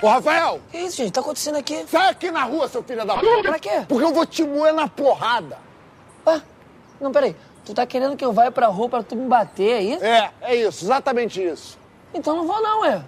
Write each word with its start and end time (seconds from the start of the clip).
Ô, 0.00 0.06
Rafael! 0.06 0.60
Que 0.70 0.78
isso, 0.78 0.96
gente? 0.98 1.12
Tá 1.12 1.20
acontecendo 1.20 1.56
aqui? 1.56 1.84
Sai 1.88 2.10
aqui 2.10 2.30
na 2.30 2.44
rua, 2.44 2.68
seu 2.68 2.82
filho 2.82 3.04
da 3.04 3.16
puta! 3.16 3.42
Pra 3.42 3.58
quê? 3.58 3.84
Porque 3.88 4.04
eu 4.04 4.14
vou 4.14 4.24
te 4.24 4.44
moer 4.44 4.72
na 4.72 4.88
porrada! 4.88 5.58
Ué? 6.26 6.40
Não, 7.00 7.10
peraí. 7.10 7.34
Tu 7.64 7.74
tá 7.74 7.84
querendo 7.84 8.16
que 8.16 8.24
eu 8.24 8.32
vá 8.32 8.50
pra 8.50 8.68
rua 8.68 8.88
pra 8.88 9.02
tu 9.02 9.16
me 9.16 9.26
bater, 9.26 9.70
é 9.72 9.82
isso? 9.82 10.04
É, 10.04 10.30
é 10.40 10.54
isso, 10.54 10.84
exatamente 10.84 11.42
isso. 11.42 11.78
Então 12.14 12.36
não 12.36 12.46
vou 12.46 12.62
não, 12.62 12.80
ué. 12.82 13.02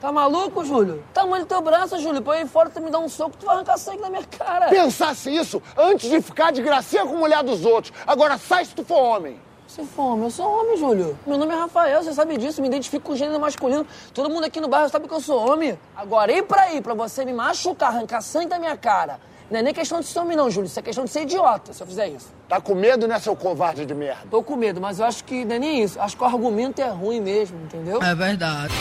Tá 0.00 0.12
maluco, 0.12 0.64
Júlio? 0.64 1.02
Tamanho 1.12 1.44
do 1.44 1.48
teu 1.48 1.60
braço, 1.60 1.98
Júlio. 1.98 2.22
Põe 2.22 2.38
aí 2.38 2.46
fora, 2.46 2.70
tu 2.70 2.80
me 2.80 2.90
dá 2.90 2.98
um 2.98 3.08
soco, 3.08 3.36
tu 3.36 3.46
vai 3.46 3.56
arrancar 3.56 3.78
sangue 3.78 4.00
na 4.02 4.10
minha 4.10 4.24
cara. 4.24 4.68
Pensasse 4.68 5.34
isso 5.34 5.60
antes 5.76 6.08
de 6.08 6.20
ficar 6.20 6.52
de 6.52 6.62
gracinha 6.62 7.04
com 7.06 7.14
a 7.14 7.18
mulher 7.18 7.42
dos 7.42 7.64
outros. 7.64 7.92
Agora 8.06 8.38
sai 8.38 8.64
se 8.64 8.74
tu 8.74 8.84
for 8.84 8.98
homem. 8.98 9.40
Se 9.76 9.84
for 9.84 10.14
homem, 10.14 10.24
eu 10.24 10.30
sou 10.30 10.50
homem, 10.50 10.78
Júlio. 10.78 11.18
Meu 11.26 11.36
nome 11.36 11.52
é 11.52 11.58
Rafael, 11.58 12.02
você 12.02 12.14
sabe 12.14 12.38
disso. 12.38 12.62
Me 12.62 12.68
identifico 12.68 13.04
com 13.04 13.12
o 13.12 13.16
gênero 13.16 13.38
masculino. 13.38 13.86
Todo 14.14 14.30
mundo 14.30 14.44
aqui 14.44 14.58
no 14.58 14.68
bairro 14.68 14.88
sabe 14.88 15.06
que 15.06 15.12
eu 15.12 15.20
sou 15.20 15.52
homem. 15.52 15.78
Agora, 15.94 16.32
ir 16.32 16.44
pra 16.44 16.62
aí, 16.62 16.80
pra 16.80 16.94
você 16.94 17.26
me 17.26 17.32
machucar, 17.34 17.90
arrancar 17.90 18.22
sangue 18.22 18.48
da 18.48 18.58
minha 18.58 18.74
cara. 18.74 19.20
Não 19.50 19.58
é 19.60 19.62
nem 19.62 19.74
questão 19.74 20.00
de 20.00 20.06
ser 20.06 20.18
homem, 20.18 20.34
não, 20.34 20.50
Júlio. 20.50 20.66
Isso 20.66 20.78
é 20.78 20.82
questão 20.82 21.04
de 21.04 21.10
ser 21.10 21.24
idiota, 21.24 21.74
se 21.74 21.82
eu 21.82 21.86
fizer 21.86 22.08
isso. 22.08 22.32
Tá 22.48 22.58
com 22.58 22.74
medo, 22.74 23.06
né, 23.06 23.18
seu 23.18 23.36
covarde 23.36 23.84
de 23.84 23.94
merda? 23.94 24.22
Tô 24.30 24.42
com 24.42 24.56
medo, 24.56 24.80
mas 24.80 24.98
eu 24.98 25.04
acho 25.04 25.22
que 25.24 25.44
não 25.44 25.56
é 25.56 25.58
nem 25.58 25.82
isso. 25.82 26.00
Acho 26.00 26.16
que 26.16 26.22
o 26.22 26.26
argumento 26.26 26.80
é 26.80 26.88
ruim 26.88 27.20
mesmo, 27.20 27.58
entendeu? 27.62 28.02
É 28.02 28.14
verdade. 28.14 28.72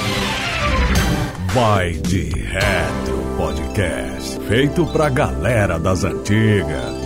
Vai 1.54 1.92
de 1.92 2.30
Retro 2.30 3.36
Podcast. 3.36 4.40
Feito 4.48 4.86
pra 4.94 5.10
galera 5.10 5.78
das 5.78 6.06
antigas. 6.06 7.05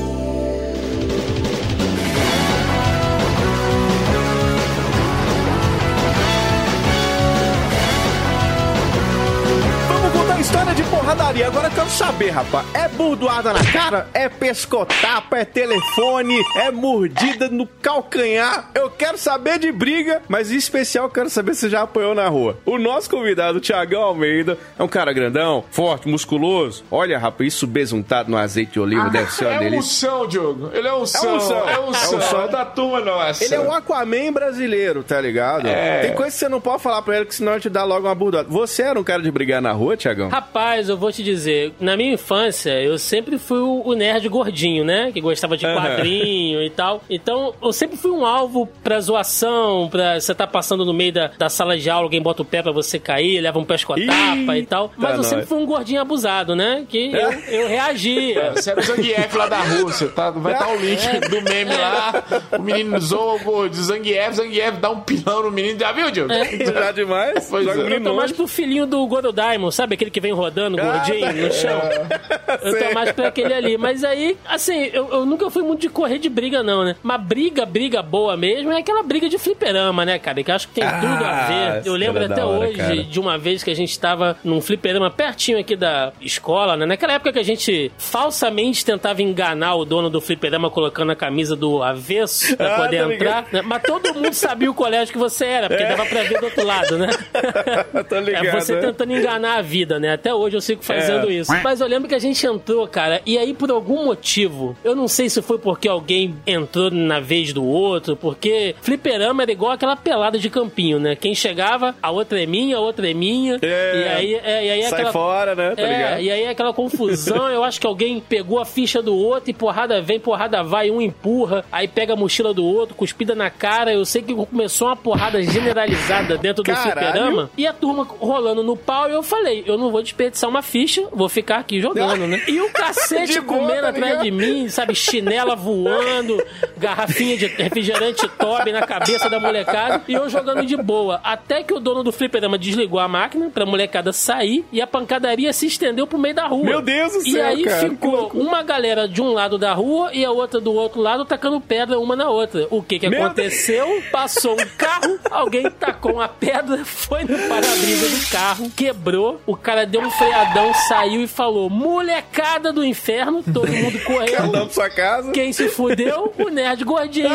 Porradaria. 11.09 11.47
Agora 11.47 11.67
eu 11.67 11.71
quero 11.71 11.89
saber, 11.89 12.29
rapaz. 12.29 12.65
É 12.73 12.87
burdoada 12.87 13.51
na 13.51 13.63
cara? 13.71 14.07
É 14.13 14.29
pescotapa? 14.29 15.37
É 15.39 15.45
telefone? 15.45 16.35
É 16.55 16.69
mordida 16.71 17.47
no 17.49 17.65
calcanhar? 17.65 18.69
Eu 18.75 18.89
quero 18.91 19.17
saber 19.17 19.57
de 19.57 19.71
briga, 19.71 20.21
mas 20.27 20.51
em 20.51 20.55
especial 20.55 21.05
eu 21.05 21.09
quero 21.11 21.29
saber 21.29 21.55
se 21.55 21.67
já 21.69 21.81
apanhou 21.81 22.13
na 22.13 22.27
rua. 22.27 22.57
O 22.65 22.77
nosso 22.77 23.09
convidado, 23.09 23.57
o 23.57 23.61
Tiagão 23.61 24.01
Almeida, 24.03 24.57
é 24.77 24.83
um 24.83 24.87
cara 24.87 25.11
grandão, 25.11 25.63
forte, 25.71 26.07
musculoso. 26.07 26.83
Olha, 26.91 27.17
rapaz, 27.17 27.53
isso 27.53 27.65
besuntado 27.65 28.29
no 28.29 28.37
azeite 28.37 28.73
de 28.73 28.79
oliva 28.79 29.09
deve 29.09 29.31
ser 29.31 29.45
uma 29.45 29.53
É 29.53 29.57
um 29.57 29.59
delícia. 29.61 29.79
ursão, 30.11 30.27
Diogo. 30.27 30.69
Ele 30.73 30.87
é 30.87 30.93
um 30.93 30.99
ursão. 30.99 31.33
ursão. 31.33 31.69
É 31.69 31.79
um 31.79 31.87
ursão. 31.87 32.11
É 32.11 32.15
um 32.15 32.17
ursão. 32.19 32.41
É 32.43 32.47
da 32.49 32.65
turma 32.65 32.99
nossa. 32.99 33.43
Ele 33.43 33.55
é 33.55 33.59
o 33.59 33.71
Aquaman 33.71 34.31
brasileiro, 34.31 35.03
tá 35.03 35.19
ligado? 35.19 35.67
É. 35.67 36.01
Tem 36.01 36.13
coisa 36.13 36.31
que 36.31 36.37
você 36.37 36.49
não 36.49 36.61
pode 36.61 36.83
falar 36.83 37.01
pra 37.01 37.15
ele, 37.17 37.25
que 37.25 37.33
senão 37.35 37.53
ele 37.53 37.61
te 37.61 37.69
dá 37.69 37.83
logo 37.83 38.07
uma 38.07 38.15
burdada. 38.15 38.47
Você 38.49 38.83
era 38.83 38.99
um 38.99 39.03
cara 39.03 39.21
de 39.23 39.31
brigar 39.31 39.61
na 39.61 39.71
rua, 39.71 39.97
Tiagão? 39.97 40.29
Rapaz, 40.29 40.87
eu 40.89 40.98
vou 40.99 41.11
te 41.11 41.23
dizer, 41.23 41.73
na 41.79 41.95
minha 41.97 42.13
infância, 42.13 42.81
eu 42.81 42.97
sempre 42.97 43.37
fui 43.37 43.59
o 43.59 43.93
nerd 43.93 44.27
gordinho, 44.29 44.83
né? 44.83 45.11
Que 45.11 45.21
gostava 45.21 45.55
de 45.57 45.65
quadrinho 45.65 46.61
e 46.61 46.69
tal. 46.69 47.01
Então, 47.09 47.53
eu 47.61 47.71
sempre 47.73 47.97
fui 47.97 48.11
um 48.11 48.25
alvo 48.25 48.67
pra 48.83 48.99
zoação, 48.99 49.87
pra 49.89 50.19
você 50.19 50.33
tá 50.35 50.45
passando 50.45 50.85
no 50.85 50.93
meio 50.93 51.13
da, 51.13 51.31
da 51.37 51.49
sala 51.49 51.77
de 51.77 51.89
aula, 51.89 52.05
alguém 52.05 52.21
bota 52.21 52.41
o 52.41 52.45
pé 52.45 52.61
pra 52.61 52.71
você 52.71 52.99
cair, 52.99 53.39
leva 53.41 53.57
um 53.59 53.63
pescotapa 53.65 54.57
e 54.57 54.65
tal. 54.65 54.91
Mas 54.97 55.11
eu 55.11 55.17
nós. 55.17 55.25
sempre 55.27 55.45
fui 55.45 55.57
um 55.57 55.65
gordinho 55.65 56.01
abusado, 56.01 56.55
né? 56.55 56.85
Que 56.89 57.11
eu, 57.11 57.31
eu 57.49 57.67
reagia. 57.67 58.51
Você 58.59 58.71
era 58.71 58.79
o 58.79 58.83
Zangief 58.83 59.35
lá 59.35 59.47
da 59.47 59.59
Rússia, 59.59 60.07
tá? 60.09 60.29
Vai 60.31 60.53
estar 60.53 60.67
o 60.69 60.75
link 60.77 61.01
É. 61.05 61.19
do 61.21 61.41
meme 61.41 61.71
lá. 61.75 62.23
O 62.57 62.61
menino 62.61 62.99
zoa 62.99 63.35
o 63.35 63.39
gordo, 63.39 63.75
Zangief, 63.75 64.33
Zangief 64.35 64.77
dá 64.79 64.89
um 64.89 64.99
pilão 65.01 65.43
no 65.43 65.51
menino. 65.51 65.79
Já 65.79 65.91
viu, 65.91 66.11
Diogo? 66.11 66.33
Já 66.33 66.91
demais? 66.91 67.47
Pois 67.49 67.67
é. 67.67 67.95
Eu 67.95 68.03
tô 68.03 68.13
mais 68.13 68.31
pro 68.31 68.47
filhinho 68.47 68.85
do 68.85 69.05
Gordo 69.07 69.31
Diamond, 69.31 69.73
sabe? 69.73 69.93
Aquele 69.95 70.11
que 70.11 70.19
vem 70.19 70.33
rodando 70.33 70.77
gordinho 70.91 71.33
no 71.47 71.51
chão. 71.53 71.79
Eu 72.63 72.71
tô 72.73 72.79
Sei. 72.79 72.93
mais 72.93 73.11
pra 73.11 73.27
aquele 73.27 73.53
ali. 73.53 73.77
Mas 73.77 74.03
aí, 74.03 74.35
assim, 74.47 74.89
eu, 74.91 75.07
eu 75.11 75.25
nunca 75.25 75.49
fui 75.51 75.61
muito 75.61 75.81
de 75.81 75.89
correr 75.89 76.17
de 76.17 76.27
briga, 76.27 76.63
não, 76.63 76.83
né? 76.83 76.95
Mas 77.03 77.21
briga, 77.21 77.63
briga 77.63 78.01
boa 78.01 78.35
mesmo, 78.35 78.71
é 78.71 78.79
aquela 78.79 79.03
briga 79.03 79.29
de 79.29 79.37
fliperama, 79.37 80.03
né, 80.03 80.17
cara? 80.17 80.41
Que 80.43 80.49
eu 80.49 80.55
acho 80.55 80.67
que 80.67 80.73
tem 80.73 80.83
Ah, 80.83 80.99
tudo 80.99 81.23
a 81.25 81.45
ver. 81.47 81.81
Eu 81.87 81.93
lembro 81.95 82.23
era 82.23 82.33
até 82.33 82.43
hora, 82.43 82.67
hoje 82.67 82.77
cara. 82.77 83.03
de 83.03 83.19
uma 83.19 83.37
vez 83.37 83.63
que 83.63 83.69
a 83.69 83.75
gente 83.75 83.97
tava 83.99 84.35
num 84.43 84.59
fliperama 84.61 85.11
pertinho 85.11 85.59
aqui 85.59 85.75
da 85.75 86.11
escola, 86.19 86.75
né? 86.75 86.87
Naquela 86.87 87.13
época 87.13 87.33
que 87.33 87.39
a 87.39 87.43
gente 87.43 87.91
falsamente 87.97 88.83
tentava 88.83 89.21
enganar 89.21 89.75
o 89.75 89.85
dono 89.85 90.09
do 90.09 90.19
fliperama 90.19 90.69
colocando 90.71 91.11
a 91.11 91.15
camisa 91.15 91.55
do 91.55 91.83
avesso 91.83 92.57
pra 92.57 92.75
Ah, 92.75 92.79
poder 92.81 93.03
tô 93.05 93.11
entrar. 93.11 93.45
né? 93.51 93.61
Mas 93.61 93.83
todo 93.83 94.13
mundo 94.15 94.33
sabia 94.33 94.69
o 94.71 94.73
colégio 94.73 95.13
que 95.13 95.19
você 95.19 95.45
era, 95.45 95.69
porque 95.69 95.83
dava 95.85 96.05
pra 96.05 96.23
ver 96.23 96.39
do 96.39 96.45
outro 96.45 96.65
lado, 96.65 96.97
né? 96.97 97.09
Tô 98.09 98.19
ligado, 98.19 98.47
É 98.47 98.51
você 98.59 98.75
tentando 98.77 99.13
enganar 99.15 99.57
a 99.57 99.61
vida, 99.61 99.99
né? 99.99 100.13
Até 100.13 100.33
hoje 100.33 100.57
eu 100.57 100.61
sigo 100.81 100.99
fazendo 100.99 101.29
É. 101.29 101.33
isso. 101.33 101.51
Mas 101.63 101.81
eu 101.81 101.87
lembro 101.87 102.07
que 102.07 102.15
a 102.15 102.19
gente 102.19 102.45
entrou, 102.45 102.87
cara, 102.87 103.21
e 103.25 103.37
aí 103.37 103.53
por 103.53 103.69
algum 103.71 104.05
motivo, 104.05 104.75
eu 104.83 104.95
não 104.95 105.07
sei 105.07 105.29
se 105.29 105.41
foi 105.41 105.57
porque 105.57 105.87
alguém 105.87 106.35
entrou 106.45 106.89
na 106.91 107.19
vez 107.19 107.53
do 107.53 107.63
outro, 107.65 108.15
porque 108.15 108.75
fliperama 108.81 109.43
era 109.43 109.51
igual 109.51 109.71
aquela 109.71 109.95
pelada 109.95 110.37
de 110.37 110.49
campinho, 110.49 110.99
né? 110.99 111.15
Quem 111.15 111.33
chegava, 111.35 111.95
a 112.01 112.11
outra 112.11 112.41
é 112.41 112.45
minha, 112.45 112.77
a 112.77 112.79
outra 112.79 113.09
é 113.09 113.13
minha. 113.13 113.57
É. 113.61 114.01
E 114.01 114.07
aí, 114.07 114.33
é, 114.35 114.65
e 114.65 114.69
aí 114.71 114.83
Sai 114.83 114.93
aquela... 114.93 115.11
fora, 115.11 115.55
né? 115.55 115.75
Tá 115.75 115.81
é, 115.81 115.85
ligado? 115.97 116.21
e 116.21 116.31
aí 116.31 116.47
aquela 116.47 116.73
confusão, 116.73 117.49
eu 117.49 117.63
acho 117.63 117.79
que 117.79 117.87
alguém 117.87 118.19
pegou 118.19 118.59
a 118.59 118.65
ficha 118.65 119.01
do 119.01 119.15
outro 119.15 119.49
e 119.49 119.53
porrada 119.53 120.01
vem, 120.01 120.19
porrada 120.19 120.63
vai, 120.63 120.89
um 120.91 121.01
empurra, 121.01 121.63
aí 121.71 121.87
pega 121.87 122.13
a 122.13 122.15
mochila 122.15 122.53
do 122.53 122.65
outro, 122.65 122.95
cuspida 122.95 123.35
na 123.35 123.49
cara. 123.49 123.91
Eu 123.93 124.05
sei 124.05 124.21
que 124.21 124.33
começou 124.33 124.87
uma 124.87 124.95
porrada 124.95 125.41
generalizada 125.41 126.37
dentro 126.37 126.63
do 126.63 126.67
Caralho. 126.71 126.91
fliperama 126.91 127.49
e 127.57 127.65
a 127.67 127.73
turma 127.73 128.03
rolando 128.03 128.63
no 128.63 128.75
pau. 128.75 129.09
E 129.09 129.13
eu 129.13 129.23
falei, 129.23 129.63
eu 129.65 129.77
não 129.77 129.91
vou 129.91 130.01
desperdiçar 130.01 130.49
uma 130.49 130.58
ficha, 130.61 131.07
vou 131.11 131.29
ficar 131.29 131.57
aqui 131.57 131.79
jogando, 131.81 132.27
né? 132.27 132.41
E 132.47 132.59
o 132.61 132.69
cacete 132.71 133.33
De 133.33 133.41
boa, 133.41 133.59
comendo 133.59 133.81
tá 133.81 133.89
atrás 133.89 134.05
ligado? 134.21 134.23
de 134.23 134.31
mim, 134.31 134.69
sabe? 134.69 134.95
Chinela 134.95 135.55
voando, 135.55 136.41
garrafinha 136.77 137.37
de 137.37 137.45
refrigerante 137.47 138.27
Toby 138.27 138.71
na 138.71 138.81
cabeça 138.85 139.29
da 139.29 139.39
molecada 139.39 140.01
e 140.07 140.13
eu 140.13 140.29
jogando 140.29 140.65
de 140.65 140.75
boa. 140.77 141.19
Até 141.23 141.63
que 141.63 141.73
o 141.73 141.79
dono 141.79 142.03
do 142.03 142.11
fliperama 142.11 142.57
desligou 142.57 142.99
a 142.99 143.07
máquina 143.07 143.49
pra 143.49 143.65
molecada 143.65 144.11
sair 144.13 144.65
e 144.71 144.81
a 144.81 144.87
pancadaria 144.87 145.51
se 145.53 145.67
estendeu 145.67 146.07
pro 146.07 146.17
meio 146.17 146.35
da 146.35 146.47
rua. 146.47 146.63
Meu 146.65 146.81
Deus 146.81 147.13
do 147.13 147.19
E 147.27 147.31
céu, 147.31 147.45
aí 147.45 147.63
cara. 147.63 147.89
ficou 147.89 148.31
uma 148.33 148.63
galera 148.63 149.07
de 149.07 149.21
um 149.21 149.31
lado 149.33 149.57
da 149.57 149.73
rua 149.73 150.11
e 150.13 150.23
a 150.25 150.31
outra 150.31 150.59
do 150.59 150.73
outro 150.73 151.01
lado 151.01 151.25
tacando 151.25 151.59
pedra 151.61 151.99
uma 151.99 152.15
na 152.15 152.29
outra. 152.29 152.67
O 152.69 152.81
que 152.81 152.99
que 152.99 153.09
Meu 153.09 153.23
aconteceu? 153.25 154.01
Passou 154.11 154.53
um 154.53 154.65
carro, 154.77 155.19
alguém 155.29 155.69
tacou 155.71 156.13
uma 156.13 156.27
pedra, 156.27 156.83
foi 156.85 157.23
no 157.23 157.37
para-brisa 157.47 158.09
do 158.09 158.31
carro, 158.31 158.71
quebrou, 158.75 159.41
o 159.45 159.55
cara 159.55 159.85
deu 159.85 160.01
um 160.01 160.09
freadão, 160.49 160.73
saiu 160.73 161.21
e 161.23 161.27
falou: 161.27 161.69
molecada 161.69 162.71
do 162.73 162.83
inferno, 162.83 163.43
todo 163.43 163.71
mundo 163.71 163.99
correu. 164.03 164.33
Cada 164.37 164.47
um 164.63 164.65
pra 164.65 164.69
sua 164.69 164.89
casa. 164.89 165.31
Quem 165.31 165.53
se 165.53 165.69
fudeu? 165.69 166.33
O 166.37 166.49
nerd 166.49 166.83
gordinho. 166.83 167.29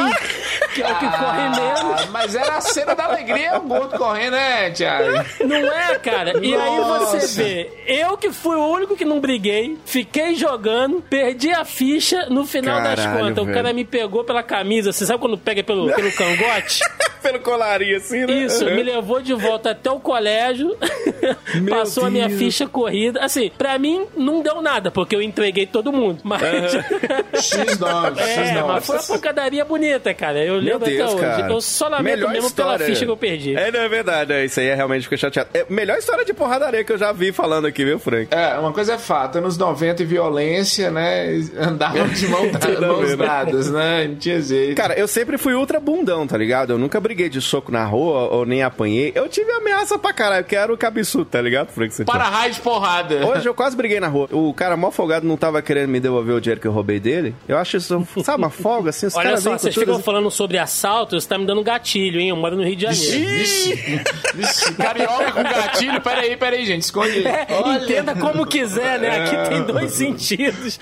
Que 0.74 0.82
é 0.82 0.92
o 0.92 0.98
que 0.98 1.06
corre 1.06 1.48
menos. 1.50 2.02
Ah, 2.02 2.08
mas 2.10 2.34
era 2.34 2.56
a 2.56 2.60
cena 2.60 2.94
da 2.94 3.04
alegria, 3.04 3.56
o 3.58 3.60
gordo 3.62 3.96
correndo, 3.96 4.32
né, 4.32 4.70
Thiago? 4.70 5.24
Não 5.44 5.56
é, 5.56 5.98
cara? 5.98 6.32
E 6.44 6.54
aí 6.54 6.76
Nossa. 6.78 7.20
você 7.20 7.42
vê, 7.42 7.70
eu 7.86 8.16
que 8.16 8.30
fui 8.32 8.56
o 8.56 8.66
único 8.66 8.96
que 8.96 9.04
não 9.04 9.20
briguei, 9.20 9.78
fiquei 9.84 10.34
jogando, 10.34 11.00
perdi 11.02 11.50
a 11.52 11.64
ficha, 11.64 12.26
no 12.28 12.44
final 12.44 12.82
das 12.82 13.00
Caralho, 13.00 13.18
contas, 13.20 13.38
o 13.42 13.46
velho. 13.46 13.56
cara 13.56 13.72
me 13.72 13.84
pegou 13.84 14.24
pela 14.24 14.42
camisa, 14.42 14.92
você 14.92 15.06
sabe 15.06 15.20
quando 15.20 15.38
pega 15.38 15.62
pelo, 15.62 15.92
pelo 15.94 16.10
cangote? 16.12 16.80
Pelo 17.24 17.40
colarinho 17.40 17.96
assim, 17.96 18.26
né? 18.26 18.34
Isso, 18.34 18.62
me 18.66 18.82
levou 18.82 19.18
de 19.22 19.32
volta 19.32 19.70
até 19.70 19.90
o 19.90 19.98
colégio, 19.98 20.76
passou 21.70 22.04
a 22.04 22.10
minha 22.10 22.28
Deus. 22.28 22.38
ficha 22.38 22.66
corrida. 22.68 23.03
Assim, 23.20 23.50
pra 23.56 23.78
mim 23.78 24.06
não 24.16 24.42
deu 24.42 24.60
nada, 24.62 24.90
porque 24.90 25.14
eu 25.14 25.22
entreguei 25.22 25.66
todo 25.66 25.92
mundo. 25.92 26.20
Mas. 26.24 26.40
X9, 27.34 28.18
É, 28.18 28.54
X9. 28.54 28.66
mas 28.66 28.86
foi 28.86 28.96
uma 28.96 29.02
pancadaria 29.04 29.64
bonita, 29.64 30.12
cara. 30.14 30.38
Eu 30.44 30.54
Meu 30.62 30.74
lembro 30.78 30.84
Deus, 30.88 31.00
até 31.02 31.12
hoje. 31.14 31.20
cara. 31.42 31.52
Eu 31.52 31.60
só 31.60 31.88
lamento 31.88 32.16
Melhor 32.16 32.32
mesmo 32.32 32.46
história. 32.48 32.78
pela 32.78 32.88
ficha 32.90 33.04
que 33.04 33.10
eu 33.10 33.16
perdi. 33.16 33.56
É, 33.56 33.70
não 33.70 33.80
é 33.80 33.88
verdade. 33.88 34.32
É, 34.32 34.44
isso 34.44 34.60
aí 34.60 34.66
é 34.68 34.74
realmente 34.74 35.02
fica 35.04 35.16
chateado. 35.16 35.50
É, 35.54 35.66
melhor 35.68 35.98
história 35.98 36.24
de 36.24 36.32
porradaria 36.32 36.84
que 36.84 36.92
eu 36.92 36.98
já 36.98 37.12
vi 37.12 37.32
falando 37.32 37.66
aqui, 37.66 37.84
viu, 37.84 37.98
Frank? 37.98 38.28
É, 38.30 38.58
uma 38.58 38.72
coisa 38.72 38.94
é 38.94 38.98
fato, 38.98 39.38
anos 39.38 39.56
90 39.58 40.02
e 40.02 40.06
violência, 40.06 40.90
né? 40.90 41.26
Andavam 41.58 42.08
de 42.08 42.28
mão 42.28 42.44
mãos 42.80 43.10
né? 43.10 43.16
dadas, 43.16 43.70
né? 43.70 44.06
Não 44.08 44.16
tinha 44.16 44.40
jeito. 44.40 44.76
Cara, 44.76 44.94
eu 44.94 45.08
sempre 45.08 45.38
fui 45.38 45.54
ultra 45.54 45.78
bundão, 45.80 46.26
tá 46.26 46.36
ligado? 46.36 46.72
Eu 46.72 46.78
nunca 46.78 47.00
briguei 47.00 47.28
de 47.28 47.40
soco 47.40 47.70
na 47.72 47.84
rua 47.84 48.28
ou 48.30 48.44
nem 48.46 48.62
apanhei. 48.62 49.12
Eu 49.14 49.28
tive 49.28 49.50
ameaça 49.52 49.98
pra 49.98 50.12
caralho, 50.12 50.44
que 50.44 50.56
era 50.56 50.72
o 50.72 50.76
cabeçudo, 50.78 51.24
tá 51.24 51.40
ligado, 51.40 51.68
Frank? 51.70 52.04
Para 52.04 52.24
raio 52.24 52.52
de 52.52 52.60
porrada. 52.60 52.93
Hoje 53.26 53.48
eu 53.48 53.54
quase 53.54 53.76
briguei 53.76 54.00
na 54.00 54.08
rua. 54.08 54.28
O 54.32 54.52
cara 54.54 54.76
mó 54.76 54.90
folgado 54.90 55.26
não 55.26 55.36
tava 55.36 55.60
querendo 55.62 55.88
me 55.88 56.00
devolver 56.00 56.34
o 56.34 56.40
dinheiro 56.40 56.60
que 56.60 56.66
eu 56.66 56.72
roubei 56.72 57.00
dele. 57.00 57.34
Eu 57.48 57.58
acho 57.58 57.76
isso, 57.76 58.06
sabe, 58.22 58.38
uma 58.38 58.50
folga 58.50 58.90
assim. 58.90 59.06
Os 59.06 59.14
Olha 59.16 59.24
caras 59.24 59.42
só, 59.42 59.50
vocês 59.58 59.74
tudo 59.74 59.80
ficam 59.82 59.94
assim. 59.96 60.04
falando 60.04 60.30
sobre 60.30 60.58
assalto, 60.58 61.18
você 61.20 61.28
tá 61.28 61.38
me 61.38 61.46
dando 61.46 61.62
gatilho, 61.62 62.20
hein? 62.20 62.28
Eu 62.30 62.36
moro 62.36 62.56
no 62.56 62.64
Rio 62.64 62.76
de 62.76 62.82
Janeiro. 62.82 63.04
Vixe, 63.38 64.00
vixe, 64.34 64.74
carioca 64.74 65.32
com 65.32 65.42
gatilho. 65.42 66.00
Peraí, 66.00 66.36
peraí, 66.36 66.66
gente. 66.66 66.82
Esconde 66.82 67.10
aí. 67.10 67.26
É, 67.26 67.82
entenda 67.82 68.14
como 68.14 68.46
quiser, 68.46 68.98
né? 68.98 69.24
Aqui 69.24 69.48
tem 69.50 69.62
dois 69.62 69.92
sentidos. 69.92 70.78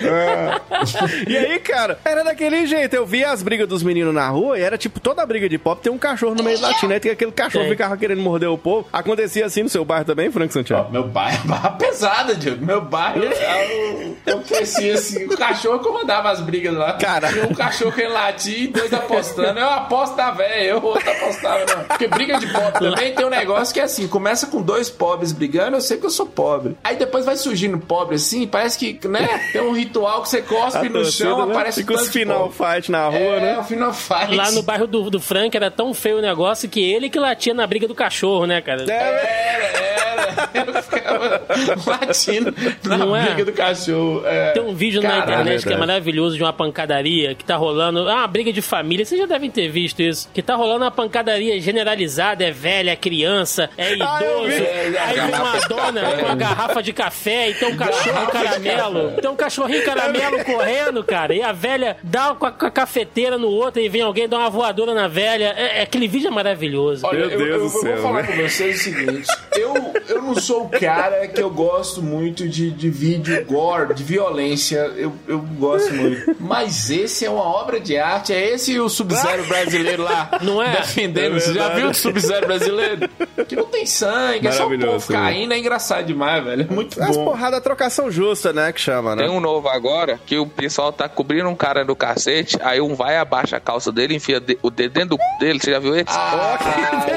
E 1.26 1.36
aí, 1.36 1.58
cara, 1.58 1.98
era 2.04 2.22
daquele 2.22 2.66
jeito. 2.66 2.94
Eu 2.94 3.06
via 3.06 3.30
as 3.30 3.42
brigas 3.42 3.68
dos 3.68 3.82
meninos 3.82 4.14
na 4.14 4.28
rua 4.28 4.58
e 4.58 4.62
era 4.62 4.76
tipo, 4.78 5.00
toda 5.00 5.24
briga 5.24 5.48
de 5.48 5.58
pop 5.58 5.80
tem 5.82 5.92
um 5.92 5.98
cachorro 5.98 6.34
no 6.34 6.42
meio 6.42 6.58
da 6.60 6.68
latina. 6.68 6.94
Aí 6.94 7.00
tem 7.00 7.12
aquele 7.12 7.32
cachorro 7.32 7.64
que 7.64 7.68
Tem. 7.70 7.76
ficava 7.76 7.96
querendo 7.96 8.20
morder 8.22 8.48
o 8.48 8.58
povo. 8.58 8.86
Acontecia 8.92 9.46
assim 9.46 9.62
no 9.62 9.68
seu 9.68 9.84
bairro 9.84 10.04
também, 10.04 10.30
Frank 10.30 10.52
Santiago? 10.52 10.90
Meu 10.90 11.04
bairro 11.06 11.42
é 11.44 11.48
barra 11.48 11.70
pesada, 12.02 12.34
Diego. 12.34 12.64
Meu 12.64 12.80
bairro, 12.80 13.22
eu, 13.24 14.16
eu 14.26 14.40
cresci 14.40 14.90
assim, 14.90 15.24
o 15.24 15.36
cachorro 15.36 15.78
comandava 15.78 16.30
as 16.30 16.40
brigas 16.40 16.74
lá. 16.74 16.94
Cara. 16.94 17.28
Tinha 17.32 17.44
um 17.46 17.54
cachorro 17.54 17.92
que 17.92 18.06
latia 18.06 18.58
e 18.64 18.66
dois 18.68 18.92
apostando. 18.92 19.58
Eu 19.58 19.68
aposto 19.70 20.16
da 20.16 20.30
velha, 20.32 20.64
eu 20.64 20.82
outro 20.82 21.08
apostava, 21.10 21.64
não. 21.76 21.84
Porque 21.84 22.08
briga 22.08 22.38
de 22.38 22.46
pobre 22.52 22.72
também 22.72 23.14
tem 23.14 23.24
um 23.24 23.30
negócio 23.30 23.72
que 23.72 23.80
é 23.80 23.84
assim, 23.84 24.08
começa 24.08 24.46
com 24.48 24.60
dois 24.60 24.90
pobres 24.90 25.32
brigando, 25.32 25.76
eu 25.76 25.80
sei 25.80 25.96
que 25.98 26.06
eu 26.06 26.10
sou 26.10 26.26
pobre. 26.26 26.76
Aí 26.82 26.96
depois 26.96 27.24
vai 27.24 27.36
surgindo 27.36 27.78
pobre 27.78 28.16
assim, 28.16 28.46
parece 28.46 28.78
que, 28.78 29.06
né, 29.08 29.50
tem 29.52 29.60
um 29.62 29.72
ritual 29.72 30.22
que 30.22 30.28
você 30.28 30.42
cospe 30.42 30.86
A 30.86 30.90
no 30.90 31.04
chão, 31.04 31.46
né? 31.46 31.52
aparece 31.52 31.80
Fica 31.82 31.94
os 31.94 32.08
final 32.08 32.48
pobre. 32.50 32.74
fight 32.74 32.90
na 32.90 33.06
rua, 33.06 33.18
É, 33.18 33.40
né? 33.40 33.58
o 33.58 33.64
final 33.64 33.92
fight. 33.92 34.34
Lá 34.34 34.50
no 34.50 34.62
bairro 34.62 34.86
do, 34.86 35.08
do 35.10 35.20
Frank 35.20 35.56
era 35.56 35.70
tão 35.70 35.94
feio 35.94 36.18
o 36.18 36.22
negócio 36.22 36.68
que 36.68 36.80
ele 36.82 37.08
que 37.08 37.18
latia 37.18 37.54
na 37.54 37.66
briga 37.66 37.86
do 37.86 37.94
cachorro, 37.94 38.46
né, 38.46 38.60
cara? 38.60 38.82
Era, 38.82 40.11
Eu 40.54 40.82
ficava 40.82 42.00
latindo 42.06 42.54
na 42.84 42.96
Não 42.98 43.16
é? 43.16 43.24
briga 43.26 43.44
do 43.44 43.52
cachorro. 43.52 44.22
É. 44.26 44.52
Tem 44.52 44.62
um 44.62 44.74
vídeo 44.74 45.00
na 45.02 45.08
Caralho, 45.08 45.32
internet 45.32 45.66
que 45.66 45.72
é 45.72 45.76
maravilhoso 45.76 46.36
de 46.36 46.42
uma 46.42 46.52
pancadaria 46.52 47.34
que 47.34 47.44
tá 47.44 47.56
rolando. 47.56 48.08
Ah, 48.08 48.16
uma 48.16 48.26
briga 48.26 48.52
de 48.52 48.62
família. 48.62 49.04
Vocês 49.04 49.20
já 49.20 49.26
devem 49.26 49.50
ter 49.50 49.68
visto 49.68 50.00
isso. 50.00 50.28
Que 50.32 50.42
tá 50.42 50.54
rolando 50.54 50.84
uma 50.84 50.90
pancadaria 50.90 51.60
generalizada. 51.60 52.44
É 52.44 52.50
velha, 52.50 52.90
é 52.92 52.96
criança, 52.96 53.68
é 53.76 53.92
idoso. 53.94 54.10
Ah, 54.10 54.22
eu 54.22 54.44
vi. 54.46 54.98
Aí 54.98 55.14
vem 55.20 55.40
uma 55.40 55.58
dona 55.68 56.02
com 56.16 56.24
uma 56.26 56.34
garrafa 56.34 56.82
de 56.82 56.92
café 56.92 57.50
e 57.50 57.54
tem 57.54 57.68
um 57.68 57.76
cachorro 57.76 58.26
caramelo. 58.30 59.10
Tem 59.20 59.30
um 59.30 59.36
cachorrinho 59.36 59.84
caramelo 59.84 60.44
correndo, 60.44 61.02
cara. 61.04 61.34
E 61.34 61.42
a 61.42 61.52
velha 61.52 61.96
dá 62.02 62.34
com 62.34 62.46
a, 62.46 62.52
com 62.52 62.66
a 62.66 62.70
cafeteira 62.70 63.38
no 63.38 63.48
outro 63.48 63.80
e 63.80 63.88
vem 63.88 64.02
alguém 64.02 64.28
dar 64.28 64.38
uma 64.38 64.50
voadora 64.50 64.94
na 64.94 65.08
velha. 65.08 65.54
É, 65.56 65.78
é- 65.78 65.82
aquele 65.82 66.08
vídeo 66.08 66.28
é 66.28 66.30
maravilhoso. 66.30 67.06
Olha, 67.06 67.26
Meu 67.26 67.30
eu, 67.30 67.38
Deus 67.38 67.50
eu- 67.50 67.58
do 67.58 67.64
eu 67.64 67.70
céu, 67.80 67.92
vou 67.94 68.02
falar 68.02 68.22
né? 68.22 68.28
com 68.28 68.42
vocês 68.42 68.80
o 68.80 68.84
seguinte: 68.84 69.28
eu, 69.56 69.74
eu 70.08 70.22
não 70.22 70.34
sou 70.34 70.64
o 70.64 70.68
cara 70.68 71.26
que 71.28 71.40
eu 71.40 71.50
gosto 71.50 72.02
muito 72.02 72.48
de, 72.48 72.70
de 72.70 72.90
vídeo 72.90 73.44
gore, 73.46 73.94
de 73.94 74.02
violência. 74.02 74.78
Eu, 74.96 75.12
eu 75.26 75.38
gosto 75.40 75.92
muito. 75.94 76.36
Mas 76.40 76.90
esse 76.90 77.24
é 77.24 77.30
uma 77.30 77.42
obra 77.44 77.80
de 77.80 77.96
arte. 77.96 78.32
É 78.32 78.52
esse 78.54 78.78
o 78.78 78.88
Sub-Zero 78.88 79.44
brasileiro 79.46 80.02
lá 80.02 80.30
Não 80.42 80.62
é? 80.62 80.76
defendendo. 80.76 81.36
É 81.36 81.40
Você 81.40 81.54
já 81.54 81.68
viu 81.70 81.88
o 81.90 81.94
Sub-Zero 81.94 82.46
brasileiro? 82.46 83.08
Que 83.48 83.56
não 83.56 83.66
tem 83.66 83.86
sangue, 83.86 84.46
é 84.48 84.52
só 84.52 84.66
o 84.66 84.78
povo 84.78 85.06
caindo. 85.12 85.52
É 85.54 85.58
engraçado 85.58 86.06
demais, 86.06 86.44
velho. 86.44 86.66
É 86.70 86.74
muito 86.74 87.02
As 87.02 87.16
bom. 87.16 87.24
porradas, 87.24 87.60
trocação 87.62 88.10
justa, 88.10 88.52
né? 88.52 88.72
Que 88.72 88.80
chama, 88.80 89.14
né? 89.16 89.22
Tem 89.24 89.30
um 89.32 89.40
novo 89.40 89.68
agora 89.68 90.20
que 90.26 90.38
o 90.38 90.46
pessoal 90.46 90.92
tá 90.92 91.08
cobrindo 91.08 91.48
um 91.48 91.54
cara 91.54 91.84
no 91.84 91.94
cacete, 91.96 92.56
aí 92.62 92.80
um 92.80 92.94
vai 92.94 93.16
abaixa 93.16 93.56
a 93.56 93.60
calça 93.60 93.90
dele, 93.92 94.14
enfia 94.14 94.40
de- 94.40 94.58
o 94.62 94.70
dedo 94.70 94.92
dentro 94.92 95.16
do 95.16 95.18
dele. 95.38 95.58
Você 95.60 95.70
já 95.70 95.78
viu 95.78 95.94
esse? 95.94 96.04
Ah, 96.08 96.58
já. 96.60 97.12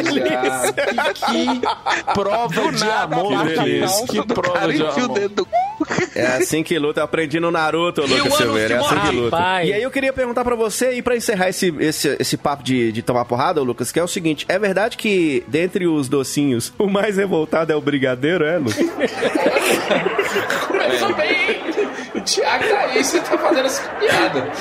Que, 1.15 1.59
que 1.59 2.13
prova 2.13 2.61
de 2.75 2.83
amor, 2.83 3.47
Que 3.47 3.53
que, 3.53 3.59
delícia. 3.63 4.07
que 4.07 4.25
prova 4.33 4.67
de 4.67 4.83
enfia 4.83 4.85
o 4.85 5.05
amor. 5.05 5.47
É 6.15 6.25
assim 6.27 6.63
que 6.63 6.79
luta. 6.79 7.01
Eu 7.01 7.03
aprendi 7.05 7.39
no 7.39 7.51
Naruto, 7.51 8.01
Lucas 8.01 8.33
Silveira. 8.35 8.75
É 8.75 8.77
assim 8.77 8.99
que 8.99 9.15
luta. 9.15 9.35
Rapaz. 9.35 9.69
E 9.69 9.73
aí 9.73 9.83
eu 9.83 9.91
queria 9.91 10.13
perguntar 10.13 10.43
pra 10.43 10.55
você, 10.55 10.93
e 10.93 11.01
pra 11.01 11.15
encerrar 11.15 11.49
esse, 11.49 11.73
esse, 11.79 12.15
esse 12.19 12.37
papo 12.37 12.63
de, 12.63 12.91
de 12.91 13.01
tomar 13.01 13.25
porrada, 13.25 13.61
Lucas, 13.61 13.91
que 13.91 13.99
é 13.99 14.03
o 14.03 14.07
seguinte: 14.07 14.45
é 14.47 14.57
verdade 14.57 14.95
que 14.97 15.43
dentre 15.47 15.85
os 15.87 16.07
docinhos, 16.07 16.73
o 16.77 16.87
mais 16.87 17.17
revoltado 17.17 17.71
é 17.71 17.75
o 17.75 17.81
brigadeiro, 17.81 18.45
é, 18.45 18.57
Lucas? 18.57 18.77
Começou 20.67 21.13
bem. 21.15 22.04
O 22.15 22.21
Thiago 22.21 22.63
tá 22.67 22.79
aí, 22.79 23.03
você 23.03 23.19
tá 23.19 23.37
fazendo 23.37 23.65
essa 23.65 23.89
piada. 23.89 24.41
Né? 24.41 24.51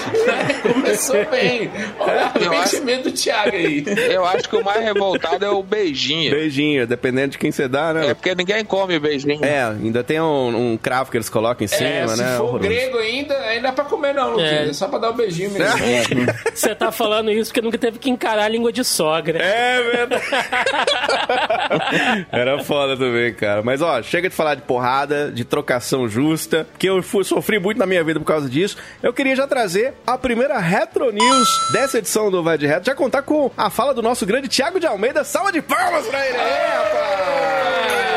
Começou 0.73 1.25
bem. 1.27 1.71
Olha 1.99 2.33
o 2.35 2.39
Eu 2.39 2.53
acho- 2.53 2.77
arrependimento 2.77 3.05
do 3.05 3.13
Thiago 3.13 3.57
aí. 3.57 3.85
Eu 4.11 4.25
acho 4.25 4.49
que 4.49 4.57
o 4.57 4.65
mais 4.65 4.83
revoltado 4.83 5.45
é 5.45 5.51
o 5.51 5.63
beijinho. 5.63 6.31
Beijinho, 6.33 6.87
dependendo 6.87 7.29
de 7.33 7.39
quem 7.39 7.53
você 7.53 7.69
dá, 7.69 7.93
né? 7.95 8.09
É 8.11 8.15
porque 8.15 8.35
ninguém 8.35 8.65
come 8.65 8.99
beijinho. 8.99 9.45
É, 9.45 9.63
ainda 9.65 10.03
tem 10.03 10.21
um, 10.21 10.73
um 10.73 10.77
cravo 10.77 11.11
que 11.11 11.17
eles 11.17 11.29
colocam 11.29 11.65
em 11.65 11.69
cima, 11.69 11.89
É, 11.89 12.09
se 12.09 12.23
né? 12.23 12.37
for 12.37 12.45
Horroroso. 12.45 12.69
grego 12.69 12.99
ainda, 12.99 13.35
ainda 13.39 13.69
é 13.69 13.73
pra 13.73 13.85
comer 13.85 14.15
não, 14.15 14.31
Luquinhas. 14.31 14.53
É. 14.53 14.69
É. 14.71 14.73
só 14.73 14.89
pra 14.89 14.99
dar 14.99 15.11
um 15.11 15.15
beijinho 15.17 15.51
mesmo. 15.51 16.33
Você 16.55 16.75
tá 16.75 16.91
falando 16.91 17.31
isso 17.31 17.51
porque 17.51 17.61
nunca 17.63 17.79
teve 17.79 17.99
que 17.99 18.11
encarar 18.11 18.45
a 18.45 18.49
língua 18.49 18.73
de 18.73 18.85
sogra. 18.85 19.39
É 19.43 19.83
verdade. 19.83 20.25
Era 22.33 22.63
foda 22.65 22.97
também, 22.97 23.33
cara. 23.35 23.63
Mas 23.63 23.83
ó, 23.83 24.03
chega 24.03 24.29
de 24.29 24.35
falar 24.35 24.55
de 24.57 24.63
porrada, 24.63 25.31
de 25.31 25.45
trocação 25.45 26.09
justa, 26.09 26.67
que 26.79 26.89
eu 26.89 27.03
fui, 27.03 27.25
sofri 27.45 27.59
muito 27.59 27.79
na 27.79 27.85
minha 27.85 28.03
vida 28.03 28.19
por 28.19 28.27
causa 28.27 28.49
disso. 28.49 28.79
Eu 29.03 29.13
queria 29.13 29.37
já 29.37 29.47
trazer 29.47 29.93
a 30.07 30.17
primeira 30.17 30.59
Retro 30.59 31.13
News 31.13 31.49
dessa 31.71 31.99
edição 31.99 32.31
do 32.31 32.43
Vai 32.43 32.57
de 32.57 32.67
Retro, 32.67 32.87
já 32.87 32.95
contar 32.95 33.23
com 33.23 33.51
a 33.55 33.69
fala 33.69 33.93
do 33.93 34.01
nosso 34.01 34.25
grande 34.25 34.49
Thiago 34.49 34.81
de 34.81 34.87
Almeida. 34.87 35.23
Salva 35.23 35.53
de 35.53 35.61
palmas 35.61 36.07
pra 36.07 36.27
ele! 36.27 36.39
Rapaz! 36.39 38.14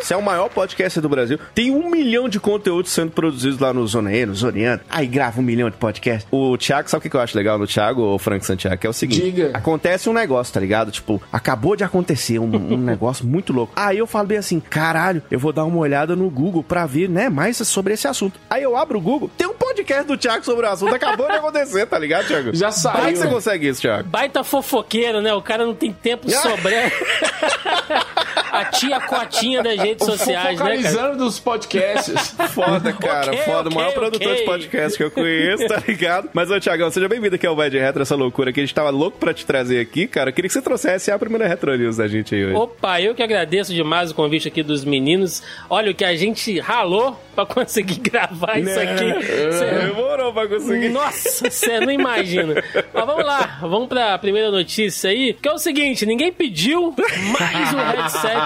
Esse 0.00 0.14
é 0.14 0.16
o 0.16 0.22
maior 0.22 0.48
podcast 0.48 1.00
do 1.00 1.08
Brasil. 1.08 1.38
Tem 1.54 1.70
um 1.70 1.90
milhão 1.90 2.28
de 2.28 2.38
conteúdos 2.38 2.92
sendo 2.92 3.10
produzidos 3.10 3.58
lá 3.58 3.72
no 3.72 3.86
Zona 3.86 4.12
E, 4.14 4.24
no 4.24 4.34
Zoneano. 4.34 4.80
Aí 4.88 5.06
grava 5.06 5.40
um 5.40 5.42
milhão 5.42 5.68
de 5.68 5.76
podcasts. 5.76 6.26
O 6.30 6.56
Thiago, 6.56 6.88
sabe 6.88 7.06
o 7.06 7.10
que 7.10 7.16
eu 7.16 7.20
acho 7.20 7.36
legal 7.36 7.58
no 7.58 7.66
Thiago, 7.66 8.00
ou 8.02 8.18
Frank 8.18 8.44
Santiago? 8.46 8.78
É 8.82 8.88
o 8.88 8.92
seguinte: 8.92 9.20
Diga. 9.22 9.50
acontece 9.54 10.08
um 10.08 10.12
negócio, 10.12 10.54
tá 10.54 10.60
ligado? 10.60 10.90
Tipo, 10.90 11.20
acabou 11.32 11.74
de 11.76 11.84
acontecer 11.84 12.38
um, 12.38 12.44
um 12.44 12.76
negócio 12.78 13.26
muito 13.26 13.52
louco. 13.52 13.72
Aí 13.76 13.98
eu 13.98 14.06
falo 14.06 14.28
bem 14.28 14.38
assim: 14.38 14.60
caralho, 14.60 15.22
eu 15.30 15.38
vou 15.38 15.52
dar 15.52 15.64
uma 15.64 15.78
olhada 15.78 16.14
no 16.14 16.30
Google 16.30 16.62
pra 16.62 16.86
ver, 16.86 17.08
né, 17.08 17.28
mais 17.28 17.56
sobre 17.58 17.94
esse 17.94 18.06
assunto. 18.06 18.38
Aí 18.48 18.62
eu 18.62 18.76
abro 18.76 18.98
o 18.98 19.00
Google, 19.00 19.30
tem 19.36 19.46
um 19.46 19.54
podcast 19.54 20.04
do 20.04 20.16
Thiago 20.16 20.44
sobre 20.44 20.64
o 20.66 20.68
assunto. 20.70 20.94
Acabou 20.94 21.26
de 21.26 21.32
acontecer, 21.36 21.86
tá 21.86 21.98
ligado, 21.98 22.26
Thiago? 22.26 22.54
Já 22.54 22.70
Como 22.70 23.08
é 23.08 23.10
que 23.12 23.16
saiu. 23.16 23.28
você 23.28 23.34
consegue 23.34 23.68
isso, 23.68 23.80
Thiago? 23.80 24.08
Baita 24.08 24.44
fofoqueiro, 24.44 25.20
né? 25.20 25.34
O 25.34 25.42
cara 25.42 25.66
não 25.66 25.74
tem 25.74 25.92
tempo 25.92 26.30
sobrando. 26.30 26.92
a 28.52 28.64
tia 28.66 29.00
cotinha 29.00 29.62
das 29.62 29.76
redes 29.78 30.06
sociais, 30.06 30.58
né, 30.60 30.82
cara? 30.82 31.14
Dos 31.16 31.38
podcasts. 31.38 32.34
Foda, 32.54 32.92
cara, 32.92 33.32
Ok, 33.32 33.42
foda. 33.44 33.68
o 33.70 33.74
maior 33.74 33.88
ok, 33.88 33.98
produtor 34.00 34.34
de 34.36 34.42
podcast 34.42 34.96
que 34.98 35.04
eu 35.04 35.10
conheço, 35.10 35.66
tá 35.68 35.82
ligado? 35.86 36.30
Mas, 36.32 36.50
ô, 36.50 36.58
Thiagão, 36.60 36.90
seja 36.90 37.08
bem-vindo 37.08 37.36
aqui 37.36 37.46
ao 37.46 37.54
Vai 37.54 37.70
de 37.70 37.78
Retro, 37.78 38.02
essa 38.02 38.14
loucura 38.16 38.52
que 38.52 38.60
a 38.60 38.62
gente 38.62 38.74
tava 38.74 38.90
louco 38.90 39.18
pra 39.18 39.32
te 39.34 39.44
trazer 39.46 39.80
aqui, 39.80 40.06
cara. 40.06 40.30
Eu 40.30 40.34
queria 40.34 40.48
que 40.48 40.52
você 40.52 40.62
trouxesse 40.62 41.10
a 41.10 41.18
primeira 41.18 41.46
Retro 41.46 41.76
News 41.76 41.96
da 41.96 42.08
gente 42.08 42.34
aí 42.34 42.44
hoje. 42.46 42.54
Opa, 42.54 43.00
eu 43.00 43.14
que 43.14 43.22
agradeço 43.22 43.72
demais 43.74 44.10
o 44.10 44.14
convite 44.14 44.48
aqui 44.48 44.62
dos 44.62 44.84
meninos. 44.84 45.42
Olha 45.70 45.90
o 45.90 45.94
que 45.94 46.04
a 46.04 46.16
gente 46.16 46.58
ralou 46.58 47.18
pra 47.34 47.46
conseguir 47.46 48.00
gravar 48.10 48.58
isso 48.58 48.78
aqui. 48.78 49.22
Cê- 49.52 49.86
Demorou 49.86 50.32
pra 50.32 50.46
conseguir. 50.48 50.88
Nossa, 50.88 51.50
você 51.50 51.80
não 51.80 51.92
imagina. 51.92 52.54
Mas 52.92 53.06
vamos 53.06 53.24
lá, 53.24 53.58
vamos 53.60 53.88
pra 53.88 54.18
primeira 54.18 54.50
notícia 54.50 55.10
aí, 55.10 55.34
que 55.34 55.48
é 55.48 55.52
o 55.52 55.58
seguinte, 55.58 56.04
ninguém 56.06 56.32
pediu, 56.32 56.94
mas 57.38 57.72
o 57.72 57.76
headset 57.96 58.37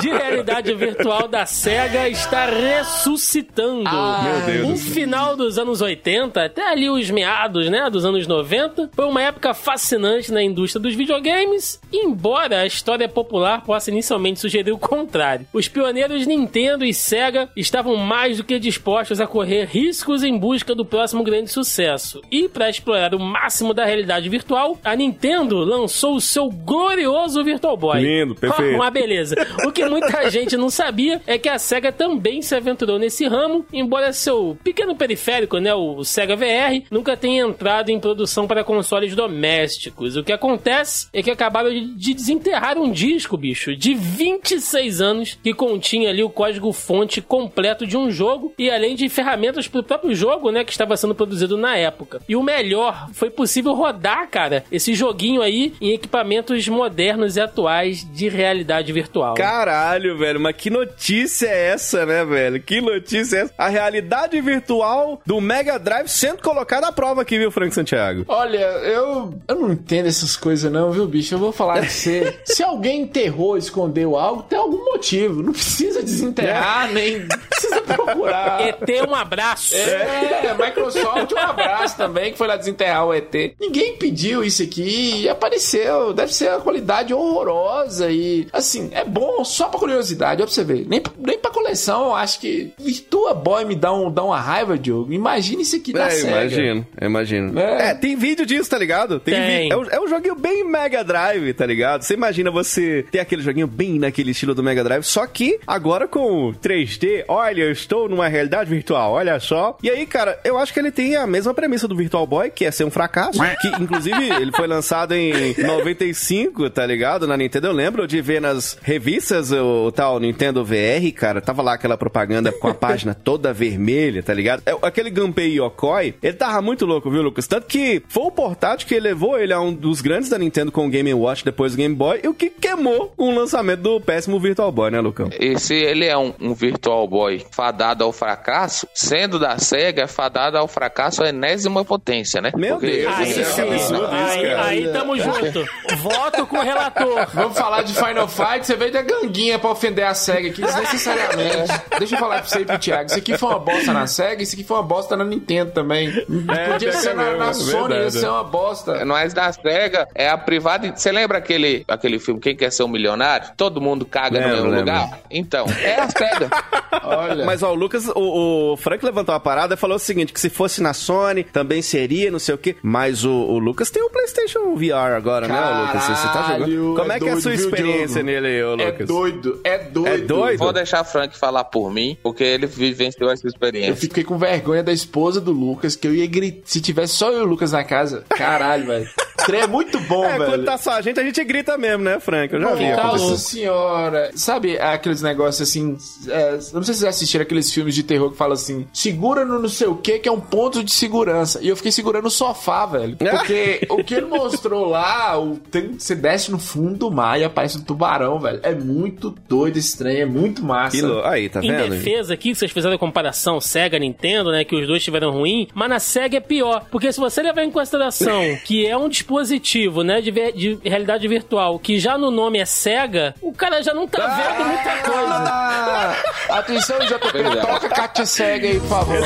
de 0.00 0.08
realidade 0.08 0.74
virtual 0.74 1.28
da 1.28 1.46
SEGA 1.46 2.08
está 2.08 2.46
ressuscitando. 2.46 3.84
Meu 3.84 4.40
Deus 4.46 4.68
do 4.68 4.76
céu. 4.76 4.94
final 4.94 5.36
dos 5.36 5.58
anos 5.58 5.80
80, 5.80 6.44
até 6.44 6.70
ali 6.70 6.88
os 6.88 7.10
meados, 7.10 7.68
né, 7.68 7.88
dos 7.90 8.04
anos 8.04 8.26
90, 8.26 8.90
foi 8.92 9.04
uma 9.06 9.22
época 9.22 9.54
fascinante 9.54 10.32
na 10.32 10.42
indústria 10.42 10.80
dos 10.80 10.94
videogames, 10.94 11.80
embora 11.92 12.60
a 12.60 12.66
história 12.66 13.08
popular 13.08 13.62
possa 13.62 13.90
inicialmente 13.90 14.40
sugerir 14.40 14.72
o 14.72 14.78
contrário. 14.78 15.46
Os 15.52 15.68
pioneiros 15.68 16.26
Nintendo 16.26 16.84
e 16.84 16.92
Sega 16.92 17.48
estavam 17.56 17.96
mais 17.96 18.38
do 18.38 18.44
que 18.44 18.58
dispostos 18.58 19.20
a 19.20 19.26
correr 19.26 19.66
riscos 19.66 20.22
em 20.22 20.36
busca 20.36 20.74
do 20.74 20.84
próximo 20.84 21.22
grande 21.22 21.50
sucesso. 21.50 22.20
E 22.30 22.48
para 22.48 22.68
explorar 22.68 23.14
o 23.14 23.20
máximo 23.20 23.72
da 23.74 23.84
realidade 23.84 24.28
virtual, 24.28 24.78
a 24.84 24.94
Nintendo 24.94 25.58
lançou 25.58 26.16
o 26.16 26.20
seu 26.20 26.48
glorioso 26.48 27.42
Virtual 27.44 27.76
Boy. 27.76 28.00
Lindo, 28.00 28.34
perfeito. 28.34 28.76
Uma 28.76 28.90
beleza. 28.90 29.23
O 29.66 29.72
que 29.72 29.84
muita 29.84 30.28
gente 30.30 30.56
não 30.56 30.70
sabia 30.70 31.20
é 31.26 31.38
que 31.38 31.48
a 31.48 31.58
SEGA 31.58 31.92
também 31.92 32.42
se 32.42 32.54
aventurou 32.54 32.98
nesse 32.98 33.26
ramo, 33.26 33.66
embora 33.72 34.12
seu 34.12 34.56
pequeno 34.62 34.94
periférico, 34.94 35.58
né, 35.58 35.74
o 35.74 36.04
Sega 36.04 36.36
VR, 36.36 36.84
nunca 36.90 37.16
tenha 37.16 37.44
entrado 37.44 37.90
em 37.90 38.00
produção 38.00 38.46
para 38.46 38.64
consoles 38.64 39.14
domésticos. 39.14 40.16
O 40.16 40.24
que 40.24 40.32
acontece 40.32 41.08
é 41.12 41.22
que 41.22 41.30
acabaram 41.30 41.70
de 41.70 42.04
de 42.04 42.14
desenterrar 42.14 42.78
um 42.78 42.90
disco, 42.90 43.36
bicho, 43.36 43.74
de 43.74 43.94
26 43.94 45.00
anos 45.00 45.38
que 45.42 45.54
continha 45.54 46.10
ali 46.10 46.22
o 46.22 46.28
código-fonte 46.28 47.20
completo 47.20 47.86
de 47.86 47.96
um 47.96 48.10
jogo 48.10 48.52
e 48.58 48.70
além 48.70 48.94
de 48.94 49.08
ferramentas 49.08 49.66
para 49.66 49.80
o 49.80 49.84
próprio 49.84 50.14
jogo, 50.14 50.50
né, 50.50 50.64
que 50.64 50.70
estava 50.70 50.96
sendo 50.96 51.14
produzido 51.14 51.56
na 51.56 51.76
época. 51.76 52.20
E 52.28 52.36
o 52.36 52.42
melhor, 52.42 53.08
foi 53.12 53.30
possível 53.30 53.74
rodar, 53.74 54.28
cara, 54.28 54.64
esse 54.70 54.94
joguinho 54.94 55.42
aí 55.42 55.72
em 55.80 55.92
equipamentos 55.92 56.68
modernos 56.68 57.36
e 57.36 57.40
atuais 57.40 58.06
de 58.12 58.28
realidade 58.28 58.92
virtual. 58.92 59.13
Caralho, 59.36 60.16
velho, 60.18 60.40
mas 60.40 60.56
que 60.56 60.70
notícia 60.70 61.46
é 61.46 61.68
essa, 61.68 62.04
né, 62.06 62.24
velho? 62.24 62.60
Que 62.60 62.80
notícia 62.80 63.36
é 63.36 63.40
essa? 63.42 63.54
A 63.56 63.68
realidade 63.68 64.40
virtual 64.40 65.20
do 65.24 65.40
Mega 65.40 65.78
Drive 65.78 66.08
sendo 66.08 66.42
colocada 66.42 66.88
à 66.88 66.92
prova 66.92 67.22
aqui, 67.22 67.38
viu, 67.38 67.50
Frank 67.50 67.74
Santiago? 67.74 68.24
Olha, 68.28 68.58
eu, 68.58 69.34
eu 69.46 69.54
não 69.54 69.72
entendo 69.72 70.06
essas 70.06 70.36
coisas 70.36 70.70
não, 70.70 70.90
viu, 70.90 71.06
bicho? 71.06 71.34
Eu 71.34 71.38
vou 71.38 71.52
falar 71.52 71.74
pra 71.74 71.88
você. 71.88 72.38
Se 72.44 72.62
alguém 72.62 73.02
enterrou, 73.02 73.56
escondeu 73.56 74.16
algo, 74.16 74.42
tem 74.42 74.58
algum 74.58 74.84
motivo. 74.84 75.42
Não 75.42 75.52
precisa 75.52 76.02
desenterrar, 76.02 76.92
nem 76.92 77.26
Precisa 77.54 77.80
procurar. 77.82 78.60
ET, 78.68 79.08
um 79.08 79.14
abraço. 79.14 79.74
É, 79.74 80.54
Microsoft, 80.54 81.32
um 81.32 81.38
abraço 81.38 81.96
também, 81.96 82.32
que 82.32 82.38
foi 82.38 82.46
lá 82.46 82.56
desenterrar 82.56 83.06
o 83.06 83.14
ET. 83.14 83.32
Ninguém 83.60 83.96
pediu 83.96 84.44
isso 84.44 84.62
aqui 84.62 85.22
e 85.22 85.28
apareceu. 85.28 86.12
Deve 86.12 86.34
ser 86.34 86.50
uma 86.50 86.60
qualidade 86.60 87.14
horrorosa 87.14 88.10
e, 88.10 88.46
assim, 88.52 88.90
é 88.92 89.03
bom 89.04 89.44
só 89.44 89.68
pra 89.68 89.78
curiosidade, 89.78 90.42
ó 90.42 90.44
pra 90.46 90.52
você 90.54 90.64
ver. 90.64 90.86
Nem, 90.88 91.02
nem 91.18 91.38
pra 91.38 91.50
coleção, 91.50 92.06
eu 92.06 92.14
acho 92.14 92.40
que 92.40 92.72
Virtua 92.78 93.34
Boy 93.34 93.64
me 93.64 93.74
dá, 93.74 93.92
um, 93.92 94.10
dá 94.10 94.22
uma 94.22 94.40
raiva, 94.40 94.78
Diogo. 94.78 95.12
Imagina 95.12 95.62
isso 95.62 95.76
aqui 95.76 95.92
da 95.92 96.06
É, 96.06 96.10
SEGA. 96.10 96.30
imagino, 96.30 96.86
eu 97.00 97.06
imagino. 97.06 97.58
É. 97.58 97.90
É. 97.90 97.94
tem 97.94 98.16
vídeo 98.16 98.44
disso, 98.46 98.68
tá 98.70 98.78
ligado? 98.78 99.20
Tem. 99.20 99.34
vi- 99.34 99.72
É, 99.72 99.76
um, 99.76 99.84
é 99.90 100.00
um 100.00 100.08
joguinho 100.08 100.34
bem 100.36 100.64
Mega 100.64 101.02
Drive, 101.04 101.52
tá 101.54 101.66
ligado? 101.66 102.02
Você 102.02 102.14
imagina 102.14 102.50
você 102.50 103.04
ter 103.10 103.20
aquele 103.20 103.42
joguinho 103.42 103.66
bem 103.66 103.98
naquele 103.98 104.30
estilo 104.30 104.54
do 104.54 104.62
Mega 104.62 104.82
Drive, 104.84 105.04
só 105.04 105.26
que 105.26 105.58
agora 105.66 106.06
com 106.08 106.52
3D, 106.62 107.24
olha, 107.28 107.62
eu 107.62 107.72
estou 107.72 108.08
numa 108.08 108.28
realidade 108.28 108.68
virtual, 108.70 109.12
olha 109.12 109.38
só. 109.40 109.76
E 109.82 109.90
aí, 109.90 110.06
cara, 110.06 110.38
eu 110.44 110.58
acho 110.58 110.72
que 110.72 110.78
ele 110.80 110.90
tem 110.90 111.16
a 111.16 111.26
mesma 111.26 111.52
premissa 111.54 111.86
do 111.88 111.96
Virtual 111.96 112.26
Boy, 112.26 112.50
que 112.50 112.64
é 112.64 112.70
ser 112.70 112.84
um 112.84 112.90
fracasso, 112.90 113.38
que 113.60 113.68
inclusive 113.82 114.14
ele 114.40 114.52
foi 114.52 114.66
lançado 114.66 115.12
em 115.14 115.54
95, 115.58 116.68
tá 116.70 116.84
ligado? 116.86 117.26
Na 117.26 117.36
Nintendo, 117.36 117.68
eu 117.68 117.72
lembro 117.72 118.06
de 118.06 118.20
ver 118.20 118.40
nas 118.40 118.76
revistas 118.94 119.50
o, 119.50 119.90
tal 119.92 120.20
Nintendo 120.20 120.64
VR, 120.64 121.12
cara, 121.14 121.40
tava 121.40 121.62
lá 121.62 121.74
aquela 121.74 121.96
propaganda 121.96 122.52
com 122.52 122.68
a 122.68 122.74
página 122.74 123.14
toda 123.14 123.52
vermelha, 123.52 124.22
tá 124.22 124.32
ligado? 124.32 124.62
É, 124.66 124.76
aquele 124.82 125.10
Gunpei 125.10 125.58
Yokoi, 125.58 126.14
ele 126.22 126.34
tava 126.34 126.62
muito 126.62 126.86
louco, 126.86 127.10
viu, 127.10 127.22
Lucas? 127.22 127.46
Tanto 127.46 127.66
que 127.66 128.02
foi 128.08 128.24
o 128.24 128.30
portátil 128.30 128.86
que 128.86 128.98
levou 128.98 129.38
ele 129.38 129.52
a 129.52 129.60
um 129.60 129.72
dos 129.72 130.00
grandes 130.00 130.28
da 130.28 130.38
Nintendo 130.38 130.70
com 130.70 130.86
o 130.86 130.88
Game 130.88 131.12
Watch, 131.12 131.44
depois 131.44 131.72
do 131.72 131.78
Game 131.78 131.94
Boy, 131.94 132.20
e 132.22 132.28
o 132.28 132.34
que 132.34 132.48
queimou 132.48 133.12
com 133.16 133.30
o 133.30 133.34
lançamento 133.34 133.80
do 133.80 134.00
péssimo 134.00 134.38
Virtual 134.38 134.70
Boy, 134.70 134.90
né, 134.90 135.00
Lucão? 135.00 135.30
E 135.38 135.58
se 135.58 135.74
ele 135.74 136.06
é 136.06 136.16
um, 136.16 136.32
um 136.40 136.54
Virtual 136.54 137.06
Boy 137.08 137.44
fadado 137.50 138.04
ao 138.04 138.12
fracasso, 138.12 138.86
sendo 138.94 139.38
da 139.38 139.58
SEGA, 139.58 140.02
é 140.02 140.06
fadado 140.06 140.56
ao 140.56 140.68
fracasso 140.68 141.22
a 141.22 141.28
enésima 141.28 141.84
potência, 141.84 142.40
né? 142.40 142.52
Meu 142.56 142.78
Deus 142.78 143.12
Aí, 143.16 143.32
sim. 143.32 143.54
que 143.54 143.60
absurdo 143.60 143.74
isso, 143.74 143.94
aí, 143.94 144.42
cara. 144.42 144.64
aí 144.64 144.92
tamo 144.92 145.16
junto. 145.18 145.64
Voto 145.96 146.46
com 146.46 146.58
o 146.58 146.62
relator. 146.62 147.26
Vamos 147.32 147.58
falar 147.58 147.82
de 147.82 147.94
Final 147.94 148.28
Fight, 148.28 148.64
você 148.64 148.76
veio 148.84 148.92
da 148.92 149.02
ganguinha 149.02 149.58
pra 149.58 149.70
ofender 149.70 150.04
a 150.04 150.14
SEGA 150.14 150.48
aqui 150.48 150.60
desnecessariamente. 150.62 151.72
Deixa 151.98 152.14
eu 152.14 152.18
falar 152.18 152.40
pra 152.40 152.48
você 152.48 152.60
e 152.60 152.64
pro 152.64 152.78
Thiago. 152.78 153.06
Isso 153.06 153.18
aqui 153.18 153.38
foi 153.38 153.48
uma 153.48 153.58
bosta 153.58 153.92
na 153.92 154.06
SEGA, 154.06 154.42
isso 154.42 154.54
aqui 154.54 154.64
foi 154.64 154.76
uma 154.76 154.82
bosta 154.82 155.16
na 155.16 155.24
Nintendo 155.24 155.70
também. 155.72 156.12
Podia 156.12 156.90
pior 156.90 156.92
ser 156.92 157.14
na, 157.14 157.22
é 157.24 157.36
na 157.36 157.46
mesmo, 157.46 157.70
Sony, 157.70 157.94
ia 157.94 158.10
ser 158.10 158.28
uma 158.28 158.44
bosta. 158.44 159.04
Não 159.04 159.16
é 159.16 159.28
da 159.28 159.52
SEGA, 159.52 160.08
é 160.14 160.28
a 160.28 160.36
privada. 160.36 160.92
Você 160.94 161.10
lembra 161.10 161.38
aquele, 161.38 161.84
aquele 161.88 162.18
filme 162.18 162.40
Quem 162.40 162.56
Quer 162.56 162.70
Ser 162.70 162.82
um 162.82 162.88
Milionário? 162.88 163.48
Todo 163.56 163.80
mundo 163.80 164.04
caga 164.04 164.38
Lembro, 164.38 164.48
no 164.48 164.54
mesmo 164.54 164.70
lembro. 164.70 164.92
lugar? 164.92 165.20
Então, 165.30 165.66
é 165.82 166.00
a 166.00 166.08
SEGA. 166.08 166.50
Olha. 167.02 167.44
Mas 167.44 167.62
ó, 167.62 167.72
o 167.72 167.74
Lucas, 167.74 168.08
o, 168.14 168.72
o 168.72 168.76
Frank 168.76 169.04
levantou 169.04 169.34
a 169.34 169.40
parada 169.40 169.74
e 169.74 169.76
falou 169.76 169.96
o 169.96 170.00
seguinte: 170.00 170.32
que 170.32 170.40
se 170.40 170.48
fosse 170.48 170.80
na 170.80 170.92
Sony, 170.92 171.42
também 171.44 171.82
seria, 171.82 172.30
não 172.30 172.38
sei 172.38 172.54
o 172.54 172.58
quê. 172.58 172.76
Mas 172.82 173.24
o, 173.24 173.32
o 173.32 173.58
Lucas 173.58 173.90
tem 173.90 174.02
o 174.02 174.10
PlayStation 174.10 174.74
VR 174.76 175.14
agora, 175.16 175.48
né, 175.48 175.54
ô, 175.54 175.86
Lucas? 175.86 176.04
Você, 176.04 176.28
tá 176.28 176.42
jogando. 176.42 176.44
Caralho, 176.44 176.94
Como 176.94 177.12
é, 177.12 177.16
é 177.16 177.20
que 177.20 177.28
é 177.28 177.32
a 177.32 177.40
sua 177.40 177.54
experiência 177.54 178.22
nele 178.22 178.46
aí, 178.46 178.64
é 178.82 178.86
Lucas? 178.90 179.06
doido, 179.08 179.60
é 179.64 179.78
doido. 179.78 180.06
É 180.08 180.18
doido? 180.18 180.58
Vou 180.58 180.72
deixar 180.72 181.02
o 181.02 181.04
Frank 181.04 181.36
falar 181.36 181.64
por 181.64 181.90
mim, 181.92 182.16
porque 182.22 182.42
ele 182.44 182.66
vivenciou 182.66 183.30
essa 183.30 183.46
Eu 183.46 183.50
experiência. 183.50 183.96
fiquei 183.96 184.24
com 184.24 184.36
vergonha 184.38 184.82
da 184.82 184.92
esposa 184.92 185.40
do 185.40 185.52
Lucas, 185.52 185.96
que 185.96 186.06
eu 186.06 186.14
ia 186.14 186.26
gritar. 186.26 186.62
Se 186.64 186.80
tivesse 186.80 187.14
só 187.14 187.30
eu 187.30 187.40
e 187.40 187.42
o 187.42 187.46
Lucas 187.46 187.72
na 187.72 187.84
casa, 187.84 188.24
caralho, 188.28 188.86
velho. 188.86 189.08
É 189.52 189.66
muito 189.66 190.00
bom, 190.00 190.24
É, 190.24 190.38
velho. 190.38 190.50
quando 190.50 190.64
tá 190.64 190.78
só 190.78 190.92
a 190.92 191.00
gente, 191.02 191.20
a 191.20 191.22
gente 191.22 191.42
grita 191.44 191.76
mesmo, 191.76 192.02
né, 192.04 192.18
Frank? 192.18 192.52
Eu 192.54 192.60
já 192.60 192.74
vi. 192.74 192.84
Tá 192.90 193.02
acontecer. 193.08 193.24
Nossa 193.30 193.36
senhora. 193.36 194.30
Sabe 194.34 194.78
aqueles 194.78 195.20
negócios 195.22 195.68
assim. 195.68 195.98
é, 196.28 196.50
eu 196.54 196.74
não 196.74 196.82
sei 196.82 196.94
se 196.94 197.00
vocês 197.00 197.04
assistiram 197.04 197.42
aqueles 197.42 197.70
filmes 197.72 197.94
de 197.94 198.02
terror 198.02 198.30
que 198.30 198.36
falam 198.38 198.54
assim: 198.54 198.86
segura 198.92 199.44
no 199.44 199.58
não 199.58 199.68
sei 199.68 199.86
o 199.86 199.96
que, 199.96 200.18
que 200.18 200.28
é 200.28 200.32
um 200.32 200.40
ponto 200.40 200.82
de 200.82 200.90
segurança. 200.92 201.58
E 201.62 201.68
eu 201.68 201.76
fiquei 201.76 201.92
segurando 201.92 202.26
o 202.26 202.30
sofá, 202.30 202.86
velho. 202.86 203.16
Porque 203.20 203.86
o 203.90 204.02
que 204.02 204.14
ele 204.14 204.26
mostrou 204.26 204.86
lá, 204.88 205.38
o, 205.38 205.56
tem, 205.70 205.98
você 205.98 206.14
desce 206.14 206.50
no 206.50 206.58
fundo 206.58 206.96
do 206.96 207.10
mar 207.10 207.38
e 207.38 207.44
aparece 207.44 207.76
um 207.78 207.82
tubarão, 207.82 208.38
velho. 208.38 208.53
É 208.62 208.74
muito 208.74 209.34
doido 209.48 209.76
esse 209.78 209.96
trem, 209.96 210.20
é 210.20 210.26
muito 210.26 210.64
massa. 210.64 210.96
Que 210.96 211.02
lou- 211.02 211.24
Aí, 211.24 211.48
tá 211.48 211.60
Em 211.62 211.70
vendo? 211.70 211.90
defesa 211.90 212.34
aqui, 212.34 212.50
que 212.50 212.54
vocês 212.56 212.70
fizeram 212.72 212.94
a 212.94 212.98
comparação 212.98 213.60
Sega 213.60 213.98
Nintendo, 213.98 214.50
né? 214.52 214.64
Que 214.64 214.74
os 214.76 214.86
dois 214.86 215.02
tiveram 215.02 215.30
ruim, 215.30 215.68
mas 215.74 215.88
na 215.88 215.98
Sega 215.98 216.36
é 216.36 216.40
pior. 216.40 216.84
Porque 216.90 217.12
se 217.12 217.18
você 217.20 217.42
levar 217.42 217.62
em 217.62 217.70
consideração 217.70 218.40
que 218.64 218.86
é 218.86 218.96
um 218.96 219.08
dispositivo, 219.08 220.02
né, 220.02 220.20
de, 220.20 220.30
de 220.30 220.78
realidade 220.84 221.26
virtual, 221.28 221.78
que 221.78 221.98
já 221.98 222.16
no 222.18 222.30
nome 222.30 222.58
é 222.58 222.64
Sega, 222.64 223.34
o 223.40 223.52
cara 223.52 223.82
já 223.82 223.92
não 223.94 224.06
tá 224.06 224.26
vendo 224.26 224.66
muita 224.66 225.10
coisa. 225.10 225.34
Ah, 225.34 226.14
atenção, 226.58 226.98
JP, 227.00 227.60
toca 227.60 227.88
Katia 227.88 228.26
Sega 228.26 228.66
aí, 228.68 228.78
por 228.80 228.88
favor. 228.88 229.16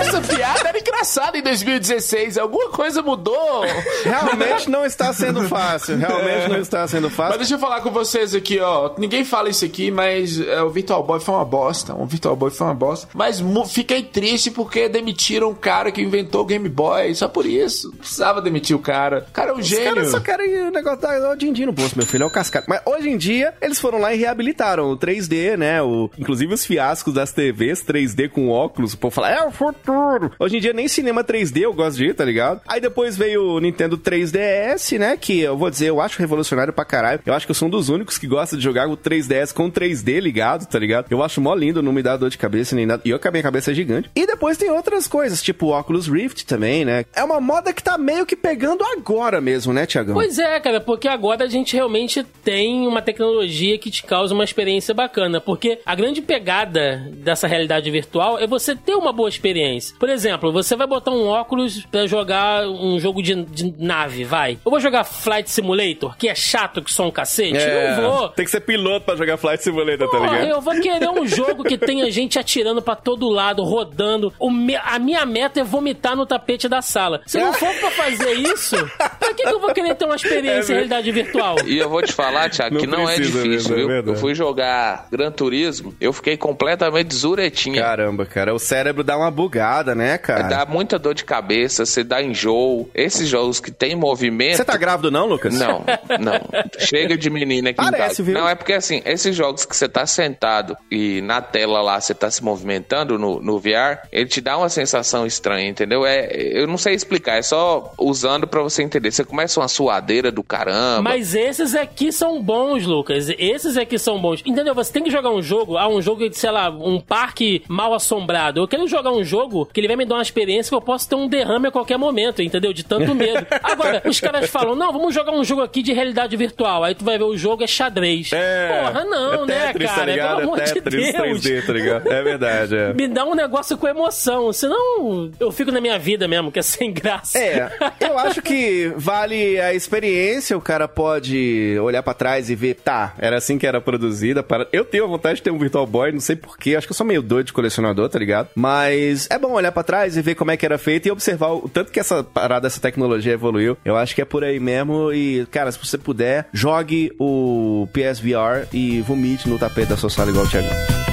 Essa 0.00 0.20
piada 0.20 0.68
era 0.68 0.78
engraçada 0.78 1.38
em 1.38 1.42
2016. 1.42 2.38
Alguma 2.38 2.68
coisa 2.70 3.02
mudou. 3.02 3.62
Realmente 4.04 4.68
não 4.70 4.84
está 4.84 5.12
sendo 5.12 5.42
fácil. 5.48 5.96
Realmente 5.96 6.48
não 6.48 6.58
está 6.58 6.73
sendo 6.88 7.04
Mas 7.08 7.14
fácil. 7.16 7.38
deixa 7.38 7.54
eu 7.54 7.58
falar 7.58 7.80
com 7.80 7.90
vocês 7.90 8.34
aqui, 8.34 8.58
ó. 8.60 8.92
Ninguém 8.98 9.24
fala 9.24 9.48
isso 9.48 9.64
aqui, 9.64 9.90
mas 9.90 10.40
é, 10.40 10.62
o 10.62 10.70
Virtual 10.70 11.02
Boy 11.02 11.20
foi 11.20 11.34
uma 11.34 11.44
bosta. 11.44 11.94
O 11.94 12.06
Virtual 12.06 12.36
Boy 12.36 12.50
foi 12.50 12.66
uma 12.66 12.74
bosta. 12.74 13.08
Mas 13.14 13.42
fiquei 13.68 14.02
triste 14.02 14.50
porque 14.50 14.88
demitiram 14.88 15.50
o 15.50 15.54
cara 15.54 15.90
que 15.90 16.02
inventou 16.02 16.42
o 16.42 16.44
Game 16.44 16.68
Boy. 16.68 17.14
Só 17.14 17.28
por 17.28 17.46
isso. 17.46 17.92
Precisava 17.92 18.40
demitir 18.42 18.76
o 18.76 18.78
cara. 18.78 19.26
O 19.28 19.32
cara 19.32 19.50
é 19.50 19.54
um 19.54 19.58
Os 19.58 19.66
gênio. 19.66 19.94
caras 19.94 20.10
só 20.10 20.20
querem 20.20 20.68
o 20.68 20.70
negócio 20.70 21.00
da 21.00 21.14
o 21.30 21.36
din-din 21.36 21.66
no 21.66 21.72
bolso, 21.72 21.96
meu 21.96 22.06
filho, 22.06 22.24
é 22.24 22.26
o 22.26 22.30
cascado. 22.30 22.66
Mas 22.68 22.80
hoje 22.84 23.08
em 23.08 23.16
dia, 23.16 23.54
eles 23.62 23.80
foram 23.80 23.98
lá 23.98 24.12
e 24.14 24.18
reabilitaram 24.18 24.90
o 24.90 24.96
3D, 24.98 25.56
né? 25.56 25.82
O, 25.82 26.10
inclusive 26.18 26.52
os 26.52 26.64
fiascos 26.64 27.14
das 27.14 27.32
TVs 27.32 27.82
3D 27.84 28.28
com 28.28 28.48
óculos. 28.50 28.92
O 28.94 28.98
povo 28.98 29.14
fala, 29.14 29.30
é 29.30 29.44
o 29.46 29.50
futuro. 29.50 30.32
Hoje 30.38 30.56
em 30.56 30.60
dia, 30.60 30.72
nem 30.72 30.88
cinema 30.88 31.24
3D 31.24 31.62
eu 31.62 31.72
gosto 31.72 31.96
de 31.96 32.06
ir, 32.06 32.14
tá 32.14 32.24
ligado? 32.24 32.60
Aí 32.66 32.80
depois 32.80 33.16
veio 33.16 33.42
o 33.42 33.60
Nintendo 33.60 33.96
3DS, 33.98 34.98
né? 34.98 35.16
Que 35.16 35.40
eu 35.40 35.56
vou 35.56 35.70
dizer, 35.70 35.88
eu 35.88 36.00
acho 36.00 36.18
revolucionário 36.18 36.63
pra 36.72 36.84
caralho. 36.84 37.20
Eu 37.24 37.34
acho 37.34 37.46
que 37.46 37.50
eu 37.50 37.54
sou 37.54 37.68
um 37.68 37.70
dos 37.70 37.88
únicos 37.88 38.18
que 38.18 38.26
gosta 38.26 38.56
de 38.56 38.62
jogar 38.62 38.88
o 38.88 38.96
3DS 38.96 39.52
com 39.52 39.70
3D 39.70 40.20
ligado, 40.20 40.66
tá 40.66 40.78
ligado? 40.78 41.06
Eu 41.10 41.22
acho 41.22 41.40
mó 41.40 41.54
lindo, 41.54 41.82
não 41.82 41.92
me 41.92 42.02
dá 42.02 42.16
dor 42.16 42.30
de 42.30 42.38
cabeça 42.38 42.74
nem 42.74 42.86
nada. 42.86 43.02
E 43.04 43.10
eu 43.10 43.18
que 43.18 43.28
a 43.28 43.42
cabeça 43.42 43.70
é 43.70 43.74
gigante. 43.74 44.10
E 44.14 44.26
depois 44.26 44.56
tem 44.56 44.70
outras 44.70 45.06
coisas, 45.06 45.42
tipo 45.42 45.66
o 45.66 45.78
Oculus 45.78 46.08
Rift 46.08 46.44
também, 46.46 46.84
né? 46.84 47.04
É 47.14 47.22
uma 47.24 47.40
moda 47.40 47.72
que 47.72 47.82
tá 47.82 47.98
meio 47.98 48.26
que 48.26 48.36
pegando 48.36 48.84
agora 48.84 49.40
mesmo, 49.40 49.72
né, 49.72 49.86
Tiagão? 49.86 50.14
Pois 50.14 50.38
é, 50.38 50.58
cara, 50.60 50.80
porque 50.80 51.08
agora 51.08 51.44
a 51.44 51.48
gente 51.48 51.74
realmente 51.74 52.24
tem 52.42 52.86
uma 52.86 53.02
tecnologia 53.02 53.78
que 53.78 53.90
te 53.90 54.02
causa 54.04 54.34
uma 54.34 54.44
experiência 54.44 54.94
bacana. 54.94 55.40
Porque 55.40 55.80
a 55.84 55.94
grande 55.94 56.22
pegada 56.22 57.10
dessa 57.14 57.46
realidade 57.46 57.90
virtual 57.90 58.38
é 58.38 58.46
você 58.46 58.74
ter 58.74 58.94
uma 58.94 59.12
boa 59.12 59.28
experiência. 59.28 59.96
Por 59.98 60.08
exemplo, 60.08 60.52
você 60.52 60.76
vai 60.76 60.86
botar 60.86 61.10
um 61.10 61.26
óculos 61.26 61.84
pra 61.86 62.06
jogar 62.06 62.66
um 62.68 62.98
jogo 62.98 63.22
de, 63.22 63.34
de 63.44 63.74
nave, 63.78 64.24
vai. 64.24 64.58
Eu 64.64 64.70
vou 64.70 64.80
jogar 64.80 65.04
Flight 65.04 65.50
Simulator, 65.50 66.16
que 66.16 66.28
é 66.28 66.34
chato 66.34 66.53
que 66.82 66.92
só 66.92 67.06
um 67.06 67.10
cacete? 67.10 67.56
É, 67.56 67.96
Não 68.00 68.10
vou. 68.10 68.28
Tem 68.30 68.44
que 68.44 68.50
ser 68.50 68.60
piloto 68.60 69.04
pra 69.06 69.16
jogar 69.16 69.36
Flight 69.36 69.62
Simulator, 69.62 70.08
tá 70.10 70.16
Porra, 70.18 70.30
ligado? 70.32 70.48
eu 70.50 70.60
vou 70.60 70.74
querer 70.80 71.08
um 71.10 71.26
jogo 71.26 71.64
que 71.64 71.76
tenha 71.76 72.10
gente 72.10 72.38
atirando 72.38 72.80
pra 72.80 72.94
todo 72.96 73.28
lado, 73.28 73.62
rodando. 73.64 74.32
O 74.38 74.50
me- 74.50 74.76
a 74.76 74.98
minha 74.98 75.24
meta 75.26 75.60
é 75.60 75.64
vomitar 75.64 76.16
no 76.16 76.24
tapete 76.26 76.68
da 76.68 76.80
sala. 76.82 77.20
Se 77.26 77.38
não 77.38 77.52
for 77.52 77.74
pra 77.74 77.90
fazer 77.90 78.32
isso, 78.34 78.76
pra 78.96 79.34
que, 79.34 79.42
que 79.42 79.48
eu 79.48 79.60
vou 79.60 79.72
querer 79.72 79.94
ter 79.94 80.04
uma 80.04 80.16
experiência 80.16 80.72
em 80.72 80.76
realidade 80.76 81.10
virtual? 81.10 81.56
E 81.66 81.78
eu 81.78 81.88
vou 81.88 82.02
te 82.02 82.12
falar, 82.12 82.50
Thiago, 82.50 82.74
Não 82.74 82.80
que 82.80 82.86
não 82.86 83.08
é 83.08 83.16
difícil, 83.16 83.46
mesmo, 83.50 83.72
é 83.74 83.76
viu? 83.76 83.88
verdade. 83.88 84.08
eu 84.16 84.20
fui 84.20 84.34
jogar 84.34 85.06
Gran 85.10 85.30
Turismo, 85.32 85.94
eu 86.00 86.12
fiquei 86.12 86.36
completamente 86.36 87.14
zuretinha. 87.14 87.82
Caramba, 87.82 88.24
cara, 88.26 88.54
o 88.54 88.58
cérebro 88.58 89.02
dá 89.02 89.16
uma 89.16 89.30
bugada, 89.30 89.94
né, 89.94 90.16
cara? 90.18 90.44
Dá 90.44 90.66
muita 90.66 90.98
dor 90.98 91.14
de 91.14 91.24
cabeça, 91.24 91.84
você 91.86 92.02
dá 92.04 92.22
enjoo. 92.22 92.88
Esses 92.94 93.28
jogos 93.28 93.60
que 93.60 93.70
tem 93.70 93.94
movimento. 93.96 94.56
Você 94.56 94.64
tá 94.64 94.76
grávido 94.76 95.10
não, 95.10 95.26
Lucas? 95.26 95.54
Não, 95.58 95.84
não. 96.20 96.40
Chega 96.78 97.16
de 97.16 97.30
menina 97.30 97.70
aqui 97.70 97.82
Parece, 97.82 98.22
viu? 98.22 98.34
Não, 98.34 98.48
é 98.48 98.54
porque 98.54 98.72
assim, 98.72 99.02
esses 99.04 99.34
jogos 99.34 99.64
que 99.64 99.76
você 99.76 99.88
tá 99.88 100.06
sentado 100.06 100.76
e 100.90 101.20
na 101.22 101.40
tela 101.40 101.80
lá 101.82 102.00
você 102.00 102.14
tá 102.14 102.30
se 102.30 102.42
movimentando 102.42 103.18
no, 103.18 103.40
no 103.40 103.58
VR, 103.58 104.06
ele 104.12 104.26
te 104.26 104.40
dá 104.40 104.56
uma 104.56 104.68
sensação 104.68 105.26
estranha, 105.26 105.68
entendeu? 105.68 106.04
É, 106.06 106.28
eu 106.34 106.66
não 106.66 106.78
sei 106.78 106.94
explicar, 106.94 107.36
é 107.36 107.42
só 107.42 107.92
usando 107.98 108.46
pra 108.46 108.62
você 108.62 108.82
entender. 108.82 109.10
Você 109.10 109.24
começa 109.24 109.60
uma 109.60 109.68
suadeira 109.68 110.30
do 110.30 110.42
caramba. 110.42 111.02
Mas 111.02 111.34
esses 111.34 111.74
aqui 111.74 112.12
são 112.12 112.42
bons, 112.42 112.84
Lucas. 112.84 113.28
Esses 113.38 113.76
aqui 113.76 113.98
são 113.98 114.20
bons. 114.20 114.42
Entendeu? 114.44 114.74
Você 114.74 114.92
tem 114.92 115.02
que 115.02 115.10
jogar 115.10 115.30
um 115.30 115.42
jogo, 115.42 115.76
ah, 115.76 115.88
um 115.88 116.00
jogo 116.00 116.28
de, 116.28 116.36
sei 116.36 116.50
lá, 116.50 116.70
um 116.70 117.00
parque 117.00 117.62
mal 117.68 117.94
assombrado. 117.94 118.60
Eu 118.60 118.68
quero 118.68 118.86
jogar 118.86 119.12
um 119.12 119.24
jogo 119.24 119.66
que 119.66 119.80
ele 119.80 119.88
vai 119.88 119.96
me 119.96 120.04
dar 120.04 120.16
uma 120.16 120.22
experiência 120.22 120.70
que 120.70 120.74
eu 120.74 120.80
posso 120.80 121.08
ter 121.08 121.14
um 121.14 121.28
derrame 121.28 121.68
a 121.68 121.70
qualquer 121.70 121.98
momento, 121.98 122.42
entendeu? 122.42 122.72
De 122.72 122.84
tanto 122.84 123.14
medo. 123.14 123.46
Agora, 123.62 124.02
os 124.04 124.20
caras 124.20 124.50
falam, 124.50 124.74
não, 124.74 124.92
vamos 124.92 125.14
jogar 125.14 125.32
um 125.32 125.44
jogo 125.44 125.62
aqui 125.62 125.82
de 125.82 125.92
realidade 125.92 126.33
virtual. 126.36 126.84
Aí 126.84 126.94
tu 126.94 127.04
vai 127.04 127.18
ver 127.18 127.24
o 127.24 127.36
jogo 127.36 127.62
é 127.62 127.66
xadrez. 127.66 128.30
Porra, 128.30 129.04
não, 129.04 129.44
é 129.44 129.46
né, 129.46 129.66
Tetris, 129.66 129.90
cara? 129.90 130.00
Tá 130.00 130.06
ligado? 130.06 130.36
Pelo 130.36 130.42
amor 130.42 130.58
é 130.60 130.64
de 130.64 130.72
Tetris 130.74 131.12
Deus. 131.12 131.40
3D, 131.40 131.66
tá 131.66 131.72
ligado? 131.72 132.12
É 132.12 132.22
verdade, 132.22 132.76
é. 132.76 132.92
Me 132.92 133.08
dá 133.08 133.24
um 133.24 133.34
negócio 133.34 133.76
com 133.76 133.88
emoção, 133.88 134.52
senão 134.52 135.30
eu 135.38 135.50
fico 135.52 135.70
na 135.70 135.80
minha 135.80 135.98
vida 135.98 136.26
mesmo, 136.28 136.50
que 136.50 136.58
é 136.58 136.62
sem 136.62 136.92
graça. 136.92 137.38
É, 137.38 137.70
eu 138.00 138.18
acho 138.18 138.42
que 138.42 138.92
vale 138.96 139.60
a 139.60 139.74
experiência, 139.74 140.56
o 140.56 140.60
cara 140.60 140.88
pode 140.88 141.78
olhar 141.80 142.02
pra 142.02 142.14
trás 142.14 142.50
e 142.50 142.54
ver, 142.54 142.74
tá, 142.74 143.14
era 143.18 143.36
assim 143.36 143.58
que 143.58 143.66
era 143.66 143.80
produzida. 143.80 144.42
Para... 144.42 144.66
Eu 144.72 144.84
tenho 144.84 145.08
vontade 145.08 145.36
de 145.36 145.42
ter 145.42 145.50
um 145.50 145.58
Virtual 145.58 145.86
Boy, 145.86 146.12
não 146.12 146.20
sei 146.20 146.36
porquê, 146.36 146.76
acho 146.76 146.86
que 146.86 146.92
eu 146.92 146.96
sou 146.96 147.06
meio 147.06 147.22
doido 147.22 147.46
de 147.46 147.52
colecionador, 147.52 148.08
tá 148.08 148.18
ligado? 148.18 148.48
Mas 148.54 149.28
é 149.30 149.38
bom 149.38 149.52
olhar 149.52 149.72
pra 149.72 149.82
trás 149.82 150.16
e 150.16 150.22
ver 150.22 150.34
como 150.34 150.50
é 150.50 150.56
que 150.56 150.64
era 150.64 150.78
feito 150.78 151.06
e 151.06 151.10
observar 151.10 151.52
o 151.52 151.68
tanto 151.68 151.92
que 151.92 152.00
essa 152.00 152.22
parada, 152.22 152.66
essa 152.66 152.80
tecnologia 152.80 153.32
evoluiu. 153.32 153.76
Eu 153.84 153.96
acho 153.96 154.14
que 154.14 154.22
é 154.22 154.24
por 154.24 154.44
aí 154.44 154.58
mesmo 154.58 155.12
e, 155.12 155.46
cara, 155.50 155.70
se 155.70 155.78
você 155.78 155.98
puder, 155.98 156.23
jogue 156.52 157.12
o 157.18 157.88
PSVR 157.92 158.66
e 158.72 159.00
vomite 159.00 159.48
no 159.48 159.58
tapete 159.58 159.88
da 159.88 159.96
sua 159.96 160.10
sala 160.10 160.30
igual 160.30 160.44
o 160.44 160.48
Thiago. 160.48 161.03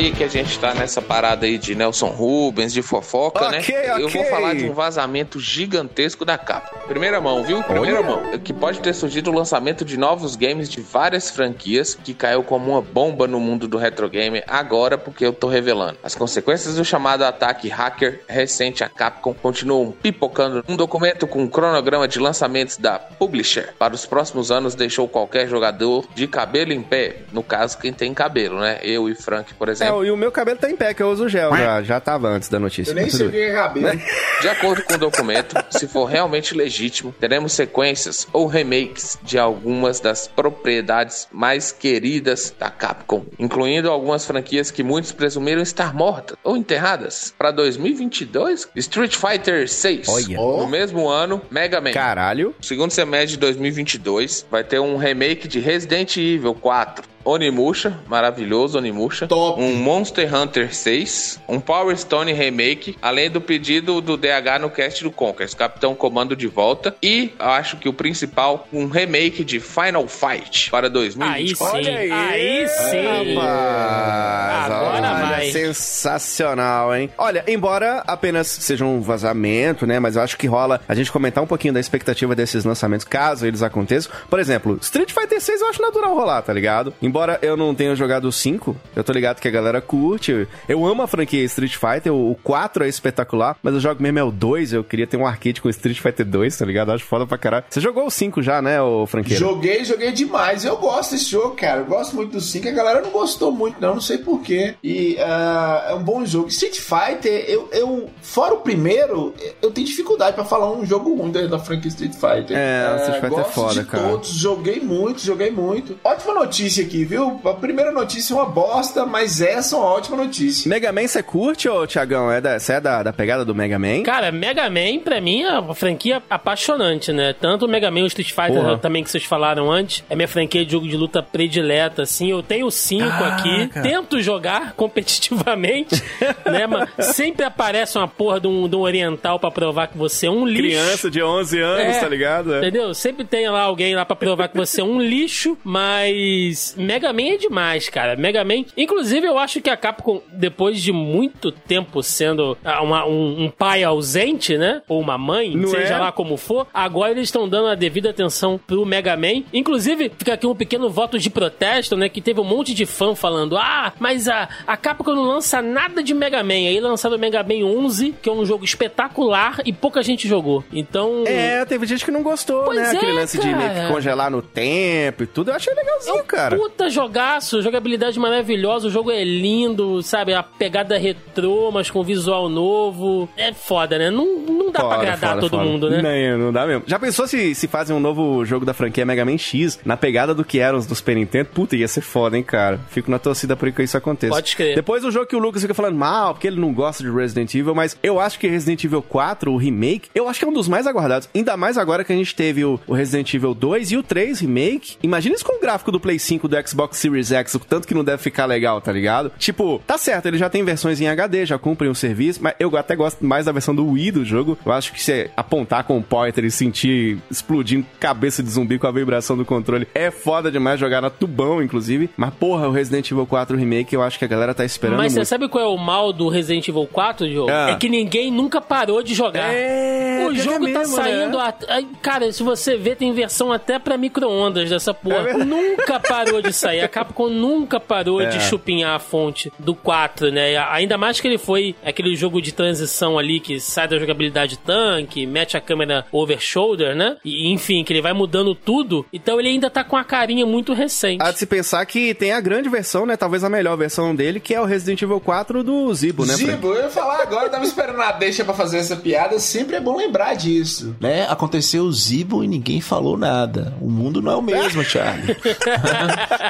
Aí 0.00 0.12
que 0.12 0.24
a 0.24 0.28
gente 0.28 0.58
tá 0.58 0.72
nessa 0.74 1.02
parada 1.02 1.44
aí 1.44 1.58
de 1.58 1.74
Nelson 1.74 2.08
Rubens, 2.08 2.72
de 2.72 2.80
fofoca, 2.80 3.46
Ok, 3.46 3.74
né? 3.74 4.00
Eu 4.00 4.08
vou 4.08 4.24
falar 4.24 4.54
de 4.54 4.64
um 4.64 4.72
vazamento 4.72 5.38
gigantesco 5.38 6.24
da 6.24 6.38
capa. 6.38 6.78
Primeira 6.88 7.20
mão, 7.20 7.44
viu? 7.44 7.62
Primeira 7.62 8.02
mão. 8.02 8.38
Que 8.38 8.52
pode 8.52 8.80
ter 8.80 8.94
surgido 8.94 9.30
o 9.30 9.34
lançamento 9.34 9.84
de 9.84 9.98
novos 9.98 10.36
games 10.36 10.70
de 10.70 10.80
várias 10.80 11.30
franquias 11.30 11.94
que 11.94 12.14
caiu 12.14 12.42
como 12.42 12.70
uma 12.70 12.80
bomba 12.80 13.26
no 13.26 13.38
mundo 13.38 13.68
do 13.68 13.76
retro 13.76 14.08
game 14.08 14.42
agora 14.46 14.96
porque 14.96 15.24
eu 15.24 15.32
tô 15.32 15.48
revelando. 15.48 15.98
As 16.02 16.14
consequências 16.14 16.76
do 16.76 16.84
chamado 16.84 17.22
ataque 17.22 17.68
hacker 17.68 18.22
recente 18.26 18.82
à 18.82 18.88
Capcom 18.88 19.34
continuam 19.34 19.92
pipocando. 19.92 20.64
Um 20.66 20.76
documento 20.76 21.26
com 21.26 21.42
um 21.42 21.48
cronograma 21.48 22.08
de 22.08 22.18
lançamentos 22.18 22.78
da 22.78 22.98
Publisher 22.98 23.74
para 23.78 23.94
os 23.94 24.06
próximos 24.06 24.50
anos 24.50 24.74
deixou 24.74 25.06
qualquer 25.06 25.46
jogador 25.46 26.06
de 26.14 26.26
cabelo 26.26 26.72
em 26.72 26.82
pé. 26.82 27.16
No 27.32 27.42
caso, 27.42 27.78
quem 27.78 27.92
tem 27.92 28.14
cabelo, 28.14 28.60
né? 28.60 28.78
Eu 28.82 29.08
e 29.08 29.14
Frank, 29.14 29.52
por 29.54 29.68
É, 29.68 29.89
exemplo. 29.90 30.06
e 30.06 30.10
o 30.10 30.16
meu 30.16 30.32
cabelo 30.32 30.58
tá 30.58 30.70
em 30.70 30.76
pé, 30.76 30.94
que 30.94 31.02
eu 31.02 31.10
uso 31.10 31.28
gel, 31.28 31.56
já, 31.56 31.82
já 31.82 32.00
tava 32.00 32.28
antes 32.28 32.48
da 32.48 32.58
notícia. 32.58 32.92
Eu 32.92 32.94
nem 32.96 33.04
mas 33.04 33.14
sei 33.14 33.26
o 33.26 33.30
tudo 33.30 33.38
que 33.38 33.44
é 33.44 33.52
cabelo. 33.52 34.00
De 34.40 34.48
acordo 34.48 34.82
com 34.84 34.94
o 34.94 34.98
documento, 34.98 35.56
se 35.70 35.86
for 35.86 36.04
realmente 36.04 36.54
legítimo, 36.54 37.14
teremos 37.18 37.52
sequências 37.52 38.26
ou 38.32 38.46
remakes 38.46 39.18
de 39.22 39.38
algumas 39.38 40.00
das 40.00 40.26
propriedades 40.26 41.28
mais 41.32 41.72
queridas 41.72 42.54
da 42.58 42.70
Capcom, 42.70 43.24
incluindo 43.38 43.90
algumas 43.90 44.24
franquias 44.24 44.70
que 44.70 44.82
muitos 44.82 45.12
presumiram 45.12 45.62
estar 45.62 45.94
mortas 45.94 46.36
ou 46.42 46.56
enterradas. 46.56 47.34
Para 47.36 47.50
2022, 47.50 48.68
Street 48.76 49.14
Fighter 49.14 49.68
6. 49.68 50.08
Olha. 50.08 50.36
No 50.36 50.66
mesmo 50.66 51.08
ano, 51.08 51.42
Mega 51.50 51.80
Man. 51.80 51.92
Caralho. 51.92 52.54
Segundo 52.60 52.90
semestre 52.90 53.32
de 53.32 53.38
2022, 53.38 54.46
vai 54.50 54.64
ter 54.64 54.80
um 54.80 54.96
remake 54.96 55.48
de 55.48 55.60
Resident 55.60 56.16
Evil 56.16 56.54
4. 56.54 57.10
Onimusha, 57.24 57.98
maravilhoso 58.06 58.78
Onimusha. 58.78 59.26
Top. 59.26 59.60
Um 59.60 59.74
Monster 59.76 60.32
Hunter 60.34 60.74
6. 60.74 61.40
Um 61.48 61.60
Power 61.60 61.96
Stone 61.96 62.32
Remake. 62.32 62.96
Além 63.02 63.30
do 63.30 63.40
pedido 63.40 64.00
do 64.00 64.16
DH 64.16 64.58
no 64.60 64.70
cast 64.70 65.02
do 65.04 65.10
Conkers. 65.10 65.54
Capitão 65.54 65.94
Comando 65.94 66.34
de 66.34 66.46
volta. 66.46 66.94
E 67.02 67.32
acho 67.38 67.76
que 67.76 67.88
o 67.88 67.92
principal, 67.92 68.66
um 68.72 68.86
remake 68.88 69.44
de 69.44 69.60
Final 69.60 70.06
Fight 70.08 70.70
para 70.70 70.88
2020. 70.88 71.34
Aí 71.34 71.48
sim, 71.56 71.64
Olha 71.64 71.98
aí. 71.98 72.10
aí 72.10 72.68
sim. 72.68 73.34
Rapaz, 73.34 74.72
Agora 74.72 74.96
olha, 74.96 75.26
vai. 75.26 75.50
sensacional, 75.50 76.94
hein? 76.94 77.10
Olha, 77.18 77.44
embora 77.46 78.02
apenas 78.06 78.46
seja 78.48 78.84
um 78.84 79.00
vazamento, 79.00 79.86
né? 79.86 79.98
Mas 79.98 80.16
eu 80.16 80.22
acho 80.22 80.36
que 80.36 80.46
rola 80.46 80.80
a 80.88 80.94
gente 80.94 81.12
comentar 81.12 81.42
um 81.42 81.46
pouquinho 81.46 81.74
da 81.74 81.80
expectativa 81.80 82.34
desses 82.34 82.64
lançamentos, 82.64 83.04
caso 83.04 83.46
eles 83.46 83.62
aconteçam. 83.62 84.12
Por 84.28 84.38
exemplo, 84.38 84.78
Street 84.80 85.12
Fighter 85.12 85.40
6 85.40 85.60
eu 85.60 85.68
acho 85.68 85.82
natural 85.82 86.14
rolar, 86.14 86.42
tá 86.42 86.52
ligado? 86.52 86.92
Embora 87.10 87.40
eu 87.42 87.56
não 87.56 87.74
tenha 87.74 87.92
jogado 87.96 88.26
o 88.26 88.32
5, 88.32 88.76
eu 88.94 89.02
tô 89.02 89.12
ligado 89.12 89.40
que 89.40 89.48
a 89.48 89.50
galera 89.50 89.80
curte. 89.80 90.46
Eu 90.68 90.86
amo 90.86 91.02
a 91.02 91.08
franquia 91.08 91.42
Street 91.42 91.74
Fighter, 91.74 92.14
o 92.14 92.36
4 92.44 92.84
é 92.84 92.88
espetacular, 92.88 93.56
mas 93.60 93.74
eu 93.74 93.80
jogo 93.80 94.00
mesmo 94.00 94.20
é 94.20 94.22
o 94.22 94.30
2, 94.30 94.74
eu 94.74 94.84
queria 94.84 95.08
ter 95.08 95.16
um 95.16 95.26
arcade 95.26 95.60
com 95.60 95.68
Street 95.68 95.98
Fighter 95.98 96.24
2, 96.24 96.56
tá 96.56 96.64
ligado? 96.64 96.92
Eu 96.92 96.94
acho 96.94 97.04
foda 97.04 97.26
pra 97.26 97.36
caralho. 97.36 97.64
Você 97.68 97.80
jogou 97.80 98.06
o 98.06 98.10
5 98.12 98.40
já, 98.42 98.62
né, 98.62 98.80
ô 98.80 99.08
franqueiro? 99.08 99.40
Joguei, 99.40 99.84
joguei 99.84 100.12
demais. 100.12 100.64
Eu 100.64 100.76
gosto 100.76 101.10
desse 101.10 101.28
jogo, 101.28 101.56
cara. 101.56 101.80
Eu 101.80 101.86
gosto 101.86 102.14
muito 102.14 102.30
do 102.30 102.40
5. 102.40 102.68
A 102.68 102.70
galera 102.70 103.00
não 103.00 103.10
gostou 103.10 103.50
muito, 103.50 103.80
não. 103.80 103.94
Não 103.94 104.00
sei 104.00 104.18
porquê. 104.18 104.76
E 104.84 105.16
ah, 105.18 105.88
é 105.90 105.94
um 105.94 106.04
bom 106.04 106.24
jogo. 106.24 106.46
Street 106.46 106.78
Fighter, 106.78 107.44
eu, 107.48 107.68
eu. 107.72 108.08
Fora 108.22 108.54
o 108.54 108.58
primeiro, 108.58 109.34
eu 109.60 109.72
tenho 109.72 109.84
dificuldade 109.84 110.36
pra 110.36 110.44
falar 110.44 110.70
um 110.70 110.86
jogo 110.86 111.12
ruim 111.16 111.32
da, 111.32 111.44
da 111.48 111.58
franquia 111.58 111.88
Street 111.88 112.12
Fighter. 112.12 112.56
É, 112.56 112.96
Street 113.00 113.20
Fighter 113.20 113.40
é 113.40 113.44
foda, 113.44 113.82
de 113.82 113.84
cara. 113.84 114.10
todos. 114.10 114.28
Joguei 114.28 114.78
muito, 114.78 115.20
joguei 115.20 115.50
muito. 115.50 115.98
Ótima 116.04 116.34
notícia 116.34 116.84
aqui, 116.84 116.99
viu? 117.04 117.40
A 117.44 117.54
primeira 117.54 117.90
notícia 117.92 118.32
é 118.32 118.36
uma 118.36 118.46
bosta, 118.46 119.04
mas 119.06 119.40
essa 119.40 119.74
é 119.74 119.78
uma 119.78 119.86
ótima 119.88 120.16
notícia. 120.16 120.68
Mega 120.68 120.92
Man 120.92 121.06
você 121.06 121.22
curte, 121.22 121.68
ô 121.68 121.86
Tiagão? 121.86 122.30
É 122.30 122.40
da, 122.40 122.58
você 122.58 122.74
é 122.74 122.80
da, 122.80 123.02
da 123.02 123.12
pegada 123.12 123.44
do 123.44 123.54
Mega 123.54 123.78
Man? 123.78 124.02
Cara, 124.02 124.30
Mega 124.32 124.68
Man, 124.70 124.98
pra 125.04 125.20
mim, 125.20 125.42
é 125.42 125.58
uma 125.58 125.74
franquia 125.74 126.22
apaixonante, 126.28 127.12
né? 127.12 127.32
Tanto 127.32 127.66
o 127.66 127.68
Mega 127.68 127.90
Man 127.90 128.00
e 128.00 128.02
o 128.04 128.06
Street 128.06 128.30
Fighter 128.30 128.54
Porra. 128.62 128.78
também 128.78 129.02
que 129.04 129.10
vocês 129.10 129.24
falaram 129.24 129.70
antes. 129.70 130.02
É 130.10 130.16
minha 130.16 130.28
franquia 130.28 130.64
de 130.64 130.72
jogo 130.72 130.86
de 130.88 130.96
luta 130.96 131.22
predileta, 131.22 132.02
assim. 132.02 132.30
Eu 132.30 132.42
tenho 132.42 132.70
cinco 132.70 133.04
aqui. 133.24 133.68
Tento 133.82 134.20
jogar 134.20 134.72
competitivamente, 134.76 136.02
né? 136.46 136.66
Mas 136.66 137.06
sempre 137.14 137.44
aparece 137.44 137.96
uma 137.98 138.08
porra 138.08 138.40
de 138.40 138.46
um, 138.46 138.68
de 138.68 138.76
um 138.76 138.80
oriental 138.80 139.38
pra 139.38 139.50
provar 139.50 139.88
que 139.88 139.98
você 139.98 140.26
é 140.26 140.30
um 140.30 140.46
lixo. 140.46 140.60
Criança 140.62 141.10
de 141.10 141.22
11 141.22 141.60
anos, 141.60 141.96
É. 141.96 142.00
tá 142.00 142.08
ligado? 142.08 142.54
É. 142.54 142.58
Entendeu? 142.58 142.94
Sempre 142.94 143.24
tem 143.24 143.48
lá 143.48 143.62
alguém 143.62 143.94
lá 143.94 144.04
pra 144.04 144.16
provar 144.16 144.48
que 144.48 144.56
você 144.56 144.80
é 144.80 144.84
um 144.84 145.00
lixo, 145.00 145.56
mas 145.64 146.74
Mega 146.92 147.12
Man 147.12 147.22
é 147.34 147.36
demais, 147.36 147.88
cara. 147.88 148.16
Mega 148.16 148.44
Man. 148.44 148.64
Inclusive, 148.76 149.26
eu 149.26 149.38
acho 149.38 149.60
que 149.60 149.70
a 149.70 149.76
Capcom, 149.76 150.20
depois 150.32 150.80
de 150.82 150.92
muito 150.92 151.52
tempo 151.52 152.02
sendo 152.02 152.56
ah, 152.64 152.82
uma- 152.82 153.06
um, 153.06 153.44
um 153.44 153.50
pai 153.50 153.84
ausente, 153.84 154.56
né? 154.58 154.82
Ou 154.88 155.00
uma 155.00 155.16
mãe, 155.16 155.54
Não 155.56 155.68
seja 155.68 155.94
é? 155.94 155.98
lá 155.98 156.12
como 156.12 156.36
for, 156.36 156.66
agora 156.74 157.12
eles 157.12 157.24
estão 157.24 157.48
dando 157.48 157.68
a 157.68 157.74
devida 157.74 158.10
atenção 158.10 158.58
pro 158.66 158.84
Mega 158.84 159.16
Man. 159.16 159.44
Inclusive, 159.52 160.10
fica 160.18 160.34
aqui 160.34 160.46
um 160.46 160.54
pequeno 160.54 160.90
voto 160.90 161.18
de 161.18 161.30
protesto, 161.30 161.96
né? 161.96 162.08
Que 162.08 162.20
teve 162.20 162.40
um 162.40 162.44
monte 162.44 162.74
de 162.74 162.86
fã 162.86 163.14
falando: 163.14 163.56
ah, 163.56 163.92
mas 163.98 164.28
a, 164.28 164.48
a 164.66 164.76
Capcom 164.76 165.14
não 165.14 165.24
lança 165.24 165.62
nada 165.62 166.02
de 166.02 166.12
Mega 166.14 166.42
Man. 166.42 166.54
Aí 166.54 166.80
lançaram 166.80 167.16
o 167.16 167.18
Mega 167.18 167.42
Man 167.42 167.64
11, 167.64 168.14
que 168.20 168.28
é 168.28 168.32
um 168.32 168.44
jogo 168.44 168.64
espetacular 168.64 169.60
e 169.64 169.72
pouca 169.72 170.02
gente 170.02 170.26
jogou. 170.28 170.64
Então. 170.72 171.24
É, 171.26 171.64
teve 171.64 171.86
gente 171.86 172.04
que 172.04 172.10
não 172.10 172.22
gostou, 172.22 172.64
Pois 172.64 172.78
né? 172.78 172.86
é, 172.86 172.96
Aquele 172.96 173.12
lance 173.12 173.38
de 173.38 173.46
meio 173.46 173.68
que 173.68 173.74
cara. 173.76 173.88
congelar 173.88 174.30
no 174.30 174.42
tempo 174.42 175.22
e 175.22 175.26
tudo. 175.26 175.50
Eu 175.50 175.54
achei 175.54 175.72
legalzinho, 175.74 176.24
cara. 176.24 176.56
Puta 176.56 176.79
jogaço, 176.88 177.60
jogabilidade 177.62 178.18
maravilhosa, 178.18 178.86
o 178.88 178.90
jogo 178.90 179.10
é 179.10 179.22
lindo, 179.24 180.02
sabe? 180.02 180.32
A 180.32 180.42
pegada 180.42 180.96
retrô, 180.98 181.70
mas 181.72 181.90
com 181.90 182.02
visual 182.02 182.48
novo. 182.48 183.28
É 183.36 183.52
foda, 183.52 183.98
né? 183.98 184.10
Não, 184.10 184.24
não 184.38 184.70
dá 184.70 184.80
pra 184.80 184.88
Foda, 184.90 184.94
agradar 184.96 185.30
foda, 185.30 185.40
todo 185.40 185.50
foda. 185.50 185.64
mundo, 185.64 185.90
né? 185.90 186.02
Nem, 186.02 186.38
não 186.38 186.52
dá 186.52 186.66
mesmo. 186.66 186.84
Já 186.86 186.98
pensou 186.98 187.26
se, 187.26 187.54
se 187.54 187.66
fazem 187.68 187.94
um 187.94 188.00
novo 188.00 188.44
jogo 188.44 188.64
da 188.64 188.72
franquia 188.72 189.04
Mega 189.04 189.24
Man 189.24 189.38
X 189.38 189.78
na 189.84 189.96
pegada 189.96 190.34
do 190.34 190.44
que 190.44 190.58
eram 190.58 190.78
os 190.78 190.86
do 190.86 190.94
Super 190.94 191.16
Nintendo? 191.16 191.48
Puta, 191.52 191.76
ia 191.76 191.88
ser 191.88 192.00
foda, 192.00 192.36
hein, 192.36 192.42
cara. 192.42 192.80
Fico 192.88 193.10
na 193.10 193.18
torcida 193.18 193.56
por 193.56 193.70
que 193.72 193.82
isso 193.82 193.96
aconteça. 193.96 194.32
Pode 194.32 194.56
crer. 194.56 194.74
Depois 194.74 195.04
o 195.04 195.10
jogo 195.10 195.26
que 195.26 195.36
o 195.36 195.38
Lucas 195.38 195.62
fica 195.62 195.74
falando 195.74 195.96
mal, 195.96 196.34
porque 196.34 196.46
ele 196.46 196.60
não 196.60 196.72
gosta 196.72 197.02
de 197.02 197.10
Resident 197.10 197.54
Evil, 197.54 197.74
mas 197.74 197.96
eu 198.02 198.18
acho 198.20 198.38
que 198.38 198.46
Resident 198.48 198.82
Evil 198.84 199.02
4, 199.02 199.52
o 199.52 199.56
remake, 199.56 200.08
eu 200.14 200.28
acho 200.28 200.38
que 200.38 200.44
é 200.44 200.48
um 200.48 200.52
dos 200.52 200.68
mais 200.68 200.86
aguardados. 200.86 201.28
Ainda 201.34 201.56
mais 201.56 201.76
agora 201.76 202.04
que 202.04 202.12
a 202.12 202.16
gente 202.16 202.34
teve 202.34 202.64
o, 202.64 202.78
o 202.86 202.94
Resident 202.94 203.32
Evil 203.34 203.54
2 203.54 203.92
e 203.92 203.96
o 203.96 204.02
3 204.02 204.40
remake. 204.40 204.96
Imagina 205.02 205.34
isso 205.34 205.44
com 205.44 205.56
o 205.56 205.60
gráfico 205.60 205.90
do 205.92 206.00
Play 206.00 206.18
5 206.18 206.46
do 206.48 206.56
Xbox 206.68 206.69
Series 206.92 207.30
X, 207.32 207.54
o 207.54 207.58
tanto 207.60 207.86
que 207.86 207.94
não 207.94 208.04
deve 208.04 208.22
ficar 208.22 208.46
legal, 208.46 208.80
tá 208.80 208.92
ligado? 208.92 209.32
Tipo, 209.38 209.80
tá 209.86 209.96
certo, 209.98 210.26
ele 210.26 210.38
já 210.38 210.48
tem 210.48 210.64
versões 210.64 211.00
em 211.00 211.08
HD, 211.08 211.46
já 211.46 211.58
cumprem 211.58 211.90
o 211.90 211.94
serviço, 211.94 212.40
mas 212.42 212.54
eu 212.58 212.76
até 212.76 212.94
gosto 212.96 213.24
mais 213.24 213.46
da 213.46 213.52
versão 213.52 213.74
do 213.74 213.86
Wii 213.86 214.10
do 214.12 214.24
jogo. 214.24 214.58
Eu 214.64 214.72
acho 214.72 214.92
que 214.92 215.02
você 215.02 215.30
apontar 215.36 215.84
com 215.84 215.98
o 215.98 216.02
pointer 216.02 216.44
e 216.44 216.50
sentir 216.50 217.18
explodindo 217.30 217.86
cabeça 217.98 218.42
de 218.42 218.50
zumbi 218.50 218.78
com 218.78 218.86
a 218.86 218.92
vibração 218.92 219.36
do 219.36 219.44
controle 219.44 219.86
é 219.94 220.10
foda 220.10 220.50
demais 220.50 220.78
jogar 220.80 221.00
na 221.00 221.10
tubão, 221.10 221.62
inclusive. 221.62 222.10
Mas 222.16 222.32
porra, 222.34 222.68
o 222.68 222.72
Resident 222.72 223.10
Evil 223.10 223.26
4 223.26 223.56
remake 223.56 223.94
eu 223.94 224.02
acho 224.02 224.18
que 224.18 224.24
a 224.24 224.28
galera 224.28 224.54
tá 224.54 224.64
esperando 224.64 224.98
Mas 224.98 225.12
você 225.12 225.24
sabe 225.24 225.48
qual 225.48 225.64
é 225.64 225.66
o 225.68 225.76
mal 225.76 226.12
do 226.12 226.28
Resident 226.28 226.66
Evil 226.68 226.86
4, 226.90 227.28
Diogo? 227.28 227.50
Ah. 227.50 227.70
É 227.70 227.76
que 227.76 227.88
ninguém 227.88 228.30
nunca 228.30 228.60
parou 228.60 229.02
de 229.02 229.14
jogar. 229.14 229.52
É, 229.52 230.26
o 230.28 230.32
que 230.32 230.40
jogo 230.40 230.66
é 230.68 230.72
tá 230.72 230.78
mesmo, 230.80 230.94
saindo. 230.96 231.38
né? 231.38 231.44
a- 231.68 231.80
Cara, 232.02 232.32
se 232.32 232.42
você 232.42 232.76
ver, 232.76 232.96
tem 232.96 233.12
versão 233.12 233.52
até 233.52 233.78
pra 233.78 233.96
micro-ondas 233.96 234.68
dessa 234.70 234.90
É 234.90 234.94
porra. 234.94 235.44
nunca 235.44 235.98
parou 236.00 236.40
de 236.42 236.52
sair. 236.60 236.80
A 236.80 236.88
Capcom 236.88 237.28
nunca 237.28 237.78
parou 237.80 238.20
É. 238.20 238.26
de 238.26 238.40
chupinhar 238.42 238.94
a 238.94 238.98
fonte 238.98 239.52
do 239.58 239.74
4, 239.74 240.30
né? 240.30 240.56
Ainda 240.70 240.96
mais 240.98 241.20
que 241.20 241.26
ele 241.28 241.38
foi 241.38 241.74
aquele 241.84 242.14
jogo 242.16 242.40
de 242.40 242.52
transição 242.52 243.18
ali 243.18 243.40
que 243.40 243.58
sai 243.60 243.88
da 243.88 243.98
jogabilidade 243.98 244.58
tanque, 244.58 245.26
mete 245.26 245.56
a 245.56 245.60
câmera 245.60 246.04
over 246.12 246.40
shoulder, 246.40 246.94
né? 246.94 247.16
E, 247.24 247.50
enfim, 247.52 247.82
que 247.84 247.92
ele 247.92 248.02
vai 248.02 248.12
mudando 248.12 248.54
tudo. 248.54 249.04
Então 249.12 249.38
ele 249.40 249.48
ainda 249.48 249.70
tá 249.70 249.82
com 249.84 249.96
a 249.96 250.04
carinha 250.04 250.44
muito 250.46 250.72
recente. 250.72 251.22
Há 251.22 251.30
de 251.32 251.38
se 251.38 251.46
pensar 251.46 251.84
que 251.86 252.14
tem 252.14 252.32
a 252.32 252.40
grande 252.40 252.68
versão, 252.68 253.06
né? 253.06 253.16
Talvez 253.16 253.42
a 253.44 253.48
melhor 253.48 253.76
versão 253.76 254.14
dele, 254.14 254.40
que 254.40 254.54
é 254.54 254.60
o 254.60 254.64
Resident 254.64 255.00
Evil 255.02 255.20
4 255.20 255.62
do 255.64 255.92
Zibo, 255.94 256.24
né? 256.26 256.34
Zibo, 256.34 256.68
eu 256.74 256.82
ia 256.84 256.90
falar 256.90 257.22
agora, 257.22 257.46
eu 257.46 257.50
tava 257.50 257.64
esperando 257.64 258.00
a 258.00 258.12
deixa 258.12 258.44
pra 258.44 258.54
fazer 258.54 258.78
essa 258.78 258.96
piada, 258.96 259.38
sempre 259.38 259.76
é 259.76 259.80
bom 259.80 259.96
lembrar 259.96 260.34
disso. 260.34 260.96
Né? 261.00 261.26
Aconteceu 261.28 261.84
o 261.84 261.92
Zibo 261.92 262.42
e 262.44 262.48
ninguém 262.48 262.80
falou 262.80 263.16
nada. 263.16 263.74
O 263.80 263.88
mundo 263.90 264.20
não 264.22 264.32
é 264.32 264.36
o 264.36 264.42
mesmo, 264.42 264.82
Charlie. 264.84 265.36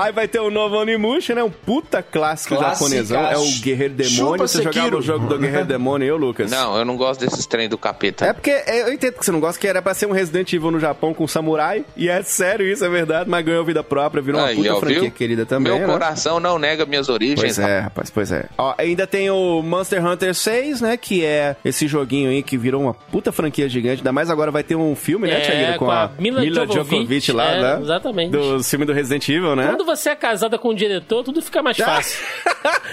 Aí 0.00 0.12
vai 0.12 0.28
ter 0.28 0.40
o 0.40 0.50
novo 0.50 0.76
Onimusha, 0.76 1.34
né? 1.34 1.42
Um 1.42 1.50
puta 1.50 2.02
clássico 2.02 2.56
Clássica. 2.56 2.88
japonesão. 2.88 3.20
É 3.26 3.36
o 3.38 3.60
Guerreiro 3.60 3.94
Demônio. 3.94 4.32
Chupa, 4.32 4.46
Você 4.48 4.62
jogava 4.62 4.96
o 4.96 5.02
jogo 5.02 5.26
do 5.26 5.38
Guerreiro 5.38 5.64
Demônio, 5.68 6.06
eu, 6.06 6.16
Lucas? 6.16 6.50
Não, 6.50 6.76
eu 6.78 6.84
não 6.84 6.96
gosto 6.96 7.20
desses 7.20 7.46
trem 7.46 7.68
do 7.68 7.76
capeta. 7.78 8.26
É 8.26 8.32
porque 8.32 8.50
é, 8.50 8.82
eu 8.82 8.92
entendo 8.92 9.14
que 9.14 9.24
você 9.24 9.32
não 9.32 9.40
gosta, 9.40 9.60
que 9.60 9.66
era 9.66 9.80
pra 9.82 9.94
ser 9.94 10.06
um 10.06 10.12
Resident 10.12 10.52
Evil 10.52 10.70
no 10.70 10.80
Japão 10.80 11.12
com 11.12 11.26
samurai. 11.26 11.84
E 11.96 12.08
é 12.08 12.22
sério 12.22 12.66
isso, 12.66 12.84
é 12.84 12.88
verdade, 12.88 13.28
mas 13.28 13.44
ganhou 13.44 13.64
vida 13.64 13.82
própria, 13.82 14.22
virou 14.22 14.40
uma 14.40 14.48
Aí, 14.48 14.56
puta 14.56 14.74
ó, 14.74 14.80
franquia 14.80 15.00
viu? 15.00 15.10
querida 15.10 15.44
também. 15.46 15.72
Meu 15.72 15.86
né? 15.86 15.92
coração 15.92 16.38
não 16.40 16.58
nega 16.58 16.86
minhas 16.86 17.08
origens. 17.08 17.40
Pois 17.40 17.58
é, 17.58 17.80
rapaz, 17.80 18.10
pois 18.10 18.30
é. 18.32 18.46
Ó, 18.56 18.74
ainda 18.78 19.06
tem 19.06 19.30
o 19.30 19.62
Monster 19.62 20.04
Hunter 20.04 20.34
6, 20.34 20.80
né? 20.80 20.96
Que 20.96 21.24
é 21.24 21.56
esse 21.64 21.86
joguinho 21.88 22.30
aí 22.30 22.42
que 22.42 22.56
virou 22.56 22.82
uma 22.82 22.94
puta 22.94 23.32
franquia 23.32 23.68
gigante. 23.68 24.00
Ainda 24.00 24.12
mais 24.12 24.30
agora 24.30 24.50
vai 24.50 24.62
ter 24.62 24.76
um 24.76 24.94
filme, 24.94 25.26
né, 25.28 25.38
É, 25.38 25.40
Thiagueira? 25.40 25.78
com 25.78 25.90
a 25.90 26.10
Mila 26.18 26.42
Jovovich, 26.66 27.32
lá, 27.32 27.50
é, 27.52 27.60
né? 27.62 27.78
exatamente. 27.82 28.30
Do 28.30 28.62
filme 28.62 28.84
do 28.84 28.92
Resident 28.92 29.28
Evil, 29.28 29.56
né? 29.56 29.66
Quando 29.68 29.84
você 29.96 30.10
é 30.10 30.16
casada 30.16 30.58
com 30.58 30.68
o 30.68 30.74
diretor, 30.74 31.24
tudo 31.24 31.40
fica 31.42 31.62
mais 31.62 31.76
fácil. 31.78 32.24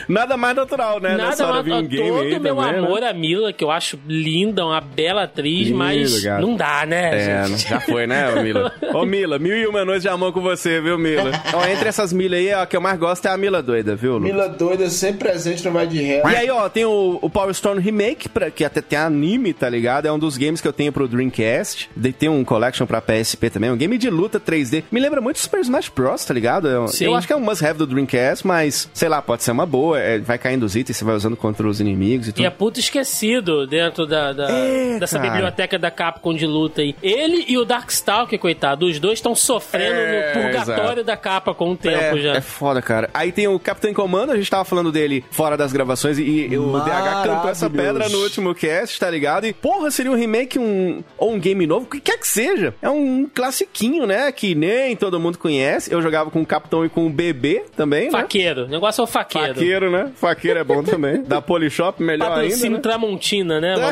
Nada 0.07 0.37
mais 0.37 0.55
natural, 0.55 0.99
né? 0.99 1.09
Nada 1.11 1.29
Nessa 1.29 1.45
hora 1.45 1.53
mais. 1.55 1.65
vir 1.65 1.73
um 1.73 1.87
game 1.87 2.09
todo 2.09 2.21
aí 2.21 2.39
meu 2.39 2.55
também, 2.55 2.71
né? 2.73 2.79
amor 2.79 3.03
a 3.03 3.13
Mila, 3.13 3.53
que 3.53 3.63
eu 3.63 3.71
acho 3.71 3.99
linda, 4.07 4.65
uma 4.65 4.79
bela 4.81 5.23
atriz, 5.23 5.67
Lindo, 5.67 5.77
mas 5.77 6.23
cara. 6.23 6.41
não 6.41 6.55
dá, 6.55 6.85
né? 6.85 7.41
É, 7.41 7.47
gente? 7.47 7.67
já 7.69 7.79
foi, 7.79 8.05
né, 8.07 8.29
ô 8.33 8.41
Mila? 8.41 8.71
Ô, 8.93 9.05
Mila, 9.05 9.39
mil 9.39 9.55
e 9.57 9.67
uma 9.67 9.83
noites 9.83 10.03
de 10.03 10.09
amor 10.09 10.31
com 10.33 10.41
você, 10.41 10.79
viu, 10.81 10.97
Mila? 10.97 11.31
ó, 11.53 11.65
entre 11.65 11.89
essas 11.89 12.13
Mila 12.13 12.35
aí, 12.35 12.53
ó, 12.53 12.61
a 12.61 12.65
que 12.65 12.75
eu 12.77 12.81
mais 12.81 12.97
gosto 12.99 13.25
é 13.27 13.31
a 13.31 13.37
Mila 13.37 13.61
doida, 13.61 13.95
viu, 13.95 14.13
Lu? 14.13 14.21
Mila 14.21 14.47
doida, 14.49 14.89
sempre 14.89 15.29
presente 15.29 15.63
no 15.65 15.71
Vai 15.71 15.87
de 15.87 16.01
Ré. 16.01 16.21
E 16.25 16.35
aí, 16.35 16.49
ó, 16.49 16.67
tem 16.69 16.85
o, 16.85 17.19
o 17.21 17.29
Power 17.29 17.53
Stone 17.53 17.81
Remake, 17.81 18.29
pra, 18.29 18.49
que 18.51 18.63
até 18.63 18.81
tem 18.81 18.97
anime, 18.99 19.53
tá 19.53 19.67
ligado? 19.69 20.05
É 20.05 20.11
um 20.11 20.19
dos 20.19 20.37
games 20.37 20.61
que 20.61 20.67
eu 20.67 20.73
tenho 20.73 20.91
pro 20.91 21.07
Dreamcast. 21.07 21.89
De- 21.95 22.13
Tem 22.13 22.29
um 22.29 22.43
collection 22.45 22.85
pra 22.85 23.01
PSP 23.01 23.49
também, 23.49 23.71
um 23.71 23.77
game 23.77 23.97
de 23.97 24.09
luta 24.09 24.39
3D. 24.39 24.83
Me 24.91 24.99
lembra 24.99 25.19
muito 25.21 25.39
Super 25.39 25.59
Smash 25.61 25.89
Bros, 25.89 26.23
tá 26.23 26.33
ligado? 26.33 26.84
Eu, 26.85 26.93
Sim. 26.93 27.05
eu 27.05 27.15
acho 27.15 27.27
que 27.27 27.33
é 27.33 27.35
um 27.35 27.39
must-have 27.41 27.77
do 27.77 27.87
Dreamcast, 27.87 28.45
mas, 28.45 28.89
sei 28.93 29.09
lá, 29.09 29.21
pode 29.21 29.43
ser 29.43 29.51
uma 29.51 29.65
boa. 29.65 29.99
é, 29.99 30.19
vai 30.19 30.37
caindo 30.37 30.63
os 30.63 30.75
itens, 30.75 30.97
você 30.97 31.05
vai 31.05 31.15
usando 31.15 31.35
contra 31.37 31.67
os 31.67 31.79
inimigos 31.79 32.27
e 32.27 32.31
tudo. 32.31 32.43
E 32.43 32.45
é 32.45 32.49
puto 32.49 32.79
esquecido 32.79 33.65
dentro 33.67 34.05
da, 34.05 34.33
da- 34.33 34.49
É, 34.49 34.99
dessa 34.99 35.17
cara. 35.19 35.31
biblioteca 35.31 35.77
da 35.79 35.91
Capcom 35.91 36.33
de 36.33 36.45
luta 36.45 36.81
aí. 36.81 36.95
Ele 37.01 37.45
e 37.47 37.57
o 37.57 37.65
Darkstalker, 37.65 38.37
coitado, 38.39 38.85
os 38.85 38.99
dois 38.99 39.19
estão 39.19 39.35
sofrendo 39.35 39.95
É, 39.95 40.33
no 40.35 40.41
purgatório 40.41 40.83
exato. 40.83 41.03
da 41.03 41.17
capa 41.17 41.53
com 41.53 41.71
o 41.71 41.77
tempo 41.77 42.17
é, 42.17 42.17
já. 42.17 42.33
é 42.35 42.41
foda, 42.41 42.81
cara. 42.81 43.09
Aí 43.13 43.31
tem 43.31 43.47
o 43.47 43.59
Capitão 43.59 43.93
Comando, 43.93 44.31
a 44.31 44.35
gente 44.35 44.49
tava 44.49 44.65
falando 44.65 44.91
dele 44.91 45.23
fora 45.31 45.55
das 45.57 45.71
gravações 45.71 46.17
e, 46.17 46.21
e 46.47 46.57
o 46.57 46.79
DH 46.79 47.23
cantou 47.23 47.49
essa 47.49 47.69
pedra 47.69 48.09
no 48.09 48.19
último 48.19 48.53
cast, 48.55 48.99
tá 48.99 49.09
ligado? 49.09 49.45
E 49.45 49.53
porra, 49.53 49.89
seria 49.91 50.11
um 50.11 50.15
remake 50.15 50.57
um, 50.59 51.03
ou 51.17 51.33
um 51.33 51.39
game 51.39 51.65
novo, 51.67 51.85
o 51.85 51.89
que 51.89 51.99
quer 51.99 52.17
que 52.17 52.27
seja. 52.27 52.73
É 52.81 52.89
um 52.89 53.29
classiquinho, 53.33 54.05
né? 54.05 54.31
Que 54.31 54.55
nem 54.55 54.95
todo 54.95 55.19
mundo 55.19 55.37
conhece. 55.37 55.93
Eu 55.93 56.01
jogava 56.01 56.29
com 56.31 56.41
o 56.41 56.45
Capitão 56.45 56.74
e 56.83 56.89
com 56.89 57.05
o 57.05 57.09
Bebê 57.09 57.63
também, 57.75 58.05
né? 58.05 58.11
Faqueiro. 58.11 58.65
O 58.65 58.67
negócio 58.67 59.01
é 59.01 59.03
o 59.03 59.07
faqueiro. 59.07 59.53
Faqueiro, 59.53 59.91
né? 59.91 60.11
Faqueiro 60.15 60.59
é 60.59 60.63
bom 60.63 60.81
também. 60.83 61.21
Da 61.23 61.41
Polishop, 61.41 62.01
melhor 62.01 62.31
ainda. 62.31 62.41
Patrocínio 62.41 62.77
Né? 62.77 62.79
Tramontina, 62.79 63.61
né? 63.61 63.75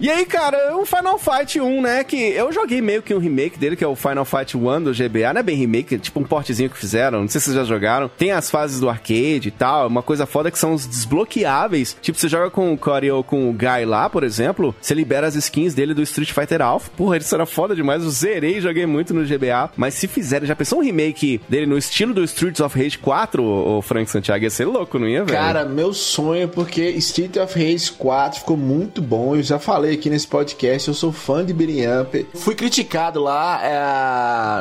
E 0.00 0.10
aí, 0.10 0.24
cara, 0.26 0.76
o 0.76 0.84
Final 0.84 1.18
Fight 1.18 1.60
1, 1.60 1.80
né? 1.82 2.04
Que 2.04 2.16
eu 2.16 2.52
joguei 2.52 2.80
meio 2.80 3.02
que 3.02 3.14
um 3.14 3.18
remake 3.18 3.58
dele, 3.58 3.76
que 3.76 3.84
é 3.84 3.86
o 3.86 3.94
Final 3.96 4.24
Fight 4.24 4.56
1 4.56 4.82
do 4.82 4.92
GBA. 4.92 5.32
Não 5.32 5.40
é 5.40 5.42
bem 5.42 5.56
remake, 5.56 5.94
é 5.94 5.98
tipo 5.98 6.20
um 6.20 6.24
portezinho 6.24 6.68
que 6.70 6.76
fizeram. 6.76 7.20
Não 7.22 7.28
sei 7.28 7.40
se 7.40 7.46
vocês 7.46 7.56
já 7.56 7.64
jogaram. 7.64 8.08
Tem 8.08 8.30
as 8.32 8.50
fases 8.50 8.80
do 8.80 8.88
arcade 8.88 9.48
e 9.48 9.50
tal. 9.50 9.86
Uma 9.88 10.02
coisa 10.02 10.26
foda 10.26 10.48
é 10.48 10.50
que 10.52 10.58
são 10.58 10.74
os 10.74 10.86
desbloqueáveis. 10.86 11.96
Tipo, 12.02 12.18
você 12.18 12.28
joga 12.28 12.50
com 12.50 12.72
o 12.72 12.78
Corey 12.78 13.10
ou 13.10 13.22
com 13.24 13.48
o 13.48 13.52
Guy 13.52 13.84
lá, 13.86 14.08
por 14.10 14.24
exemplo. 14.24 14.74
Você 14.80 14.94
libera 14.94 15.26
as 15.26 15.34
skins 15.34 15.74
dele 15.74 15.94
do 15.94 16.02
Street 16.02 16.32
Fighter 16.32 16.60
Alpha. 16.62 16.90
Porra, 16.96 17.16
isso 17.16 17.34
era 17.34 17.46
foda 17.46 17.74
demais. 17.74 18.02
Eu 18.02 18.10
zerei, 18.10 18.60
joguei 18.60 18.86
muito 18.86 19.14
no 19.14 19.24
GBA. 19.24 19.70
Mas 19.76 19.94
se 19.94 20.06
fizerem, 20.08 20.43
já 20.44 20.54
pensou 20.56 20.78
um 20.78 20.82
remake 20.82 21.40
dele 21.48 21.66
no 21.66 21.76
estilo 21.78 22.12
do 22.14 22.22
Streets 22.24 22.60
of 22.60 22.78
Rage 22.78 22.98
4, 22.98 23.42
o 23.42 23.82
Frank 23.82 24.10
Santiago? 24.10 24.44
Ia 24.44 24.50
ser 24.50 24.64
louco, 24.66 24.98
não 24.98 25.08
ia, 25.08 25.24
velho? 25.24 25.38
Cara, 25.38 25.64
meu 25.64 25.92
sonho, 25.92 26.48
porque 26.48 26.82
Street 26.90 27.36
of 27.36 27.58
Rage 27.58 27.92
4 27.92 28.40
ficou 28.40 28.56
muito 28.56 29.00
bom. 29.02 29.34
Eu 29.36 29.42
já 29.42 29.58
falei 29.58 29.94
aqui 29.94 30.08
nesse 30.10 30.26
podcast, 30.26 30.88
eu 30.88 30.94
sou 30.94 31.12
fã 31.12 31.44
de 31.44 31.52
Beating 31.52 31.86
Up. 32.02 32.26
Fui 32.34 32.54
criticado 32.54 33.20
lá 33.22 33.60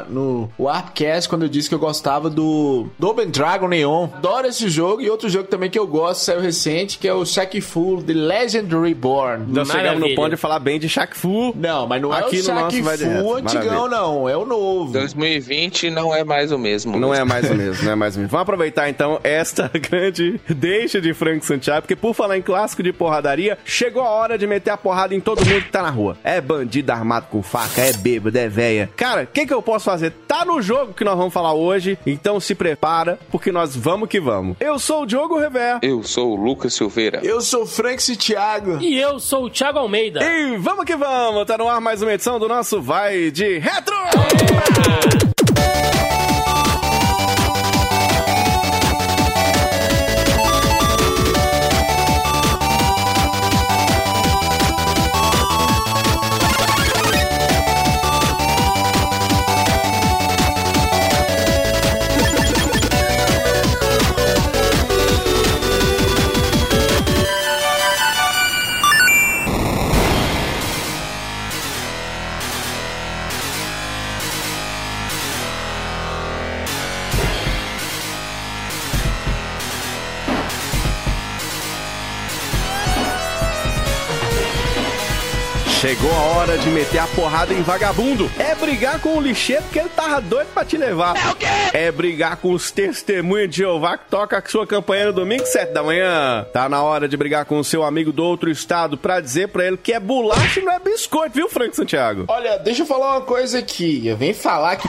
é, 0.07 0.11
no 0.11 0.49
Warpcast 0.59 1.29
quando 1.29 1.43
eu 1.43 1.49
disse 1.49 1.69
que 1.69 1.75
eu 1.75 1.79
gostava 1.79 2.29
do 2.29 2.87
Double 2.97 3.25
Dragon 3.25 3.67
Neon. 3.67 4.07
Adoro 4.15 4.47
esse 4.47 4.67
jogo 4.69 5.01
e 5.01 5.09
outro 5.09 5.29
jogo 5.29 5.47
também 5.47 5.69
que 5.69 5.77
eu 5.79 5.87
gosto, 5.87 6.21
saiu 6.21 6.41
recente, 6.41 6.97
que 6.97 7.07
é 7.07 7.13
o 7.13 7.25
Shaq 7.25 7.59
Fu 7.61 8.01
The 8.05 8.13
Legend 8.13 8.75
Reborn. 8.75 9.45
Nós 9.47 9.67
chegamos 9.67 9.93
no 9.93 9.99
Maravilha. 10.01 10.15
ponto 10.15 10.29
de 10.31 10.37
falar 10.37 10.59
bem 10.59 10.79
de 10.79 10.87
Shaq 10.89 11.15
Fu. 11.17 11.53
Não, 11.55 11.87
mas 11.87 12.01
não 12.01 12.11
Aqui 12.11 12.39
é 12.39 12.41
no 12.43 12.51
o 12.51 12.69
Shaq 12.69 12.75
de 12.75 12.83
Fu 12.83 13.33
antigão, 13.35 13.63
Maravilha. 13.81 13.89
não. 13.89 14.29
É 14.29 14.37
o 14.37 14.45
novo. 14.45 14.91
2020 14.93 15.72
não 15.89 16.13
é 16.13 16.23
mais 16.23 16.51
o 16.51 16.57
mesmo. 16.57 16.97
Não 16.97 17.13
é 17.13 17.23
mais 17.23 17.49
o 17.49 17.55
mesmo, 17.55 17.85
não 17.85 17.91
é 17.91 17.95
mais 17.95 18.15
o 18.15 18.19
mesmo. 18.19 18.31
Vamos 18.31 18.43
aproveitar 18.43 18.89
então 18.89 19.19
esta 19.23 19.69
grande 19.77 20.39
deixa 20.47 21.01
de 21.01 21.13
Frank 21.13 21.45
Santiago, 21.45 21.81
porque 21.81 21.95
por 21.95 22.13
falar 22.13 22.37
em 22.37 22.41
clássico 22.41 22.83
de 22.83 22.93
porradaria, 22.93 23.57
chegou 23.65 24.01
a 24.03 24.09
hora 24.09 24.37
de 24.37 24.45
meter 24.47 24.71
a 24.71 24.77
porrada 24.77 25.13
em 25.15 25.19
todo 25.19 25.45
mundo 25.45 25.61
que 25.61 25.71
tá 25.71 25.81
na 25.81 25.89
rua. 25.89 26.17
É 26.23 26.39
bandido 26.39 26.91
armado 26.91 27.27
com 27.29 27.41
faca, 27.41 27.81
é 27.81 27.93
bêbado, 27.93 28.37
é 28.37 28.47
véia. 28.47 28.89
Cara, 28.95 29.23
o 29.23 29.27
que, 29.27 29.45
que 29.45 29.53
eu 29.53 29.61
posso 29.61 29.85
fazer? 29.85 30.11
Tá 30.27 30.45
no 30.45 30.61
jogo 30.61 30.93
que 30.93 31.03
nós 31.03 31.17
vamos 31.17 31.33
falar 31.33 31.53
hoje, 31.53 31.97
então 32.05 32.39
se 32.39 32.55
prepara, 32.55 33.19
porque 33.31 33.51
nós 33.51 33.75
vamos 33.75 34.09
que 34.09 34.19
vamos. 34.19 34.57
Eu 34.59 34.77
sou 34.79 35.03
o 35.03 35.05
Diogo 35.05 35.39
Rever. 35.39 35.79
Eu 35.81 36.03
sou 36.03 36.31
o 36.31 36.35
Lucas 36.35 36.73
Silveira. 36.73 37.19
Eu 37.23 37.41
sou 37.41 37.65
Frank 37.65 38.03
Thiago. 38.17 38.79
E 38.81 38.99
eu 38.99 39.19
sou 39.19 39.45
o 39.45 39.49
Thiago 39.49 39.79
Almeida. 39.79 40.23
E 40.23 40.57
vamos 40.57 40.85
que 40.85 40.95
vamos! 40.95 41.45
Tá 41.45 41.57
no 41.57 41.67
ar 41.67 41.79
mais 41.79 42.01
uma 42.01 42.13
edição 42.13 42.39
do 42.39 42.47
nosso 42.47 42.81
Vai 42.81 43.31
de 43.31 43.59
Retro! 43.59 43.95
Porrada 87.15 87.53
em 87.53 87.61
vagabundo. 87.61 88.29
É 88.39 88.55
brigar 88.55 88.99
com 88.99 89.17
o 89.17 89.21
lixeiro 89.21 89.61
porque 89.63 89.79
ele 89.79 89.89
tava 89.89 90.19
doido 90.19 90.47
pra 90.53 90.65
te 90.65 90.77
levar. 90.77 91.15
É 91.15 91.31
o 91.31 91.35
quê? 91.35 91.45
É 91.73 91.91
brigar 91.91 92.37
com 92.37 92.51
os 92.51 92.71
testemunhos 92.71 93.49
de 93.49 93.57
Jeová 93.57 93.97
que 93.97 94.05
toca 94.09 94.37
a 94.37 94.43
sua 94.49 94.65
campanha 94.65 95.07
no 95.07 95.13
domingo, 95.13 95.45
7 95.45 95.73
da 95.73 95.83
manhã. 95.83 96.45
Tá 96.51 96.67
na 96.67 96.81
hora 96.81 97.07
de 97.07 97.15
brigar 97.15 97.45
com 97.45 97.59
o 97.59 97.63
seu 97.63 97.83
amigo 97.83 98.11
do 98.11 98.23
outro 98.23 98.49
estado 98.49 98.97
pra 98.97 99.19
dizer 99.19 99.49
pra 99.49 99.65
ele 99.65 99.77
que 99.77 99.93
é 99.93 99.99
bolacha 99.99 100.59
e 100.59 100.63
não 100.63 100.73
é 100.73 100.79
biscoito, 100.79 101.35
viu, 101.35 101.49
Frank 101.49 101.75
Santiago? 101.75 102.25
Olha, 102.27 102.57
deixa 102.57 102.81
eu 102.81 102.85
falar 102.85 103.11
uma 103.17 103.21
coisa 103.21 103.59
aqui. 103.59 104.05
Eu 104.07 104.17
venho 104.17 104.35
falar 104.35 104.75
que 104.75 104.87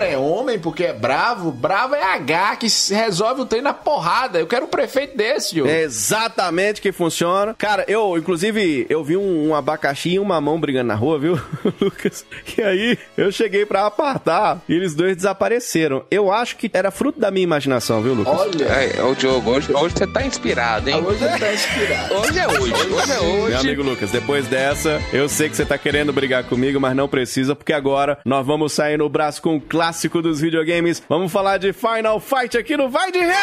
é 0.00 0.18
homem 0.18 0.58
porque 0.58 0.84
é 0.84 0.92
bravo. 0.92 1.52
Bravo 1.52 1.94
é 1.94 2.02
H 2.02 2.56
que 2.56 2.66
resolve 2.92 3.42
o 3.42 3.46
trem 3.46 3.62
na 3.62 3.72
porrada. 3.72 4.38
Eu 4.38 4.46
quero 4.46 4.66
um 4.66 4.68
prefeito 4.68 5.16
desse, 5.16 5.54
Diogo. 5.54 5.70
É 5.70 5.82
exatamente 5.82 6.80
que 6.80 6.90
funciona. 6.92 7.54
Cara, 7.54 7.84
eu, 7.86 8.16
inclusive, 8.18 8.86
eu 8.88 9.04
vi 9.04 9.16
um, 9.16 9.48
um 9.48 9.54
abacaxi 9.54 10.10
e 10.10 10.20
um 10.20 10.24
mamão 10.24 10.58
brigando 10.58 10.88
na 10.88 10.94
rua, 10.94 11.18
viu, 11.18 11.35
Lucas? 11.80 12.24
E 12.56 12.62
aí, 12.62 12.98
eu 13.16 13.30
cheguei 13.32 13.64
pra 13.66 13.86
apartar 13.86 14.62
e 14.68 14.74
eles 14.74 14.94
dois 14.94 15.16
desapareceram. 15.16 16.04
Eu 16.10 16.32
acho 16.32 16.56
que 16.56 16.70
era 16.72 16.90
fruto 16.90 17.18
da 17.20 17.30
minha 17.30 17.44
imaginação, 17.44 18.02
viu, 18.02 18.14
Lucas? 18.14 18.34
Olha, 18.38 18.64
É, 18.64 19.02
ô 19.02 19.14
Diogo, 19.14 19.50
hoje, 19.50 19.72
hoje 19.74 19.94
você 19.96 20.06
tá 20.06 20.24
inspirado, 20.24 20.88
hein? 20.90 21.02
hoje 21.04 21.24
ele 21.24 21.38
tá 21.38 21.52
inspirado. 21.52 22.14
Hoje 22.26 22.38
é 22.38 22.48
hoje, 22.48 22.72
hoje 22.72 23.12
é 23.12 23.20
hoje. 23.20 23.48
Meu 23.50 23.58
amigo 23.60 23.82
Lucas, 23.82 24.10
depois 24.10 24.46
dessa, 24.48 25.00
eu 25.12 25.28
sei 25.28 25.48
que 25.48 25.56
você 25.56 25.64
tá 25.64 25.76
querendo 25.78 26.12
brigar 26.12 26.44
comigo, 26.44 26.80
mas 26.80 26.94
não 26.96 27.08
precisa, 27.08 27.54
porque 27.54 27.72
agora 27.72 28.18
nós 28.24 28.46
vamos 28.46 28.72
sair 28.72 28.96
no 28.96 29.08
braço 29.08 29.40
com 29.42 29.56
o 29.56 29.60
clássico 29.60 30.20
dos 30.22 30.40
videogames. 30.40 31.02
Vamos 31.08 31.30
falar 31.32 31.58
de 31.58 31.72
Final 31.72 32.18
Fight 32.20 32.56
aqui 32.56 32.76
no 32.76 32.88
Vai 32.88 33.10
de 33.12 33.18
Retro! 33.18 33.36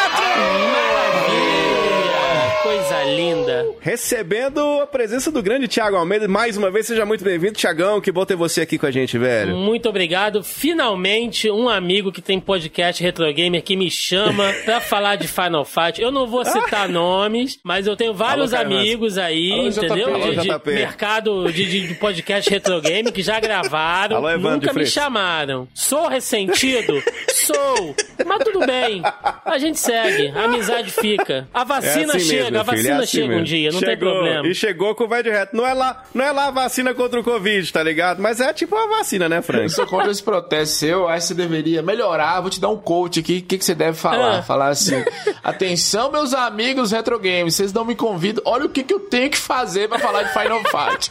Coisa 2.64 3.04
linda. 3.04 3.66
Recebendo 3.78 4.58
a 4.80 4.86
presença 4.86 5.30
do 5.30 5.42
grande 5.42 5.68
Thiago 5.68 5.96
Almeida. 5.96 6.26
Mais 6.26 6.56
uma 6.56 6.70
vez, 6.70 6.86
seja 6.86 7.04
muito 7.04 7.22
bem-vindo, 7.22 7.52
Thiagão. 7.52 8.00
Que 8.00 8.10
bom 8.10 8.24
ter 8.24 8.36
você 8.36 8.62
aqui 8.62 8.78
com 8.78 8.86
a 8.86 8.90
gente, 8.90 9.18
velho. 9.18 9.54
Muito 9.54 9.86
obrigado. 9.86 10.42
Finalmente, 10.42 11.50
um 11.50 11.68
amigo 11.68 12.10
que 12.10 12.22
tem 12.22 12.40
podcast 12.40 13.02
Retro 13.02 13.30
Gamer 13.34 13.62
que 13.62 13.76
me 13.76 13.90
chama 13.90 14.50
pra 14.64 14.80
falar 14.80 15.16
de 15.16 15.28
Final 15.28 15.64
Fight. 15.66 16.00
Eu 16.00 16.10
não 16.10 16.26
vou 16.26 16.42
citar 16.42 16.88
nomes, 16.88 17.58
mas 17.62 17.86
eu 17.86 17.94
tenho 17.96 18.14
vários 18.14 18.54
Alô, 18.54 18.64
amigos 18.64 19.18
aí, 19.18 19.52
Alô, 19.52 19.68
entendeu? 19.68 20.14
Alô, 20.14 20.30
De, 20.34 20.40
de 20.40 20.70
mercado 20.72 21.52
de, 21.52 21.86
de- 21.88 21.94
podcast 21.96 22.48
Retro 22.48 22.80
Game 22.80 23.12
que 23.12 23.22
já 23.22 23.38
gravaram. 23.38 24.16
Alô, 24.16 24.30
Evandro 24.30 24.52
nunca 24.68 24.72
me 24.72 24.86
chamaram. 24.86 25.68
Sou 25.74 26.08
ressentido? 26.08 27.02
Sou. 27.28 27.94
Mas 28.24 28.42
tudo 28.42 28.60
bem. 28.66 29.02
A 29.44 29.58
gente 29.58 29.78
segue. 29.78 30.28
A 30.34 30.44
amizade 30.44 30.90
fica. 30.90 31.46
A 31.52 31.62
vacina 31.62 32.14
É 32.14 32.16
assim 32.16 32.20
chega. 32.26 32.53
Mesmo, 32.58 32.70
a 32.70 32.74
filho, 32.74 32.76
vacina 32.76 32.94
é 32.94 33.04
assim 33.04 33.10
chega 33.12 33.26
um 33.26 33.28
mesmo. 33.30 33.44
dia. 33.44 33.70
Não 33.72 33.80
tem 33.80 33.88
Chegou, 33.90 34.12
problema. 34.12 34.46
E 34.48 34.54
chegou 34.54 34.94
com 34.94 35.04
o 35.04 35.08
vai 35.08 35.22
de 35.22 35.30
reto. 35.30 35.56
Não 35.56 35.66
é, 35.66 35.72
lá, 35.74 36.02
não 36.14 36.24
é 36.24 36.32
lá 36.32 36.46
a 36.46 36.50
vacina 36.50 36.94
contra 36.94 37.20
o 37.20 37.24
Covid, 37.24 37.72
tá 37.72 37.82
ligado? 37.82 38.20
Mas 38.20 38.40
é 38.40 38.52
tipo 38.52 38.74
uma 38.76 38.96
vacina, 38.98 39.28
né, 39.28 39.38
Eu 39.38 39.42
Frank? 39.42 39.68
sou 39.70 39.86
contra 39.86 40.10
esse 40.10 40.22
protesto 40.22 40.74
seu, 40.76 41.08
acho 41.08 41.20
que 41.20 41.26
você 41.28 41.34
deveria 41.34 41.82
melhorar. 41.82 42.40
Vou 42.40 42.50
te 42.50 42.60
dar 42.60 42.68
um 42.68 42.76
coach 42.76 43.20
aqui. 43.20 43.38
O 43.38 43.42
que, 43.42 43.58
que 43.58 43.64
você 43.64 43.74
deve 43.74 43.96
falar? 43.96 44.38
Ah. 44.38 44.42
Falar 44.42 44.68
assim: 44.68 45.04
atenção, 45.42 46.10
meus 46.10 46.32
amigos 46.34 46.92
retro 46.92 47.18
games, 47.18 47.54
vocês 47.54 47.72
não 47.72 47.84
me 47.84 47.94
convidam. 47.94 48.42
Olha 48.46 48.66
o 48.66 48.68
que, 48.68 48.82
que 48.82 48.94
eu 48.94 49.00
tenho 49.00 49.30
que 49.30 49.38
fazer 49.38 49.88
pra 49.88 49.98
falar 49.98 50.22
de 50.24 50.32
Final 50.32 50.60
Fight. 50.64 51.10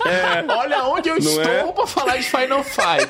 Olha 0.49 0.83
onde 0.85 1.09
eu 1.09 1.17
estou 1.17 1.41
é? 1.43 1.71
pra 1.71 1.87
falar 1.87 2.17
de 2.17 2.23
Final 2.23 2.63
Fight. 2.63 3.09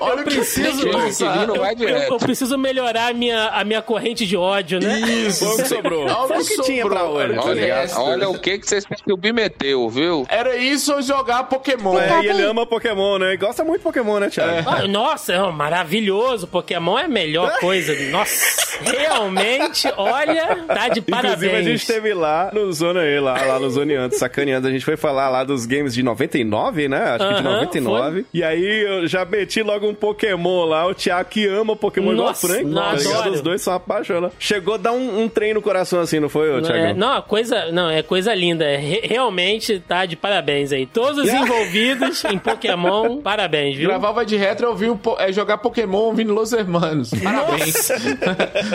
Olha 0.00 0.22
o 0.22 0.24
que 0.24 0.30
eu 0.30 0.42
preciso 0.42 0.80
Tinha 0.80 0.92
que 1.32 1.38
vir 1.38 1.46
no 1.46 1.54
vai 1.56 1.74
Eu, 1.78 1.88
eu 1.88 2.18
preciso 2.18 2.58
melhorar 2.58 3.08
a 3.10 3.12
minha, 3.14 3.48
a 3.48 3.64
minha 3.64 3.82
corrente 3.82 4.26
de 4.26 4.36
ódio, 4.36 4.80
né? 4.80 4.98
Isso. 5.00 5.44
Foi 5.44 5.54
o 5.54 5.56
que 5.58 5.68
sobrou. 5.68 6.08
Foi 6.28 6.38
o 6.38 6.44
que 6.44 6.62
tinha 6.62 6.86
pra 6.86 7.04
hoje, 7.04 7.34
tá 7.34 7.42
Olha, 7.42 7.60
Olha 7.96 8.28
o 8.28 8.38
que 8.38 8.58
que 8.58 8.66
você 8.68 8.80
se 8.80 8.86
submeteu, 9.08 9.88
viu? 9.88 10.26
Era 10.28 10.56
isso 10.56 10.92
ou 10.94 11.02
jogar 11.02 11.44
Pokémon. 11.44 11.98
É, 11.98 12.22
e 12.22 12.28
ele 12.28 12.42
ama 12.42 12.66
Pokémon, 12.66 13.18
né? 13.18 13.34
E 13.34 13.36
gosta 13.36 13.64
muito 13.64 13.78
de 13.78 13.84
Pokémon, 13.84 14.18
né, 14.18 14.28
Thiago? 14.30 14.68
Ah, 14.68 14.86
nossa, 14.88 15.32
é 15.32 15.50
maravilhoso. 15.50 16.46
Pokémon 16.46 16.98
é 16.98 17.04
a 17.04 17.08
melhor 17.08 17.58
coisa. 17.58 17.92
Nossa, 18.10 18.78
realmente, 18.84 19.88
olha, 19.96 20.56
tá 20.66 20.88
de 20.88 21.00
parabéns. 21.00 21.34
Inclusive, 21.42 21.56
a 21.56 21.62
gente 21.62 21.86
teve 21.86 22.14
lá 22.14 22.50
no 22.52 22.72
Zona 22.72 23.04
E, 23.04 23.18
lá, 23.20 23.34
lá 23.44 23.58
no 23.58 23.70
Zoneando, 23.70 24.14
sacaneando. 24.16 24.68
A 24.68 24.70
gente 24.70 24.84
foi 24.84 24.96
falar 24.96 25.28
lá 25.28 25.44
dos 25.44 25.66
games 25.66 25.94
de 25.94 26.02
99, 26.02 26.88
né? 26.88 27.02
Acho 27.16 27.28
que 27.28 27.34
de 27.42 27.46
Aham, 27.48 27.52
99. 27.60 28.26
E 28.32 28.42
aí 28.42 28.82
eu 28.82 29.06
já 29.06 29.24
meti 29.24 29.62
logo 29.62 29.86
um 29.88 29.94
Pokémon 29.94 30.64
lá. 30.64 30.86
O 30.86 30.94
Thiago 30.94 31.28
que 31.30 31.46
ama 31.46 31.76
Pokémon 31.76 32.12
Nossa, 32.12 32.46
igual 32.46 32.58
o 32.60 32.62
Frank. 32.62 32.74
não, 33.14 33.22
tá. 33.22 33.30
Os 33.30 33.40
dois 33.40 33.62
são 33.62 33.74
apaixonados. 33.74 34.36
Chegou 34.38 34.74
a 34.74 34.76
dar 34.76 34.92
um, 34.92 35.22
um 35.22 35.28
trem 35.28 35.54
no 35.54 35.62
coração 35.62 36.00
assim, 36.00 36.20
não 36.20 36.28
foi, 36.28 36.50
ô, 36.50 36.58
É, 36.58 36.62
Thiago? 36.62 36.98
não, 36.98 37.12
a 37.16 37.22
coisa, 37.22 37.61
não, 37.70 37.88
é 37.90 38.02
coisa 38.02 38.34
linda. 38.34 38.64
É, 38.64 38.76
re- 38.76 39.00
realmente 39.04 39.78
tá 39.80 40.04
de 40.06 40.16
parabéns 40.16 40.72
aí. 40.72 40.86
Todos 40.86 41.18
os 41.18 41.28
envolvidos 41.32 42.24
em 42.24 42.38
Pokémon, 42.38 43.18
parabéns, 43.22 43.76
viu? 43.76 43.88
Gravar 43.88 44.12
vai 44.12 44.24
de 44.26 44.36
retro 44.36 44.66
é, 44.66 44.68
ouvir 44.68 44.90
um 44.90 44.96
po- 44.96 45.16
é 45.18 45.32
jogar 45.32 45.58
Pokémon 45.58 45.98
ouvindo 45.98 46.32
Los 46.32 46.52
Hermanos. 46.52 47.10
Parabéns. 47.22 47.88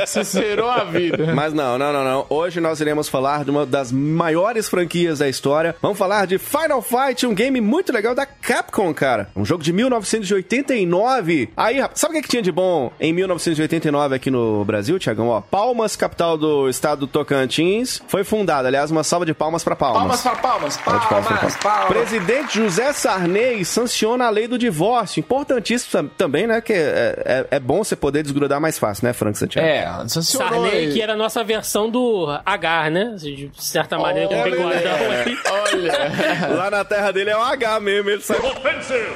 Você 0.06 0.24
zerou 0.24 0.70
a 0.70 0.84
vida. 0.84 1.34
Mas 1.34 1.54
não, 1.54 1.78
não, 1.78 1.92
não, 1.92 2.04
não. 2.04 2.26
Hoje 2.30 2.60
nós 2.60 2.80
iremos 2.80 3.10
falar 3.10 3.44
de 3.44 3.52
uma 3.52 3.66
das 3.66 3.92
maiores 3.92 4.70
franquias 4.70 5.20
da 5.20 5.28
história. 5.28 5.76
Vamos 5.82 5.98
falar 5.98 6.28
de 6.28 6.38
Final 6.38 6.82
Fight, 6.82 7.26
um 7.26 7.34
game 7.34 7.60
muito 7.62 7.92
legal 7.92 8.14
da 8.14 8.26
Capcom, 8.26 8.94
cara. 8.94 9.30
Um 9.36 9.44
jogo 9.46 9.64
de 9.64 9.74
1989. 9.74 11.50
Aí, 11.56 11.80
rapaz, 11.80 12.00
sabe 12.00 12.14
o 12.14 12.18
que, 12.18 12.24
que 12.24 12.30
tinha 12.30 12.42
de 12.42 12.52
bom 12.52 12.92
em 13.00 13.14
1989 13.14 14.16
aqui 14.16 14.30
no 14.32 14.64
Brasil, 14.66 15.00
Tiagão? 15.00 15.28
Ó, 15.30 15.42
Palmas, 15.42 15.96
capital 15.96 16.38
do 16.38 16.70
estado 16.70 17.02
do 17.02 17.08
Tocantins, 17.08 18.02
foi 18.08 18.24
fundada. 18.24 18.68
Aliás, 18.68 18.77
uma 18.92 19.04
salva 19.04 19.26
de 19.26 19.34
palmas 19.34 19.64
pra 19.64 19.76
Palmas. 19.76 20.00
Palmas 20.00 20.22
para 20.22 20.36
palmas. 20.36 20.78
Palmas, 20.78 21.06
palmas 21.06 21.56
pra 21.58 21.72
palmas. 21.72 21.88
Presidente 21.88 22.56
José 22.58 22.92
Sarney 22.94 23.64
sanciona 23.66 24.26
a 24.26 24.30
lei 24.30 24.48
do 24.48 24.58
divórcio. 24.58 25.20
Importantíssimo 25.20 25.92
tam- 25.92 26.08
também, 26.18 26.48
né? 26.48 26.62
Que 26.62 26.74
é, 26.74 27.46
é, 27.52 27.56
é 27.58 27.60
bom 27.60 27.84
você 27.84 27.96
poder 27.96 28.24
desgrudar 28.24 28.60
mais 28.60 28.78
fácil, 28.80 29.06
né, 29.08 29.14
Frank 29.14 29.38
Santiago? 29.38 29.68
É, 29.68 30.08
sancionou. 30.08 30.64
Sarney, 30.66 30.92
que 30.94 31.02
era 31.02 31.14
a 31.14 31.16
nossa 31.18 31.44
versão 31.44 31.90
do 31.90 32.28
Agar, 32.46 32.90
né? 32.92 33.16
De 33.18 33.50
certa 33.58 33.98
maneira, 33.98 34.30
com 34.30 34.36
Olha, 34.36 34.52
bigodão 34.52 34.92
é. 35.14 35.22
ali. 35.22 35.38
Olha. 35.52 36.56
Lá 36.56 36.72
na 36.72 36.84
terra 36.86 37.12
dele 37.12 37.30
é 37.30 37.38
um 37.38 37.44
H 37.44 37.80
mesmo, 37.80 38.10
ele 38.10 38.22
sai. 38.22 38.38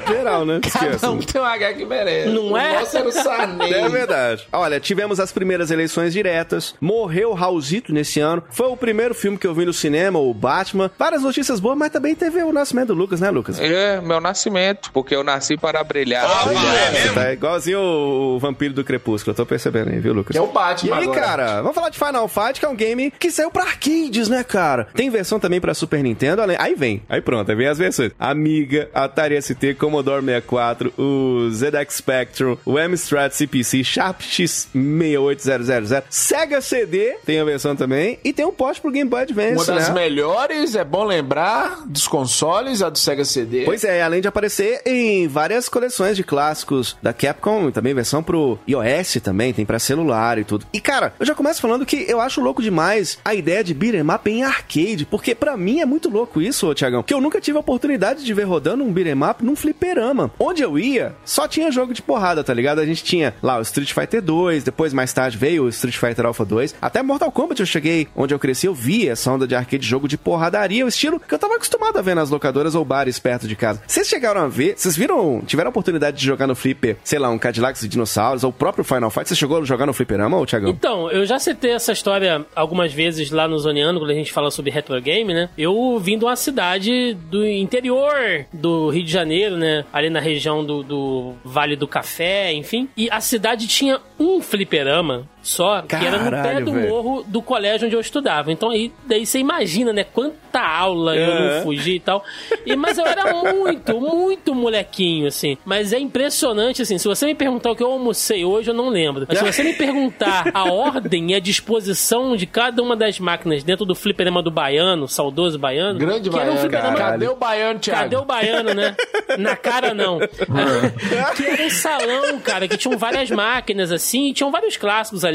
Geral, 0.07 0.45
né? 0.45 0.59
Cada 0.71 1.11
um 1.11 1.19
tem 1.19 1.41
um 1.41 1.45
H 1.45 1.73
que 1.73 1.85
merece. 1.85 2.29
Não 2.29 2.57
é? 2.57 2.77
O 2.77 2.79
nosso 2.81 2.97
era 2.97 3.07
o 3.07 3.11
Sarney. 3.11 3.73
É 3.73 3.89
verdade. 3.89 4.47
Olha, 4.51 4.79
tivemos 4.79 5.19
as 5.19 5.31
primeiras 5.31 5.71
eleições 5.71 6.13
diretas. 6.13 6.75
Morreu 6.79 7.33
Raulzito 7.33 7.93
nesse 7.93 8.19
ano. 8.19 8.43
Foi 8.51 8.67
o 8.67 8.77
primeiro 8.77 9.13
filme 9.15 9.37
que 9.41 9.47
eu 9.47 9.53
vi 9.55 9.65
no 9.65 9.73
cinema, 9.73 10.19
o 10.19 10.33
Batman. 10.33 10.91
Várias 10.97 11.23
notícias 11.23 11.59
boas, 11.59 11.77
mas 11.77 11.89
também 11.91 12.15
teve 12.15 12.41
o 12.43 12.53
nascimento 12.53 12.87
do 12.89 12.93
Lucas, 12.93 13.19
né, 13.19 13.29
Lucas? 13.31 13.59
É 13.59 13.99
meu 13.99 14.21
nascimento, 14.21 14.91
porque 14.93 15.15
eu 15.15 15.23
nasci 15.23 15.57
para 15.57 15.83
brilhar. 15.83 16.25
Você 16.27 17.09
tá 17.13 17.33
igualzinho 17.33 17.79
o 17.79 18.39
vampiro 18.39 18.73
do 18.73 18.83
Crepúsculo, 18.83 19.31
eu 19.31 19.35
tô 19.35 19.45
percebendo 19.45 19.89
aí, 19.89 19.99
viu, 19.99 20.13
Lucas? 20.13 20.31
Que 20.33 20.37
é 20.37 20.41
o 20.41 20.47
Batman 20.47 20.89
E 20.89 20.93
aí, 20.99 21.03
agora. 21.03 21.19
cara, 21.19 21.61
vamos 21.61 21.75
falar 21.75 21.89
de 21.89 21.97
Final 21.97 22.27
Fight, 22.27 22.59
que 22.59 22.65
é 22.65 22.69
um 22.69 22.75
game 22.75 23.11
que 23.19 23.31
saiu 23.31 23.49
pra 23.51 23.63
arcades, 23.63 24.29
né, 24.29 24.43
cara? 24.43 24.87
Tem 24.93 25.09
versão 25.09 25.39
também 25.39 25.59
pra 25.59 25.73
Super 25.73 26.03
Nintendo, 26.03 26.41
além- 26.41 26.57
aí 26.59 26.75
vem, 26.75 27.01
aí 27.09 27.21
pronto, 27.21 27.49
aí 27.49 27.55
vem 27.57 27.67
as 27.67 27.77
versões. 27.77 28.11
Amiga, 28.19 28.89
Atari 28.93 29.41
ST, 29.41 29.73
Commodore 29.75 30.23
64, 30.23 30.93
o 30.97 31.49
ZX 31.51 31.95
Spectrum, 31.95 32.57
o 32.65 32.77
Amstrad 32.77 33.31
CPC, 33.33 33.83
Sharp 33.83 34.21
X68000, 34.21 36.03
Sega 36.09 36.61
CD, 36.61 37.15
tem 37.25 37.39
a 37.39 37.43
versão 37.45 37.75
também, 37.75 38.19
e 38.23 38.33
tem 38.33 38.45
um 38.45 38.51
post 38.51 38.81
pro 38.81 38.91
Game 38.91 39.09
Boy 39.09 39.25
Advance, 39.31 39.53
Uma 39.71 39.79
das 39.79 39.89
né? 39.89 39.93
melhores, 39.95 40.75
é 40.75 40.83
bom 40.83 41.03
lembrar, 41.03 41.83
dos 41.85 42.07
consoles, 42.07 42.81
a 42.81 42.89
do 42.89 42.97
Sega 42.99 43.23
CD. 43.25 43.63
Pois 43.63 43.83
é, 43.83 44.01
além 44.01 44.21
de 44.21 44.27
aparecer 44.27 44.81
em 44.85 45.27
várias 45.27 45.69
coleções 45.69 46.15
de 46.17 46.23
clássicos 46.23 46.97
da 47.01 47.13
Capcom, 47.13 47.71
também 47.71 47.93
versão 47.93 48.21
pro 48.21 48.59
iOS 48.67 49.17
também, 49.23 49.53
tem 49.53 49.65
pra 49.65 49.79
celular 49.79 50.37
e 50.37 50.43
tudo. 50.43 50.65
E 50.73 50.79
cara, 50.79 51.13
eu 51.19 51.25
já 51.25 51.33
começo 51.33 51.61
falando 51.61 51.85
que 51.85 52.05
eu 52.07 52.19
acho 52.19 52.41
louco 52.41 52.61
demais 52.61 53.17
a 53.23 53.33
ideia 53.33 53.63
de 53.63 53.73
beat'em 53.73 54.01
up 54.13 54.29
em 54.29 54.43
arcade, 54.43 55.05
porque 55.09 55.33
pra 55.33 55.55
mim 55.57 55.79
é 55.79 55.85
muito 55.85 56.09
louco 56.09 56.41
isso, 56.41 56.67
ô 56.67 56.73
Tiagão, 56.73 57.03
que 57.03 57.13
eu 57.13 57.21
nunca 57.21 57.39
tive 57.39 57.57
a 57.57 57.61
oportunidade 57.61 58.23
de 58.23 58.33
ver 58.33 58.43
rodando 58.43 58.83
um 58.83 58.91
beat'em 58.91 59.23
up 59.23 59.43
num 59.43 59.55
fliperama. 59.55 60.31
Onde 60.39 60.61
eu 60.61 60.77
ia, 60.77 61.15
só 61.25 61.47
tinha 61.47 61.71
jogo 61.71 61.93
de 61.93 62.01
porrada, 62.01 62.43
tá 62.43 62.53
ligado? 62.53 62.79
A 62.79 62.85
gente 62.85 63.03
tinha 63.03 63.33
lá 63.41 63.57
o 63.57 63.61
Street 63.61 63.93
Fighter 63.93 64.21
2, 64.21 64.63
depois 64.63 64.93
mais 64.93 65.13
tarde 65.13 65.37
veio 65.37 65.63
o 65.63 65.69
Street 65.69 65.95
Fighter 65.97 66.25
Alpha 66.25 66.43
2, 66.45 66.75
até 66.81 67.01
Mortal 67.01 67.31
Kombat 67.31 67.59
eu 67.59 67.65
cheguei, 67.65 68.07
onde 68.15 68.33
eu 68.33 68.39
cresci, 68.39 68.65
eu 68.67 68.73
vi 68.73 69.07
onda 69.29 69.47
de 69.47 69.55
arcade 69.55 69.85
jogo 69.85 70.07
de 70.07 70.17
porradaria, 70.17 70.85
o 70.85 70.87
estilo 70.87 71.19
que 71.19 71.33
eu 71.33 71.39
tava 71.39 71.55
acostumado 71.55 71.97
a 71.97 72.01
ver 72.01 72.15
nas 72.15 72.29
locadoras 72.29 72.75
ou 72.75 72.85
bares 72.85 73.19
perto 73.19 73.47
de 73.47 73.55
casa. 73.55 73.81
Vocês 73.85 74.07
chegaram 74.07 74.41
a 74.41 74.47
ver, 74.47 74.75
vocês 74.77 74.95
viram, 74.95 75.41
tiveram 75.45 75.69
a 75.69 75.71
oportunidade 75.71 76.17
de 76.17 76.25
jogar 76.25 76.47
no 76.47 76.55
flipper, 76.55 76.97
sei 77.03 77.19
lá, 77.19 77.29
um 77.29 77.37
Cadillacs 77.37 77.83
e 77.83 77.87
Dinossauros, 77.87 78.43
ou 78.43 78.49
o 78.49 78.53
próprio 78.53 78.83
Final 78.83 79.09
Fight, 79.09 79.27
você 79.27 79.35
chegou 79.35 79.59
a 79.59 79.65
jogar 79.65 79.85
no 79.85 79.93
fliperama, 79.93 80.37
ô 80.37 80.45
Tiagão? 80.45 80.69
Então, 80.69 81.09
eu 81.11 81.25
já 81.25 81.39
citei 81.39 81.71
essa 81.71 81.91
história 81.91 82.45
algumas 82.55 82.93
vezes 82.93 83.31
lá 83.31 83.47
no 83.47 83.57
Zoneando, 83.57 83.99
quando 83.99 84.11
a 84.11 84.15
gente 84.15 84.31
fala 84.31 84.51
sobre 84.51 84.71
retro 84.71 84.99
game, 85.01 85.33
né? 85.33 85.49
Eu 85.57 85.99
vim 85.99 86.17
de 86.17 86.25
uma 86.25 86.35
cidade 86.35 87.13
do 87.29 87.45
interior 87.45 88.45
do 88.53 88.89
Rio 88.89 89.03
de 89.03 89.11
Janeiro, 89.11 89.57
né? 89.57 89.85
Ali 89.91 90.09
na 90.09 90.19
região 90.19 90.63
do, 90.63 90.83
do 90.83 91.33
Vale 91.43 91.75
do 91.75 91.87
Café, 91.87 92.53
enfim. 92.53 92.89
E 92.95 93.09
a 93.11 93.19
cidade 93.19 93.67
tinha 93.67 93.99
um 94.19 94.41
fliperama 94.41 95.27
só, 95.41 95.81
que 95.81 95.95
era 95.95 96.17
no 96.17 96.29
pé 96.29 96.41
Caralho, 96.41 96.65
do 96.65 96.73
velho. 96.73 96.89
morro 96.89 97.23
do 97.23 97.41
colégio 97.41 97.87
onde 97.87 97.95
eu 97.95 97.99
estudava. 97.99 98.51
Então 98.51 98.69
aí 98.69 98.91
daí 99.05 99.25
você 99.25 99.39
imagina, 99.39 99.91
né? 99.91 100.03
Quanta 100.03 100.59
aula 100.59 101.15
eu 101.15 101.39
não 101.57 101.63
fugi 101.63 101.95
e 101.95 101.99
tal. 101.99 102.23
E, 102.65 102.75
mas 102.75 102.97
eu 102.97 103.05
era 103.05 103.33
muito, 103.33 103.99
muito 103.99 104.53
molequinho, 104.53 105.27
assim. 105.27 105.57
Mas 105.65 105.93
é 105.93 105.99
impressionante, 105.99 106.81
assim. 106.81 106.97
Se 106.97 107.07
você 107.07 107.25
me 107.25 107.33
perguntar 107.33 107.71
o 107.71 107.75
que 107.75 107.83
eu 107.83 107.91
almocei 107.91 108.45
hoje, 108.45 108.69
eu 108.69 108.73
não 108.73 108.89
lembro. 108.89 109.25
Mas 109.27 109.39
se 109.39 109.43
você 109.43 109.63
me 109.63 109.73
perguntar 109.73 110.51
a 110.53 110.65
ordem 110.71 111.31
e 111.31 111.35
a 111.35 111.39
disposição 111.39 112.35
de 112.35 112.45
cada 112.45 112.81
uma 112.81 112.95
das 112.95 113.19
máquinas 113.19 113.63
dentro 113.63 113.85
do 113.85 113.95
fliperama 113.95 114.43
do 114.43 114.51
Baiano, 114.51 115.07
saudoso 115.07 115.57
Baiano. 115.57 115.97
Grande 115.97 116.29
que 116.29 116.35
era 116.37 116.51
um 116.51 116.55
baiano. 116.55 116.59
fliperama 116.59 116.97
Cadê 116.97 117.27
o 117.27 117.35
baiano, 117.35 117.79
Thiago? 117.79 118.01
Cadê 118.01 118.15
o 118.15 118.25
baiano, 118.25 118.73
né? 118.73 118.95
Na 119.37 119.55
cara, 119.55 119.93
não. 119.93 120.19
que 121.35 121.45
era 121.45 121.63
um 121.63 121.69
salão, 121.69 122.39
cara, 122.39 122.67
que 122.67 122.77
tinham 122.77 122.97
várias 122.97 123.31
máquinas, 123.31 123.91
assim, 123.91 124.29
e 124.29 124.33
tinham 124.33 124.51
vários 124.51 124.77
clássicos 124.77 125.25
ali. 125.25 125.30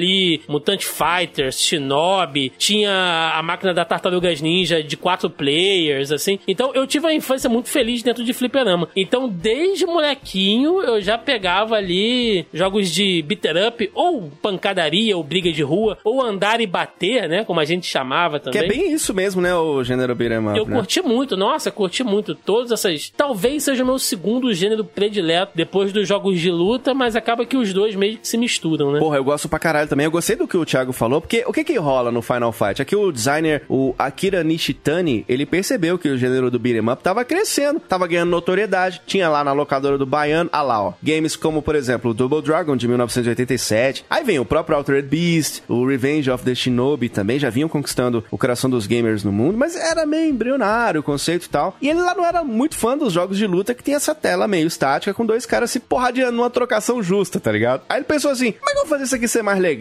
Mutante 0.48 0.86
Fighters, 0.86 1.60
Shinobi, 1.60 2.52
tinha 2.58 3.32
a 3.34 3.42
máquina 3.42 3.72
da 3.72 3.84
Tartarugas 3.84 4.40
Ninja 4.40 4.82
de 4.82 4.96
quatro 4.96 5.28
players, 5.30 6.10
assim. 6.12 6.38
Então, 6.46 6.72
eu 6.74 6.86
tive 6.86 7.06
uma 7.06 7.14
infância 7.14 7.48
muito 7.48 7.68
feliz 7.68 8.02
dentro 8.02 8.24
de 8.24 8.32
fliperama. 8.32 8.88
Então, 8.94 9.28
desde 9.28 9.86
molequinho, 9.86 10.80
eu 10.82 11.00
já 11.00 11.16
pegava 11.18 11.74
ali 11.76 12.46
jogos 12.52 12.90
de 12.90 13.22
beater 13.22 13.68
up, 13.68 13.90
ou 13.94 14.30
pancadaria, 14.42 15.16
ou 15.16 15.22
briga 15.22 15.50
de 15.52 15.62
rua, 15.62 15.98
ou 16.04 16.22
andar 16.22 16.60
e 16.60 16.66
bater, 16.66 17.28
né? 17.28 17.44
Como 17.44 17.60
a 17.60 17.64
gente 17.64 17.86
chamava 17.86 18.38
Que 18.38 18.50
também. 18.50 18.62
é 18.62 18.68
bem 18.68 18.92
isso 18.92 19.12
mesmo, 19.14 19.40
né, 19.40 19.54
o 19.54 19.82
gênero 19.84 20.14
beat'em 20.14 20.38
up, 20.48 20.58
Eu 20.58 20.66
né? 20.66 20.76
curti 20.76 21.02
muito, 21.02 21.36
nossa, 21.36 21.70
curti 21.70 22.02
muito. 22.04 22.34
Todas 22.34 22.70
essas. 22.72 23.10
Talvez 23.16 23.64
seja 23.64 23.82
o 23.82 23.86
meu 23.86 23.98
segundo 23.98 24.52
gênero 24.52 24.84
predileto 24.84 25.52
depois 25.54 25.92
dos 25.92 26.06
jogos 26.06 26.40
de 26.40 26.50
luta, 26.50 26.94
mas 26.94 27.16
acaba 27.16 27.44
que 27.44 27.56
os 27.56 27.72
dois 27.72 27.94
meio 27.94 28.18
que 28.18 28.26
se 28.28 28.36
misturam, 28.36 28.92
né? 28.92 28.98
Porra, 28.98 29.16
eu 29.16 29.24
gosto 29.24 29.48
pra 29.48 29.58
caralho 29.58 29.85
também, 29.88 30.04
eu 30.04 30.10
gostei 30.10 30.36
do 30.36 30.48
que 30.48 30.56
o 30.56 30.64
Thiago 30.64 30.92
falou, 30.92 31.20
porque 31.20 31.44
o 31.46 31.52
que 31.52 31.64
que 31.64 31.78
rola 31.78 32.10
no 32.10 32.22
Final 32.22 32.52
Fight? 32.52 32.82
Aqui 32.82 32.96
o 32.96 33.12
designer, 33.12 33.62
o 33.68 33.94
Akira 33.98 34.42
Nishitani, 34.42 35.24
ele 35.28 35.46
percebeu 35.46 35.98
que 35.98 36.08
o 36.08 36.18
gênero 36.18 36.50
do 36.50 36.58
beat'em 36.58 36.88
up 36.90 37.02
tava 37.02 37.24
crescendo, 37.24 37.80
tava 37.80 38.06
ganhando 38.06 38.30
notoriedade. 38.30 39.02
Tinha 39.06 39.28
lá 39.28 39.44
na 39.44 39.52
locadora 39.52 39.98
do 39.98 40.06
Baiano, 40.06 40.50
ah 40.52 40.62
lá, 40.62 40.82
ó, 40.82 40.92
games 41.02 41.36
como, 41.36 41.62
por 41.62 41.74
exemplo, 41.74 42.14
Double 42.14 42.42
Dragon 42.42 42.76
de 42.76 42.88
1987. 42.88 44.04
Aí 44.08 44.24
vem 44.24 44.38
o 44.38 44.44
próprio 44.44 44.76
Altered 44.76 45.08
Beast, 45.08 45.62
o 45.68 45.86
Revenge 45.86 46.30
of 46.30 46.44
the 46.44 46.54
Shinobi 46.54 47.08
também, 47.08 47.38
já 47.38 47.50
vinham 47.50 47.68
conquistando 47.68 48.24
o 48.30 48.38
coração 48.38 48.68
dos 48.68 48.86
gamers 48.86 49.22
no 49.22 49.32
mundo, 49.32 49.56
mas 49.56 49.76
era 49.76 50.04
meio 50.06 50.30
embrionário 50.30 51.00
o 51.00 51.04
conceito 51.04 51.46
e 51.46 51.48
tal. 51.48 51.76
E 51.80 51.88
ele 51.88 52.00
lá 52.00 52.14
não 52.14 52.24
era 52.24 52.42
muito 52.42 52.76
fã 52.76 52.96
dos 52.96 53.12
jogos 53.12 53.38
de 53.38 53.46
luta 53.46 53.74
que 53.74 53.82
tem 53.82 53.94
essa 53.94 54.14
tela 54.14 54.48
meio 54.48 54.66
estática 54.66 55.14
com 55.14 55.24
dois 55.24 55.46
caras 55.46 55.70
se 55.70 55.80
porradeando 55.80 56.36
numa 56.36 56.50
trocação 56.50 57.02
justa, 57.02 57.38
tá 57.38 57.52
ligado? 57.52 57.82
Aí 57.88 57.98
ele 57.98 58.04
pensou 58.04 58.30
assim, 58.30 58.52
como 58.52 58.70
é 58.70 58.72
que 58.72 58.78
eu 58.78 58.82
vou 58.82 58.90
fazer 58.90 59.04
isso 59.04 59.14
aqui 59.14 59.28
ser 59.28 59.42
mais 59.42 59.58
legal? 59.58 59.75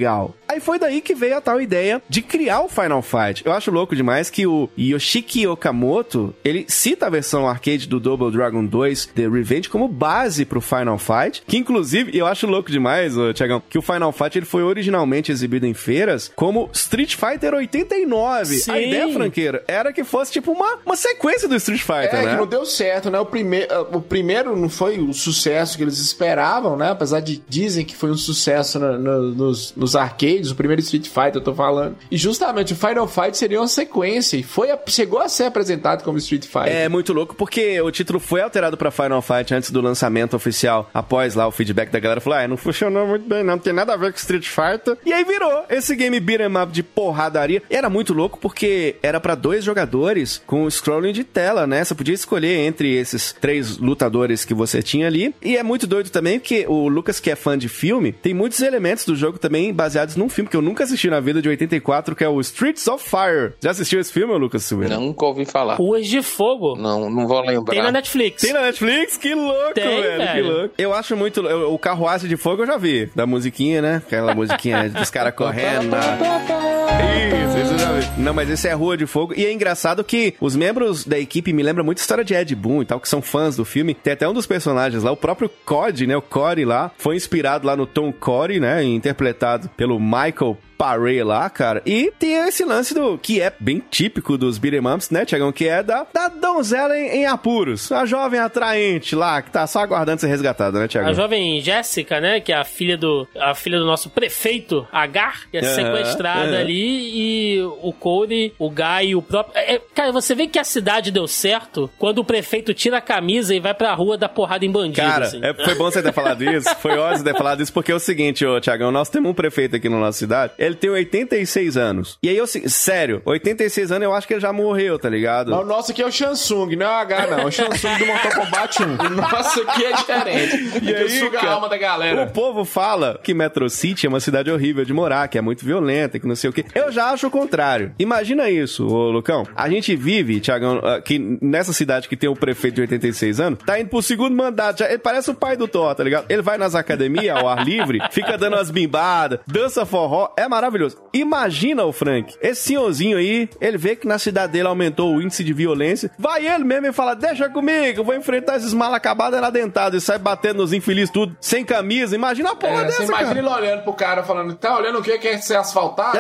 Aí 0.48 0.60
foi 0.60 0.78
daí 0.78 1.02
que 1.02 1.16
veio 1.16 1.38
a 1.38 1.42
tal 1.42 1.60
ideia 1.60 2.02
de 2.08 2.22
criar 2.22 2.62
o 2.62 2.70
Final 2.70 3.02
Fight. 3.02 3.44
Eu 3.46 3.52
acho 3.52 3.72
louco 3.72 3.96
demais 3.96 4.30
que 4.30 4.46
o 4.46 4.70
Yoshiki 4.78 5.48
Okamoto, 5.48 6.34
ele 6.44 6.66
cita 6.68 7.08
a 7.08 7.10
versão 7.10 7.48
arcade 7.48 7.88
do 7.88 8.00
Double 8.00 8.32
Dragon 8.32 8.64
2 8.66 9.08
The 9.08 9.28
Revenge 9.28 9.70
como 9.70 9.88
base 9.88 10.46
pro 10.46 10.62
Final 10.62 10.98
Fight, 10.98 11.44
que 11.48 11.58
inclusive, 11.58 12.16
eu 12.18 12.26
acho 12.26 12.46
louco 12.48 12.72
demais, 12.72 13.18
ô, 13.18 13.34
Tiagão, 13.34 13.62
que 13.70 13.78
o 13.78 13.82
Final 13.82 14.12
Fight 14.12 14.38
ele 14.38 14.46
foi 14.46 14.64
originalmente 14.64 15.32
exibido 15.32 15.66
em 15.66 15.74
feiras 15.74 16.32
como 16.36 16.70
Street 16.74 17.16
Fighter 17.16 17.54
89. 17.54 18.46
Sim. 18.56 18.72
A 18.72 18.82
ideia, 18.82 19.14
franqueira, 19.14 19.64
era 19.68 19.92
que 19.92 20.04
fosse 20.04 20.32
tipo 20.32 20.52
uma, 20.52 20.78
uma 20.86 20.96
sequência 20.96 21.48
do 21.48 21.56
Street 21.56 21.82
Fighter, 21.82 22.16
É, 22.16 22.26
né? 22.26 22.32
que 22.32 22.38
não 22.38 22.48
deu 22.48 22.66
certo, 22.66 23.10
né? 23.10 23.20
O, 23.20 23.26
prime... 23.26 23.68
o 23.92 24.02
primeiro 24.02 24.56
não 24.56 24.70
foi 24.70 25.00
o 25.00 25.14
sucesso 25.14 25.78
que 25.78 25.84
eles 25.84 25.98
esperavam, 26.00 26.78
né? 26.78 26.92
Apesar 26.92 27.20
de 27.20 27.42
dizem 27.48 27.86
que 27.86 27.96
foi 27.96 28.12
um 28.12 28.18
sucesso 28.18 28.80
na- 28.80 28.98
na- 28.98 29.18
nos, 29.20 29.74
nos 29.76 29.85
arcades, 29.94 30.52
o 30.52 30.56
primeiro 30.56 30.82
Street 30.82 31.08
Fighter, 31.08 31.36
eu 31.36 31.42
tô 31.42 31.54
falando. 31.54 31.98
E 32.10 32.16
justamente 32.18 32.72
o 32.72 32.76
Final 32.78 33.08
Fight 33.10 33.38
seria 33.38 33.60
uma 33.60 33.68
sequência. 33.68 34.38
E 34.38 34.44
foi 34.44 34.72
a- 34.72 34.80
chegou 34.88 35.20
a 35.20 35.28
ser 35.28 35.44
apresentado 35.44 36.02
como 36.04 36.18
Street 36.18 36.46
Fighter. 36.46 36.74
É 36.74 36.88
muito 36.88 37.12
louco 37.12 37.36
porque 37.36 37.80
o 37.82 37.92
título 37.92 38.20
foi 38.20 38.40
alterado 38.42 38.78
pra 38.78 38.90
Final 38.90 39.22
Fight 39.22 39.54
antes 39.54 39.70
do 39.70 39.82
lançamento 39.82 40.34
oficial. 40.36 40.90
Após 40.94 41.36
lá 41.36 41.46
o 41.48 41.52
feedback 41.52 41.90
da 41.92 42.00
galera 42.00 42.22
falou: 42.22 42.40
ah, 42.40 42.48
não 42.48 42.56
funcionou 42.56 43.06
muito 43.06 43.28
bem, 43.28 43.44
não 43.44 43.60
tem 43.60 43.74
nada 43.74 43.94
a 43.94 43.98
ver 43.98 44.12
com 44.14 44.18
Street 44.18 44.48
Fighter. 44.48 44.98
E 45.06 45.12
aí 45.12 45.24
virou 45.26 45.66
esse 45.70 45.94
game 45.96 46.18
beat'em 46.20 46.56
up 46.58 46.72
de 46.72 46.82
porradaria. 46.84 47.62
E 47.70 47.76
era 47.76 47.90
muito 47.90 48.14
louco 48.14 48.40
porque 48.40 48.96
era 49.04 49.20
pra 49.20 49.36
dois 49.36 49.64
jogadores 49.64 50.42
com 50.48 50.70
scrolling 50.70 51.12
de 51.12 51.24
tela, 51.24 51.68
né? 51.68 51.84
Você 51.84 51.94
podia 51.94 52.14
escolher 52.14 52.60
entre 52.66 52.96
esses 52.96 53.34
três 53.34 53.78
lutadores 53.78 54.46
que 54.46 54.54
você 54.54 54.82
tinha 54.82 55.08
ali. 55.08 55.36
E 55.42 55.58
é 55.58 55.64
muito 55.64 55.86
doido 55.88 56.10
também 56.10 56.40
porque 56.40 56.66
o 56.68 56.88
Lucas, 56.88 57.20
que 57.20 57.30
é 57.30 57.36
fã 57.36 57.58
de 57.58 57.68
filme, 57.68 58.12
tem 58.12 58.34
muitos 58.34 58.62
elementos 58.62 59.04
do 59.06 59.16
jogo 59.16 59.38
também 59.38 59.74
baseados 59.76 60.16
num 60.16 60.30
filme 60.30 60.50
que 60.50 60.56
eu 60.58 60.62
nunca 60.62 60.84
assisti 60.84 61.10
na 61.10 61.20
vida 61.20 61.42
de 61.42 61.50
84, 61.50 62.16
que 62.16 62.24
é 62.24 62.30
o 62.30 62.40
Streets 62.42 62.88
of 62.88 63.04
Fire. 63.08 63.54
Já 63.62 63.72
assistiu 63.72 64.00
esse 64.00 64.12
filme, 64.12 64.34
Lucas 64.38 64.64
Silveira? 64.64 64.98
Nunca 64.98 65.26
ouvi 65.26 65.46
falar. 65.46 65.76
Ruas 65.76 66.08
de 66.08 66.22
Fogo. 66.22 66.76
Não, 66.76 67.10
não 67.10 67.28
vou 67.28 67.42
lembrar. 67.42 67.74
Tem 67.74 67.84
na 67.84 67.92
Netflix. 67.92 68.42
Tem 68.42 68.54
na 68.54 68.62
Netflix? 68.62 69.18
Que 69.18 69.34
louco, 69.36 69.74
Tem, 69.74 70.02
velho, 70.02 70.20
Que 70.20 70.26
velho. 70.34 70.48
louco. 70.60 70.76
Eu 70.78 70.94
acho 70.94 71.16
muito. 71.16 71.42
eu- 71.42 71.74
O 71.74 71.78
Carruagem 71.80 72.30
de 72.30 72.38
Fogo 72.38 72.64
eu 72.64 72.68
já 72.68 72.78
vi. 72.78 73.10
Da 73.16 73.26
musiquinha, 73.26 73.82
né? 73.82 73.96
Aquela 74.06 74.34
musiquinha 74.34 74.90
dos 74.90 75.10
caras 75.10 75.34
correndo. 75.36 75.96
Isso, 75.96 77.58
isso 77.60 77.74
eu 77.74 77.80
já 77.80 77.92
vi. 77.94 78.22
Não, 78.22 78.34
mas 78.34 78.50
esse 78.50 78.68
é 78.68 78.74
Rua 78.74 78.96
de 78.98 79.06
Fogo. 79.06 79.34
E 79.36 79.46
é 79.46 79.52
engraçado 79.52 80.04
que 80.04 80.34
os 80.40 80.56
membros 80.56 81.06
da 81.06 81.20
equipe 81.20 81.52
me 81.54 81.64
lembram 81.64 81.84
muito 81.84 82.00
a 82.00 82.02
história 82.02 82.24
de 82.24 82.34
Ed 82.34 82.56
Boon 82.56 82.82
e 82.82 82.86
tal, 82.86 83.00
que 83.00 83.10
são 83.10 83.22
fãs 83.22 83.56
do 83.56 83.66
filme. 83.66 83.94
Tem 83.94 84.14
até 84.14 84.28
um 84.28 84.34
dos 84.34 84.46
personagens 84.46 85.04
lá, 85.04 85.12
o 85.12 85.18
próprio 85.18 85.50
Cody, 85.66 86.08
né? 86.08 86.16
O 86.16 86.22
Corey 86.22 86.66
lá, 86.66 86.92
foi 86.98 87.16
inspirado 87.16 87.68
lá 87.68 87.76
no 87.76 87.86
Tom 87.86 88.12
Corey, 88.14 88.60
né? 88.60 88.84
Interpretado 88.84 89.65
pelo 89.70 90.00
Michael 90.00 90.58
Paré 90.78 91.24
lá, 91.24 91.50
cara. 91.50 91.82
E 91.86 92.12
tem 92.18 92.34
esse 92.48 92.64
lance 92.64 92.94
do 92.94 93.18
que 93.18 93.42
é 93.42 93.52
bem 93.60 93.82
típico 93.90 94.38
dos 94.38 94.58
beat'em 94.58 94.86
ups, 94.86 95.10
né, 95.10 95.26
Tiagão? 95.26 95.52
Que 95.52 95.68
é 95.68 95.82
da, 95.84 96.06
da 96.14 96.28
donzela 96.28 96.98
em, 96.98 97.22
em 97.22 97.26
apuros. 97.26 97.92
A 97.92 98.06
jovem 98.06 98.40
atraente 98.40 99.16
lá, 99.16 99.42
que 99.42 99.52
tá 99.52 99.66
só 99.68 99.80
aguardando 99.80 100.22
ser 100.22 100.28
resgatada, 100.28 100.80
né, 100.80 100.88
Tiagão? 100.88 101.10
A 101.12 101.14
jovem 101.14 101.62
Jéssica, 101.62 102.20
né? 102.20 102.40
Que 102.40 102.52
é 102.52 102.58
a 102.58 102.64
filha 102.64 102.98
do, 102.98 103.28
a 103.40 103.54
filha 103.56 103.80
do 103.80 103.86
nosso 103.86 104.10
prefeito, 104.10 104.88
Agar, 104.92 105.50
que 105.50 105.58
é 105.58 105.64
sequestrada 105.64 106.60
ali. 106.60 107.56
E 107.56 107.62
o 107.82 107.94
Cody, 107.94 108.54
o 108.60 108.70
Guy 108.70 109.10
e 109.10 109.16
o 109.16 109.22
próprio. 109.22 109.58
é, 109.58 109.76
é, 109.76 109.82
cara, 109.94 110.12
você 110.12 110.36
vê 110.36 110.48
que 110.48 110.60
a 110.60 110.64
cidade 110.64 111.12
deu 111.12 111.28
certo 111.28 111.90
quando 111.98 112.20
o 112.20 112.26
prefeito 112.26 112.74
tira 112.74 112.98
a 112.98 113.02
camisa 113.02 113.54
e 113.56 113.60
vai 113.60 113.74
pra 113.74 113.94
rua 113.94 114.18
dar 114.18 114.30
porrada 114.30 114.66
em 114.66 114.72
bandido. 114.72 115.08
Cara, 115.08 115.26
assim. 115.26 115.40
é, 115.44 115.54
foi 115.54 115.76
bom 115.76 115.86
você 115.86 116.02
ter 116.02 116.14
falado 116.14 116.44
isso. 116.44 116.74
Foi 116.78 116.98
ótimo 116.98 117.18
você 117.18 117.24
ter 117.24 117.38
falado 117.38 117.62
isso, 117.62 117.74
porque 117.74 117.92
é 117.92 117.96
o 117.96 118.00
seguinte, 118.00 118.46
ô 118.46 118.60
Tiagão, 118.60 118.92
nós 118.92 119.10
temos 119.10 119.32
um 119.32 119.34
prefeito 119.34 119.76
aqui 119.76 119.90
na 119.90 119.98
nossa 119.98 120.18
cidade, 120.18 120.54
ele 120.66 120.76
tem 120.76 120.90
86 120.90 121.78
anos. 121.78 122.18
E 122.22 122.30
aí, 122.30 122.38
eu, 122.38 122.46
sério, 122.48 123.22
86 123.26 123.92
anos 123.92 124.04
eu 124.04 124.14
acho 124.14 124.28
que 124.28 124.34
ele 124.34 124.42
já 124.42 124.52
morreu, 124.54 124.98
tá 125.00 125.10
ligado? 125.10 125.52
Mas 125.52 125.60
O 125.60 125.66
nosso 125.66 125.92
aqui 125.92 126.02
é 126.02 126.06
o 126.06 126.12
Shansung, 126.12 126.76
não 126.76 126.86
é 126.86 126.90
o 126.90 126.94
H, 126.94 127.28
não. 127.28 127.40
É 127.40 127.46
o 127.46 127.52
Shansung 127.52 127.98
do 127.98 128.06
Mortal 128.06 128.32
Kombat 128.32 128.84
1. 128.84 128.96
O 129.06 129.10
nosso 129.10 129.62
aqui 129.62 129.86
é 129.86 129.94
diferente. 129.94 130.80
E 130.84 130.96
aí, 130.96 131.10
suga 131.10 131.40
cara, 131.40 131.52
a 131.52 131.54
alma 131.56 131.70
da 131.70 131.78
galera. 131.78 132.24
O 132.24 132.32
povo 132.32 132.66
fala 132.66 133.20
que 133.24 133.34
Metro 133.34 133.70
City 133.70 134.06
é 134.06 134.10
uma 134.10 134.20
cidade 134.20 134.52
horrível 134.52 134.84
de 134.84 134.94
morar, 134.94 135.28
que 135.28 135.38
é 135.38 135.42
muito 135.42 135.66
violenta, 135.66 136.20
que 136.20 136.28
não 136.28 136.36
sei 136.36 136.50
o 136.50 136.54
quê. 136.54 136.66
Eu 136.74 136.92
já 136.92 137.12
acho 137.12 137.28
o 137.28 137.32
contrário. 137.32 137.94
Imagina 138.00 138.50
isso, 138.50 138.88
ô 138.88 139.10
Lucão. 139.12 139.46
A 139.56 139.70
gente 139.70 139.96
vive, 139.96 140.40
Tiagão, 140.40 140.82
que 141.04 141.20
nessa 141.42 141.74
cidade 141.74 142.08
que 142.08 142.18
tem 142.18 142.30
o 142.30 142.36
prefeito 142.36 142.76
de 142.76 142.82
86 142.82 143.40
anos, 143.40 143.60
tá 143.66 143.80
indo 143.80 143.90
pro 143.90 144.02
segundo 144.02 144.36
mandato. 144.36 144.80
Já, 144.80 144.90
ele 144.90 145.00
parece 145.00 145.30
o 145.30 145.36
pai 145.36 145.56
do 145.56 145.68
Thor, 145.68 145.94
tá 145.96 146.04
ligado? 146.04 146.26
Ele 146.30 146.42
vai 146.42 146.58
nas 146.58 146.76
academias 146.76 147.36
ao 147.38 147.48
ar 147.48 147.64
livre, 147.64 148.02
fica 148.12 148.38
dando 148.38 148.56
umas 148.56 148.72
bimbadas, 148.72 149.40
dança 149.48 149.86
forró, 149.86 150.30
é 150.38 150.48
maravilhoso. 150.56 150.98
Imagina 151.14 151.84
o 151.86 151.92
Frank, 151.92 152.36
esse 152.42 152.62
senhorzinho 152.62 153.18
aí, 153.18 153.50
ele 153.62 153.78
vê 153.78 153.96
que 153.96 154.08
na 154.08 154.18
cidade 154.18 154.54
dele 154.54 154.68
aumentou 154.68 155.16
o 155.16 155.22
índice 155.22 155.44
de 155.44 155.54
violência, 155.54 156.10
vai 156.18 156.48
ele 156.48 156.64
mesmo 156.64 156.88
e 156.88 156.94
fala, 156.94 157.16
deixa 157.16 157.50
comigo, 157.50 158.00
eu 158.02 158.04
vou 158.04 158.16
enfrentar 158.16 158.58
esses 158.58 158.74
mal 158.74 158.94
acabados 158.94 159.40
na 159.40 159.50
dentada 159.50 159.96
e 159.98 160.02
sai 160.02 160.18
batendo 160.18 160.58
nos 160.58 160.74
infelizes 160.74 161.10
tudo, 161.10 161.36
sem 161.40 161.64
camisa. 161.66 162.16
Imagina 162.16 162.52
a 162.52 162.56
porra 162.56 162.82
É, 162.82 162.86
dessa, 162.86 163.04
imagina 163.04 163.28
cara. 163.28 163.40
ele 163.40 163.48
olhando 163.48 163.84
pro 163.84 163.94
cara 163.94 164.24
falando, 164.24 164.56
tá 164.56 164.78
olhando 164.78 165.00
o 165.00 165.04
que 165.04 165.18
quer 165.18 165.38
ser 165.42 165.56
asfaltado? 165.58 166.18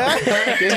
Ele, 0.60 0.76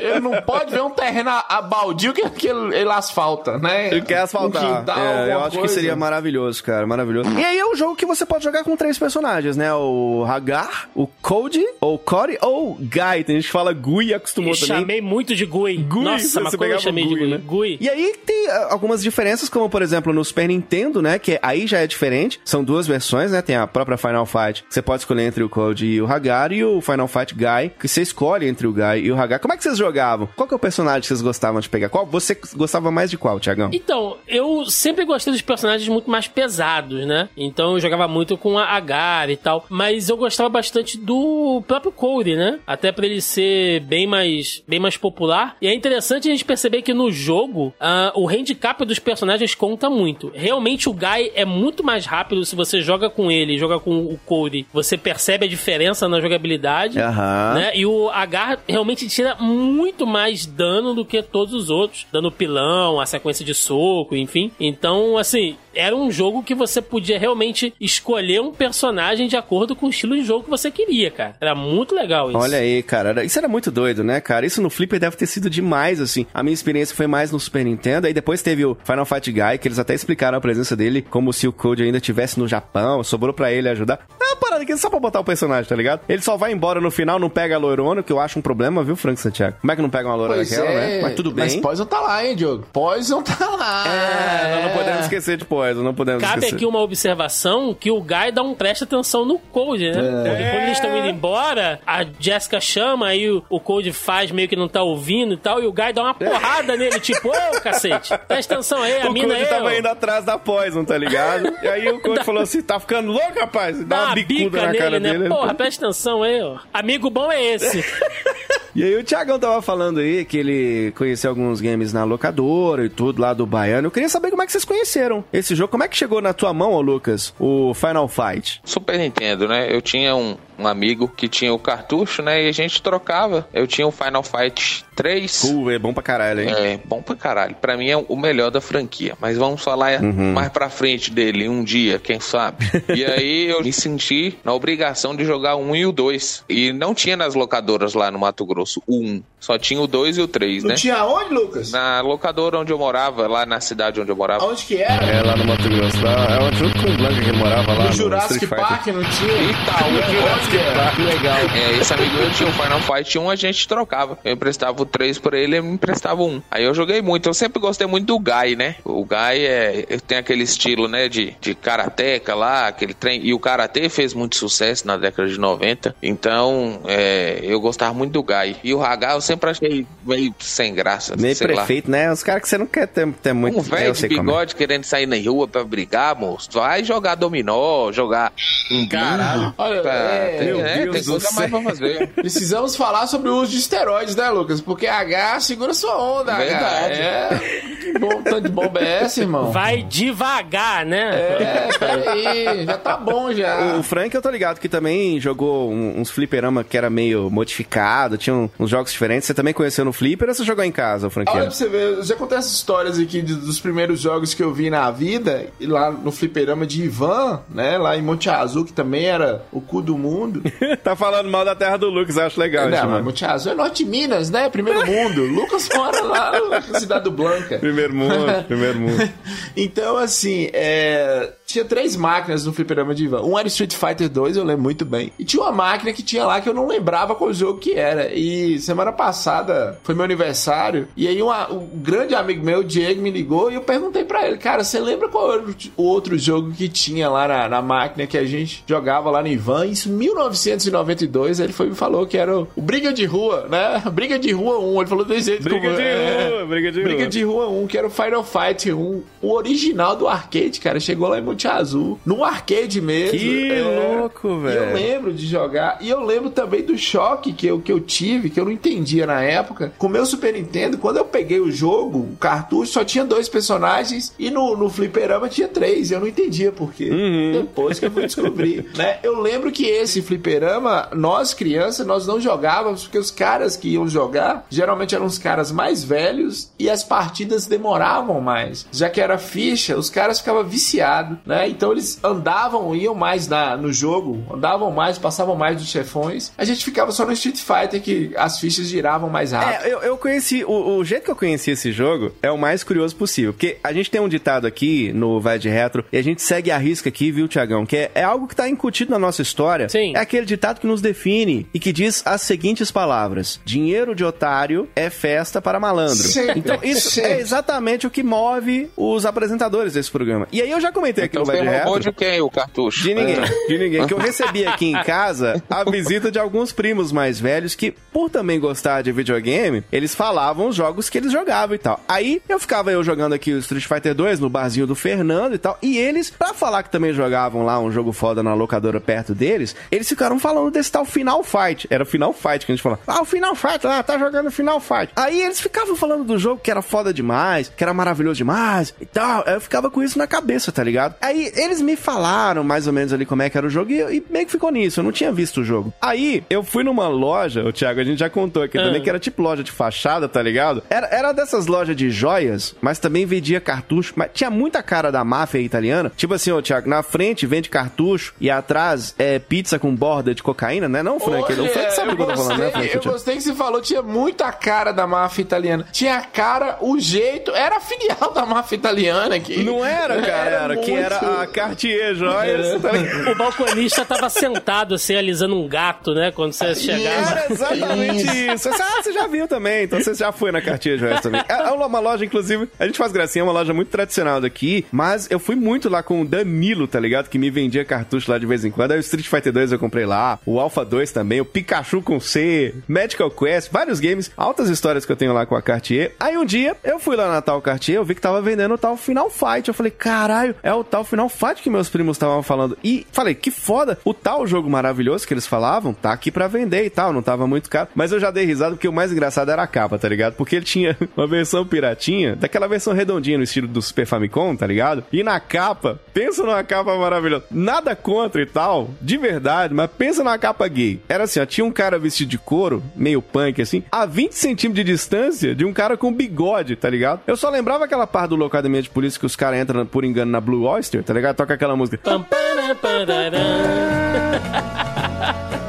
ele 0.02 0.20
não 0.20 0.40
pode 0.42 0.70
ver 0.70 0.82
um 0.82 0.90
terreno 0.90 1.30
a, 1.30 1.44
a 1.48 1.62
baldio 1.62 2.12
que, 2.12 2.28
que 2.30 2.48
ele, 2.48 2.76
ele 2.76 2.90
asfalta, 2.90 3.58
né? 3.58 3.88
Ele 3.88 4.02
quer 4.02 4.18
asfaltar. 4.20 4.84
É, 4.98 5.32
eu 5.32 5.40
acho 5.40 5.50
que 5.52 5.58
coisa. 5.58 5.74
seria 5.74 5.96
maravilhoso, 5.96 6.62
cara. 6.62 6.86
Maravilhoso. 6.86 7.30
E 7.38 7.44
aí 7.44 7.58
é 7.58 7.66
um 7.66 7.74
jogo 7.74 7.96
que 7.96 8.06
você 8.06 8.24
pode 8.26 8.44
jogar 8.44 8.64
com 8.64 8.76
três 8.76 8.98
personagens, 8.98 9.56
né? 9.56 9.72
O 9.74 10.24
Hagar, 10.28 10.88
o 10.94 11.06
Cody, 11.06 11.64
ou 11.80 11.98
Cory, 12.20 12.38
ou 12.42 12.74
Guy. 12.74 13.24
Tem 13.24 13.36
gente 13.36 13.46
que 13.46 13.52
fala 13.52 13.72
Gui 13.72 14.06
e 14.06 14.14
acostumou 14.14 14.52
Eu 14.52 14.58
também. 14.58 14.80
chamei 14.80 15.00
muito 15.00 15.34
de 15.34 15.46
Gui. 15.46 15.76
Gui, 15.78 16.02
Nossa, 16.02 16.28
você 16.28 16.40
mas 16.40 16.54
como 16.54 16.70
eu 16.70 16.78
chamei 16.78 17.06
de 17.06 17.14
Gui, 17.14 17.20
Gui? 17.20 17.30
né? 17.30 17.40
Gui. 17.46 17.78
E 17.80 17.88
aí 17.88 18.14
tem 18.26 18.48
ah, 18.48 18.68
algumas 18.70 19.02
diferenças, 19.02 19.48
como 19.48 19.68
por 19.70 19.80
exemplo 19.80 20.12
no 20.12 20.24
Super 20.24 20.48
Nintendo, 20.48 21.00
né? 21.00 21.18
Que 21.18 21.38
aí 21.42 21.66
já 21.66 21.78
é 21.78 21.86
diferente. 21.86 22.40
São 22.44 22.62
duas 22.62 22.86
versões, 22.86 23.32
né? 23.32 23.40
Tem 23.40 23.56
a 23.56 23.66
própria 23.66 23.96
Final 23.96 24.26
Fight, 24.26 24.62
que 24.64 24.74
você 24.74 24.82
pode 24.82 25.02
escolher 25.02 25.22
entre 25.22 25.42
o 25.42 25.48
Code 25.48 25.86
e 25.86 26.02
o 26.02 26.06
Hagar, 26.06 26.52
e 26.52 26.64
o 26.64 26.80
Final 26.80 27.08
Fight 27.08 27.34
Guy, 27.34 27.70
que 27.78 27.88
você 27.88 28.02
escolhe 28.02 28.46
entre 28.46 28.66
o 28.66 28.72
Guy 28.72 29.04
e 29.04 29.12
o 29.12 29.18
Hagar. 29.18 29.38
Como 29.38 29.54
é 29.54 29.56
que 29.56 29.62
vocês 29.62 29.78
jogavam? 29.78 30.28
Qual 30.36 30.46
que 30.46 30.54
é 30.54 30.56
o 30.56 30.60
personagem 30.60 31.00
que 31.02 31.06
vocês 31.06 31.22
gostavam 31.22 31.60
de 31.60 31.68
pegar? 31.68 31.88
Qual 31.88 32.04
você 32.04 32.38
gostava 32.54 32.90
mais 32.90 33.10
de 33.10 33.16
qual, 33.16 33.40
Tiagão? 33.40 33.70
Então, 33.72 34.18
eu 34.28 34.66
sempre 34.66 35.04
gostei 35.04 35.32
dos 35.32 35.42
personagens 35.42 35.88
muito 35.88 36.10
mais 36.10 36.28
pesados, 36.28 37.06
né? 37.06 37.28
Então 37.36 37.72
eu 37.74 37.80
jogava 37.80 38.06
muito 38.06 38.36
com 38.36 38.58
a 38.58 38.64
Agar 38.64 39.30
e 39.30 39.36
tal. 39.36 39.64
Mas 39.68 40.08
eu 40.08 40.16
gostava 40.16 40.48
bastante 40.48 40.98
do 40.98 41.62
próprio 41.66 41.92
Né? 42.36 42.58
Até 42.66 42.92
pra 42.92 43.06
ele 43.06 43.20
ser 43.20 43.80
bem 43.80 44.06
mais, 44.06 44.62
bem 44.66 44.78
mais 44.78 44.96
popular. 44.96 45.56
E 45.60 45.66
é 45.66 45.74
interessante 45.74 46.28
a 46.28 46.30
gente 46.30 46.44
perceber 46.44 46.82
que 46.82 46.92
no 46.92 47.10
jogo, 47.10 47.72
ah, 47.80 48.12
o 48.14 48.28
handicap 48.28 48.84
dos 48.84 48.98
personagens 48.98 49.54
conta 49.54 49.88
muito. 49.88 50.30
Realmente 50.34 50.88
o 50.88 50.92
Guy 50.92 51.32
é 51.34 51.44
muito 51.44 51.84
mais 51.84 52.06
rápido 52.06 52.44
se 52.44 52.56
você 52.56 52.80
joga 52.80 53.08
com 53.08 53.30
ele, 53.30 53.58
joga 53.58 53.78
com 53.78 53.98
o 53.98 54.18
Cody. 54.26 54.66
Você 54.72 54.96
percebe 54.96 55.46
a 55.46 55.48
diferença 55.48 56.08
na 56.08 56.20
jogabilidade. 56.20 56.98
Aham. 56.98 57.54
né? 57.54 57.72
E 57.74 57.86
o 57.86 58.10
Agar 58.10 58.58
realmente 58.68 59.08
tira 59.08 59.36
muito 59.36 60.06
mais 60.06 60.46
dano 60.46 60.94
do 60.94 61.04
que 61.04 61.22
todos 61.22 61.54
os 61.54 61.70
outros. 61.70 62.06
Dano 62.12 62.30
pilão, 62.30 63.00
a 63.00 63.06
sequência 63.06 63.44
de 63.44 63.54
soco, 63.54 64.16
enfim. 64.16 64.50
Então, 64.58 65.16
assim, 65.16 65.56
era 65.74 65.94
um 65.94 66.10
jogo 66.10 66.42
que 66.42 66.54
você 66.54 66.82
podia 66.82 67.18
realmente 67.18 67.72
escolher 67.80 68.40
um 68.40 68.52
personagem 68.52 69.28
de 69.28 69.36
acordo 69.36 69.76
com 69.76 69.86
o 69.86 69.90
estilo 69.90 70.16
de 70.16 70.24
jogo 70.24 70.44
que 70.44 70.50
você 70.50 70.70
queria, 70.70 71.10
cara. 71.10 71.36
Era 71.40 71.54
muito 71.54 71.94
legal 71.94 71.99
isso. 72.04 72.38
Olha 72.38 72.58
aí, 72.58 72.82
cara. 72.82 73.24
Isso 73.24 73.38
era 73.38 73.48
muito 73.48 73.70
doido, 73.70 74.02
né, 74.04 74.20
cara? 74.20 74.46
Isso 74.46 74.60
no 74.62 74.70
Flipper 74.70 74.98
deve 75.00 75.16
ter 75.16 75.26
sido 75.26 75.48
demais, 75.50 76.00
assim. 76.00 76.26
A 76.32 76.42
minha 76.42 76.54
experiência 76.54 76.94
foi 76.96 77.06
mais 77.06 77.30
no 77.30 77.38
Super 77.40 77.64
Nintendo. 77.64 78.06
Aí 78.06 78.12
depois 78.14 78.42
teve 78.42 78.64
o 78.64 78.76
Final 78.84 79.04
Fight 79.04 79.30
Guy, 79.32 79.58
que 79.58 79.68
eles 79.68 79.78
até 79.78 79.94
explicaram 79.94 80.38
a 80.38 80.40
presença 80.40 80.76
dele 80.76 81.02
como 81.10 81.32
se 81.32 81.46
o 81.48 81.52
Code 81.52 81.82
ainda 81.82 81.98
estivesse 81.98 82.38
no 82.38 82.46
Japão. 82.48 83.02
Sobrou 83.02 83.32
pra 83.34 83.52
ele 83.52 83.68
ajudar. 83.68 84.00
É 84.20 84.24
uma 84.24 84.36
parada 84.36 84.62
aqui 84.62 84.76
só 84.76 84.88
pra 84.88 84.98
botar 85.00 85.20
o 85.20 85.24
personagem, 85.24 85.68
tá 85.68 85.76
ligado? 85.76 86.00
Ele 86.08 86.22
só 86.22 86.36
vai 86.36 86.52
embora 86.52 86.80
no 86.80 86.90
final, 86.90 87.18
não 87.18 87.28
pega 87.30 87.56
a 87.56 87.58
loirona, 87.58 88.02
que 88.02 88.12
eu 88.12 88.20
acho 88.20 88.38
um 88.38 88.42
problema, 88.42 88.82
viu, 88.82 88.96
Frank 88.96 89.18
Santiago? 89.20 89.56
Como 89.60 89.72
é 89.72 89.76
que 89.76 89.82
não 89.82 89.90
pega 89.90 90.08
uma 90.08 90.14
loira 90.14 90.34
Pois 90.34 90.50
daquela, 90.50 90.70
é. 90.70 90.74
né? 90.96 91.02
Mas 91.02 91.14
tudo 91.14 91.30
bem. 91.30 91.44
Mas 91.44 91.56
Poison 91.56 91.84
tá 91.84 92.00
lá, 92.00 92.24
hein, 92.24 92.36
Diogo? 92.36 92.66
Poison 92.72 93.22
tá 93.22 93.48
lá. 93.50 93.84
É, 93.86 94.54
nós 94.54 94.64
não 94.64 94.78
podemos 94.78 95.00
esquecer 95.02 95.36
de 95.36 95.44
Poison, 95.44 95.82
não 95.82 95.94
podemos 95.94 96.22
Cabe 96.22 96.34
esquecer. 96.38 96.54
aqui 96.56 96.66
uma 96.66 96.80
observação 96.80 97.74
que 97.78 97.90
o 97.90 98.00
Guy 98.00 98.32
dá 98.32 98.42
um 98.42 98.54
presta 98.54 98.84
atenção 98.84 99.24
no 99.24 99.38
Code, 99.38 99.90
né? 99.90 99.92
Porque 99.92 100.50
quando 100.50 100.62
eles 100.62 100.72
estão 100.72 100.96
indo 100.96 101.08
embora, 101.08 101.80
a 101.90 102.06
Jessica 102.20 102.60
chama, 102.60 103.08
aí 103.08 103.28
o, 103.28 103.42
o 103.50 103.58
Code 103.58 103.92
faz 103.92 104.30
meio 104.30 104.48
que 104.48 104.54
não 104.54 104.68
tá 104.68 104.80
ouvindo 104.82 105.34
e 105.34 105.36
tal, 105.36 105.60
e 105.60 105.66
o 105.66 105.72
Guy 105.72 105.92
dá 105.92 106.02
uma 106.04 106.14
porrada 106.14 106.76
nele, 106.76 107.00
tipo, 107.00 107.28
ô 107.28 107.60
cacete, 107.60 108.16
presta 108.28 108.54
atenção 108.54 108.80
aí, 108.82 109.02
a 109.02 109.08
O 109.08 109.12
mina 109.12 109.28
Code 109.34 109.40
aí. 109.42 109.46
tava 109.48 109.64
ó. 109.64 109.72
indo 109.72 109.88
atrás 109.88 110.24
da 110.24 110.38
Poison, 110.38 110.84
tá 110.84 110.96
ligado? 110.96 111.52
E 111.62 111.66
aí 111.66 111.88
o 111.88 112.00
Code 112.00 112.22
falou 112.24 112.42
assim, 112.42 112.62
tá 112.62 112.78
ficando 112.78 113.10
louco, 113.10 113.40
rapaz? 113.40 113.78
Dá, 113.80 113.84
Dá 113.84 113.96
uma 113.96 114.06
uma 114.10 114.14
bicuda 114.14 114.44
bica 114.44 114.60
na 114.60 114.66
nele, 114.68 114.78
cara 114.78 115.00
né? 115.00 115.12
dele. 115.12 115.28
Porra, 115.28 115.52
presta 115.54 115.84
atenção 115.86 116.22
aí, 116.22 116.40
ó. 116.42 116.58
Amigo 116.72 117.10
bom 117.10 117.30
é 117.32 117.42
esse. 117.54 117.84
E 118.72 118.84
aí 118.84 118.94
o 118.96 119.02
Thiagão 119.02 119.36
tava 119.36 119.60
falando 119.60 119.98
aí 119.98 120.24
que 120.24 120.36
ele 120.38 120.92
conheceu 120.96 121.30
alguns 121.30 121.60
games 121.60 121.92
na 121.92 122.04
locadora 122.04 122.84
e 122.84 122.88
tudo 122.88 123.20
lá 123.20 123.34
do 123.34 123.44
Baiano. 123.44 123.88
Eu 123.88 123.90
queria 123.90 124.08
saber 124.08 124.30
como 124.30 124.42
é 124.42 124.46
que 124.46 124.52
vocês 124.52 124.64
conheceram 124.64 125.24
esse 125.32 125.56
jogo. 125.56 125.72
Como 125.72 125.82
é 125.82 125.88
que 125.88 125.96
chegou 125.96 126.22
na 126.22 126.32
tua 126.32 126.54
mão, 126.54 126.72
ô 126.72 126.80
Lucas, 126.80 127.34
o 127.40 127.74
Final 127.74 128.06
Fight? 128.06 128.60
Super 128.64 128.96
Nintendo, 128.96 129.48
né? 129.48 129.74
Eu 129.74 129.82
tinha 129.82 130.14
um, 130.14 130.36
um 130.60 130.66
amigo 130.66 131.08
que 131.08 131.28
tinha 131.28 131.52
o 131.52 131.58
cartucho, 131.58 132.22
né? 132.22 132.44
E 132.44 132.48
a 132.48 132.52
gente 132.52 132.82
trocava. 132.82 133.48
Eu 133.52 133.66
tinha 133.66 133.86
o 133.86 133.90
Final 133.90 134.22
Fight 134.22 134.84
3. 135.02 135.44
Uh, 135.44 135.70
é 135.70 135.78
bom 135.78 135.92
pra 135.94 136.02
caralho, 136.02 136.40
hein? 136.42 136.50
É, 136.50 136.80
bom 136.84 137.00
pra 137.00 137.14
caralho. 137.16 137.54
Pra 137.54 137.76
mim 137.76 137.88
é 137.88 137.96
o 137.96 138.16
melhor 138.16 138.50
da 138.50 138.60
franquia. 138.60 139.14
Mas 139.20 139.36
vamos 139.38 139.62
falar 139.62 140.00
mais 140.02 140.48
pra 140.50 140.68
frente 140.68 141.10
dele, 141.10 141.48
um 141.48 141.64
dia, 141.64 141.98
quem 141.98 142.20
sabe. 142.20 142.64
e 142.94 143.04
aí 143.04 143.46
eu 143.50 143.62
me 143.62 143.72
senti 143.72 144.38
na 144.44 144.52
obrigação 144.52 145.16
de 145.16 145.24
jogar 145.24 145.54
o 145.56 145.62
1 145.62 145.76
e 145.76 145.86
o 145.86 145.92
2. 145.92 146.44
E 146.48 146.72
não 146.72 146.94
tinha 146.94 147.16
nas 147.16 147.34
locadoras 147.34 147.94
lá 147.94 148.10
no 148.10 148.18
Mato 148.18 148.44
Grosso 148.44 148.82
o 148.86 149.00
1. 149.02 149.22
Só 149.40 149.56
tinha 149.58 149.80
o 149.80 149.86
2 149.86 150.18
e 150.18 150.20
o 150.20 150.28
3, 150.28 150.62
Não 150.64 150.70
né? 150.70 150.74
tinha 150.76 151.02
onde, 151.06 151.32
Lucas? 151.32 151.70
Na 151.72 152.02
locadora 152.02 152.58
onde 152.58 152.72
eu 152.72 152.78
morava, 152.78 153.26
lá 153.26 153.46
na 153.46 153.58
cidade 153.58 153.98
onde 153.98 154.10
eu 154.10 154.16
morava. 154.16 154.44
Onde 154.44 154.62
que 154.64 154.76
era? 154.76 155.02
É, 155.06 155.22
lá 155.22 155.34
no 155.34 155.46
Mato 155.46 155.66
Grosso. 155.66 156.02
Lá, 156.04 156.50
é 156.50 156.54
junto 156.54 156.78
com 156.82 156.90
o 156.90 156.96
Blanca 156.96 157.14
que 157.22 157.28
ele 157.30 157.38
morava 157.38 157.72
lá 157.72 157.84
No 157.84 157.88
no, 157.88 157.92
Jurassic. 157.92 158.46
Park 158.46 158.86
não 158.88 159.02
tinha? 159.02 159.32
Itaú, 159.50 160.34
Onde 160.34 160.48
que 160.50 160.56
era? 160.58 160.90
Que 160.92 161.02
legal. 161.02 161.36
É, 161.60 161.78
esse 161.78 161.92
amigo 161.94 162.14
meu 162.16 162.30
tinha 162.32 162.48
o 162.48 162.52
Final 162.52 162.80
Fight 162.80 163.18
1, 163.18 163.30
a 163.30 163.36
gente 163.36 163.66
trocava. 163.66 164.18
Eu 164.24 164.32
emprestava 164.34 164.82
o 164.82 164.86
3 164.90 165.18
pra 165.18 165.38
ele, 165.38 165.56
ele 165.56 165.62
me 165.62 165.74
emprestava 165.74 166.22
1. 166.22 166.42
Aí 166.50 166.64
eu 166.64 166.74
joguei 166.74 167.00
muito. 167.02 167.28
Eu 167.28 167.34
sempre 167.34 167.60
gostei 167.60 167.86
muito 167.86 168.06
do 168.06 168.18
Guy, 168.18 168.56
né? 168.56 168.76
O 168.84 169.04
Guy 169.04 169.44
é, 169.44 169.86
tem 170.06 170.18
aquele 170.18 170.42
estilo, 170.42 170.86
né, 170.88 171.08
de, 171.08 171.34
de 171.40 171.54
karateca 171.54 172.34
lá, 172.34 172.68
aquele 172.68 172.94
trem. 172.94 173.20
E 173.24 173.32
o 173.34 173.38
karatê 173.38 173.88
fez 173.88 174.14
muito 174.14 174.36
sucesso 174.36 174.86
na 174.86 174.96
década 174.96 175.28
de 175.28 175.38
90. 175.38 175.94
Então, 176.02 176.80
é, 176.86 177.40
eu 177.42 177.60
gostava 177.60 177.92
muito 177.94 178.12
do 178.12 178.22
Guy. 178.22 178.56
E 178.62 178.74
o 178.74 178.82
Hagar 178.82 179.14
eu 179.14 179.20
sempre 179.20 179.50
achei 179.50 179.86
meio 180.04 180.34
sem 180.38 180.74
graça. 180.74 181.16
Meio 181.16 181.34
sei 181.34 181.46
lá. 181.48 181.54
prefeito, 181.64 181.90
né? 181.90 182.10
Os 182.12 182.22
caras 182.22 182.42
que 182.42 182.48
você 182.48 182.58
não 182.58 182.66
quer 182.66 182.86
ter, 182.86 183.06
ter 183.14 183.32
muito... 183.32 183.58
Um 183.58 183.60
É, 183.60 183.62
velho 183.62 183.92
de 183.92 184.04
é. 184.04 184.08
bigode 184.08 184.54
querendo 184.56 184.84
sair 184.84 185.06
na 185.06 185.16
rua 185.16 185.46
pra 185.48 185.64
brigar, 185.64 186.16
moço. 186.16 186.48
Vai 186.52 186.82
jogar 186.84 187.14
dominó, 187.14 187.90
jogar 187.92 188.32
um 188.70 188.86
Caralho. 188.88 189.54
Olha, 189.56 189.82
Tá, 189.82 189.92
é, 189.94 190.36
tem, 190.38 190.46
meu 190.48 190.60
é, 190.60 190.74
Deus 190.84 190.94
tem 190.96 191.02
do 191.04 191.10
coisa 191.10 191.30
mais 191.32 191.50
céu. 191.50 191.60
pra 191.60 191.70
fazer. 191.70 192.08
Precisamos 192.08 192.76
falar 192.76 193.06
sobre 193.06 193.30
o 193.30 193.36
uso 193.36 193.52
de 193.52 193.58
esteroides, 193.58 194.14
né, 194.16 194.28
Lucas? 194.30 194.60
Porque 194.60 194.79
H 194.86 195.40
segura 195.40 195.74
sua 195.74 195.96
onda, 195.98 196.34
Verdade. 196.36 196.94
H. 196.94 197.02
É. 197.02 197.70
Que 197.80 197.98
bom, 197.98 198.22
tanto 198.22 198.42
de 198.42 198.48
bomba 198.48 198.78
é 198.80 199.02
essa, 199.04 199.20
irmão? 199.20 199.50
Vai 199.50 199.82
devagar, 199.82 200.84
né? 200.84 201.10
É, 201.14 201.68
peraí, 201.78 202.64
já 202.64 202.76
tá 202.78 202.96
bom 202.96 203.32
já. 203.32 203.76
O 203.78 203.82
Frank, 203.82 204.14
eu 204.14 204.22
tô 204.22 204.30
ligado 204.30 204.58
que 204.60 204.68
também 204.68 205.18
jogou 205.18 205.70
uns 205.70 206.10
fliperama 206.10 206.62
que 206.62 206.76
era 206.76 206.90
meio 206.90 207.30
modificado, 207.30 208.16
tinha 208.18 208.50
uns 208.58 208.70
jogos 208.70 208.92
diferentes. 208.92 209.26
Você 209.26 209.34
também 209.34 209.52
conheceu 209.54 209.84
no 209.84 209.92
flipper 209.92 210.28
ou 210.28 210.34
você 210.34 210.44
jogou 210.44 210.64
em 210.64 210.70
casa, 210.72 211.06
o 211.06 211.08
Olha 211.08 211.10
Franqueiro? 211.10 211.40
pra 211.46 211.50
você 211.50 211.68
ver, 211.68 211.82
eu 211.98 212.02
já 212.04 212.14
contei 212.16 212.38
essas 212.38 212.52
histórias 212.52 212.98
aqui 212.98 213.22
de- 213.22 213.34
dos 213.34 213.58
primeiros 213.60 214.00
jogos 214.00 214.34
que 214.34 214.42
eu 214.42 214.52
vi 214.52 214.70
na 214.70 214.90
vida, 214.90 215.46
e 215.58 215.66
lá 215.66 215.90
no 215.90 216.12
fliperama 216.12 216.66
de 216.66 216.82
Ivan, 216.84 217.40
né, 217.48 217.78
lá 217.78 217.96
em 217.96 218.02
Monte 218.02 218.28
Azul, 218.28 218.64
que 218.64 218.72
também 218.72 219.06
era 219.06 219.42
o 219.50 219.60
cu 219.60 219.80
do 219.82 219.96
mundo. 219.96 220.42
tá 220.84 220.94
falando 220.94 221.30
mal 221.30 221.44
da 221.44 221.54
terra 221.54 221.76
do 221.76 221.88
Lucas, 221.88 222.16
eu 222.16 222.26
acho 222.26 222.38
legal 222.40 222.64
isso, 222.68 222.72
Não, 222.76 222.82
mas 222.82 222.90
mano. 222.92 223.04
Monte 223.04 223.24
Azul 223.24 223.52
é 223.52 223.54
Norte 223.54 223.84
de 223.84 223.90
Minas, 223.90 224.30
né, 224.30 224.48
primeiro 224.62 224.86
mundo. 224.86 225.24
Lucas 225.26 225.68
mora 225.74 226.02
lá 226.02 226.32
na 226.48 226.80
Cidade 226.80 227.04
do 227.04 227.10
Blanca. 227.10 227.58
Primeiro 227.58 227.94
mundo, 227.94 228.44
primeiro 228.46 228.78
mundo. 228.78 229.10
Então, 229.56 229.96
assim, 229.96 230.48
é, 230.52 231.32
tinha 231.52 231.64
três 231.64 231.96
máquinas 231.96 232.44
no 232.46 232.52
fliperama 232.52 232.94
de 232.94 233.04
Ivan. 233.04 233.22
Um 233.22 233.38
era 233.38 233.48
Street 233.48 233.74
Fighter 233.74 234.08
2, 234.08 234.36
eu 234.36 234.44
lembro 234.44 234.62
muito 234.62 234.84
bem. 234.84 235.12
E 235.18 235.24
tinha 235.24 235.42
uma 235.42 235.52
máquina 235.52 235.92
que 235.92 236.02
tinha 236.02 236.24
lá 236.24 236.40
que 236.40 236.48
eu 236.48 236.54
não 236.54 236.66
lembrava 236.66 237.14
qual 237.14 237.32
jogo 237.32 237.58
que 237.58 237.72
era. 237.74 238.12
E 238.14 238.58
semana 238.60 238.92
passada 238.92 239.78
foi 239.82 239.94
meu 239.94 240.04
aniversário. 240.04 240.88
E 240.96 241.06
aí 241.08 241.20
uma- 241.22 241.50
um 241.52 241.66
grande 241.74 242.14
amigo 242.14 242.44
meu, 242.44 242.60
o 242.60 242.64
Diego, 242.64 243.00
me 243.02 243.10
ligou 243.10 243.50
e 243.50 243.54
eu 243.54 243.60
perguntei 243.62 244.04
pra 244.04 244.26
ele, 244.26 244.36
cara, 244.38 244.62
você 244.64 244.78
lembra 244.80 245.08
qual 245.08 245.32
era 245.32 245.42
o 245.76 245.82
outro 245.82 246.16
jogo 246.18 246.52
que 246.52 246.68
tinha 246.68 247.08
lá 247.08 247.26
na, 247.28 247.48
na 247.48 247.62
máquina 247.62 248.06
que 248.06 248.16
a 248.18 248.24
gente 248.24 248.64
jogava 248.66 249.10
lá 249.10 249.20
no 249.22 249.28
Ivan? 249.28 249.66
Isso 249.66 249.88
em 249.88 249.92
1992. 249.92 251.40
Ele 251.40 251.52
foi 251.52 251.68
me 251.68 251.74
falou 251.74 252.06
que 252.06 252.16
era 252.16 252.38
o, 252.38 252.48
o 252.56 252.60
Briga 252.62 252.92
de 252.92 253.04
Rua, 253.04 253.46
né? 253.48 253.82
Briga 253.92 254.18
de 254.18 254.32
Rua 254.32 254.58
1. 254.58 254.76
Ele 254.80 254.86
falou 254.88 255.04
desse 255.04 255.30
jeito. 255.30 255.42
Briga 255.44 255.60
como- 255.60 255.76
de 255.76 255.82
é. 255.82 256.28
rua, 256.30 256.46
briga 256.46 256.72
de 256.72 256.82
Briga 256.82 256.98
rua. 257.00 257.08
de 257.08 257.22
Rua 257.24 257.48
1, 257.48 257.66
que 257.66 257.78
era 257.78 257.86
o 257.86 257.90
Final 257.90 258.24
Fight 258.24 258.72
1. 258.72 259.02
O 259.22 259.32
original 259.32 259.96
do 259.96 260.08
arcade, 260.08 260.60
cara, 260.60 260.80
chegou 260.80 261.08
lá 261.08 261.18
em 261.18 261.22
Monte 261.40 261.48
Azul. 261.48 261.98
No 262.04 262.24
arcade 262.24 262.80
mesmo. 262.80 263.18
Que 263.18 263.50
é. 263.52 263.62
louco, 263.62 264.28
E 264.28 264.30
eu 264.30 264.40
velho. 264.40 264.74
lembro 264.74 265.12
de 265.12 265.26
jogar. 265.26 265.78
E 265.80 265.88
eu 265.88 266.04
lembro 266.04 266.30
também 266.30 266.62
do 266.62 266.76
choque 266.76 267.32
que 267.32 267.46
eu, 267.46 267.60
que 267.60 267.72
eu 267.72 267.80
tive, 267.80 268.28
que 268.30 268.38
eu 268.38 268.44
não 268.44 268.52
entendia 268.52 269.06
na 269.06 269.22
época. 269.22 269.72
Com 269.78 269.86
o 269.86 269.90
meu 269.90 270.04
Super 270.04 270.34
Nintendo, 270.34 270.76
quando 270.78 270.98
eu 270.98 271.04
peguei 271.04 271.40
o 271.40 271.50
jogo, 271.50 271.98
o 272.00 272.16
cartucho, 272.16 272.72
só 272.72 272.84
tinha 272.84 273.04
dois 273.04 273.28
personagens. 273.28 274.12
E 274.18 274.30
no, 274.30 274.56
no 274.56 274.68
fliperama 274.68 275.28
tinha 275.28 275.48
três. 275.48 275.90
E 275.90 275.94
eu 275.94 276.00
não 276.00 276.06
entendia 276.06 276.52
por 276.52 276.72
quê. 276.72 276.90
Uhum. 276.90 277.32
Depois 277.32 277.78
que 277.78 277.86
eu 277.86 277.90
fui 277.90 278.04
descobrir. 278.06 278.66
né? 278.76 278.98
Eu 279.02 279.20
lembro 279.20 279.50
que 279.50 279.64
esse 279.64 280.02
fliperama, 280.02 280.88
nós 280.92 281.32
crianças, 281.32 281.86
nós 281.86 282.06
não 282.06 282.20
jogávamos, 282.20 282.82
porque 282.82 282.98
os 282.98 283.10
caras 283.10 283.56
que 283.56 283.68
iam 283.70 283.88
jogar, 283.88 284.46
geralmente 284.50 284.94
eram 284.94 285.06
os 285.06 285.18
caras 285.18 285.50
mais 285.50 285.82
velhos. 285.82 286.50
E 286.58 286.68
as 286.68 286.84
partidas 286.84 287.46
demoravam 287.46 288.20
mais. 288.20 288.66
Já 288.70 288.90
que 288.90 289.00
era 289.00 289.16
ficha, 289.16 289.76
os 289.76 289.88
caras 289.88 290.18
ficavam 290.18 290.44
viciados, 290.44 291.18
né? 291.30 291.48
Então 291.48 291.70
eles 291.70 292.02
andavam, 292.02 292.74
iam 292.74 292.92
mais 292.92 293.28
na, 293.28 293.56
no 293.56 293.72
jogo, 293.72 294.20
andavam 294.34 294.72
mais, 294.72 294.98
passavam 294.98 295.36
mais 295.36 295.56
dos 295.56 295.68
chefões. 295.68 296.32
A 296.36 296.44
gente 296.44 296.64
ficava 296.64 296.90
só 296.90 297.06
no 297.06 297.12
Street 297.12 297.38
Fighter, 297.38 297.80
que 297.80 298.12
as 298.16 298.40
fichas 298.40 298.66
giravam 298.66 299.08
mais 299.08 299.30
rápido. 299.30 299.64
É, 299.64 299.72
eu, 299.72 299.78
eu 299.78 299.96
conheci. 299.96 300.44
O, 300.44 300.78
o 300.78 300.84
jeito 300.84 301.04
que 301.04 301.10
eu 301.10 301.16
conheci 301.16 301.52
esse 301.52 301.70
jogo 301.70 302.10
é 302.20 302.32
o 302.32 302.36
mais 302.36 302.64
curioso 302.64 302.96
possível. 302.96 303.32
Porque 303.32 303.58
a 303.62 303.72
gente 303.72 303.88
tem 303.88 304.00
um 304.00 304.08
ditado 304.08 304.44
aqui 304.44 304.92
no 304.92 305.20
Vai 305.20 305.38
de 305.38 305.48
Retro 305.48 305.84
e 305.92 305.96
a 305.96 306.02
gente 306.02 306.20
segue 306.20 306.50
a 306.50 306.58
risca 306.58 306.88
aqui, 306.88 307.12
viu, 307.12 307.28
Tiagão? 307.28 307.64
Que 307.64 307.76
é, 307.76 307.90
é 307.94 308.02
algo 308.02 308.26
que 308.26 308.34
tá 308.34 308.48
incutido 308.48 308.90
na 308.90 308.98
nossa 308.98 309.22
história. 309.22 309.68
Sim. 309.68 309.92
É 309.94 310.00
aquele 310.00 310.26
ditado 310.26 310.60
que 310.60 310.66
nos 310.66 310.80
define 310.80 311.46
e 311.54 311.60
que 311.60 311.72
diz 311.72 312.02
as 312.04 312.22
seguintes 312.22 312.72
palavras: 312.72 313.40
Dinheiro 313.44 313.94
de 313.94 314.04
otário 314.04 314.68
é 314.74 314.90
festa 314.90 315.40
para 315.40 315.60
malandro. 315.60 316.08
Então, 316.34 316.58
isso 316.62 317.00
é 317.00 317.20
exatamente 317.20 317.86
o 317.86 317.90
que 317.90 318.02
move 318.02 318.68
os 318.76 319.06
apresentadores 319.06 319.74
desse 319.74 319.90
programa. 319.90 320.26
E 320.32 320.42
aí 320.42 320.50
eu 320.50 320.60
já 320.60 320.72
comentei 320.72 321.04
aqui 321.04 321.19
Então 321.22 321.34
Vai 321.34 321.40
de 321.42 321.48
roubou 321.56 321.78
de 321.78 321.92
quem 321.92 322.20
o 322.20 322.30
cartucho? 322.30 322.82
De 322.82 322.94
ninguém, 322.94 323.16
É. 323.16 323.46
de 323.48 323.58
ninguém. 323.58 323.86
Que 323.86 323.94
eu 323.94 323.98
recebi 324.00 324.46
aqui 324.46 324.66
em 324.72 324.82
casa 324.82 325.42
a 325.48 325.64
visita 325.68 326.10
de 326.10 326.18
alguns 326.18 326.52
primos 326.52 326.92
mais 326.92 327.18
velhos 327.20 327.54
que, 327.54 327.72
por 327.92 328.08
também 328.10 328.38
gostar 328.40 328.82
de 328.82 328.92
videogame, 328.92 329.62
eles 329.72 329.94
falavam 329.94 330.48
os 330.48 330.56
jogos 330.56 330.88
que 330.88 330.98
eles 330.98 331.12
jogavam 331.12 331.54
e 331.54 331.58
tal. 331.58 331.80
Aí 331.88 332.22
eu 332.28 332.38
ficava 332.38 332.70
eu 332.72 332.82
jogando 332.82 333.12
aqui 333.12 333.32
o 333.32 333.38
Street 333.38 333.66
Fighter 333.66 333.94
2 333.94 334.20
no 334.20 334.28
barzinho 334.28 334.66
do 334.66 334.74
Fernando 334.74 335.34
e 335.34 335.38
tal. 335.38 335.58
E 335.62 335.78
eles, 335.78 336.10
pra 336.10 336.32
falar 336.34 336.62
que 336.62 336.70
também 336.70 336.92
jogavam 336.92 337.44
lá 337.44 337.58
um 337.60 337.70
jogo 337.70 337.92
foda 337.92 338.22
na 338.22 338.34
locadora 338.34 338.80
perto 338.80 339.14
deles, 339.14 339.54
eles 339.70 339.88
ficaram 339.88 340.18
falando 340.18 340.50
desse 340.50 340.70
tal 340.72 340.84
Final 340.84 341.22
Fight. 341.22 341.66
Era 341.70 341.82
o 341.82 341.86
Final 341.86 342.12
Fight 342.12 342.46
que 342.46 342.52
a 342.52 342.54
gente 342.54 342.62
falava. 342.62 342.80
Ah, 342.86 343.02
o 343.02 343.04
Final 343.04 343.34
Fight 343.34 343.64
lá, 343.66 343.82
tá 343.82 343.98
jogando 343.98 344.30
Final 344.30 344.60
Fight. 344.60 344.92
Aí 344.96 345.20
eles 345.20 345.40
ficavam 345.40 345.76
falando 345.76 346.04
do 346.04 346.18
jogo 346.18 346.40
que 346.42 346.50
era 346.50 346.62
foda 346.62 346.92
demais, 346.92 347.50
que 347.54 347.62
era 347.62 347.74
maravilhoso 347.74 348.16
demais 348.16 348.74
e 348.80 348.86
tal. 348.86 349.22
Eu 349.24 349.40
ficava 349.40 349.70
com 349.70 349.82
isso 349.82 349.98
na 349.98 350.06
cabeça, 350.06 350.50
tá 350.52 350.62
ligado? 350.62 350.94
Aí 351.00 351.32
eles 351.34 351.60
me 351.60 351.76
falaram 351.76 352.44
mais 352.44 352.66
ou 352.66 352.72
menos 352.72 352.92
ali 352.92 353.06
como 353.06 353.22
é 353.22 353.30
que 353.30 353.36
era 353.38 353.46
o 353.46 353.50
jogo 353.50 353.70
e, 353.70 353.80
e 353.96 354.04
meio 354.10 354.26
que 354.26 354.32
ficou 354.32 354.50
nisso. 354.50 354.80
Eu 354.80 354.84
não 354.84 354.92
tinha 354.92 355.10
visto 355.10 355.40
o 355.40 355.44
jogo. 355.44 355.72
Aí 355.80 356.22
eu 356.28 356.42
fui 356.42 356.62
numa 356.62 356.88
loja, 356.88 357.42
o 357.44 357.52
Thiago, 357.52 357.80
a 357.80 357.84
gente 357.84 357.98
já 357.98 358.10
contou 358.10 358.42
aqui 358.42 358.58
Ah. 358.58 358.64
também, 358.64 358.82
que 358.82 358.88
era 358.88 358.98
tipo 358.98 359.22
loja 359.22 359.42
de 359.42 359.50
fachada, 359.50 360.08
tá 360.08 360.20
ligado? 360.22 360.62
Era, 360.68 360.86
era 360.90 361.12
dessas 361.12 361.46
lojas 361.46 361.74
de 361.74 361.90
joias, 361.90 362.54
mas 362.60 362.78
também 362.78 363.06
vendia 363.06 363.40
cartucho. 363.40 363.92
Mas 363.96 364.10
tinha 364.12 364.30
muita 364.30 364.62
cara 364.62 364.90
da 364.92 365.02
máfia 365.04 365.38
italiana. 365.38 365.90
Tipo 365.96 366.14
assim, 366.14 366.30
ô 366.32 366.42
Thiago, 366.42 366.68
na 366.68 366.82
frente 366.82 367.26
vende 367.26 367.48
cartucho 367.48 368.14
e 368.20 368.30
atrás 368.30 368.94
é 368.98 369.18
pizza 369.18 369.58
com 369.58 369.74
borda 369.74 370.14
de 370.14 370.22
cocaína, 370.22 370.68
né? 370.68 370.82
Não, 370.82 371.00
Frank? 371.00 371.32
o 371.32 371.48
Frank 371.48 371.72
sabe 371.74 371.92
o 371.92 371.96
que 371.96 372.02
eu 372.02 372.06
tô 372.06 372.16
falando, 372.16 372.38
né, 372.38 372.50
Frank? 372.50 372.74
eu 372.74 372.82
gostei 372.92 373.16
que 373.16 373.22
você 373.22 373.34
falou, 373.34 373.60
tinha 373.62 373.82
muita 373.82 374.30
cara 374.32 374.72
da 374.72 374.86
máfia 374.86 375.22
italiana. 375.22 375.66
Tinha 375.72 375.96
a 375.96 376.02
cara, 376.02 376.58
o 376.60 376.78
jeito, 376.78 377.30
era 377.34 377.58
filial 377.60 378.12
da 378.12 378.26
máfia 378.26 378.56
italiana 378.56 379.14
aqui. 379.16 379.42
Não 379.42 379.64
era, 379.64 380.00
cara, 380.02 380.30
era, 380.30 380.56
que 380.56 380.70
muito. 380.70 380.89
Era 380.94 381.22
a 381.22 381.26
Cartier 381.26 381.94
Joias. 381.94 382.60
tá? 382.62 382.70
O 383.10 383.14
balconista 383.16 383.84
tava 383.84 384.08
sentado, 384.08 384.74
assim, 384.74 384.94
alisando 384.94 385.36
um 385.36 385.48
gato, 385.48 385.94
né? 385.94 386.10
Quando 386.10 386.32
você 386.32 386.54
chegava. 386.54 387.10
Era 387.10 387.32
exatamente 387.32 388.32
isso. 388.32 388.48
Ah, 388.48 388.82
você 388.82 388.92
já 388.92 389.06
viu 389.06 389.26
também, 389.26 389.64
então 389.64 389.80
você 389.80 389.94
já 389.94 390.12
foi 390.12 390.32
na 390.32 390.40
Cartier 390.40 390.78
Joias 390.78 391.00
também. 391.00 391.22
É 391.28 391.50
é 391.50 391.66
uma 391.66 391.80
loja, 391.80 392.04
inclusive, 392.04 392.48
a 392.58 392.66
gente 392.66 392.78
faz 392.78 392.92
gracinha, 392.92 393.22
é 393.22 393.24
uma 393.24 393.32
loja 393.32 393.52
muito 393.52 393.68
tradicional 393.68 394.20
daqui, 394.20 394.64
mas 394.70 395.10
eu 395.10 395.18
fui 395.18 395.34
muito 395.34 395.68
lá 395.68 395.82
com 395.82 396.02
o 396.02 396.04
Danilo, 396.04 396.66
tá 396.66 396.78
ligado? 396.80 397.08
Que 397.08 397.18
me 397.18 397.30
vendia 397.30 397.64
cartucho 397.64 398.10
lá 398.10 398.18
de 398.18 398.26
vez 398.26 398.44
em 398.44 398.50
quando. 398.50 398.72
Aí 398.72 398.78
o 398.78 398.80
Street 398.80 399.06
Fighter 399.06 399.32
2 399.32 399.52
eu 399.52 399.58
comprei 399.58 399.86
lá, 399.86 400.18
o 400.24 400.38
Alpha 400.40 400.64
2 400.64 400.92
também, 400.92 401.20
o 401.20 401.24
Pikachu 401.24 401.82
com 401.82 402.00
C, 402.00 402.54
Medical 402.68 403.10
Quest, 403.10 403.50
vários 403.50 403.80
games, 403.80 404.10
altas 404.16 404.48
histórias 404.48 404.84
que 404.86 404.92
eu 404.92 404.96
tenho 404.96 405.12
lá 405.12 405.26
com 405.26 405.34
a 405.34 405.42
Cartier. 405.42 405.94
Aí 406.00 406.16
um 406.16 406.24
dia 406.24 406.56
eu 406.64 406.78
fui 406.78 406.96
lá 406.96 407.08
na 407.08 407.20
tal 407.20 407.40
Cartier, 407.40 407.76
eu 407.76 407.84
vi 407.84 407.94
que 407.94 408.00
tava 408.00 408.20
vendendo 408.20 408.54
o 408.54 408.58
tal 408.58 408.76
Final 408.76 409.10
Fight. 409.10 409.48
Eu 409.48 409.54
falei, 409.54 409.72
caralho, 409.72 410.34
é 410.42 410.52
o 410.52 410.64
tal 410.64 410.79
Final 410.84 411.08
Fight 411.08 411.42
que 411.42 411.50
meus 411.50 411.68
primos 411.68 411.96
estavam 411.96 412.22
falando. 412.22 412.56
E 412.62 412.86
falei, 412.92 413.14
que 413.14 413.30
foda, 413.30 413.78
o 413.84 413.94
tal 413.94 414.26
jogo 414.26 414.48
maravilhoso 414.48 415.06
que 415.06 415.14
eles 415.14 415.26
falavam, 415.26 415.72
tá 415.72 415.92
aqui 415.92 416.10
pra 416.10 416.28
vender 416.28 416.64
e 416.64 416.70
tal, 416.70 416.92
não 416.92 417.02
tava 417.02 417.26
muito 417.26 417.48
caro. 417.48 417.68
Mas 417.74 417.92
eu 417.92 418.00
já 418.00 418.10
dei 418.10 418.24
risada 418.24 418.52
porque 418.52 418.68
o 418.68 418.72
mais 418.72 418.92
engraçado 418.92 419.30
era 419.30 419.42
a 419.42 419.46
capa, 419.46 419.78
tá 419.78 419.88
ligado? 419.88 420.14
Porque 420.14 420.36
ele 420.36 420.44
tinha 420.44 420.76
uma 420.96 421.06
versão 421.06 421.46
piratinha, 421.46 422.16
daquela 422.16 422.46
versão 422.46 422.72
redondinha 422.72 423.18
no 423.18 423.24
estilo 423.24 423.48
do 423.48 423.62
Super 423.62 423.86
Famicom, 423.86 424.36
tá 424.36 424.46
ligado? 424.46 424.84
E 424.92 425.02
na 425.02 425.18
capa, 425.18 425.80
pensa 425.92 426.22
numa 426.22 426.42
capa 426.44 426.76
maravilhosa. 426.76 427.24
Nada 427.30 427.74
contra 427.74 428.22
e 428.22 428.26
tal, 428.26 428.70
de 428.80 428.96
verdade, 428.96 429.54
mas 429.54 429.70
pensa 429.70 430.04
numa 430.04 430.18
capa 430.18 430.46
gay. 430.48 430.80
Era 430.88 431.04
assim, 431.04 431.20
ó, 431.20 431.26
tinha 431.26 431.44
um 431.44 431.52
cara 431.52 431.78
vestido 431.78 432.10
de 432.10 432.18
couro, 432.18 432.62
meio 432.76 433.02
punk 433.02 433.40
assim, 433.40 433.62
a 433.70 433.86
20 433.86 434.12
centímetros 434.12 434.64
de 434.64 434.72
distância 434.72 435.34
de 435.34 435.44
um 435.44 435.52
cara 435.52 435.76
com 435.76 435.92
bigode, 435.92 436.56
tá 436.56 436.68
ligado? 436.68 437.00
Eu 437.06 437.16
só 437.16 437.30
lembrava 437.30 437.64
aquela 437.64 437.86
parte 437.86 438.10
do 438.10 438.16
locademento 438.16 438.64
de 438.64 438.70
polícia 438.70 439.00
que 439.00 439.06
os 439.06 439.16
caras 439.16 439.40
entram 439.40 439.64
por 439.66 439.84
engano 439.84 440.12
na 440.12 440.20
Blue 440.20 440.44
Oyster, 440.44 440.69
tá 440.82 440.94
ligado? 440.94 441.16
Toca 441.16 441.34
aquela 441.34 441.56
música. 441.56 441.82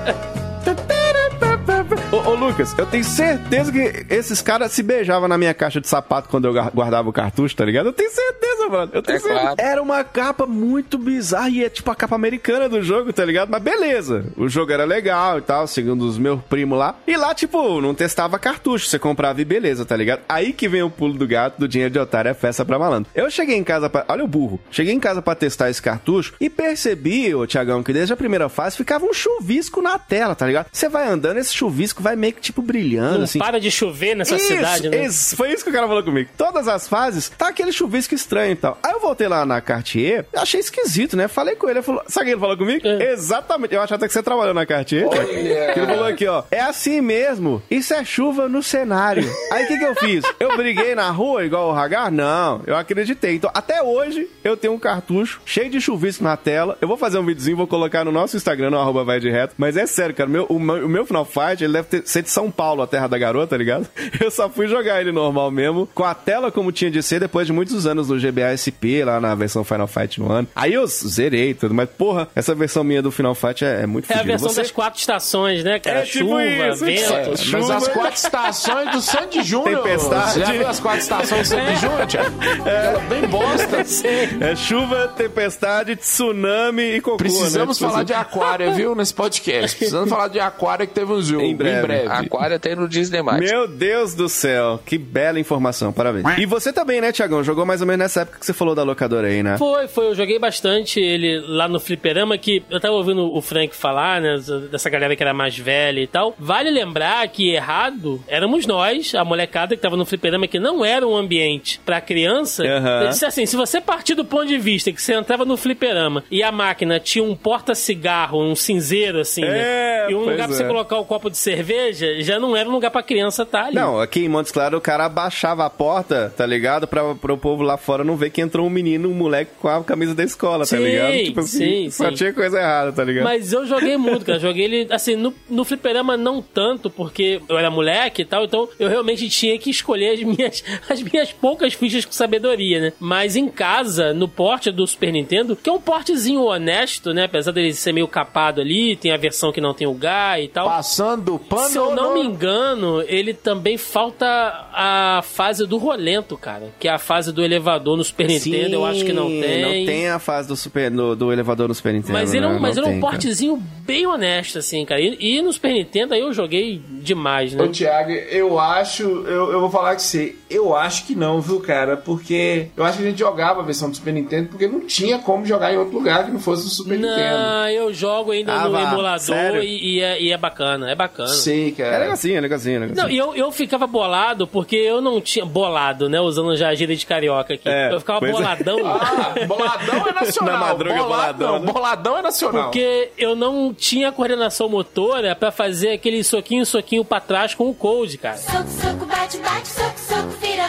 Ô, 2.26 2.30
ô, 2.32 2.36
Lucas, 2.36 2.76
eu 2.78 2.86
tenho 2.86 3.04
certeza 3.04 3.72
que 3.72 4.06
esses 4.10 4.42
caras 4.42 4.72
se 4.72 4.84
beijavam 4.84 5.28
na 5.28 5.38
minha 5.38 5.54
caixa 5.54 5.80
de 5.82 5.88
sapato 5.88 6.30
quando 6.30 6.46
eu 6.46 6.54
guardava 6.72 7.10
o 7.10 7.14
cartucho, 7.14 7.56
tá 7.56 7.66
ligado? 7.66 7.88
Eu 7.88 7.94
tenho 7.94 8.12
certeza, 8.12 8.68
mano. 8.70 8.92
Eu 8.94 9.02
tenho 9.02 9.16
É 9.18 9.20
certeza. 9.20 9.42
claro. 9.42 9.56
Era 9.60 9.82
uma 9.82 10.04
capa 10.04 10.46
muito 10.46 10.98
bizarra 10.98 11.50
e 11.50 11.64
é 11.64 11.70
tipo 11.70 11.90
a 11.90 11.96
capa 11.96 12.16
americana 12.16 12.68
do 12.70 12.82
jogo, 12.82 13.12
tá 13.14 13.26
ligado? 13.26 13.50
Mas 13.50 13.62
beleza. 13.62 14.26
O 14.38 14.48
jogo 14.48 14.72
era 14.72 14.84
legal 14.86 15.40
e 15.40 15.42
tal, 15.42 15.66
segundo 15.68 16.04
os 16.08 16.18
meus 16.18 16.42
primos 16.44 16.78
lá. 16.78 16.96
E 17.08 17.16
lá, 17.18 17.34
tipo, 17.34 17.82
não 17.82 17.94
testava 17.96 18.38
cartucho. 18.40 18.88
Você 18.88 19.00
comprava 19.00 19.42
e 19.42 19.46
beleza, 19.46 19.86
tá 19.86 19.96
ligado? 19.96 20.22
Aí 20.30 20.54
que 20.54 20.68
vem 20.68 20.84
o 20.84 20.90
pulo 20.90 21.14
do 21.14 21.28
gato 21.28 21.60
do 21.60 21.68
dinheiro 21.68 21.92
de 21.94 22.00
otário 22.00 22.30
é 22.30 22.34
festa 22.34 22.64
pra 22.66 22.78
malandro. 22.80 23.10
Eu 23.16 23.30
cheguei 23.32 23.56
em 23.58 23.64
casa 23.64 23.90
pra. 23.90 24.06
Olha 24.08 24.24
o 24.24 24.28
burro. 24.28 24.60
Cheguei 24.70 24.94
em 24.94 25.00
casa 25.00 25.22
pra 25.22 25.36
testar 25.36 25.70
esse 25.70 25.82
cartucho 25.82 26.34
e 26.40 26.50
percebi, 26.50 27.34
ô 27.34 27.46
Tiagão, 27.48 27.82
que 27.84 27.94
desde 27.94 28.14
a 28.14 28.18
primeira 28.18 28.48
fase 28.50 28.78
ficava 28.78 29.06
um 29.06 29.14
chuvisco 29.14 29.82
na 29.82 29.98
tela, 29.98 30.36
tá 30.36 30.46
ligado? 30.46 30.68
Você 30.72 30.88
vai 30.88 31.08
andando, 31.08 31.38
esse 31.38 31.54
chuvisco 31.54 32.02
vai 32.02 32.11
meio 32.16 32.34
que 32.34 32.42
tipo 32.42 32.62
brilhando, 32.62 33.18
Não 33.20 33.24
assim. 33.26 33.40
para 33.40 33.60
de 33.60 33.70
chover 33.72 34.16
nessa 34.16 34.36
Isso, 34.36 34.48
cidade, 34.48 34.90
né? 34.90 35.06
isso, 35.06 35.36
foi 35.36 35.52
isso 35.52 35.64
que 35.64 35.70
o 35.70 35.74
cara 35.74 35.88
falou 35.88 36.04
comigo. 36.04 36.30
Todas 36.38 36.68
as 36.68 36.88
fases, 36.88 37.30
tá 37.30 37.48
aquele 37.50 37.72
chuvisco 37.72 38.14
estranho 38.14 38.52
e 38.54 38.56
tal. 38.56 38.78
Aí 38.84 38.92
eu 38.94 39.00
voltei 39.00 39.28
lá 39.28 39.46
na 39.46 39.62
Cartier, 39.62 40.26
achei 40.36 40.60
esquisito, 40.60 41.16
né? 41.18 41.28
Falei 41.28 41.56
com 41.56 41.68
ele, 41.70 41.80
ele 41.80 41.86
falou, 41.86 42.04
sabe 42.08 42.24
o 42.24 42.28
que 42.28 42.32
ele 42.34 42.40
falou 42.42 42.58
comigo? 42.58 42.88
É. 42.88 43.12
Exatamente, 43.14 43.74
eu 43.74 43.82
achava 43.82 43.96
até 43.96 44.08
que 44.08 44.14
você 44.14 44.24
trabalhou 44.24 44.54
na 44.54 44.66
Cartier. 44.66 45.08
Que 45.10 45.80
ele 45.80 45.88
falou 45.88 46.06
aqui, 46.06 46.28
ó, 46.28 46.44
é 46.52 46.60
assim 46.62 47.02
mesmo, 47.02 47.62
isso 47.70 47.94
é 47.94 48.04
chuva 48.04 48.48
no 48.48 48.62
cenário. 48.64 49.24
Aí 49.52 49.66
o 49.66 49.68
que 49.68 49.78
que 49.78 49.86
eu 49.86 49.96
fiz? 49.96 50.24
Eu 50.40 50.56
briguei 50.58 50.96
na 50.96 51.10
rua 51.10 51.44
igual 51.46 51.70
o 51.70 51.76
Hagar? 51.76 52.12
Não, 52.12 52.62
eu 52.66 52.76
acreditei. 52.76 53.36
Então, 53.36 53.50
até 53.54 53.82
hoje, 53.82 54.28
eu 54.44 54.56
tenho 54.58 54.74
um 54.74 54.80
cartucho 54.80 55.42
cheio 55.46 55.70
de 55.70 55.80
chuvisco 55.80 56.24
na 56.24 56.36
tela. 56.38 56.78
Eu 56.82 56.88
vou 56.88 56.98
fazer 56.98 57.18
um 57.20 57.26
videozinho, 57.26 57.58
vou 57.58 57.68
colocar 57.68 58.04
no 58.04 58.12
nosso 58.12 58.36
Instagram, 58.38 58.70
no 58.72 58.80
arroba 58.80 59.04
vai 59.04 59.20
de 59.20 59.30
reto. 59.30 59.54
Mas 59.58 59.78
é 59.78 59.86
sério, 59.86 60.16
cara, 60.16 60.30
meu, 60.30 60.46
o, 60.50 60.60
meu, 60.60 60.86
o 60.86 60.90
meu 60.90 61.06
Final 61.06 61.26
Fight, 61.26 61.64
ele 61.64 61.74
deve 61.74 61.88
ter, 61.88 62.01
ser 62.06 62.22
de 62.24 62.30
São 62.30 62.50
Paulo, 62.52 62.82
a 62.82 62.88
terra 62.88 63.08
da 63.08 63.18
garota, 63.18 63.48
tá 63.48 63.58
ligado? 63.58 63.88
Eu 64.20 64.30
só 64.32 64.50
fui 64.50 64.68
jogar 64.68 65.02
ele 65.02 65.12
normal 65.12 65.50
mesmo, 65.52 65.88
com 65.94 66.04
a 66.04 66.14
tela 66.14 66.52
como 66.52 66.72
tinha 66.72 66.90
de 66.92 67.02
ser, 67.04 67.20
depois 67.20 67.48
de 67.48 67.54
muitos 67.54 67.86
anos 67.86 68.10
no 68.10 68.18
GBA 68.20 68.56
SP, 68.58 69.04
lá 69.04 69.20
na 69.20 69.34
versão 69.36 69.64
Final 69.64 69.88
Fight 69.88 70.20
no 70.20 70.32
ano. 70.32 70.48
Aí 70.56 70.74
eu 70.74 70.86
zerei 70.88 71.54
tudo, 71.54 71.74
mas 71.74 71.90
porra, 71.90 72.28
essa 72.36 72.54
versão 72.56 72.84
minha 72.84 73.02
do 73.02 73.12
Final 73.12 73.34
Fight 73.36 73.64
é, 73.66 73.82
é 73.84 73.86
muito 73.86 74.10
É 74.10 74.14
a 74.14 74.18
fodida. 74.18 74.32
versão 74.34 74.50
Você- 74.50 74.62
das 74.62 74.72
quatro 74.72 75.00
estações, 75.00 75.64
né, 75.64 75.80
cara? 75.80 76.00
É 76.00 76.02
tipo 76.04 76.26
Chuva, 76.26 76.44
isso, 76.44 76.86
vento. 76.86 77.14
é. 77.14 77.28
Mas 77.30 77.40
Chuva. 77.42 77.76
as 77.76 77.88
quatro 77.88 78.16
estações 78.16 78.92
do 78.92 79.02
Sandy 79.02 79.44
Júnior. 79.44 79.84
Tempestade. 79.84 80.40
Já 80.40 80.52
viu 80.52 80.68
as 80.68 80.80
quatro 80.80 81.00
estações 81.02 81.50
do 81.50 81.56
Sandy 81.56 81.76
Júnior, 81.78 82.08
Thiago? 82.08 82.36
Era 82.66 83.00
bem 83.00 83.22
bosta. 83.28 83.82
É 84.42 84.56
chuva, 84.56 85.08
tempestade, 85.16 85.96
tsunami 85.96 86.96
e 86.96 87.02
cocô, 87.02 87.18
Precisamos 87.18 87.80
né? 87.80 87.88
falar 87.88 88.04
de 88.04 88.14
aquário, 88.14 88.74
viu, 88.74 88.96
nesse 88.96 89.14
podcast. 89.14 89.78
Precisamos 89.78 90.10
falar 90.10 90.28
de 90.28 90.40
aquário 90.40 90.88
que 90.88 90.94
teve 90.94 91.12
um 91.12 91.22
jogo. 91.22 91.44
Em 91.44 91.56
breve. 91.56 91.82
Aquário 92.08 92.60
tem 92.60 92.76
no 92.76 92.88
Disney+. 92.88 93.22
Meu 93.22 93.68
Deus 93.68 94.14
do 94.16 94.28
céu, 94.30 94.80
que 94.86 94.98
bela 94.98 95.40
informação, 95.40 95.92
parabéns. 95.92 96.26
E 96.38 96.46
você 96.46 96.72
também, 96.74 97.02
né, 97.02 97.12
Tiagão? 97.12 97.44
Jogou 97.44 97.66
mais 97.66 97.82
ou 97.82 97.88
menos 97.88 98.00
nessa 98.00 98.22
época 98.22 98.40
que 98.40 98.46
você 98.46 98.54
falou 98.54 98.74
da 98.76 98.84
locadora 98.84 99.28
aí, 99.28 99.44
né? 99.44 99.58
Foi, 99.58 99.88
foi. 99.88 100.08
Eu 100.08 100.16
joguei 100.16 100.40
bastante 100.40 101.00
ele 101.00 101.40
lá 101.48 101.68
no 101.68 101.80
Fliperama, 101.80 102.38
que 102.38 102.64
eu 102.70 102.80
tava 102.80 102.96
ouvindo 102.96 103.34
o 103.34 103.42
Frank 103.42 103.76
falar, 103.76 104.22
né? 104.22 104.38
Dessa 104.72 104.90
galera 104.90 105.16
que 105.16 105.24
era 105.24 105.34
mais 105.34 105.58
velha 105.58 106.00
e 106.00 106.08
tal. 106.08 106.36
Vale 106.40 106.70
lembrar 106.70 107.28
que 107.28 107.52
errado 107.52 108.24
éramos 108.28 108.66
nós, 108.66 109.14
a 109.16 109.24
molecada 109.24 109.76
que 109.76 109.82
tava 109.82 109.98
no 109.98 110.06
Fliperama, 110.06 110.48
que 110.48 110.60
não 110.60 110.84
era 110.86 111.08
um 111.08 111.16
ambiente 111.16 111.80
pra 111.86 112.02
criança. 112.02 112.64
Aham. 112.66 113.04
Eu 113.04 113.10
disse 113.10 113.26
assim: 113.26 113.46
se 113.46 113.56
você 113.56 113.80
partir 113.82 114.16
do 114.16 114.26
ponto 114.26 114.46
de 114.48 114.58
vista 114.58 114.92
que 114.92 115.02
você 115.02 115.14
entrava 115.14 115.46
no 115.46 115.58
Fliperama 115.58 116.24
e 116.30 116.42
a 116.44 116.52
máquina 116.52 117.00
tinha 117.00 117.24
um 117.24 117.36
porta-cigarro, 117.36 118.42
um 118.42 118.56
cinzeiro, 118.56 119.20
assim, 119.20 119.44
É, 119.44 119.48
né? 119.48 120.12
E 120.12 120.16
um 120.16 120.20
lugar 120.22 120.48
pra 120.48 120.56
você 120.56 120.64
é. 120.64 120.68
colocar 120.68 120.98
o 120.98 121.06
copo 121.06 121.30
de 121.30 121.38
cerveja, 121.38 121.81
já 121.92 122.40
não 122.40 122.56
era 122.56 122.68
um 122.68 122.72
lugar 122.72 122.92
pra 122.92 123.04
criança 123.04 123.44
estar 123.44 123.66
ali. 123.66 123.76
Não, 123.76 124.00
aqui 124.00 124.22
em 124.22 124.30
Montes 124.30 124.52
Claros 124.52 124.78
o 124.78 124.82
cara 124.82 125.06
abaixava 125.06 125.66
a 125.66 125.70
porta, 125.70 126.34
tá 126.36 126.46
ligado? 126.46 126.88
Pra, 126.88 127.16
pro 127.16 127.38
povo 127.38 127.64
lá 127.64 127.78
fora 127.78 128.04
não 128.04 128.16
ver 128.16 128.30
que 128.30 128.42
entrou 128.42 128.66
um 128.66 128.70
menino, 128.70 129.10
um 129.10 129.14
moleque 129.14 129.52
com 129.60 129.68
a 129.68 129.84
camisa 129.84 130.14
da 130.14 130.24
escola, 130.24 130.60
tá 130.60 130.78
Sim, 130.78 130.84
ligado? 130.84 131.24
Tipo 131.24 131.40
assim, 131.42 131.58
sim, 131.58 131.90
só 131.90 132.10
sim. 132.10 132.16
tinha 132.16 132.34
coisa 132.34 132.60
errada, 132.60 132.92
tá 132.92 133.04
ligado? 133.04 133.24
Mas 133.24 133.52
eu 133.52 133.66
joguei 133.66 133.98
muito, 133.98 134.26
cara. 134.26 134.40
Joguei 134.40 134.66
ele, 134.66 134.88
assim, 134.92 135.16
no, 135.16 135.34
no 135.50 135.64
fliperama 135.64 136.18
não 136.18 136.42
tanto, 136.42 136.90
porque 136.90 137.42
eu 137.48 137.58
era 137.58 137.70
moleque 137.70 138.22
e 138.22 138.26
tal, 138.26 138.46
então 138.46 138.68
eu 138.80 138.90
realmente 138.90 139.30
tinha 139.30 139.58
que 139.58 139.70
escolher 139.70 140.14
as 140.14 140.24
minhas, 140.24 140.64
as 140.90 141.02
minhas 141.02 141.32
poucas 141.32 141.74
fichas 141.74 142.06
com 142.06 142.12
sabedoria, 142.12 142.80
né? 142.80 142.94
Mas 143.00 143.36
em 143.36 143.48
casa, 143.48 144.14
no 144.14 144.28
porte 144.28 144.72
do 144.72 144.86
Super 144.86 145.12
Nintendo, 145.12 145.56
que 145.56 145.70
é 145.70 145.74
um 145.74 145.82
portezinho 145.82 146.44
honesto, 146.44 147.14
né? 147.14 147.26
Apesar 147.26 147.52
dele 147.52 147.74
ser 147.74 147.94
meio 147.94 148.08
capado 148.08 148.62
ali, 148.62 148.96
tem 148.96 149.12
a 149.12 149.18
versão 149.18 149.52
que 149.52 149.62
não 149.62 149.74
tem 149.74 149.88
o 149.88 149.94
GA 149.94 150.40
e 150.40 150.48
tal. 150.48 150.68
Passando 150.68 151.40
pano 151.40 151.71
Se 151.72 151.78
eu 151.78 151.96
não 151.96 152.14
me 152.14 152.22
engano, 152.22 153.02
ele 153.08 153.34
também 153.34 153.78
falta 153.78 154.26
a 154.74 155.22
fase 155.24 155.66
do 155.66 155.78
rolento, 155.78 156.38
cara. 156.38 156.74
Que 156.80 156.88
é 156.88 156.92
a 156.92 156.98
fase 156.98 157.32
do 157.32 157.44
elevador 157.44 157.98
no 157.98 158.04
Super 158.04 158.28
Nintendo, 158.28 158.76
eu 158.76 158.86
acho 158.86 159.06
que 159.06 159.14
não 159.14 159.28
Sim, 159.28 159.42
tem. 159.42 159.62
Não 159.62 159.86
tem 159.86 160.08
a 160.10 160.20
fase 160.20 160.48
do, 160.48 160.56
super, 160.56 160.90
do, 160.90 161.16
do 161.16 161.32
elevador 161.32 161.68
no 161.68 161.74
Super 161.74 161.94
Nintendo. 161.94 162.14
Mas 162.14 162.34
ele 162.34 162.46
é 162.46 162.50
um, 162.50 162.54
né? 162.54 162.60
mas 162.60 162.78
ele 162.78 162.86
é 162.86 162.90
um 162.90 162.92
tem, 162.94 163.02
cara. 163.02 163.12
portezinho 163.12 163.64
bem 163.86 164.06
honesto, 164.06 164.60
assim, 164.60 164.86
cara. 164.86 165.02
E, 165.02 165.18
e 165.20 165.42
no 165.42 165.52
Super 165.54 165.74
Nintendo 165.74 166.14
aí 166.14 166.22
eu 166.22 166.34
joguei 166.34 166.82
demais, 167.02 167.54
né? 167.54 167.64
Ô, 167.64 167.68
Thiago, 167.68 168.12
eu 168.12 168.60
acho, 168.60 169.04
eu, 169.04 169.52
eu 169.52 169.60
vou 169.60 169.70
falar 169.70 169.96
que 169.96 170.02
você, 170.02 170.36
eu 170.52 170.76
acho 170.76 171.06
que 171.06 171.16
não, 171.16 171.40
viu, 171.42 171.60
cara? 171.60 171.98
Porque 171.98 172.68
eu 172.76 172.84
acho 172.84 172.98
que 172.98 173.04
a 173.04 173.10
gente 173.10 173.20
jogava 173.20 173.62
a 173.62 173.64
versão 173.64 173.90
do 173.90 173.96
Super 173.96 174.14
Nintendo 174.14 174.50
porque 174.50 174.68
não 174.68 174.82
tinha 174.82 175.20
como 175.20 175.46
jogar 175.46 175.74
em 175.74 175.78
outro 175.78 175.94
lugar 175.98 176.26
que 176.26 176.32
não 176.32 176.40
fosse 176.40 176.66
o 176.66 176.70
Super 176.70 176.98
Nintendo. 176.98 177.38
Não, 177.38 177.70
eu 177.70 177.94
jogo 177.94 178.32
ainda 178.32 178.54
Ah, 178.54 178.66
no 178.66 178.72
vá, 178.72 178.82
emulador 178.84 179.58
e, 179.64 179.96
e 179.96 180.02
é, 180.02 180.22
e 180.22 180.32
é 180.32 180.38
bacana, 180.38 180.90
é 180.92 180.96
bacana. 180.96 181.30
Sei, 181.30 181.70
É 181.70 181.72
cara. 181.72 181.98
legalzinho, 182.00 182.38
é 182.38 182.42
legalzinho, 182.42 182.76
é 182.76 182.80
legalzinho. 182.88 183.04
Não, 183.08 183.10
e 183.14 183.18
eu, 183.18 183.36
eu 183.36 183.52
ficava 183.52 183.88
bolado 183.88 184.46
porque 184.48 184.76
eu 184.76 185.02
não 185.02 185.20
tinha. 185.22 185.46
Bolado, 185.46 186.08
né? 186.10 186.20
Usando 186.22 186.56
já 186.56 186.70
a 186.70 186.76
gíria 186.76 186.96
de 186.96 187.06
carioca 187.06 187.54
aqui. 187.56 187.68
É, 187.68 187.94
eu 187.94 188.00
ficava 188.00 188.26
é. 188.28 188.32
boladão. 188.32 188.78
Ah, 189.12 189.46
boladão 189.46 190.08
é 190.08 190.14
nacional. 190.14 190.54
Na 190.54 190.60
madruga, 190.68 190.96
Bolado 190.96 191.08
boladão, 191.38 191.52
não, 191.60 191.66
né? 191.66 191.72
boladão 191.74 192.18
é 192.18 192.22
nacional. 192.22 192.64
Porque 192.66 193.10
eu 193.18 193.36
não 193.36 193.74
tinha 193.74 194.12
coordenação 194.12 194.70
motora 194.70 195.36
pra 195.36 195.52
fazer 195.52 195.92
aquele 195.94 196.24
soquinho, 196.24 196.66
soquinho 196.66 197.04
pra 197.04 197.20
trás 197.20 197.54
com 197.56 197.70
o 197.70 197.74
Code, 197.74 198.18
cara. 198.18 198.38
Soco, 198.38 198.68
soco, 198.70 199.06
bate, 199.06 199.38
bate, 199.38 199.68
soco, 199.68 200.00
soco, 200.00 200.11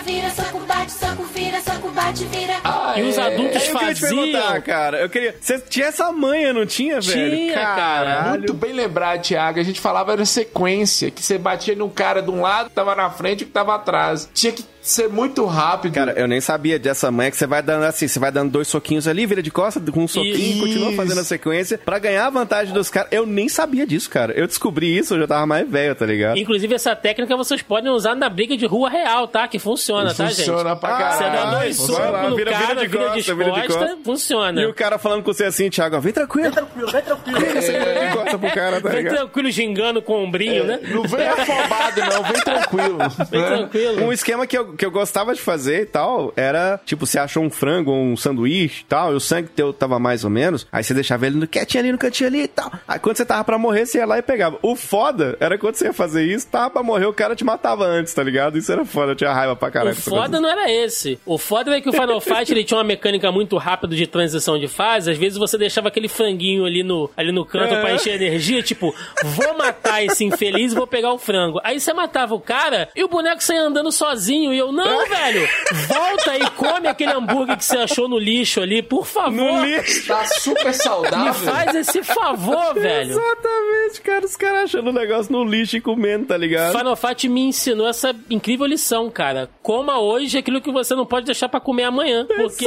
vira, 0.01 0.03
vira, 0.03 0.31
soco, 0.31 0.61
bate, 0.61 0.93
soco, 0.93 1.23
vira, 1.25 1.61
soco, 1.61 1.89
bate, 1.91 2.25
vira. 2.27 2.55
Ah, 2.65 2.95
E 2.97 3.03
os 3.03 3.19
é. 3.19 3.23
adultos 3.23 3.63
É, 3.63 3.71
eu 3.71 3.79
queria 3.79 3.95
te 3.95 4.01
perguntar, 4.01 4.43
faziam. 4.43 4.63
cara. 4.63 5.01
Eu 5.01 5.09
queria. 5.11 5.35
Você 5.41 5.59
tinha 5.61 5.87
essa 5.87 6.11
manha, 6.13 6.53
não 6.53 6.65
tinha, 6.67 7.01
velho? 7.01 7.37
Tinha, 7.37 7.55
cara. 7.55 7.75
Caralho. 8.15 8.31
Muito 8.39 8.55
bem 8.55 8.73
lembrado, 8.73 9.21
Thiago. 9.23 9.59
A 9.61 9.63
gente 9.63 9.81
falava 9.81 10.13
era 10.13 10.25
sequência, 10.25 11.11
que 11.11 11.23
você 11.23 11.37
batia 11.39 11.75
num 11.75 11.89
cara 11.89 12.23
de 12.23 12.31
um 12.31 12.41
lado, 12.43 12.69
que 12.71 12.75
tava 12.75 12.95
na 12.95 13.11
frente 13.11 13.43
e 13.43 13.45
que 13.47 13.53
tava 13.53 13.75
atrás. 13.75 14.29
Tinha 14.33 14.53
que 14.53 14.65
ser 14.83 15.09
muito 15.09 15.45
rápido. 15.47 15.95
Cara, 15.95 16.13
eu 16.13 16.27
nem 16.27 16.41
sabia 16.41 16.79
dessa 16.79 17.11
manha 17.11 17.31
que 17.31 17.37
você 17.37 17.47
vai 17.47 17.63
dando 17.63 17.85
assim, 17.85 18.09
você 18.09 18.19
vai 18.19 18.31
dando 18.33 18.51
dois 18.51 18.69
soquinhos 18.69 19.07
ali, 19.09 19.25
vira 19.27 19.43
de 19.43 19.51
costas 19.51 19.83
com 19.91 20.03
um 20.05 20.09
soquinho 20.09 20.35
e 20.37 20.51
Isso. 20.53 20.61
continua 20.61 20.93
fazendo 20.93 21.21
a 21.21 21.25
sequência 21.25 21.79
pra 21.79 21.99
ganhar 21.99 22.27
a 22.27 22.31
vantagem 22.31 22.75
dos 22.75 22.91
caras. 22.91 23.09
Eu 23.13 23.25
nem 23.25 23.49
sabia 23.49 23.87
disso, 23.87 24.11
cara. 24.11 24.33
Eu 24.33 24.47
descobri 24.47 24.97
isso, 24.99 25.15
eu 25.15 25.21
já 25.21 25.27
tava 25.27 25.47
mais 25.47 25.69
velho, 25.71 25.95
tá 25.95 26.05
ligado? 26.05 26.37
Inclusive, 26.39 26.75
essa 26.75 26.95
técnica 26.97 27.37
vocês 27.37 27.63
podem 27.63 27.91
usar 27.91 28.15
na 28.15 28.29
briga 28.29 28.57
de 28.57 28.67
rua 28.67 28.91
real, 28.91 29.29
tá? 29.29 29.47
Que 29.47 29.59
funciona, 29.59 30.13
tá, 30.15 30.27
gente? 30.27 30.37
Funciona 30.39 30.75
pra 30.77 30.91
caralho. 30.91 31.17
Você 31.19 31.25
dá 31.31 31.59
dois 31.59 31.77
socos 31.77 32.31
no 32.31 32.37
vira- 32.37 32.51
cara, 32.53 32.67
vira 32.67 32.81
de 32.81 32.89
vira 32.89 33.05
de 33.05 33.15
costa, 33.15 33.35
vira 33.35 33.51
de 33.53 33.67
costa, 33.69 33.79
costa. 33.87 33.99
funciona. 34.05 34.61
E 34.63 34.67
o 34.67 34.75
cara 34.75 34.99
falando 34.99 35.23
com 35.23 35.33
você 35.33 35.45
assim, 35.45 35.71
Thiago, 35.71 36.01
vem 36.01 36.13
tranquilo. 36.13 36.45
Vem 36.51 36.53
tranquilo, 36.53 36.91
vem 36.91 37.03
tranquilo. 37.03 37.39
Você 37.41 37.73
vira 37.79 38.07
de 38.09 38.17
costa 38.17 38.39
pro 38.39 38.51
cara, 38.51 38.81
tá 38.81 38.89
Vem 38.89 38.99
ligado? 38.99 39.15
tranquilo, 39.17 39.51
gingando 39.51 40.03
com 40.03 40.15
o 40.15 40.25
ombrinho, 40.25 40.65
né? 40.65 40.81
Não 40.83 41.03
vem 41.05 41.27
afobado, 41.27 42.01
não. 42.01 42.23
Vem 42.25 42.43
tranquilo. 42.43 42.99
Vem 43.31 43.41
né? 43.41 43.47
tranquilo. 43.49 44.05
Um 44.07 44.13
esquema 44.13 44.47
que 44.47 44.57
eu, 44.59 44.72
que 44.77 44.85
eu 44.87 44.91
gostava 44.91 45.35
de 45.35 45.41
fazer 45.41 45.83
e 45.83 45.87
tal 45.87 46.33
era, 46.37 46.81
tipo, 46.85 47.07
você 47.07 47.19
achou 47.19 47.43
um 47.43 47.51
frango 47.51 47.91
ou 47.91 48.03
um 48.03 48.17
sanduíche 48.17 48.83
e 48.83 48.85
tal, 48.85 49.13
e 49.13 49.17
o 49.17 49.21
sangue 49.21 49.49
teu 49.49 49.73
tava 49.73 49.99
mais 49.99 50.25
ou 50.25 50.31
menos, 50.31 50.67
aí 50.73 50.83
você 50.83 50.95
deixava 50.95 51.27
ele 51.27 51.37
no- 51.37 51.47
quietinho 51.47 51.83
ali 51.83 51.93
no 51.93 51.99
cantinho 51.99 52.29
ali 52.29 52.43
e 52.43 52.49
tal. 52.49 52.71
Aí 52.87 52.99
quando 52.99 53.17
você 53.17 53.25
tava 53.25 53.45
pra 53.45 53.59
morrer, 53.59 53.87
você 53.87 53.99
ia 53.99 54.07
lá 54.07 54.19
e 54.19 54.23
pegava. 54.23 54.59
O 54.63 54.75
foda 54.77 55.37
era 55.41 55.59
quando 55.59 55.75
você 55.75 55.87
ia 55.87 55.93
fazer 55.93 56.25
isso, 56.25 56.47
tava 56.49 56.71
pra 56.71 56.83
morrer, 56.83 57.07
o 57.07 57.13
cara 57.13 57.35
te 57.37 57.45
matava 57.45 57.85
antes, 57.85 58.13
tá 58.15 58.23
ligado? 58.23 58.57
Isso 58.59 58.71
era 58.73 58.85
foda, 58.85 59.13
eu 59.13 59.17
tinha 59.17 59.33
raiva 59.33 59.55
pra 59.57 59.71
caralho. 59.71 59.97
O 59.97 60.01
foda 60.01 60.41
não 60.41 60.49
era 60.49 60.71
esse. 60.71 61.19
O 61.27 61.39
foda 61.39 61.71
era 61.71 61.81
que 61.81 61.89
o 61.89 61.93
Final 61.93 62.21
Fight 62.21 62.51
ele 62.53 62.65
tinha 62.65 62.79
uma 62.79 62.85
mecânica 62.85 63.31
muito 63.33 63.57
rápida 63.57 63.95
de 63.95 64.07
transição 64.07 64.59
de 64.59 64.69
fase. 64.69 65.11
Às 65.11 65.19
vezes 65.19 65.39
você 65.39 65.57
deixava 65.59 65.89
aquele 65.89 66.09
franguinho 66.09 66.65
ali 66.65 66.83
no, 66.83 67.11
ali 67.17 67.33
no 67.33 67.45
canto 67.45 67.75
É. 67.75 67.81
pra 67.81 67.95
encher 67.95 68.21
energia, 68.21 68.63
tipo, 68.63 68.95
vou 69.25 69.57
matar 69.57 70.05
esse 70.05 70.25
infeliz 70.25 70.73
e 70.73 70.75
vou 70.75 70.87
pegar 70.87 71.13
o 71.13 71.19
frango. 71.19 71.61
Aí 71.65 71.81
você 71.81 71.93
matava 71.93 72.35
o 72.35 72.41
cara 72.41 72.89
e 72.95 73.03
o 73.05 73.09
boneco 73.09 73.43
saia 73.43 73.63
andando 73.63 73.91
sozinho. 73.93 74.53
E 74.53 74.62
eu, 74.63 74.73
não, 74.73 75.07
velho, 75.09 75.49
volta 75.89 76.37
e 76.39 76.51
come 76.51 76.89
aquele 76.89 77.13
hambúrguer 77.13 77.57
que 77.57 77.65
você 77.65 77.79
achou 77.79 78.09
no 78.09 78.19
lixo 78.19 78.61
ali, 78.61 78.83
por 78.83 79.07
favor. 79.07 79.33
No 79.33 79.65
lixo. 79.65 80.07
Tá 80.07 80.25
super 80.25 80.67
Me 80.67 80.73
saudável. 80.75 81.35
faz 81.35 81.75
esse 81.75 82.03
favor, 82.03 82.75
velho. 82.79 83.11
Exatamente, 83.13 84.01
cara. 84.03 84.25
Os 84.25 84.37
caras 84.37 84.65
achando 84.65 84.91
o 84.91 84.93
negócio 84.93 85.33
no 85.33 85.45
lixo 85.45 85.77
e 85.77 85.81
comendo, 85.81 86.27
tá 86.27 86.37
ligado? 86.37 86.77
Final 86.77 86.97
Fight 86.97 87.29
me 87.29 87.41
ensinou 87.43 87.89
essa 87.89 88.15
incrível 88.31 88.67
lição, 88.67 89.11
cara. 89.11 89.51
Coma 89.63 90.01
hoje 90.01 90.39
aquilo 90.39 90.61
que 90.61 90.73
você 90.73 90.95
não 90.95 91.07
pode 91.07 91.25
deixar 91.27 91.49
pra 91.49 91.61
comer 91.61 91.85
amanhã. 91.85 92.27
Porque, 92.27 92.67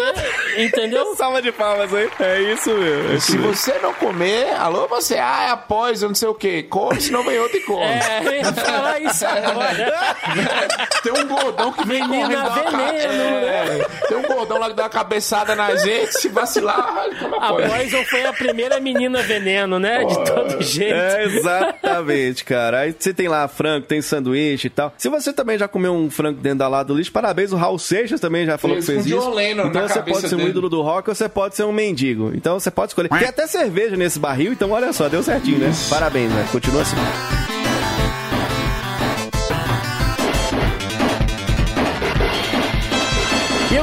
entendeu? 0.58 1.14
Salva 1.18 1.42
de 1.42 1.52
palmas 1.52 1.94
aí. 1.94 2.10
É 2.20 2.42
isso 2.54 2.70
mesmo. 2.74 3.12
é 3.12 3.16
isso 3.16 3.26
Se 3.32 3.38
mesmo. 3.38 3.54
você 3.54 3.78
não 3.80 3.94
comer, 3.94 4.54
alô, 4.58 4.88
você, 4.88 5.16
ah, 5.16 5.46
é 5.48 5.52
após, 5.52 6.02
eu 6.02 6.08
não 6.08 6.16
sei 6.16 6.30
o 6.30 6.34
quê. 6.34 6.64
Come, 6.64 7.02
senão 7.02 7.24
vem 7.24 7.38
outro 7.40 7.58
e 7.58 7.62
come. 7.62 7.84
É, 7.84 8.44
falar 8.46 9.00
isso 9.02 9.26
agora. 9.26 10.16
Tem 11.04 11.12
um 11.14 11.28
gordão 11.28 11.72
que 11.74 11.86
vem 11.86 12.08
Menina 12.08 12.28
correndo. 12.28 12.54
dá 12.56 12.62
uma 12.62 12.72
ca- 12.72 12.78
veneno, 12.78 13.48
é, 13.48 13.88
Tem 14.08 14.18
um 14.18 14.22
gordão 14.24 14.58
lá 14.58 14.68
que 14.70 14.76
dá 14.76 14.84
uma 14.84 14.90
cabeçada 14.90 15.56
na 15.56 15.76
gente, 15.76 16.14
se 16.14 16.30
vacilar, 16.30 17.10
come 17.20 17.36
A 17.40 17.48
após. 17.50 17.72
Poison 17.74 18.04
foi 18.06 18.26
a 18.26 18.34
primeira 18.34 18.80
menina 18.80 19.22
veneno, 19.22 19.80
né? 19.80 20.04
De 20.06 20.16
todo 20.24 20.62
jeito. 20.64 20.94
É, 20.96 21.24
exatamente, 21.26 22.44
cara. 22.46 22.80
Aí 22.80 22.96
você 22.98 23.14
tem 23.14 23.28
lá 23.28 23.48
frango, 23.48 23.86
tem 23.86 24.02
sanduíche 24.02 24.68
e 24.68 24.70
tal. 24.70 24.94
Se 24.98 25.10
você 25.10 25.34
também 25.34 25.58
já 25.58 25.68
comeu 25.68 25.94
um 25.94 26.10
frango 26.10 26.40
dentro 26.40 26.60
da 26.60 26.68
lata 26.68 26.85
do 26.86 26.96
lixo, 26.96 27.12
parabéns. 27.12 27.52
O 27.52 27.56
Raul 27.56 27.78
Seixas 27.80 28.20
também 28.20 28.46
já 28.46 28.58
falou 28.58 28.76
Fez 28.78 28.86
que 28.86 28.94
fez 28.94 29.06
isso. 29.06 29.30
Lennon 29.30 29.68
então 29.68 29.88
você 29.88 30.02
pode 30.02 30.28
ser 30.28 30.36
um 30.36 30.38
dele. 30.38 30.50
ídolo 30.52 30.70
do 30.70 30.82
rock 30.82 31.10
ou 31.10 31.16
você 31.16 31.28
pode 31.28 31.56
ser 31.56 31.64
um 31.64 31.72
mendigo. 31.72 32.32
Então 32.34 32.60
você 32.60 32.72
pode 32.72 32.92
escolher. 32.92 33.10
Tem 33.10 33.28
até 33.28 33.48
cerveja 33.48 33.96
nesse 33.98 34.20
barril, 34.20 34.54
então 34.54 34.72
olha 34.72 34.94
só, 34.94 35.10
deu 35.10 35.22
certinho, 35.24 35.60
né? 35.60 35.72
Parabéns, 35.90 36.32
né? 36.32 36.48
Continua 36.52 36.82
assim. 36.82 36.96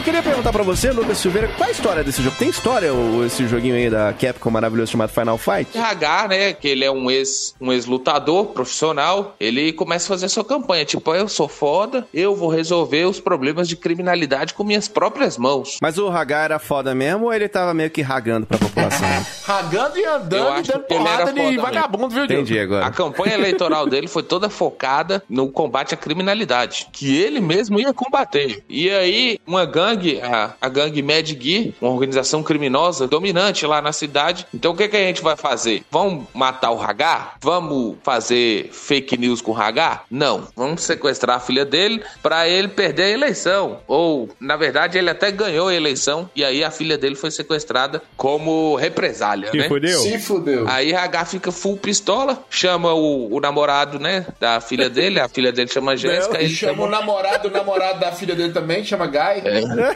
Eu 0.02 0.04
queria 0.04 0.22
perguntar 0.22 0.50
pra 0.50 0.64
você, 0.64 0.90
Lucas 0.90 1.18
Silveira, 1.18 1.46
qual 1.56 1.68
a 1.68 1.70
história 1.70 2.02
desse 2.02 2.20
jogo? 2.22 2.34
Tem 2.36 2.48
história 2.48 2.92
o- 2.92 3.24
esse 3.24 3.46
joguinho 3.46 3.76
aí 3.76 3.88
da 3.88 4.12
Capcom 4.12 4.50
maravilhoso 4.50 4.90
chamado 4.90 5.10
Final 5.10 5.38
Fight? 5.38 5.78
RH, 5.78 6.28
né, 6.28 6.52
que 6.52 6.66
ele 6.66 6.84
é 6.84 6.90
um 6.90 7.08
ex 7.08 7.54
um 7.60 7.72
ex-lutador 7.72 8.46
profissional, 8.46 9.36
ele 9.38 9.72
começa 9.72 10.06
a 10.06 10.08
fazer 10.08 10.28
sua 10.28 10.44
campanha, 10.44 10.84
tipo, 10.84 11.14
eu 11.14 11.28
sou 11.28 11.46
foda, 11.46 12.04
eu 12.12 12.34
vou 12.34 12.48
resolver 12.48 13.04
os 13.04 13.20
problemas 13.20 13.68
de 13.68 13.76
criminalidade 13.76 14.54
com 14.54 14.64
minhas 14.64 14.88
próprias 14.88 15.38
mãos. 15.38 15.78
Mas 15.80 15.96
o 15.98 16.08
Hagar 16.08 16.46
era 16.46 16.58
foda 16.58 16.94
mesmo 16.96 17.26
ou 17.26 17.32
ele 17.32 17.48
tava 17.48 17.72
meio 17.72 17.88
que 17.90 18.02
ragando 18.02 18.44
pra 18.44 18.58
população? 18.58 19.08
Ragando 19.46 19.98
e 19.98 20.04
andando 20.04 20.58
e 20.58 20.62
dando 20.62 20.84
que 20.84 20.94
ele 20.94 21.08
era 21.08 21.26
porrada 21.26 21.32
de 21.32 21.56
vagabundo, 21.58 22.08
viu? 22.08 22.24
Entendi 22.24 22.58
agora. 22.58 22.86
A 22.86 22.90
campanha 22.90 23.34
eleitoral 23.34 23.86
dele 23.86 24.08
foi 24.08 24.22
toda 24.22 24.48
focada 24.48 25.22
no 25.28 25.48
combate 25.48 25.94
à 25.94 25.96
criminalidade, 25.96 26.88
que 26.92 27.16
ele 27.20 27.40
mesmo 27.40 27.78
ia 27.78 27.92
combater. 27.92 28.62
E 28.68 28.88
aí, 28.90 29.38
uma 29.46 29.64
gangue, 29.64 29.91
a, 30.22 30.54
a 30.60 30.68
gangue 30.68 31.02
Mad 31.02 31.26
Gear, 31.26 31.72
uma 31.80 31.90
organização 31.90 32.42
criminosa 32.42 33.06
dominante 33.06 33.66
lá 33.66 33.80
na 33.82 33.92
cidade. 33.92 34.46
Então, 34.54 34.72
o 34.72 34.76
que, 34.76 34.88
que 34.88 34.96
a 34.96 35.00
gente 35.00 35.22
vai 35.22 35.36
fazer? 35.36 35.82
Vamos 35.90 36.26
matar 36.34 36.70
o 36.70 36.80
Hagar? 36.80 37.36
Vamos 37.40 37.96
fazer 38.02 38.70
fake 38.72 39.16
news 39.16 39.40
com 39.40 39.52
o 39.52 39.56
Hagar? 39.56 40.04
Não. 40.10 40.46
Vamos 40.56 40.82
sequestrar 40.82 41.36
a 41.36 41.40
filha 41.40 41.64
dele 41.64 42.02
para 42.22 42.48
ele 42.48 42.68
perder 42.68 43.04
a 43.04 43.10
eleição. 43.10 43.78
Ou, 43.86 44.28
na 44.40 44.56
verdade, 44.56 44.98
ele 44.98 45.10
até 45.10 45.30
ganhou 45.30 45.68
a 45.68 45.74
eleição 45.74 46.28
e 46.34 46.44
aí 46.44 46.62
a 46.64 46.70
filha 46.70 46.96
dele 46.96 47.14
foi 47.14 47.30
sequestrada 47.30 48.02
como 48.16 48.76
represália, 48.76 49.50
Que 49.50 49.58
né? 49.58 49.68
fudeu? 49.68 49.98
Se 50.00 50.18
fudeu. 50.18 50.68
Aí 50.68 50.94
H 50.94 51.24
fica 51.26 51.50
full 51.52 51.76
pistola, 51.76 52.44
chama 52.50 52.92
o, 52.94 53.34
o 53.34 53.40
namorado, 53.40 53.98
né, 53.98 54.26
da 54.40 54.60
filha 54.60 54.88
dele, 54.88 55.20
a 55.20 55.28
filha 55.28 55.52
dele 55.52 55.70
chama 55.70 55.96
Jéssica, 55.96 56.36
Ele 56.36 56.44
ele 56.46 56.54
chama 56.54 56.72
o 56.72 56.76
chama, 56.86 56.88
namorado, 56.98 57.48
o 57.48 57.50
namorado 57.50 58.00
da 58.00 58.12
filha 58.12 58.34
dele 58.34 58.52
também, 58.52 58.84
chama 58.84 59.06
Guy. 59.06 59.42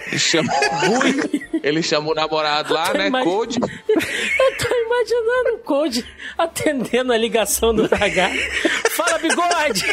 Ele 0.07 0.18
chama 0.18 0.53
Rui, 0.87 1.43
ele 1.62 1.82
chama 1.82 2.11
o 2.11 2.14
namorado 2.14 2.72
lá, 2.74 2.93
né, 2.95 3.07
Imagina- 3.09 3.30
Code, 3.30 3.59
Eu 3.61 4.57
tô 4.59 4.74
imaginando 4.74 5.55
o 5.55 5.59
Code 5.59 6.07
atendendo 6.39 7.12
a 7.12 7.16
ligação 7.16 7.74
do 7.74 7.84
H. 7.84 8.30
Fala, 8.97 9.18
bigode! 9.18 9.84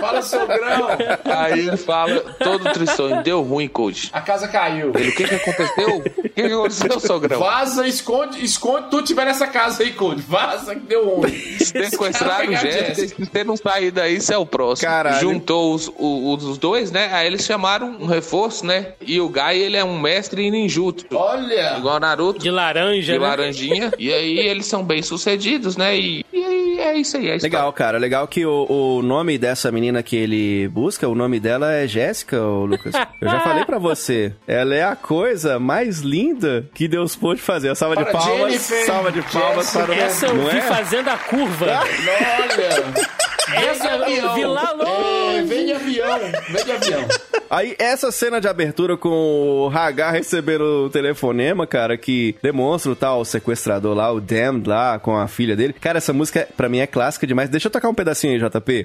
Fala, 0.00 0.22
sogrão. 0.22 0.88
aí 1.24 1.58
ele 1.68 1.76
fala, 1.76 2.20
todo 2.38 2.72
tristonho, 2.72 3.22
deu 3.22 3.42
ruim, 3.42 3.68
Code. 3.68 4.10
A 4.12 4.20
casa 4.20 4.48
caiu. 4.48 4.92
Ele, 4.94 5.10
o 5.10 5.14
que 5.14 5.24
que 5.24 5.34
aconteceu? 5.34 5.96
O 5.98 6.02
que 6.22 6.28
que 6.30 6.42
aconteceu, 6.42 7.00
sogrão? 7.00 7.38
Vaza, 7.38 7.86
esconde, 7.86 8.44
esconde 8.44 8.88
tu 8.90 9.02
tiver 9.02 9.24
nessa 9.24 9.46
casa 9.46 9.82
aí, 9.82 9.92
Code. 9.92 10.22
Vaza 10.22 10.74
que 10.74 10.80
deu 10.80 11.08
ruim. 11.08 11.30
Sequestraram 11.58 12.50
a 12.52 12.54
Jéssica, 12.56 12.94
se 12.94 13.14
você 13.24 13.44
não 13.44 13.56
sair 13.56 13.90
daí, 13.90 14.20
você 14.20 14.34
é 14.34 14.38
o 14.38 14.46
próximo. 14.46 14.88
Caralho. 14.88 15.20
Juntou 15.20 15.74
os, 15.74 15.88
o- 15.96 16.34
os, 16.34 16.58
dois, 16.58 16.90
né? 16.90 17.10
Aí 17.12 17.26
eles 17.40 17.46
chamaram 17.46 17.96
um 17.98 18.06
reforço, 18.06 18.64
né? 18.64 18.92
E 19.00 19.20
o 19.20 19.28
Guy, 19.28 19.58
ele 19.58 19.76
é 19.76 19.84
um 19.84 19.98
mestre 19.98 20.42
em 20.42 20.50
ninjutsu. 20.50 21.06
Olha. 21.12 21.78
Igual 21.78 21.96
o 21.96 22.00
Naruto. 22.00 22.38
De 22.38 22.50
laranja, 22.50 23.12
de 23.14 23.18
né? 23.18 23.26
laranjinha. 23.26 23.92
e 23.98 24.12
aí 24.12 24.38
eles 24.38 24.66
são 24.66 24.84
bem 24.84 25.02
sucedidos, 25.02 25.76
né? 25.76 25.98
E, 25.98 26.24
e 26.32 26.44
aí 26.44 26.78
é 26.78 26.94
isso 26.96 27.16
aí. 27.16 27.28
É 27.30 27.36
isso 27.36 27.44
Legal, 27.44 27.72
cara. 27.72 27.98
Legal 27.98 28.28
que 28.28 28.44
o, 28.44 28.66
o 28.68 29.02
nome 29.02 29.38
dessa 29.38 29.72
menina 29.72 30.02
que 30.02 30.16
ele 30.16 30.68
busca, 30.68 31.08
o 31.08 31.14
nome 31.14 31.40
dela 31.40 31.72
é 31.72 31.86
Jéssica, 31.86 32.40
Lucas. 32.40 32.94
Eu 33.20 33.28
já 33.28 33.40
falei 33.40 33.64
pra 33.64 33.78
você. 33.78 34.34
Ela 34.46 34.74
é 34.74 34.84
a 34.84 34.94
coisa 34.96 35.58
mais 35.58 36.00
linda 36.00 36.68
que 36.74 36.86
Deus 36.86 37.16
pôde 37.16 37.40
fazer. 37.40 37.74
Salva 37.74 37.96
de 37.96 38.04
palmas. 38.10 38.52
Jennifer, 38.52 38.86
salva 38.86 39.12
de 39.12 39.22
palmas 39.22 39.72
para 39.72 39.90
o 39.90 39.94
Essa 39.94 40.26
eu 40.26 40.34
Não 40.34 40.50
vi 40.50 40.58
é? 40.58 40.62
fazendo 40.62 41.08
a 41.08 41.16
curva. 41.16 41.66
Olha. 41.66 43.29
Essa 43.54 43.88
eu 43.88 44.34
vi 44.34 44.44
lá 44.44 44.72
longe. 44.72 45.38
É, 45.38 45.42
vem 45.42 45.66
de 45.66 45.72
avião. 45.72 46.18
Vem 46.48 46.64
de 46.64 46.72
avião. 46.72 47.08
Aí, 47.48 47.74
essa 47.78 48.12
cena 48.12 48.40
de 48.40 48.46
abertura 48.46 48.96
com 48.96 49.08
o 49.66 49.70
Hagar 49.74 50.12
recebendo 50.12 50.86
o 50.86 50.90
telefonema, 50.90 51.66
cara, 51.66 51.96
que 51.96 52.36
demonstra 52.42 52.92
o 52.92 52.96
tal 52.96 53.24
sequestrador 53.24 53.94
lá, 53.96 54.12
o 54.12 54.20
Damned 54.20 54.68
lá, 54.68 54.98
com 54.98 55.16
a 55.16 55.26
filha 55.26 55.56
dele. 55.56 55.72
Cara, 55.72 55.98
essa 55.98 56.12
música, 56.12 56.48
pra 56.56 56.68
mim, 56.68 56.78
é 56.78 56.86
clássica 56.86 57.26
demais. 57.26 57.48
Deixa 57.48 57.66
eu 57.66 57.72
tocar 57.72 57.88
um 57.88 57.94
pedacinho 57.94 58.32
aí, 58.32 58.38
JP. 58.38 58.84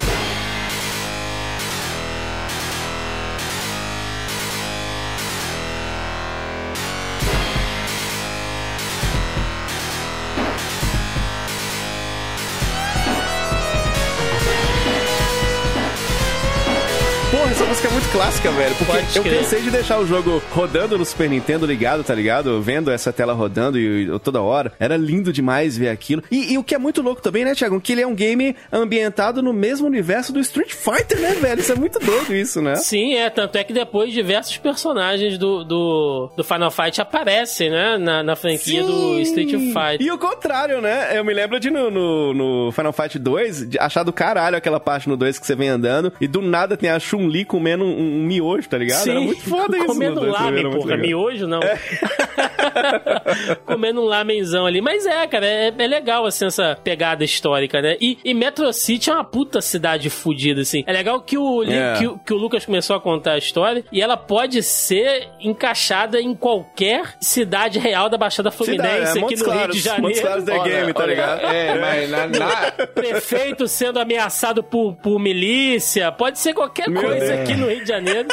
Porque 18.77 19.19
eu 19.19 19.23
cansei 19.23 19.61
de 19.61 19.71
deixar 19.71 19.99
o 19.99 20.05
jogo 20.05 20.41
rodando 20.51 20.97
no 20.97 21.05
Super 21.05 21.29
Nintendo 21.29 21.65
ligado, 21.65 22.03
tá 22.03 22.13
ligado? 22.13 22.61
Vendo 22.61 22.91
essa 22.91 23.13
tela 23.13 23.33
rodando 23.33 23.79
e, 23.79 24.03
e 24.03 24.19
toda 24.19 24.41
hora. 24.41 24.73
Era 24.79 24.97
lindo 24.97 25.31
demais 25.31 25.77
ver 25.77 25.89
aquilo. 25.89 26.21
E, 26.29 26.53
e 26.53 26.57
o 26.57 26.63
que 26.63 26.75
é 26.75 26.77
muito 26.77 27.01
louco 27.01 27.21
também, 27.21 27.45
né, 27.45 27.55
Thiago? 27.55 27.79
Que 27.79 27.93
ele 27.93 28.01
é 28.01 28.07
um 28.07 28.13
game 28.13 28.55
ambientado 28.71 29.41
no 29.41 29.53
mesmo 29.53 29.87
universo 29.87 30.33
do 30.33 30.39
Street 30.39 30.73
Fighter, 30.73 31.19
né, 31.19 31.33
velho? 31.35 31.61
Isso 31.61 31.71
é 31.71 31.75
muito 31.75 31.99
doido 31.99 32.35
isso, 32.35 32.61
né? 32.61 32.75
Sim, 32.75 33.15
é. 33.15 33.29
Tanto 33.29 33.57
é 33.57 33.63
que 33.63 33.73
depois 33.73 34.11
diversos 34.11 34.57
personagens 34.57 35.37
do, 35.37 35.63
do, 35.63 36.31
do 36.35 36.43
Final 36.43 36.71
Fight 36.71 36.99
aparecem, 36.99 37.69
né? 37.69 37.97
Na, 37.97 38.23
na 38.23 38.35
franquia 38.35 38.83
do 38.83 39.19
Street 39.21 39.51
Fighter. 39.51 40.01
E 40.01 40.11
o 40.11 40.17
contrário, 40.17 40.81
né? 40.81 41.17
Eu 41.17 41.23
me 41.23 41.33
lembro 41.33 41.59
de 41.59 41.69
no, 41.69 41.89
no, 41.89 42.33
no 42.33 42.71
Final 42.71 42.91
Fight 42.91 43.17
2 43.17 43.69
de 43.69 43.79
achar 43.79 44.03
do 44.03 44.11
caralho 44.11 44.57
aquela 44.57 44.79
parte 44.79 45.07
no 45.07 45.15
2 45.15 45.39
que 45.39 45.45
você 45.45 45.55
vem 45.55 45.69
andando 45.69 46.11
e 46.19 46.27
do 46.27 46.41
nada 46.41 46.75
tem 46.75 46.89
a 46.89 46.99
Chun-Li 46.99 47.45
comendo 47.45 47.83
um, 47.83 48.21
um 48.21 48.23
miojo, 48.23 48.64
tá 48.69 48.77
ligado? 48.77 49.09
Era 49.09 49.19
muito 49.21 49.41
foda 49.43 49.77
isso. 49.77 49.85
Comendo 49.87 50.21
muito 50.21 50.33
porra. 50.33 50.49
legal. 50.49 50.97
Miojo, 50.99 51.47
não. 51.47 51.59
Comendo 53.65 54.01
um 54.01 54.05
lamenzão 54.05 54.65
ali. 54.65 54.81
Mas 54.81 55.05
é, 55.05 55.25
cara, 55.27 55.45
é, 55.45 55.73
é 55.77 55.87
legal, 55.87 56.25
assim, 56.25 56.45
essa 56.45 56.77
pegada 56.83 57.23
histórica, 57.23 57.81
né? 57.81 57.95
E, 57.99 58.17
e 58.23 58.33
Metro 58.33 58.71
City 58.73 59.09
é 59.09 59.13
uma 59.13 59.23
puta 59.23 59.61
cidade 59.61 60.09
fodida, 60.09 60.61
assim. 60.61 60.83
É 60.87 60.91
legal 60.93 61.21
que 61.21 61.37
o, 61.37 61.63
É. 61.63 61.97
que, 61.97 62.07
o- 62.07 62.17
que 62.19 62.33
o 62.33 62.37
Lucas 62.37 62.65
começou 62.65 62.95
a 62.95 63.01
contar 63.01 63.33
a 63.33 63.37
história 63.37 63.83
e 63.91 64.01
ela 64.01 64.17
pode 64.17 64.61
ser 64.63 65.27
encaixada 65.39 66.19
em 66.21 66.33
qualquer 66.35 67.15
cidade 67.19 67.79
real 67.79 68.09
da 68.09 68.17
Baixada 68.17 68.51
Fluminense, 68.51 69.13
Cidade, 69.13 69.19
é, 69.19 69.23
aqui 69.23 69.35
no 69.43 69.51
Rio 69.51 69.67
de 69.71 69.79
Janeiro. 69.79 70.03
Montes 70.03 70.21
Claros 70.21 70.43
The 70.45 70.59
Game, 70.59 70.93
tá 70.93 71.05
ligado? 71.05 71.41
É, 71.45 71.79
mas 71.79 72.09
na, 72.09 72.27
na- 72.27 72.71
prefeito 72.93 73.67
sendo 73.67 73.99
ameaçado 73.99 74.63
por, 74.63 74.95
por 74.95 75.19
milícia, 75.19 76.11
pode 76.11 76.39
ser 76.39 76.53
qualquer 76.53 76.89
Meu 76.89 77.01
coisa 77.01 77.25
Deus. 77.25 77.39
aqui 77.39 77.53
no 77.55 77.67
Rio 77.67 77.81
de 77.81 77.87
Janeiro. 77.87 78.27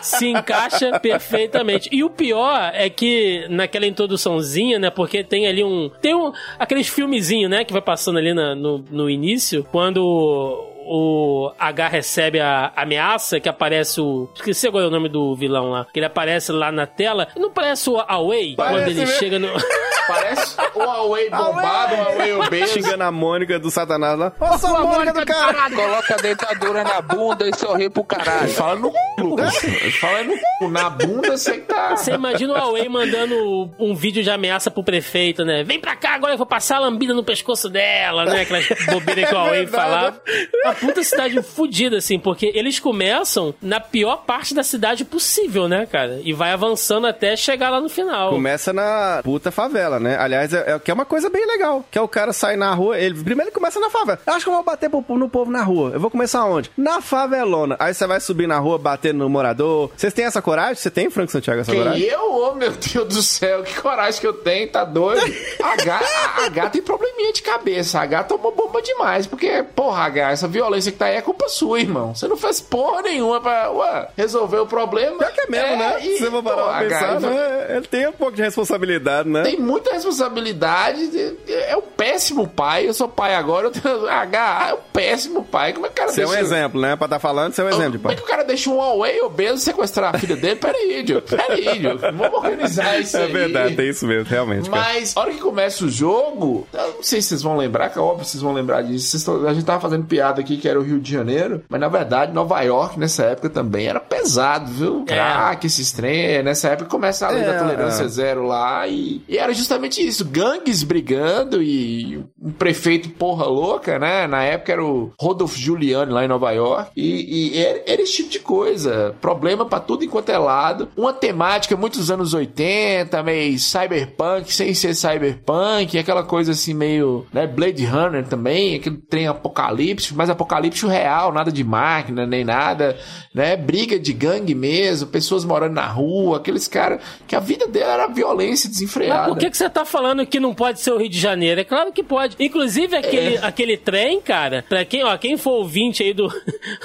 Se 0.00 0.28
encaixa 0.28 0.98
perfeitamente. 1.00 1.88
E 1.92 2.02
o 2.02 2.10
pior 2.10 2.70
é 2.74 2.88
que 2.88 3.46
naquela 3.50 3.86
introduçãozinha, 3.86 4.78
né? 4.78 4.90
Porque 4.90 5.22
tem 5.22 5.46
ali 5.46 5.62
um. 5.62 5.90
Tem 6.00 6.14
um. 6.14 6.32
Aqueles 6.58 6.88
filmezinhos, 6.88 7.50
né? 7.50 7.64
Que 7.64 7.72
vai 7.72 7.82
passando 7.82 8.18
ali 8.18 8.32
na- 8.32 8.54
no, 8.54 8.78
no 8.90 9.10
início. 9.10 9.66
Quando 9.70 10.68
o 10.86 11.52
H 11.58 11.88
recebe 11.88 12.40
a 12.40 12.72
ameaça, 12.76 13.40
que 13.40 13.48
aparece 13.48 14.00
o. 14.00 14.28
Esqueci 14.34 14.66
agora 14.68 14.86
o 14.88 14.90
nome 14.90 15.08
do 15.08 15.34
vilão 15.36 15.70
lá. 15.70 15.86
Que 15.92 15.98
ele 15.98 16.06
aparece 16.06 16.52
lá 16.52 16.70
na 16.72 16.86
tela. 16.86 17.28
Não 17.36 17.50
parece 17.50 17.88
o 17.90 17.98
Away? 18.00 18.54
Parece 18.56 18.74
Quando 18.76 18.88
ele 18.88 19.00
mesmo. 19.00 19.18
chega 19.18 19.38
no. 19.38 19.48
parece 20.06 20.56
o 20.74 20.78
Huawei 20.80 21.30
bombado, 21.30 21.94
o 21.94 21.98
Huawei 21.98 22.32
obeso. 22.32 22.72
Xingando 22.72 23.04
a 23.04 23.12
Mônica 23.12 23.58
do 23.58 23.70
Satanás 23.70 24.18
lá. 24.18 24.32
Ô, 24.40 24.58
sua 24.58 24.80
Mônica 24.80 25.12
do 25.12 25.26
caralho! 25.26 25.76
Coloca 25.76 26.14
a 26.14 26.16
dentadura 26.16 26.84
na 26.84 27.00
bunda 27.00 27.48
e 27.48 27.54
sorri 27.56 27.88
pro 27.88 28.04
caralho. 28.04 28.48
Fala 28.48 28.76
no 28.76 28.90
c, 28.90 28.98
Lucas. 29.20 29.56
Fala 30.00 30.22
no 30.24 30.32
c. 30.34 30.42
Na 30.70 30.90
bunda 30.90 31.36
você 31.36 31.54
que 31.54 31.66
tá. 31.66 31.96
Você 31.96 32.12
imagina 32.12 32.52
o 32.54 32.56
Huawei 32.56 32.88
mandando 32.88 33.70
um 33.78 33.94
vídeo 33.94 34.22
de 34.22 34.30
ameaça 34.30 34.70
pro 34.70 34.82
prefeito, 34.82 35.44
né? 35.44 35.62
Vem 35.62 35.78
pra 35.80 35.94
cá 35.96 36.14
agora, 36.14 36.34
eu 36.34 36.38
vou 36.38 36.46
passar 36.46 36.76
a 36.76 36.80
lambida 36.80 37.14
no 37.14 37.22
pescoço 37.24 37.68
dela, 37.68 38.24
né? 38.24 38.42
Aquelas 38.42 38.66
bobeiras 38.86 39.28
que 39.28 39.34
o 39.34 39.38
Huawei 39.38 39.66
falava. 39.66 40.20
Uma 40.72 40.88
puta 40.92 41.02
cidade 41.02 41.42
fodida, 41.42 41.96
assim, 41.98 42.18
porque 42.18 42.50
eles 42.54 42.78
começam 42.78 43.54
na 43.60 43.80
pior 43.80 44.18
parte 44.26 44.54
da 44.54 44.62
cidade 44.62 45.04
possível, 45.04 45.68
né, 45.68 45.86
cara? 45.86 46.20
E 46.24 46.32
vai 46.32 46.52
avançando 46.52 47.06
até 47.06 47.36
chegar 47.36 47.70
lá 47.70 47.80
no 47.80 47.88
final. 47.88 48.30
Começa 48.30 48.72
na 48.72 49.20
puta 49.22 49.50
favela, 49.50 49.98
né? 50.00 50.16
Aliás, 50.18 50.52
é, 50.54 50.72
é, 50.74 50.78
que 50.78 50.90
é 50.90 50.94
uma 50.94 51.04
coisa 51.04 51.28
bem 51.28 51.46
legal. 51.46 51.84
Que 51.90 51.98
é 51.98 52.00
o 52.00 52.08
cara 52.08 52.32
sair 52.32 52.56
na 52.56 52.72
rua. 52.74 52.98
Ele, 52.98 53.14
primeiro 53.22 53.48
ele 53.50 53.54
começa 53.54 53.78
na 53.80 53.90
favela. 53.90 54.18
Eu 54.26 54.32
acho 54.34 54.44
que 54.44 54.48
eu 54.50 54.54
vou 54.54 54.62
bater 54.62 54.88
pro- 54.88 55.04
no 55.18 55.28
povo 55.28 55.50
na 55.50 55.62
rua. 55.62 55.90
Eu 55.94 56.00
vou 56.00 56.10
começar 56.10 56.44
onde? 56.44 56.70
Na 56.76 57.00
favelona. 57.00 57.76
Aí 57.78 57.92
você 57.94 58.06
vai 58.06 58.20
subir 58.20 58.46
na 58.46 58.58
rua, 58.58 58.78
bater 58.78 59.12
no 59.14 59.28
morador. 59.28 59.90
Vocês 59.96 60.12
têm 60.12 60.24
essa 60.24 60.40
coragem? 60.40 60.74
Você 60.76 60.90
tem, 60.90 61.10
Franco 61.10 61.32
Santiago, 61.32 61.60
essa 61.60 61.70
Quem 61.72 61.80
coragem? 61.82 62.02
eu? 62.06 62.32
Oh, 62.32 62.54
meu 62.54 62.70
Deus 62.72 63.08
do 63.08 63.22
céu, 63.22 63.62
que 63.62 63.80
coragem 63.80 64.20
que 64.20 64.26
eu 64.26 64.32
tenho, 64.32 64.68
tá 64.70 64.84
doido? 64.84 65.22
A 65.62 65.72
H, 65.74 66.00
a 66.42 66.46
H 66.46 66.70
tem 66.70 66.82
probleminha 66.82 67.32
de 67.32 67.42
cabeça. 67.42 67.98
A 67.98 68.02
H 68.02 68.24
tomou 68.24 68.52
bomba 68.54 68.80
demais. 68.82 69.26
Porque, 69.26 69.62
porra, 69.74 70.04
H, 70.04 70.30
essa 70.32 70.48
violência 70.48 70.61
que 70.70 70.92
tá 70.92 71.06
aí 71.06 71.16
é 71.16 71.22
culpa 71.22 71.48
sua, 71.48 71.80
irmão. 71.80 72.14
Você 72.14 72.26
não 72.28 72.36
fez 72.36 72.60
porra 72.60 73.02
nenhuma 73.02 73.40
pra 73.40 73.70
ué, 73.72 74.08
resolver 74.16 74.58
o 74.58 74.66
problema. 74.66 75.18
Pior 75.18 75.32
que 75.32 75.40
é 75.40 75.46
mesmo, 75.48 75.76
né? 75.76 75.96
e, 76.04 76.18
você 76.18 76.30
for 76.30 76.42
parar 76.42 76.56
pô, 76.62 76.68
pra 76.68 76.78
pensar, 76.80 77.18
vai- 77.20 77.30
né? 77.30 77.66
ele 77.76 77.86
tem 77.86 78.06
um 78.08 78.12
pouco 78.12 78.36
de 78.36 78.42
responsabilidade, 78.42 79.28
né? 79.28 79.42
Tem 79.42 79.58
muita 79.58 79.92
responsabilidade. 79.92 81.36
É 81.48 81.76
um 81.76 81.82
péssimo 81.82 82.46
pai. 82.48 82.88
Eu 82.88 82.94
sou 82.94 83.08
pai 83.08 83.34
agora. 83.34 83.66
Eu 83.66 83.70
tenho, 83.70 84.08
H 84.08 84.66
é 84.70 84.74
um 84.74 84.78
péssimo 84.92 85.44
pai. 85.44 85.72
Como 85.72 85.86
é 85.86 85.88
que 85.88 85.94
o 85.94 85.96
cara 85.96 86.12
Você 86.12 86.22
é 86.22 86.26
um 86.26 86.30
deixa- 86.30 86.42
exemplo, 86.44 86.80
né? 86.80 86.96
Pra 86.96 87.06
estar 87.06 87.18
falando, 87.18 87.52
você 87.54 87.60
é 87.60 87.64
um 87.64 87.68
exemplo 87.68 87.92
de 87.92 87.98
Como 87.98 88.12
é 88.12 88.14
pai. 88.14 88.16
que 88.16 88.22
o 88.22 88.30
cara 88.30 88.42
deixa 88.44 88.70
um 88.70 88.76
Huawei 88.76 89.20
obeso 89.22 89.58
sequestrar 89.58 90.14
a 90.14 90.18
filha 90.18 90.36
dele? 90.36 90.56
Peraí, 90.56 91.02
Diogo. 91.02 91.26
Peraí, 91.26 91.78
Diogo. 91.78 91.98
Vamos 92.00 92.34
organizar 92.34 92.98
isso 93.00 93.16
É 93.22 93.24
aí. 93.24 93.32
verdade, 93.32 93.76
tem 93.76 93.88
isso 93.88 94.06
mesmo, 94.06 94.28
realmente. 94.28 94.68
cara. 94.70 94.82
Mas, 94.82 95.16
a 95.16 95.20
hora 95.20 95.30
que 95.32 95.38
começa 95.40 95.84
o 95.84 95.88
jogo, 95.88 96.66
eu 96.72 96.94
não 96.94 97.02
sei 97.02 97.20
se 97.22 97.28
vocês 97.28 97.42
vão 97.42 97.56
lembrar, 97.56 97.90
que 97.90 97.98
é 97.98 98.02
óbvio 98.02 98.24
que 98.24 98.30
vocês 98.30 98.42
vão 98.42 98.52
lembrar 98.52 98.82
disso. 98.82 99.18
Vocês 99.18 99.28
a 99.46 99.52
gente 99.54 99.64
tava 99.64 99.80
fazendo 99.80 100.04
piada 100.04 100.40
aqui 100.40 100.51
que 100.56 100.68
era 100.68 100.78
o 100.78 100.82
Rio 100.82 101.00
de 101.00 101.10
Janeiro, 101.10 101.62
mas 101.68 101.80
na 101.80 101.88
verdade 101.88 102.32
Nova 102.32 102.60
York 102.62 102.98
nessa 102.98 103.24
época 103.24 103.48
também 103.50 103.86
era 103.86 104.00
pesado, 104.00 104.70
viu? 104.70 105.04
É. 105.08 105.12
Crack, 105.14 105.66
esses 105.66 105.92
trem. 105.92 106.42
Nessa 106.42 106.68
época 106.68 106.88
começa 106.88 107.26
a 107.26 107.30
lei 107.30 107.42
É, 107.42 107.46
da 107.52 107.58
tolerância 107.58 108.04
é. 108.04 108.08
zero 108.08 108.46
lá 108.46 108.86
e, 108.86 109.22
e 109.28 109.38
era 109.38 109.52
justamente 109.52 110.06
isso: 110.06 110.24
gangues 110.24 110.82
brigando 110.82 111.62
e 111.62 112.24
um 112.40 112.50
prefeito 112.50 113.10
porra 113.10 113.46
louca, 113.46 113.98
né? 113.98 114.26
Na 114.26 114.42
época 114.42 114.72
era 114.72 114.84
o 114.84 115.12
Rodolfo 115.20 115.56
Giuliani 115.58 116.12
lá 116.12 116.24
em 116.24 116.28
Nova 116.28 116.50
York 116.52 116.90
e, 116.96 117.52
e 117.52 117.58
era, 117.58 117.82
era 117.86 118.02
esse 118.02 118.16
tipo 118.16 118.30
de 118.30 118.38
coisa. 118.40 119.14
Problema 119.20 119.64
pra 119.66 119.80
tudo 119.80 120.04
enquanto 120.04 120.30
é 120.30 120.38
lado. 120.38 120.88
Uma 120.96 121.12
temática 121.12 121.76
muitos 121.76 122.10
anos 122.10 122.34
80, 122.34 123.22
meio 123.22 123.58
cyberpunk, 123.58 124.52
sem 124.52 124.74
ser 124.74 124.94
cyberpunk, 124.94 125.98
aquela 125.98 126.22
coisa 126.22 126.52
assim 126.52 126.74
meio, 126.74 127.26
né, 127.32 127.46
Blade 127.46 127.84
Runner 127.84 128.24
também, 128.26 128.76
aquele 128.76 128.96
trem 128.96 129.26
apocalipse, 129.26 130.14
mas 130.14 130.30
apocalipse 130.42 130.86
real, 130.86 131.32
nada 131.32 131.50
de 131.50 131.62
máquina, 131.62 132.26
nem 132.26 132.44
nada, 132.44 132.98
né, 133.34 133.56
briga 133.56 133.98
de 133.98 134.12
gangue 134.12 134.54
mesmo, 134.54 135.08
pessoas 135.08 135.44
morando 135.44 135.74
na 135.74 135.86
rua, 135.86 136.38
aqueles 136.38 136.68
caras 136.68 137.00
que 137.26 137.34
a 137.34 137.40
vida 137.40 137.66
dele 137.66 137.86
era 137.86 138.06
violência 138.06 138.68
desenfreada. 138.68 139.22
Mas 139.22 139.28
por 139.28 139.38
que, 139.38 139.50
que 139.50 139.56
você 139.56 139.70
tá 139.70 139.84
falando 139.84 140.26
que 140.26 140.40
não 140.40 140.54
pode 140.54 140.80
ser 140.80 140.92
o 140.92 140.98
Rio 140.98 141.08
de 141.08 141.18
Janeiro? 141.18 141.60
É 141.60 141.64
claro 141.64 141.92
que 141.92 142.02
pode. 142.02 142.36
Inclusive, 142.38 142.96
aquele, 142.96 143.38
aquele 143.38 143.76
trem, 143.76 144.20
cara, 144.20 144.64
pra 144.68 144.84
quem, 144.84 145.04
ó, 145.04 145.16
quem 145.16 145.36
for 145.36 145.52
ouvinte 145.52 146.02
aí 146.02 146.12
do, 146.12 146.28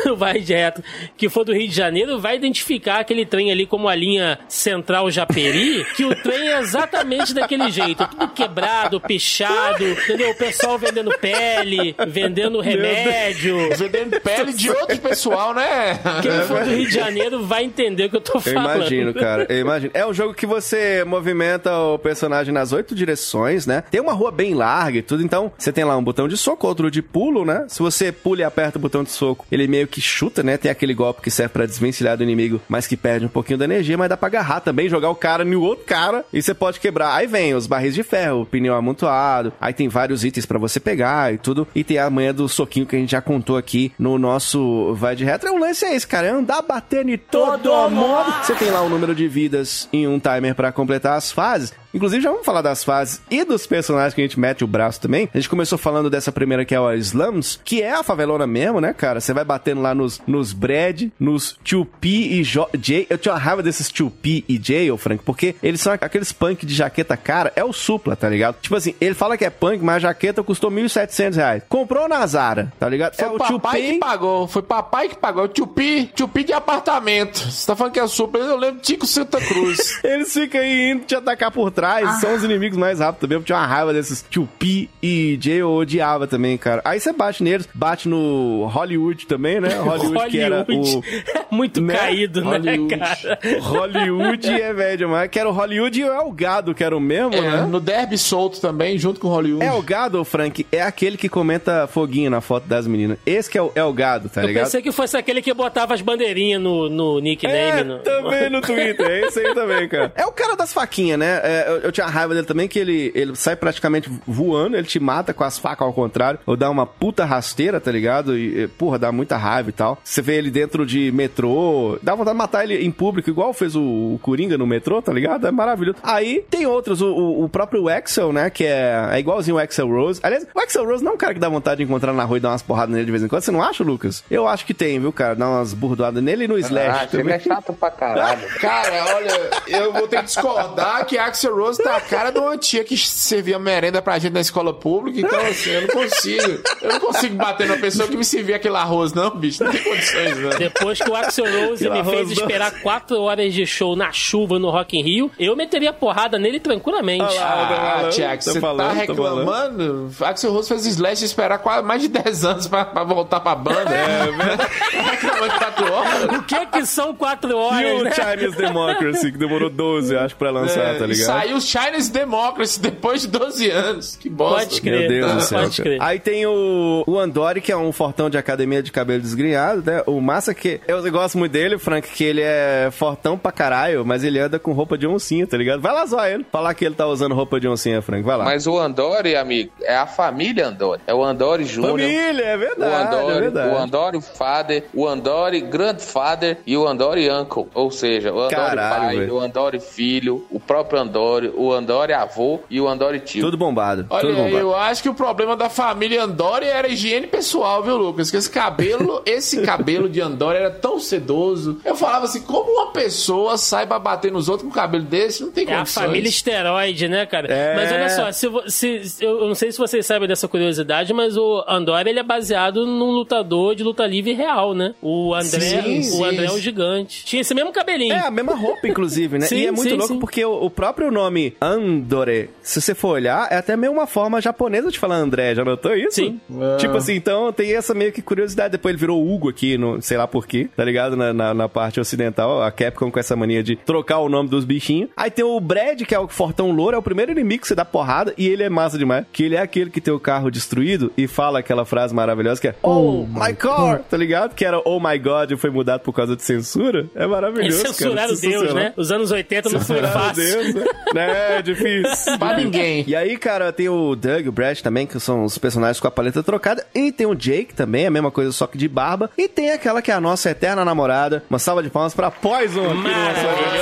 do 0.05 0.15
Vai 0.17 0.39
Direto, 0.39 0.83
que 1.15 1.29
for 1.29 1.43
do 1.43 1.53
Rio 1.53 1.67
de 1.67 1.75
Janeiro, 1.75 2.19
vai 2.19 2.35
identificar 2.35 2.99
aquele 2.99 3.25
trem 3.25 3.51
ali 3.51 3.65
como 3.65 3.87
a 3.87 3.95
linha 3.95 4.39
central 4.47 5.09
Japeri, 5.11 5.85
que 5.95 6.05
o 6.05 6.15
trem 6.15 6.49
é 6.49 6.59
exatamente 6.59 7.33
daquele 7.33 7.69
jeito. 7.71 8.07
Tudo 8.07 8.27
quebrado, 8.29 8.99
pichado, 8.99 9.87
entendeu? 9.87 10.31
O 10.31 10.35
pessoal 10.35 10.77
vendendo 10.77 11.11
pele, 11.19 11.95
vendendo 12.07 12.59
remédio. 12.59 13.46
Vendendo 13.77 14.19
pele 14.21 14.53
de 14.53 14.69
outro 14.69 14.97
pessoal, 14.99 15.53
né? 15.53 15.99
Quem 16.21 16.31
for 16.47 16.63
do 16.63 16.69
Rio 16.71 16.87
de 16.87 16.93
Janeiro 16.93 17.43
vai 17.45 17.63
entender 17.63 18.05
o 18.05 18.09
que 18.09 18.15
eu 18.17 18.21
tô 18.21 18.37
Eu 18.37 18.41
falando. 18.41 18.75
imagino, 18.77 19.13
cara. 19.13 19.45
Eu 19.49 19.59
imagino. 19.59 19.91
É 19.93 20.05
um 20.05 20.13
jogo 20.13 20.33
que 20.33 20.45
você 20.45 21.03
movimenta 21.05 21.75
o 21.77 21.97
personagem 21.99 22.53
nas 22.53 22.71
oito 22.73 22.93
direções, 22.95 23.65
né? 23.65 23.83
Tem 23.89 24.01
uma 24.01 24.13
rua 24.13 24.31
bem 24.31 24.53
larga 24.53 24.97
e 24.99 25.01
tudo, 25.01 25.23
então 25.23 25.51
você 25.57 25.71
tem 25.71 25.83
lá 25.83 25.95
um 25.97 26.03
botão 26.03 26.27
de 26.27 26.37
soco, 26.37 26.67
outro 26.67 26.89
de 26.91 27.01
pulo, 27.01 27.45
né? 27.45 27.65
Se 27.67 27.79
você 27.79 28.11
pula 28.11 28.41
e 28.41 28.43
aperta 28.43 28.77
o 28.77 28.81
botão 28.81 29.03
de 29.03 29.11
soco, 29.11 29.45
ele 29.51 29.67
meio 29.67 29.87
que 29.87 30.01
chuta, 30.01 30.43
né? 30.43 30.57
Tem 30.57 30.69
aquele 30.71 30.93
golpe 30.93 31.21
que 31.21 31.31
serve 31.31 31.53
pra 31.53 31.65
desvencilhar 31.65 32.17
do 32.17 32.23
inimigo, 32.23 32.61
mas 32.67 32.87
que 32.87 32.97
perde 32.97 33.25
um 33.25 33.29
pouquinho 33.29 33.57
da 33.59 33.65
energia, 33.65 33.97
mas 33.97 34.09
dá 34.09 34.17
pra 34.17 34.27
agarrar 34.27 34.59
também, 34.61 34.89
jogar 34.89 35.09
o 35.09 35.15
cara 35.15 35.43
no 35.45 35.61
outro 35.61 35.85
cara 35.85 36.23
e 36.33 36.41
você 36.41 36.53
pode 36.53 36.79
quebrar. 36.79 37.15
Aí 37.15 37.27
vem 37.27 37.53
os 37.55 37.67
barris 37.67 37.93
de 37.93 38.03
ferro, 38.03 38.41
o 38.41 38.45
pneu 38.45 38.75
amontoado, 38.75 39.53
aí 39.59 39.73
tem 39.73 39.87
vários 39.87 40.23
itens 40.23 40.45
pra 40.45 40.57
você 40.59 40.79
pegar 40.79 41.33
e 41.33 41.37
tudo. 41.37 41.67
E 41.75 41.83
tem 41.83 41.97
a 41.97 42.09
manha 42.09 42.33
do 42.33 42.47
soquinho 42.47 42.85
que 42.85 42.95
a 42.95 42.99
gente 42.99 43.11
já 43.11 43.21
contou 43.37 43.55
aqui 43.55 43.91
no 43.99 44.17
nosso 44.17 44.93
Vai 44.95 45.15
de 45.15 45.23
Retro. 45.23 45.49
É 45.49 45.51
um 45.51 45.59
lance 45.59 45.85
é 45.85 45.95
esse, 45.95 46.07
cara. 46.07 46.27
É 46.27 46.29
andar 46.31 46.61
batendo 46.63 47.11
em 47.11 47.17
todo 47.17 47.89
mundo. 47.89 48.33
Você 48.43 48.55
tem 48.55 48.71
lá 48.71 48.81
o 48.81 48.89
número 48.89 49.13
de 49.13 49.27
vidas 49.27 49.87
e 49.93 50.07
um 50.07 50.19
timer 50.19 50.55
pra 50.55 50.71
completar 50.71 51.17
as 51.17 51.31
fases. 51.31 51.73
Inclusive, 51.93 52.21
já 52.21 52.29
vamos 52.31 52.45
falar 52.45 52.61
das 52.61 52.83
fases 52.83 53.21
e 53.31 53.43
dos 53.43 53.65
personagens 53.65 54.13
que 54.13 54.21
a 54.21 54.23
gente 54.23 54.39
mete 54.39 54.63
o 54.63 54.67
braço 54.67 55.01
também. 55.01 55.27
A 55.33 55.37
gente 55.37 55.49
começou 55.49 55.77
falando 55.77 56.09
dessa 56.09 56.31
primeira 56.31 56.63
que 56.65 56.75
é 56.75 56.79
o 56.79 56.91
Slums, 56.93 57.59
que 57.63 57.81
é 57.81 57.93
a 57.93 58.03
favelona 58.03 58.45
mesmo, 58.45 58.79
né, 58.79 58.93
cara? 58.93 59.19
Você 59.19 59.33
vai 59.33 59.43
batendo 59.43 59.81
lá 59.81 59.95
nos, 59.95 60.21
nos 60.27 60.53
Brad, 60.53 61.03
nos 61.19 61.57
2P 61.65 62.05
e 62.05 62.43
Jo- 62.43 62.69
J. 62.77 63.07
Eu 63.09 63.17
tinha 63.17 63.33
uma 63.33 63.39
raiva 63.39 63.63
desses 63.63 63.91
2P 63.91 64.43
e 64.47 64.57
J, 64.57 64.91
ô 64.91 64.97
Frank, 64.97 65.23
porque 65.23 65.55
eles 65.63 65.81
são 65.81 65.93
aqueles 65.93 66.31
punk 66.31 66.65
de 66.65 66.73
jaqueta 66.75 67.17
cara, 67.17 67.51
é 67.55 67.63
o 67.63 67.73
supla, 67.73 68.15
tá 68.15 68.29
ligado? 68.29 68.57
Tipo 68.61 68.75
assim, 68.75 68.93
ele 69.01 69.15
fala 69.15 69.37
que 69.37 69.45
é 69.45 69.49
punk, 69.49 69.83
mas 69.83 69.95
a 69.97 69.99
jaqueta 69.99 70.43
custou 70.43 70.69
1.700 70.69 71.35
reais. 71.35 71.63
Comprou 71.67 72.07
na 72.07 72.25
Zara, 72.27 72.71
tá 72.79 72.87
ligado? 72.87 73.15
Foi 73.15 73.25
é 73.25 73.29
o 73.31 73.37
papai 73.37 73.81
que 73.81 73.93
2P... 73.93 73.99
pagou, 73.99 74.47
foi 74.47 74.61
papai 74.61 75.09
que 75.09 75.15
pagou. 75.17 75.45
O 75.45 75.47
Tupi, 75.47 76.11
Tupi 76.15 76.43
de 76.43 76.53
apartamento. 76.53 77.39
Você 77.39 77.65
tá 77.65 77.75
falando 77.75 77.93
que 77.93 77.99
é 77.99 78.07
super, 78.07 78.41
eu 78.41 78.57
lembro 78.57 78.75
de 78.77 78.81
Tico 78.83 79.05
Santa 79.07 79.39
Cruz. 79.39 79.99
Eles 80.03 80.31
ficam 80.33 80.61
aí 80.61 80.91
indo 80.91 81.05
te 81.05 81.15
atacar 81.15 81.49
por 81.51 81.71
trás 81.71 81.86
atrás 81.95 82.19
são 82.19 82.35
os 82.35 82.43
inimigos 82.43 82.77
mais 82.77 82.99
rápidos 82.99 83.21
também. 83.21 83.37
Eu 83.37 83.43
tinha 83.43 83.57
uma 83.57 83.65
raiva 83.67 83.93
desses 83.93 84.23
tio 84.29 84.47
P 84.59 84.89
e 85.01 85.37
J, 85.37 85.53
eu 85.61 85.71
odiava 85.71 86.27
também, 86.27 86.57
cara. 86.57 86.81
Aí 86.85 86.99
você 86.99 87.11
bate 87.13 87.43
neles, 87.43 87.67
bate 87.73 88.07
no 88.09 88.65
Hollywood 88.65 89.25
também, 89.27 89.59
né? 89.59 89.69
Hollywood, 89.79 90.29
que 90.29 90.39
era 90.39 90.65
o. 90.67 91.03
É 91.35 91.45
muito 91.55 91.81
Né? 91.81 91.95
caído, 91.95 92.43
Hollywood. 92.43 92.95
né, 92.95 93.07
cara? 93.07 93.39
Hollywood 93.61 94.47
é 94.51 94.73
velho 94.73 94.97
demais. 94.97 95.29
Que 95.29 95.39
era 95.39 95.49
o 95.49 95.51
Hollywood 95.51 95.99
e 95.99 96.03
o 96.03 96.13
El 96.13 96.31
Gado, 96.31 96.73
que 96.73 96.83
era 96.83 96.95
o 96.95 96.99
mesmo, 96.99 97.33
É, 97.35 97.41
né? 97.41 97.61
no 97.69 97.79
Derby 97.79 98.17
solto 98.17 98.59
também, 98.59 98.97
junto 98.97 99.19
com 99.19 99.27
o 99.27 99.31
Hollywood. 99.31 99.65
El 99.65 99.81
Gado, 99.81 100.23
Frank, 100.25 100.65
é 100.71 100.81
aquele 100.81 101.17
que 101.17 101.29
comenta 101.29 101.87
foguinho 101.87 102.29
na 102.29 102.41
foto 102.41 102.67
das 102.67 102.87
meninas. 102.87 103.17
Esse 103.25 103.49
que 103.49 103.57
é 103.57 103.61
o 103.61 103.71
El 103.75 103.93
Gado, 103.93 104.29
tá 104.29 104.41
Eu 104.41 104.47
ligado? 104.47 104.65
pensei 104.65 104.81
que 104.81 104.91
fosse 104.91 105.15
aquele 105.17 105.41
que 105.41 105.53
botava 105.53 105.93
as 105.93 106.01
bandeirinhas 106.01 106.61
no, 106.61 106.89
no 106.89 107.19
nickname. 107.19 107.57
É, 107.57 107.83
no- 107.83 107.99
também 107.99 108.49
no 108.49 108.61
Twitter, 108.61 109.05
é 109.07 109.21
esse 109.27 109.39
aí 109.39 109.53
também, 109.53 109.87
cara. 109.87 110.11
É 110.15 110.25
o 110.25 110.31
cara 110.31 110.55
das 110.55 110.73
faquinhas, 110.73 111.19
né? 111.19 111.39
É, 111.43 111.66
eu, 111.67 111.77
eu 111.79 111.91
tinha 111.91 112.07
raiva 112.07 112.33
dele 112.33 112.45
também, 112.47 112.67
que 112.67 112.79
ele, 112.79 113.11
ele 113.15 113.35
sai 113.35 113.55
praticamente 113.55 114.09
voando, 114.25 114.75
ele 114.77 114.87
te 114.87 114.99
mata 114.99 115.33
com 115.33 115.43
as 115.43 115.57
facas 115.57 115.85
ao 115.85 115.93
contrário, 115.93 116.39
ou 116.45 116.55
dá 116.55 116.69
uma 116.69 116.85
puta 116.85 117.25
rasteira, 117.25 117.79
tá 117.79 117.91
ligado? 117.91 118.37
E, 118.37 118.63
e, 118.63 118.67
porra, 118.67 118.97
dá 118.99 119.11
muita 119.11 119.37
raiva 119.37 119.69
e 119.69 119.73
tal. 119.73 119.97
Você 120.03 120.21
vê 120.21 120.35
ele 120.37 120.49
dentro 120.51 120.85
de 120.85 121.11
metrô, 121.11 121.97
dá 122.01 122.13
vontade 122.15 122.35
de 122.35 122.37
matar 122.37 122.63
ele 122.63 122.83
em 122.85 122.91
público, 122.91 123.29
igual 123.29 123.53
fez 123.53 123.75
o, 123.75 123.81
o 123.81 124.19
Coringa 124.21 124.57
no 124.57 124.65
metrô, 124.67 125.01
tá 125.01 125.13
ligado? 125.13 125.47
É 125.47 125.51
maravilhoso. 125.51 125.97
Aí 126.03 126.43
tem 126.49 126.65
outros, 126.65 127.01
o, 127.01 127.07
o, 127.07 127.43
o 127.45 127.49
próprio 127.49 127.87
Axel, 127.89 128.31
né? 128.33 128.49
Que 128.49 128.65
é, 128.65 129.09
é 129.13 129.19
igualzinho 129.19 129.57
o 129.57 129.59
Axel 129.59 129.87
Rose. 129.87 130.19
Aliás, 130.23 130.45
o 130.53 130.59
Axel 130.59 130.85
Rose 130.85 131.03
não 131.03 131.11
é 131.11 131.15
um 131.15 131.17
cara 131.17 131.33
que 131.33 131.39
dá 131.39 131.49
vontade 131.49 131.77
de 131.77 131.83
encontrar 131.83 132.13
na 132.13 132.23
rua 132.23 132.37
e 132.37 132.39
dar 132.39 132.49
umas 132.49 132.61
porradas 132.61 132.93
nele 132.93 133.05
de 133.05 133.11
vez 133.11 133.23
em 133.23 133.27
quando. 133.27 133.41
Você 133.41 133.51
não 133.51 133.61
acha, 133.61 133.83
Lucas? 133.83 134.23
Eu 134.29 134.47
acho 134.47 134.65
que 134.65 134.73
tem, 134.73 134.99
viu, 134.99 135.11
cara? 135.11 135.35
Dá 135.35 135.47
umas 135.49 135.73
burdoadas 135.73 136.21
nele 136.23 136.45
e 136.45 136.47
no 136.47 136.57
Slash 136.57 136.87
Ah, 136.99 137.03
ele 137.13 137.23
também. 137.23 137.35
é 137.35 137.39
chato 137.39 137.73
pra 137.73 137.91
caralho. 137.91 138.47
Cara, 138.59 139.15
olha, 139.15 139.49
eu 139.67 139.93
vou 139.93 140.07
ter 140.07 140.17
que 140.19 140.25
discordar 140.25 141.05
que 141.05 141.17
Axel 141.17 141.55
Rose 141.57 141.81
tá 141.83 141.95
a 141.97 142.01
cara 142.01 142.31
de 142.31 142.39
uma 142.39 142.57
tia 142.57 142.83
que 142.83 142.97
servia 142.97 143.57
merenda 143.59 144.01
pra 144.01 144.17
gente 144.19 144.33
na 144.33 144.39
escola 144.41 144.73
pública, 144.73 145.19
então 145.19 145.39
assim, 145.45 145.71
eu 145.71 145.81
não 145.81 145.87
consigo. 145.89 146.59
Eu 146.81 146.91
não 146.93 146.99
consigo 146.99 147.35
bater 147.35 147.67
numa 147.67 147.77
pessoa 147.79 148.07
que 148.07 148.15
me 148.17 148.23
servia 148.25 148.55
aquele 148.57 148.75
arroz, 148.75 149.13
não, 149.13 149.29
bicho. 149.31 149.63
Não 149.63 149.71
tem 149.71 149.83
condições, 149.83 150.37
não. 150.37 150.49
Depois 150.51 150.99
que 150.99 151.09
o 151.09 151.15
Axel 151.15 151.45
Rose 151.45 151.89
me 151.89 152.03
fez 152.03 152.31
esperar 152.31 152.71
quatro 152.81 153.21
horas 153.21 153.53
de 153.53 153.65
show 153.65 153.95
na 153.95 154.11
chuva 154.11 154.59
no 154.59 154.69
Rock 154.69 154.97
in 154.97 155.03
Rio, 155.03 155.31
eu 155.39 155.55
meteria 155.55 155.91
porrada 155.93 156.37
nele 156.37 156.59
tranquilamente. 156.59 157.23
Olha 157.23 157.39
lá. 157.39 157.67
tá 157.67 158.01
Ah, 158.07 158.09
Tiago, 158.09 158.43
tá 158.43 158.51
você 158.51 158.59
falando, 158.59 158.87
tá 158.89 158.93
tá 158.93 158.99
reclamando? 158.99 160.11
Axel 160.21 160.51
Rose 160.51 160.67
fez 160.67 160.85
Slash 160.85 161.23
esperar 161.25 161.57
quase 161.59 161.83
mais 161.85 162.01
de 162.01 162.07
10 162.07 162.45
anos 162.45 162.67
pra, 162.67 162.85
pra 162.85 163.03
voltar 163.03 163.39
pra 163.39 163.55
banda. 163.55 163.89
É, 163.89 164.31
verdade. 164.31 164.57
Tá 164.57 165.01
reclamando 165.11 165.53
de 165.53 165.59
4 165.59 165.93
horas. 165.93 166.23
O 166.37 166.43
que 166.43 166.65
que 166.67 166.85
são 166.85 167.13
quatro 167.15 167.51
E 167.51 167.53
horas, 167.53 168.01
o 168.01 168.03
né? 168.03 168.11
Chinese 168.11 168.57
Democracy, 168.57 169.31
que 169.31 169.37
demorou 169.37 169.69
12, 169.69 170.13
eu 170.13 170.19
acho, 170.19 170.35
pra 170.35 170.49
lançar, 170.51 170.79
É, 170.95 170.99
tá 170.99 171.05
e 171.05 171.07
ligado? 171.07 171.46
Saiu 171.47 171.61
Chinese 171.61 172.11
Democracy 172.11 172.79
depois 172.79 173.21
de 173.21 173.27
12 173.27 173.69
anos. 173.69 174.15
Que 174.15 174.29
bosta. 174.29 174.59
Pode 174.65 174.81
crer. 174.81 174.99
Meu 174.99 175.09
Deus 175.09 175.31
tá, 175.31 175.35
do 175.37 175.41
céu. 175.43 175.59
pode 175.61 175.81
crer. 175.81 176.01
Aí 176.01 176.19
tem 176.19 176.45
o, 176.45 177.03
o 177.07 177.17
Andori, 177.19 177.61
que 177.61 177.71
é 177.71 177.77
um 177.77 177.91
fortão 177.91 178.29
de 178.29 178.37
academia 178.37 178.83
de 178.83 178.91
cabelo 178.91 179.21
desgrenhado, 179.21 179.83
né? 179.85 180.03
O 180.05 180.19
massa 180.19 180.53
que. 180.53 180.79
Eu 180.87 181.07
gosto 181.11 181.37
muito 181.37 181.51
dele, 181.51 181.77
Frank, 181.77 182.07
que 182.09 182.23
ele 182.23 182.41
é 182.41 182.89
fortão 182.91 183.37
pra 183.37 183.51
caralho, 183.51 184.05
mas 184.05 184.23
ele 184.23 184.39
anda 184.39 184.59
com 184.59 184.73
roupa 184.73 184.97
de 184.97 185.07
oncinha, 185.07 185.47
tá 185.47 185.57
ligado? 185.57 185.81
Vai 185.81 185.93
lá 185.93 186.05
zoar 186.05 186.29
ele. 186.29 186.45
Falar 186.51 186.73
que 186.73 186.85
ele 186.85 186.95
tá 186.95 187.07
usando 187.07 187.33
roupa 187.33 187.59
de 187.59 187.67
oncinha, 187.67 188.01
Frank. 188.01 188.23
Vai 188.23 188.37
lá. 188.37 188.45
Mas 188.45 188.67
o 188.67 188.77
Andori, 188.77 189.35
amigo, 189.35 189.71
é 189.81 189.95
a 189.95 190.05
família 190.07 190.67
Andori. 190.67 191.01
É 191.07 191.13
o 191.13 191.23
Andori 191.23 191.65
Júnior. 191.65 191.91
Família, 191.91 192.43
é 192.43 192.55
O 192.55 192.59
verdade. 192.59 192.91
é 192.91 193.17
Andori, 193.17 193.39
verdade. 193.41 193.73
o 193.73 193.77
Andori 193.77 194.21
Father, 194.21 194.83
o 194.93 195.07
Andori 195.07 195.61
Grandfather 195.61 196.57
e 196.65 196.75
o 196.75 196.87
Andori 196.87 197.29
Uncle. 197.29 197.67
Ou 197.73 197.91
seja, 197.91 198.33
o 198.33 198.39
Andori 198.39 198.55
Caralho, 198.55 199.05
pai, 199.07 199.17
velho. 199.19 199.35
o 199.35 199.39
Andori 199.39 199.79
filho, 199.79 200.45
o 200.49 200.59
próprio 200.59 200.99
Andori, 200.99 201.36
o 201.55 201.71
Andori 201.73 202.13
avô 202.13 202.59
e 202.69 202.79
o 202.79 202.87
Andori 202.87 203.19
tio. 203.19 203.41
Tudo 203.43 203.57
bombado. 203.57 204.05
Olha, 204.09 204.21
tudo 204.21 204.35
bombado. 204.35 204.57
eu 204.57 204.75
acho 204.75 205.01
que 205.03 205.09
o 205.09 205.13
problema 205.13 205.55
da 205.55 205.69
família 205.69 206.23
Andori 206.23 206.65
era 206.65 206.87
a 206.87 206.91
higiene 206.91 207.27
pessoal, 207.27 207.83
viu, 207.83 207.97
Lucas? 207.97 208.29
Que 208.31 208.37
esse 208.37 208.49
cabelo, 208.49 209.21
esse 209.25 209.61
cabelo 209.61 210.09
de 210.09 210.21
Andori 210.21 210.57
era 210.57 210.71
tão 210.71 210.99
sedoso. 210.99 211.79
Eu 211.85 211.95
falava 211.95 212.25
assim, 212.25 212.41
como 212.41 212.71
uma 212.71 212.91
pessoa 212.91 213.57
sai 213.57 213.85
pra 213.85 213.99
bater 213.99 214.31
nos 214.31 214.47
outros 214.49 214.63
com 214.67 214.69
um 214.69 214.75
cabelo 214.75 215.03
desse? 215.03 215.43
Não 215.43 215.51
tem 215.51 215.67
É 215.67 215.73
a 215.73 215.77
condições. 215.79 216.05
família 216.05 216.29
esteroide, 216.29 217.07
né, 217.07 217.25
cara? 217.25 217.47
É. 217.51 217.75
Mas 217.75 217.91
olha 217.91 218.09
só, 218.09 218.31
se, 218.31 218.49
se- 218.69 219.23
eu 219.23 219.47
não 219.47 219.55
sei 219.55 219.71
se 219.71 219.77
vocês 219.77 220.05
sabem 220.05 220.27
dessa 220.27 220.47
curiosidade, 220.47 221.13
mas 221.13 221.35
o 221.37 221.63
Andorra 221.67 222.01
ele 222.07 222.19
é 222.19 222.23
baseado 222.23 222.85
num 222.85 223.11
lutador 223.11 223.75
de 223.75 223.83
luta 223.83 224.05
livre 224.05 224.33
real, 224.33 224.73
né? 224.73 224.93
O 225.01 225.33
André, 225.33 225.59
Sim, 225.81 225.99
o 225.99 226.03
sim. 226.03 226.23
André 226.25 226.45
é 226.45 226.51
um 226.51 226.57
gigante. 226.59 227.25
Tinha 227.25 227.41
esse 227.41 227.53
mesmo 227.53 227.71
cabelinho. 227.71 228.13
É, 228.13 228.19
a 228.27 228.31
mesma 228.31 228.55
roupa, 228.55 228.87
inclusive, 228.87 229.37
né? 229.37 229.45
Sim, 229.47 229.57
e 229.57 229.67
é 229.67 229.71
muito 229.71 229.89
sim, 229.89 229.95
louco 229.95 230.13
sim. 230.13 230.19
porque 230.19 230.43
o, 230.45 230.65
o 230.65 230.69
próprio 230.69 231.11
nome 231.11 231.26
Andore, 231.61 232.49
se 232.61 232.81
você 232.81 232.93
for 232.95 233.09
olhar, 233.09 233.47
é 233.51 233.57
até 233.57 233.75
meio 233.75 233.91
uma 233.91 234.07
forma 234.07 234.41
japonesa 234.41 234.89
de 234.91 234.99
falar 234.99 235.15
André, 235.17 235.55
já 235.55 235.63
notou 235.63 235.95
isso? 235.95 236.15
Sim. 236.15 236.39
Tipo 236.79 236.97
assim, 236.97 237.13
então 237.15 237.51
tem 237.51 237.75
essa 237.75 237.93
meio 237.93 238.11
que 238.11 238.21
curiosidade. 238.21 238.71
Depois 238.71 238.91
ele 238.93 238.99
virou 238.99 239.25
Hugo 239.27 239.49
aqui, 239.49 239.77
no, 239.77 240.01
sei 240.01 240.17
lá 240.17 240.27
porquê, 240.27 240.69
tá 240.75 240.83
ligado? 240.83 241.15
Na, 241.15 241.33
na, 241.33 241.53
na 241.53 241.69
parte 241.69 241.99
ocidental, 241.99 242.61
a 242.61 242.71
Capcom 242.71 243.11
com 243.11 243.19
essa 243.19 243.35
mania 243.35 243.63
de 243.63 243.75
trocar 243.75 244.19
o 244.19 244.29
nome 244.29 244.49
dos 244.49 244.65
bichinhos. 244.65 245.09
Aí 245.15 245.29
tem 245.31 245.45
o 245.45 245.59
Brad, 245.59 246.01
que 246.03 246.13
é 246.15 246.19
o 246.19 246.27
fortão 246.27 246.71
louro, 246.71 246.95
é 246.95 246.99
o 246.99 247.03
primeiro 247.03 247.31
inimigo 247.31 247.61
que 247.61 247.67
você 247.67 247.75
dá 247.75 247.85
porrada, 247.85 248.33
e 248.37 248.47
ele 248.47 248.63
é 248.63 248.69
massa 248.69 248.97
demais. 248.97 249.25
Que 249.31 249.43
ele 249.43 249.55
é 249.55 249.61
aquele 249.61 249.89
que 249.89 250.01
tem 250.01 250.13
o 250.13 250.19
carro 250.19 250.49
destruído 250.51 251.11
e 251.17 251.27
fala 251.27 251.59
aquela 251.59 251.85
frase 251.85 252.13
maravilhosa 252.13 252.59
que 252.61 252.67
é 252.67 252.75
Oh, 252.81 253.25
my 253.27 253.53
car, 253.53 253.99
tá 254.09 254.17
ligado? 254.17 254.53
Que 254.55 254.65
era 254.65 254.79
Oh 254.85 254.99
my 254.99 255.17
God 255.17 255.51
e 255.51 255.57
foi 255.57 255.69
mudado 255.69 256.01
por 256.01 256.13
causa 256.13 256.35
de 256.35 256.43
censura. 256.43 257.07
É 257.15 257.19
Eles 257.19 257.29
maravilhoso, 257.31 257.77
cara. 257.83 257.93
censuraram 257.93 258.27
Deus, 258.27 258.39
Sensacional. 258.39 258.75
né? 258.75 258.93
Os 258.95 259.11
anos 259.11 259.31
80 259.31 259.69
não 259.69 259.79
foi 259.79 259.97
Censuraram 259.97 260.19
fácil. 260.27 260.43
Deus, 260.43 260.75
né? 260.75 260.85
né? 261.17 261.57
É 261.57 261.61
difícil. 261.61 262.37
Pra 262.37 262.55
ninguém. 262.57 263.03
E 263.07 263.15
aí, 263.15 263.37
cara, 263.37 263.71
tem 263.73 263.89
o 263.89 264.15
Doug 264.15 264.45
e 264.45 264.49
o 264.49 264.51
Brad 264.51 264.79
também, 264.81 265.05
que 265.07 265.19
são 265.19 265.43
os 265.43 265.57
personagens 265.57 265.99
com 265.99 266.07
a 266.07 266.11
paleta 266.11 266.43
trocada. 266.43 266.85
E 266.93 267.11
tem 267.11 267.25
o 267.27 267.35
Jake 267.35 267.73
também, 267.73 268.05
a 268.05 268.11
mesma 268.11 268.31
coisa, 268.31 268.51
só 268.51 268.67
que 268.67 268.77
de 268.77 268.87
barba. 268.87 269.29
E 269.37 269.47
tem 269.47 269.71
aquela 269.71 270.01
que 270.01 270.11
é 270.11 270.13
a 270.13 270.21
nossa 270.21 270.49
eterna 270.49 270.83
namorada. 270.85 271.43
Uma 271.49 271.59
salva 271.59 271.81
de 271.83 271.89
palmas 271.89 272.13
pra 272.13 272.29
Poison 272.31 272.85
aqui 272.85 272.95
no 272.95 273.03
nosso- 273.03 273.47
Delícia! 273.47 273.76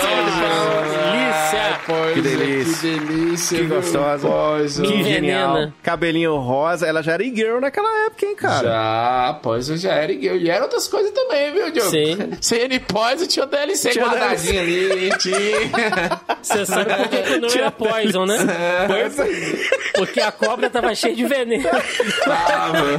Pois 1.85 2.13
Que 2.13 2.19
é, 2.19 2.21
delícia. 2.21 2.89
Que 2.91 2.99
delícia. 2.99 3.57
Que 3.59 3.65
gostosa. 3.65 4.27
Pois 4.27 4.79
é. 4.79 4.83
Que 4.83 5.03
genial. 5.03 5.71
Cabelinho 5.83 6.35
rosa. 6.37 6.87
Ela 6.87 7.01
já 7.03 7.13
era 7.13 7.23
e-girl 7.23 7.59
naquela 7.59 8.05
época, 8.05 8.25
hein, 8.25 8.35
cara? 8.35 8.67
Já, 8.67 9.39
pois 9.43 9.69
eu 9.69 9.77
já 9.77 9.93
era 9.93 10.11
igual. 10.11 10.35
E 10.35 10.49
era 10.49 10.63
outras 10.63 10.87
coisas 10.87 11.11
também, 11.11 11.53
viu, 11.53 11.71
Diogo? 11.71 11.89
Sim. 11.89 12.17
CN 12.41 12.79
Poison 12.79 13.27
tinha 13.27 13.45
o 13.45 13.47
DLC 13.49 13.89
Tinha 13.91 14.05
guardadinho 14.05 14.61
ali, 14.61 15.09
tinha. 15.19 15.37
Você 16.41 16.65
sabe 16.65 16.85
por 16.95 17.09
que 17.09 17.21
que 17.21 17.37
não 17.39 17.49
era 17.49 17.71
Poison, 17.71 18.25
né? 18.25 18.37
Pois 18.87 19.19
é. 19.19 19.25
Porque 19.95 20.21
a 20.21 20.31
cobra 20.31 20.69
tava 20.69 20.93
cheia 20.95 21.15
de 21.15 21.25
veneno. 21.25 21.69
Tava. 22.23 22.97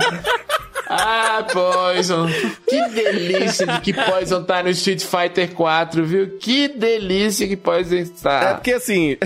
Ah, 0.88 1.44
Poison. 1.52 2.26
Que 2.68 2.88
delícia 2.90 3.66
de 3.66 3.80
que 3.80 3.92
Poison 3.92 4.42
tá 4.44 4.62
no 4.62 4.70
Street 4.70 5.02
Fighter 5.02 5.52
4, 5.52 6.04
viu? 6.04 6.38
Que 6.38 6.68
delícia 6.68 7.46
que 7.48 7.56
Poison 7.56 7.96
É 7.96 8.00
está. 8.00 8.54
porque 8.54 8.72
assim, 8.72 9.16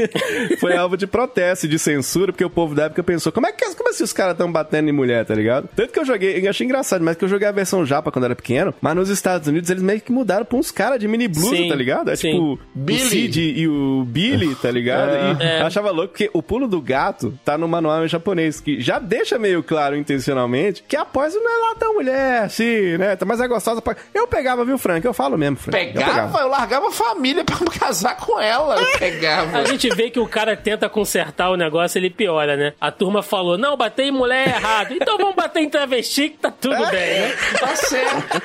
foi 0.60 0.76
alvo 0.76 0.96
de 0.96 1.06
protesto, 1.06 1.66
de 1.68 1.78
censura, 1.78 2.32
porque 2.32 2.44
o 2.44 2.50
povo 2.50 2.74
da 2.74 2.84
época 2.84 3.02
pensou, 3.02 3.32
como 3.32 3.46
é 3.46 3.52
que 3.52 3.66
como 3.76 3.90
assim 3.90 4.04
os 4.04 4.12
caras 4.12 4.32
estão 4.32 4.50
batendo 4.50 4.88
em 4.88 4.92
mulher, 4.92 5.24
tá 5.24 5.34
ligado? 5.34 5.68
Tanto 5.74 5.92
que 5.92 5.98
eu 5.98 6.04
joguei, 6.04 6.44
eu 6.44 6.50
achei 6.50 6.64
engraçado, 6.64 7.02
mas 7.04 7.16
que 7.16 7.24
eu 7.24 7.28
joguei 7.28 7.46
a 7.48 7.52
versão 7.52 7.84
japa 7.84 8.10
quando 8.10 8.24
era 8.26 8.36
pequeno, 8.36 8.72
mas 8.80 8.94
nos 8.94 9.08
Estados 9.08 9.48
Unidos 9.48 9.68
eles 9.70 9.82
meio 9.82 10.00
que 10.00 10.12
mudaram 10.12 10.44
pra 10.44 10.56
uns 10.58 10.70
caras 10.70 10.98
de 11.00 11.08
mini 11.08 11.28
blusa, 11.28 11.56
Sim, 11.56 11.68
tá 11.68 11.74
ligado? 11.74 12.10
É 12.10 12.16
sim. 12.16 12.30
tipo 12.32 12.58
Billy. 12.74 13.02
o 13.02 13.08
Cid 13.08 13.40
e 13.56 13.68
o 13.68 14.04
Billy, 14.06 14.54
tá 14.56 14.70
ligado? 14.70 15.40
E 15.40 15.44
É. 15.44 15.60
eu 15.62 15.66
achava 15.66 15.90
louco 15.90 16.08
porque 16.12 16.30
o 16.32 16.42
pulo 16.42 16.66
do 16.68 16.80
gato 16.80 17.38
tá 17.44 17.56
no 17.58 17.66
manual 17.68 18.04
em 18.04 18.08
japonês, 18.08 18.60
que 18.60 18.80
já 18.80 18.98
deixa 18.98 19.38
meio 19.38 19.62
claro 19.62 19.96
intencionalmente 19.96 20.84
que 20.86 20.96
a 20.96 21.04
Poison 21.06 21.38
não 21.40 21.50
é 21.50 21.68
lá 21.68 21.74
tão 21.76 21.94
mulher, 21.94 22.42
assim, 22.44 22.96
né? 22.98 23.16
Mas 23.24 23.40
é 23.40 23.48
gostosa 23.48 23.80
pra... 23.80 23.96
Eu 24.12 24.26
pegava, 24.26 24.64
viu, 24.64 24.76
Frank? 24.78 25.04
Eu 25.04 25.14
falo 25.14 25.38
mesmo, 25.38 25.56
Frank. 25.56 25.76
Eu 25.88 25.92
Pegava, 25.94 26.40
eu 26.40 26.48
largava 26.48 26.88
a 26.88 26.92
família 26.92 27.44
pra 27.44 27.56
casar 27.78 28.16
com 28.16 28.40
ela. 28.40 28.80
Eu 28.80 28.98
pegava. 28.98 29.58
A 29.58 29.64
gente 29.64 29.88
vê 29.94 30.10
que 30.10 30.20
o 30.20 30.26
cara 30.26 30.56
tenta 30.56 30.88
consertar 30.88 31.50
o 31.50 31.56
negócio, 31.56 31.98
ele 31.98 32.10
piora, 32.10 32.56
né? 32.56 32.72
A 32.80 32.90
turma 32.90 33.22
falou, 33.22 33.56
não, 33.56 33.76
bater 33.76 34.04
em 34.04 34.10
mulher 34.12 34.48
é 34.48 34.50
errado. 34.56 34.92
Então 34.92 35.16
vamos 35.16 35.34
bater 35.34 35.62
em 35.62 35.70
travesti 35.70 36.30
que 36.30 36.38
tá 36.38 36.50
tudo 36.50 36.86
bem, 36.90 37.20
né? 37.20 37.34
Tá 37.58 37.76
certo. 37.76 38.42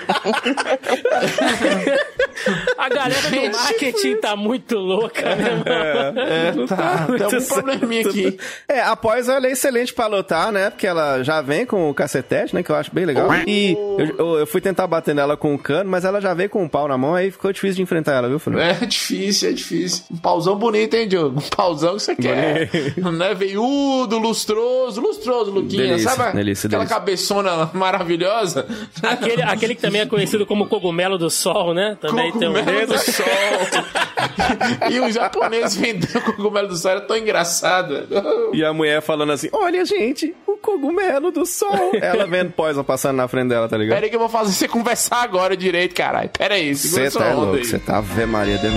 A 2.78 2.90
galera 2.90 3.30
do 3.30 3.58
marketing 3.58 4.16
tá 4.18 4.36
muito 4.36 4.78
louca, 4.78 5.36
né, 5.36 5.52
mano? 5.52 6.20
É, 6.20 6.68
tá. 6.68 7.06
Tem 7.06 7.26
algum 7.26 7.40
certo. 7.40 7.54
probleminha 7.54 8.02
aqui. 8.08 8.38
É, 8.68 8.82
a 8.82 8.96
Poison 8.96 9.34
ela 9.34 9.48
é 9.48 9.52
excelente 9.52 9.94
pra 9.94 10.08
lutar, 10.08 10.52
né? 10.52 10.70
Porque 10.70 10.88
ela 10.88 11.24
já 11.24 11.42
vem 11.42 11.66
com 11.66 11.90
o 11.90 11.94
cacetete, 11.94 12.51
né? 12.54 12.64
Que 12.64 12.72
eu 12.72 12.76
acho 12.76 12.94
bem 12.94 13.06
legal. 13.06 13.28
E 13.48 13.74
eu, 13.98 14.16
eu- 14.18 14.38
eu 14.40 14.48
fui 14.48 14.62
tentar 14.62 14.88
bater 14.88 15.14
nela 15.16 15.36
com 15.38 15.54
o 15.54 15.58
cano, 15.60 15.90
mas 15.90 16.06
ela 16.06 16.20
já 16.22 16.34
veio 16.34 16.50
com 16.50 16.64
um 16.64 16.68
pau 16.68 16.88
na 16.88 16.98
mão, 16.98 17.16
aí 17.16 17.32
ficou 17.32 17.52
difícil 17.52 17.76
de 17.78 17.82
enfrentar 17.84 18.14
ela, 18.14 18.28
viu, 18.30 18.40
Fernando? 18.40 18.62
É 18.62 18.86
difícil, 18.86 19.50
é 19.50 19.54
difícil. 19.54 20.04
Um 20.12 20.18
pauzão 20.18 20.56
bonito, 20.56 20.94
hein, 20.96 21.08
Diogo? 21.08 21.40
Um 21.40 21.50
pauzão 21.56 21.96
que 21.96 22.04
você 22.04 22.16
quer. 22.16 22.70
Não 22.98 23.26
é 23.26 23.34
veiudo, 23.34 24.18
lustroso, 24.20 25.02
lustroso, 25.02 25.52
Luquinha. 25.52 25.88
Delícia, 25.88 26.10
Sabe 26.12 26.36
delícia, 26.36 26.68
aquela 26.68 26.84
delícia. 26.84 27.00
cabeçona 27.00 27.70
maravilhosa? 27.74 28.66
Aquele, 29.04 29.42
aquele 29.44 29.76
que 29.76 29.82
também 29.82 30.02
é 30.02 30.06
conhecido 30.06 30.46
como 30.46 30.68
cogumelo 30.68 31.18
do 31.18 31.30
sol, 31.30 31.74
né? 31.74 31.98
Também 32.02 32.32
tem 32.32 32.48
um... 32.50 32.54
Cogumelo 32.54 32.88
do 32.88 32.98
sol. 33.00 33.26
e 34.92 35.00
o 35.00 35.12
japonês 35.12 35.76
vendendo 35.76 36.18
o 36.18 36.22
cogumelo 36.22 36.68
do 36.68 36.76
sol 36.78 36.92
era 36.92 37.02
tão 37.02 37.18
engraçado. 37.18 37.94
velho. 38.08 38.52
E 38.54 38.64
a 38.64 38.74
mulher 38.74 39.02
falando 39.02 39.32
assim: 39.32 39.50
Olha, 39.52 39.84
gente, 39.86 40.34
o 40.48 40.58
cogumelo 40.58 41.32
do 41.32 41.46
sol. 41.46 41.92
Ela 42.02 42.26
vendo 42.28 42.41
Poison 42.50 42.84
passando 42.84 43.18
na 43.18 43.28
frente 43.28 43.50
dela, 43.50 43.68
tá 43.70 43.78
ligado? 43.78 43.96
Pera 43.96 44.06
aí 44.06 44.10
que 44.10 44.16
eu 44.16 44.20
vou 44.20 44.30
fazer 44.30 44.52
você 44.54 44.68
conversar 44.68 45.22
agora 45.24 45.56
direito, 45.56 45.94
caralho. 45.94 46.30
Pera 46.30 46.56
aí, 46.56 46.76
segura 46.76 47.10
Você 47.10 47.20
tá 47.20 47.34
louco, 47.34 47.56
aí. 47.56 47.66
você 47.66 47.80
tá 47.80 47.98
Ave 47.98 48.26
Maria 48.26 48.58
de 48.58 48.68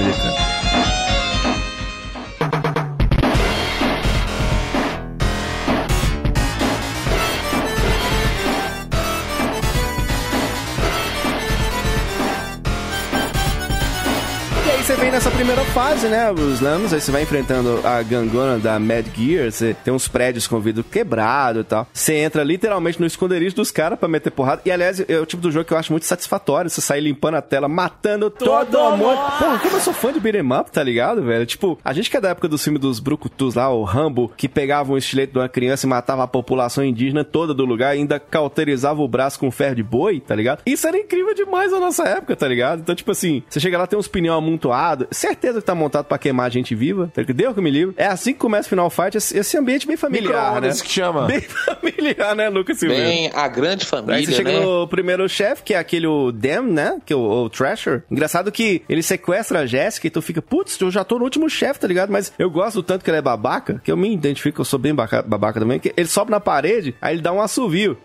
nessa 15.15 15.31
primeira 15.31 15.63
fase, 15.67 16.09
né? 16.09 16.29
Os 16.33 16.61
Lamos, 16.61 16.93
aí 16.93 17.01
você 17.01 17.13
vai 17.13 17.23
enfrentando 17.23 17.81
a 17.87 18.03
gangona 18.03 18.59
da 18.59 18.81
Mad 18.81 19.07
Gear, 19.17 19.53
você 19.53 19.73
tem 19.73 19.95
uns 19.95 20.09
prédios 20.09 20.49
com 20.49 20.59
vidro 20.59 20.83
quebrado 20.83 21.61
e 21.61 21.65
tal. 21.65 21.87
Você 21.93 22.17
entra 22.17 22.43
literalmente 22.43 22.99
no 22.99 23.07
esconderijo 23.07 23.55
dos 23.55 23.71
caras 23.71 23.97
pra 23.97 24.09
meter 24.09 24.33
porrada. 24.33 24.63
E 24.65 24.73
aliás, 24.73 24.99
é 25.09 25.21
o 25.21 25.25
tipo 25.25 25.41
do 25.41 25.53
jogo 25.53 25.67
que 25.67 25.73
eu 25.73 25.79
acho 25.79 25.93
muito 25.93 26.05
satisfatório. 26.05 26.69
Você 26.69 26.81
sair 26.81 27.01
limpando 27.01 27.37
a 27.37 27.43
tela, 27.43 27.69
matando 27.69 28.29
todo, 28.29 28.77
mundo. 28.97 29.17
Porra, 29.39 29.61
como 29.61 29.77
eu 29.77 29.81
sou 29.81 29.93
fã 29.93 30.13
de 30.13 30.19
beat'em 30.19 30.43
up, 30.53 30.73
tá 30.73 30.83
ligado, 30.83 31.23
velho? 31.23 31.47
Tipo, 31.47 31.79
a 31.85 31.93
gente 31.93 32.11
que 32.11 32.17
é 32.17 32.21
da 32.21 32.31
época 32.31 32.49
do 32.49 32.59
filme 32.59 32.81
dos 32.81 32.99
Brucutus 32.99 33.55
lá, 33.55 33.73
o 33.73 33.85
Rambo, 33.85 34.33
que 34.37 34.49
pegava 34.49 34.93
um 34.93 34.99
estilete 34.99 35.33
de 35.33 35.39
uma 35.39 35.49
criança 35.49 35.87
e 35.87 35.89
matava 35.89 36.25
a 36.25 36.29
população 36.29 36.85
indígena 36.85 37.23
toda 37.23 37.55
do 37.55 37.65
lugar 37.65 37.95
e 37.95 38.01
ainda 38.01 38.19
cauterizava 38.19 39.01
o 39.01 39.07
braço 39.07 39.39
com 39.39 39.49
ferro 39.53 39.77
de 39.77 39.83
boi, 39.85 40.19
tá 40.19 40.35
ligado? 40.35 40.63
Isso 40.67 40.89
era 40.89 40.99
incrível 40.99 41.35
demais 41.35 41.71
na 41.71 41.79
nossa 41.79 42.03
época, 42.03 42.35
tá 42.35 42.49
ligado? 42.49 42.81
Então, 42.81 42.97
tipo 42.97 43.13
assim, 43.13 43.45
você 43.49 43.61
chega 43.61 43.79
lá, 43.79 43.87
tem 43.87 43.97
uns 43.97 44.09
pneus 44.09 44.39
amontoados, 44.39 45.04
certeza 45.11 45.61
que 45.61 45.67
tá 45.67 45.75
montado 45.75 46.05
pra 46.07 46.19
queimar 46.19 46.51
gente 46.51 46.75
viva, 46.75 47.11
tá? 47.15 47.23
Deus 47.23 47.55
que 47.55 47.61
me 47.61 47.71
livre. 47.71 47.95
É 47.97 48.07
assim 48.07 48.33
que 48.33 48.39
começa 48.39 48.67
o 48.67 48.71
Final 48.71 48.91
Fight, 48.91 49.17
esse, 49.17 49.57
ambiente 49.57 49.87
bem 49.87 49.97
familiar, 49.97 50.61
né? 50.61 50.71
Que 50.71 50.89
chama. 50.91 51.27
Bem 51.27 51.41
familiar, 51.43 52.35
né, 52.37 52.49
Lucas 52.49 52.79
Silveira? 52.79 53.05
Bem, 53.05 53.31
a 53.35 53.49
grande 53.49 53.85
Aí 53.85 53.89
família, 53.89 54.27
você 54.27 54.33
chega 54.33 54.53
né? 54.53 54.61
no 54.61 54.87
primeiro 54.89 55.29
chefe, 55.29 55.63
que 55.63 55.75
é 55.75 55.79
aquele 55.79 56.07
o 56.07 56.31
Dem, 56.31 56.63
né? 56.63 56.99
Que 57.05 57.13
é 57.13 57.17
o, 57.17 57.21
o 57.45 57.51
Thrasher. 57.51 58.03
Engraçado 58.11 58.51
que 58.53 58.83
ele 58.89 59.03
sequestra 59.03 59.61
a 59.61 59.67
Jéssica 59.67 60.07
e 60.07 60.11
tu 60.11 60.23
fica, 60.23 60.41
putz, 60.43 60.79
eu 60.81 60.91
já 60.91 61.03
tô 61.05 61.19
no 61.19 61.25
último 61.25 61.49
chefe, 61.49 61.81
tá 61.81 61.87
ligado? 61.87 62.11
Mas 62.11 62.33
eu 62.39 62.51
gosto 62.51 62.77
do 62.77 62.83
tanto 62.83 63.05
que 63.05 63.11
ele 63.11 63.19
é 63.19 63.23
babaca, 63.23 63.81
que 63.83 63.91
eu 63.91 63.97
me 63.97 64.13
identifico, 64.13 64.61
eu 64.61 64.65
sou 64.65 64.79
bem 64.79 64.95
baca- 64.95 65.23
babaca 65.23 65.59
também, 65.61 65.79
que 65.79 65.93
ele 65.97 66.09
sobe 66.09 66.31
na 66.31 66.41
parede, 66.41 66.95
aí 67.01 67.15
ele 67.15 67.23
dá 67.23 67.33
um 67.33 67.41
assovio. 67.41 67.97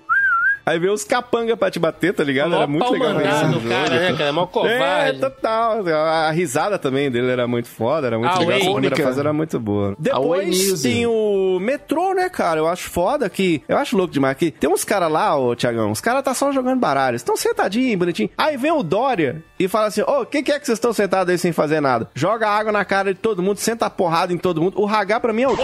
Aí 0.66 0.78
vê 0.80 0.90
os 0.90 1.04
capanga 1.04 1.56
pra 1.58 1.72
te 1.72 1.80
bater, 1.80 2.14
tá 2.14 2.24
ligado? 2.24 2.52
Mó 2.52 2.58
Era 2.58 2.68
muito 2.68 2.92
legal 2.92 3.14
mandado 3.14 3.36
isso 3.52 3.54
jogo. 3.54 3.70
cara, 3.70 3.90
né, 4.00 4.18
cara? 4.18 4.34
Mó 4.34 4.44
É, 4.44 4.48
covarde. 4.48 5.20
total. 5.20 5.88
A 5.88 6.32
risada 6.32 6.78
também 6.78 7.10
dele 7.10 7.32
era 7.32 7.48
muito 7.48 7.68
foda, 7.68 8.08
era 8.08 8.18
muito 8.20 8.32
A 8.32 8.40
legal. 8.40 8.56
A 8.56 8.60
Wayne, 8.60 8.72
primeira 8.74 8.96
fase 9.04 9.20
era 9.20 9.34
muito 9.34 9.60
boa. 9.60 9.96
Depois 9.98 10.82
tem 10.82 11.06
o 11.08 11.60
metrô, 11.60 12.14
né, 12.14 12.30
cara? 12.30 12.60
Eu 12.60 12.68
acho 12.68 12.90
foda 12.90 13.30
que. 13.30 13.64
Eu 13.68 13.78
acho 13.78 13.98
louco 13.98 14.14
demais 14.14 14.38
que 14.38 14.52
tem 14.52 14.70
uns 14.70 14.84
caras 14.84 15.12
lá, 15.12 15.38
ô 15.38 15.56
Tiagão. 15.56 15.92
Os 15.92 16.02
caras 16.02 16.24
tá 16.24 16.34
só 16.34 16.52
jogando 16.52 16.80
baralho. 16.80 17.16
Estão 17.16 17.36
sentadinhos, 17.36 17.98
bonitinho. 17.98 18.30
Aí 18.38 18.58
vem 18.58 18.72
o 18.72 18.84
Dória 18.84 19.44
e 19.60 19.68
fala 19.68 19.88
assim: 19.88 20.02
Ô, 20.02 20.22
o 20.22 20.26
que, 20.26 20.44
que 20.44 20.52
é 20.52 20.60
que 20.60 20.66
vocês 20.66 20.78
estão 20.78 20.94
sentados 20.94 21.32
aí 21.32 21.38
sem 21.38 21.52
fazer 21.52 21.82
nada? 21.82 22.10
Joga 22.14 22.48
água 22.50 22.72
na 22.72 22.86
cara 22.86 23.14
de 23.14 23.20
todo 23.20 23.42
mundo, 23.42 23.58
senta 23.58 23.86
a 23.86 23.90
porrada 23.90 24.34
em 24.34 24.38
todo 24.38 24.62
mundo. 24.62 24.80
O 24.82 24.88
Hagar 24.88 25.20
pra 25.20 25.34
mim 25.34 25.44
é 25.44 25.48
o. 25.48 25.56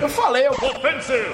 Eu 0.00 0.08
falei, 0.08 0.46
eu... 0.46 0.54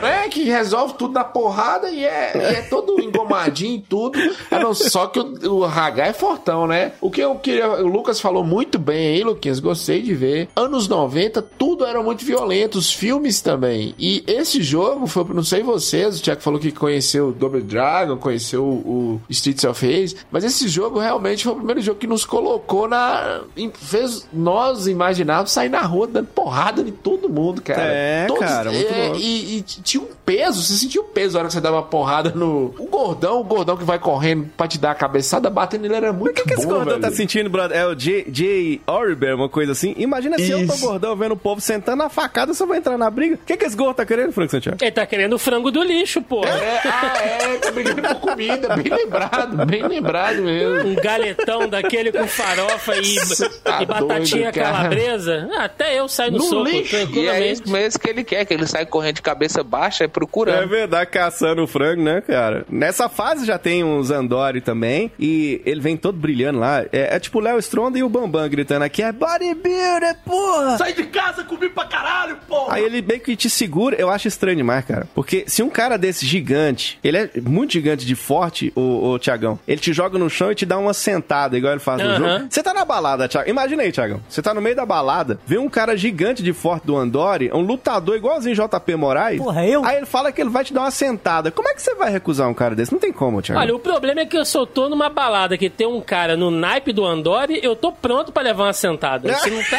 é 0.07 0.29
que 0.29 0.45
resolve 0.45 0.95
tudo 0.95 1.15
na 1.15 1.25
porrada 1.25 1.91
e 1.91 2.05
é, 2.05 2.33
e 2.35 2.55
é 2.57 2.63
todo 2.63 2.84
engomadinho 3.01 3.77
e 3.77 3.81
tudo. 3.81 4.19
Ah, 4.51 4.59
não, 4.59 4.75
só 4.75 5.07
que 5.07 5.19
o, 5.19 5.59
o 5.59 5.65
Hagar 5.65 6.09
é 6.09 6.13
fortão, 6.13 6.67
né? 6.67 6.93
O 7.01 7.11
que 7.11 7.21
eu 7.21 7.35
queria. 7.37 7.83
O 7.83 7.87
Lucas 7.87 8.21
falou 8.21 8.45
muito 8.45 8.79
bem, 8.79 9.17
hein, 9.17 9.25
Luquinhas? 9.25 9.61
Gostei 9.61 10.03
de 10.03 10.15
ver. 10.15 10.49
Anos 10.55 10.89
90, 10.89 11.43
tudo 11.43 11.85
era 11.85 12.03
muito 12.03 12.25
violento, 12.25 12.79
os 12.79 12.93
filmes 12.93 13.41
também. 13.41 13.95
E 13.99 14.23
esse 14.27 14.63
jogo 14.63 15.07
foi, 15.07 15.25
não 15.33 15.45
sei 15.45 15.63
vocês, 15.63 16.19
o 16.19 16.23
Tiago 16.23 16.41
falou 16.41 16.61
que 16.61 16.73
conheceu 16.73 17.29
o 17.29 17.33
Double 17.33 17.63
Dragon, 17.63 18.17
conheceu 18.17 18.65
o, 18.65 19.21
o 19.21 19.21
Streets 19.29 19.65
of 19.65 19.85
Rage, 19.85 20.17
mas 20.31 20.45
esse 20.45 20.69
jogo 20.69 20.99
realmente 20.99 21.45
foi 21.45 21.53
o 21.53 21.57
primeiro 21.57 21.81
jogo 21.81 21.99
que 21.99 22.07
nos 22.07 22.25
colocou 22.25 22.89
na. 22.89 23.43
fez 23.75 24.29
nós 24.33 24.87
imaginarmos 24.87 25.51
sair 25.51 25.69
na 25.69 25.83
rua 25.83 26.07
dando 26.07 26.29
porrada 26.29 26.83
em 26.83 26.93
todo 26.93 27.29
mundo, 27.29 27.63
cara. 27.63 27.83
É, 27.83 28.27
cara, 28.39 28.71
muito 28.71 28.93
é, 28.93 29.07
louco. 29.07 29.21
e, 29.21 29.59
e 29.59 29.63
tinha 29.63 30.03
um 30.03 30.09
peso, 30.25 30.63
você 30.63 30.75
sentia 30.75 31.01
o 31.01 31.05
peso 31.05 31.35
na 31.35 31.41
hora 31.41 31.49
que 31.49 31.55
você 31.55 31.61
dava 31.61 31.77
uma 31.77 31.83
porrada 31.83 32.31
no. 32.31 32.74
O 32.79 32.87
gordão, 32.87 33.41
o 33.41 33.45
gordão 33.45 33.77
que 33.77 33.85
vai 33.85 33.99
correndo 33.99 34.49
pra 34.57 34.67
te 34.67 34.79
dar 34.79 34.93
a 34.93 34.95
cabeçada, 34.95 35.49
batendo 35.51 35.83
nele 35.83 35.95
era 35.95 36.13
muito 36.13 36.33
O 36.33 36.35
que, 36.35 36.45
que 36.49 36.55
esse 36.55 36.67
bom, 36.67 36.75
gordão 36.75 36.99
velho. 36.99 37.01
tá 37.03 37.11
sentindo, 37.11 37.49
brother? 37.51 37.77
É 37.77 37.87
o 37.87 37.95
J. 37.95 38.27
J. 38.31 38.81
Oriber, 38.87 39.35
uma 39.35 39.49
coisa 39.49 39.73
assim. 39.73 39.95
Imagina 39.97 40.37
se 40.39 40.51
eu 40.51 40.67
tô 40.67 40.75
Isso. 40.75 40.87
gordão 40.87 41.15
vendo 41.17 41.33
o 41.33 41.37
povo 41.37 41.61
sentando 41.61 41.99
na 41.99 42.09
facada, 42.09 42.53
você 42.55 42.65
vai 42.67 42.79
entrar 42.79 42.97
na 42.99 43.11
briga. 43.11 43.35
O 43.37 43.39
que, 43.47 43.57
que 43.57 43.65
esse 43.65 43.77
gordo 43.77 43.97
tá 43.97 44.07
querendo, 44.07 44.33
Frank 44.33 44.51
Santiago? 44.51 44.79
Ele 44.81 44.91
tá 44.91 45.07
querendo 45.07 45.33
o 45.35 45.39
frango 45.39 45.71
do 45.71 45.83
lixo, 45.83 46.21
pô. 46.23 46.45
É, 46.45 46.81
ah, 46.85 47.13
é, 47.23 47.57
tá 47.59 47.71
brigando 47.73 48.03
por 48.03 48.15
comida, 48.21 48.77
bem 48.77 48.93
lembrado, 48.93 49.67
bem 49.67 49.83
lembrado 49.87 50.43
mesmo. 50.43 50.89
Um 50.91 50.95
galetão 50.95 51.69
daquele 51.69 52.13
com 52.13 52.27
farofa 52.27 52.97
e, 52.97 53.17
tá 53.63 53.83
e 53.83 53.87
batatinha 53.87 54.51
doido, 54.53 54.55
calabresa. 54.55 55.49
Ah, 55.57 55.65
até 55.65 55.99
eu 55.99 56.09
saio 56.09 56.33
no, 56.33 56.39
No 56.39 56.45
soco, 56.45 56.65
lixo. 56.69 56.97
E 57.13 57.29
é 57.29 57.51
isso 57.51 57.69
mesmo 57.71 58.01
que 58.01 58.09
ele 58.11 58.25
quer, 58.25 58.45
que 58.45 58.55
ele 58.55 58.67
sai 58.67 58.87
correndo 58.87 59.17
de 59.17 59.23
cabeça 59.23 59.63
baixa 59.63 60.05
e 60.05 60.07
É 60.07 60.09
procurando. 60.09 60.69
verdade, 60.69 61.11
caçando 61.11 61.63
o 61.63 61.67
frango, 61.67 62.03
né, 62.03 62.21
cara? 62.21 62.64
Nessa 62.69 63.09
fase 63.09 63.45
já 63.45 63.59
tem 63.59 63.85
uns 63.85 64.11
Andori 64.11 64.61
também, 64.61 65.11
e 65.19 65.61
ele 65.65 65.81
vem 65.81 65.97
todo 65.97 66.19
brilhando 66.19 66.59
lá. 66.59 66.83
É, 66.93 67.17
é 67.17 67.19
tipo 67.19 67.39
o 67.39 67.43
Léo 67.43 67.59
Stronda 67.59 67.99
e 67.99 68.03
o 68.03 68.09
Bambam 68.09 68.49
gritando 68.49 68.83
aqui, 68.83 69.03
é 69.03 69.13
bodybuilder, 69.13 70.17
porra! 70.25 70.79
Sai 70.79 70.93
de 70.93 71.05
casa, 71.05 71.45
comi 71.45 71.69
pra 71.69 71.85
caralho, 71.85 72.37
porra! 72.49 72.75
Aí 72.75 72.85
ele 72.85 73.03
meio 73.03 73.21
que 73.21 73.37
te 73.37 73.51
segura, 73.51 73.97
eu 73.97 74.11
acho 74.11 74.29
estranho 74.29 74.57
demais, 74.57 74.85
cara. 74.85 75.07
Porque 75.15 75.45
se 75.47 75.63
um 75.63 75.71
cara 75.71 75.97
desse 75.97 76.27
gigante, 76.27 76.99
ele 77.03 77.19
é 77.19 77.31
muito 77.41 77.73
gigante 77.73 78.05
de 78.05 78.15
forte, 78.15 78.73
o, 78.75 79.11
o 79.11 79.19
Tiagão, 79.19 79.59
ele 79.67 79.81
te 79.81 79.93
joga 79.93 80.19
no 80.19 80.31
chão 80.31 80.51
e 80.51 80.55
te 80.55 80.67
dá 80.67 80.79
uma 80.79 80.95
sentada, 80.95 81.57
igual 81.57 81.73
ele 81.73 81.81
faz 81.81 82.03
no 82.03 82.17
jogo. 82.17 82.47
Você 82.49 82.63
tá 82.63 82.73
na 82.73 82.85
balada, 82.85 83.29
Thiago. 83.29 83.49
Imagina 83.49 83.83
aí, 83.83 83.93
Tiagão. 83.93 84.21
Você 84.29 84.43
tá 84.43 84.55
no 84.55 84.61
meio 84.61 84.77
da 84.77 84.87
balada, 84.87 85.39
vê 85.47 85.59
um 85.59 85.69
cara 85.69 85.97
gigante 85.97 86.43
de 86.43 86.53
forte 86.53 86.87
do 86.87 86.97
Andori, 86.97 87.51
um 87.53 87.61
lutador 87.61 88.17
igualzinho 88.17 88.55
JP 88.55 88.97
Moraes. 88.97 89.39
Porra, 89.39 89.67
eu? 89.67 89.85
Aí 89.85 89.97
ele 89.97 90.07
fala 90.07 90.33
que 90.33 90.41
ele 90.41 90.51
vai 90.51 90.65
te 90.65 90.73
dar 90.73 90.83
uma 90.83 90.91
sentada. 90.91 91.51
Como 91.51 91.69
é 91.69 91.75
que 91.75 91.83
você 91.83 91.95
vai 91.95 92.11
recusar 92.11 92.49
um 92.49 92.54
cara 92.55 92.75
desse? 92.75 92.93
Não 92.93 92.99
tem 93.01 93.13
como, 93.13 93.41
Thiago. 93.43 93.61
Olha, 93.61 93.75
o 93.75 93.79
problema 93.79 94.21
é 94.21 94.27
que 94.27 94.37
eu 94.37 94.45
só 94.45 94.65
tô 94.67 94.89
numa 94.89 95.09
balada 95.09 95.57
que 95.59 95.69
tem 95.71 95.87
um 95.87 96.01
cara 96.01 96.37
no 96.37 96.51
naipe 96.51 96.93
do 96.93 97.05
Andori, 97.05 97.61
eu 97.63 97.75
tô 97.77 97.93
pronto 97.93 98.33
pra 98.33 98.43
levar 98.43 98.65
uma 98.65 98.73
sentada. 98.73 99.33
Se 99.39 99.51
não 99.51 99.63
tá 99.65 99.79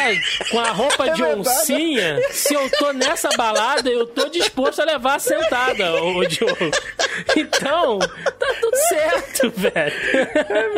com 0.50 0.58
a 0.60 0.70
roupa 0.70 1.06
É 1.08 1.12
de 1.12 1.22
verdade. 1.22 1.48
oncinha, 1.48 2.20
se 2.30 2.54
eu 2.54 2.68
tô 2.70 2.92
nessa 2.92 3.28
balada, 3.36 3.88
eu 3.88 4.06
tô 4.06 4.28
disposto 4.28 4.80
a 4.80 4.84
levar 4.84 5.16
a 5.16 5.18
sentada, 5.18 6.02
ô 6.02 6.24
Diogo. 6.24 6.70
Então, 7.36 7.98
tá 7.98 8.54
tudo 8.60 8.76
certo, 8.88 9.50
velho. 9.56 9.92
é 10.34 10.68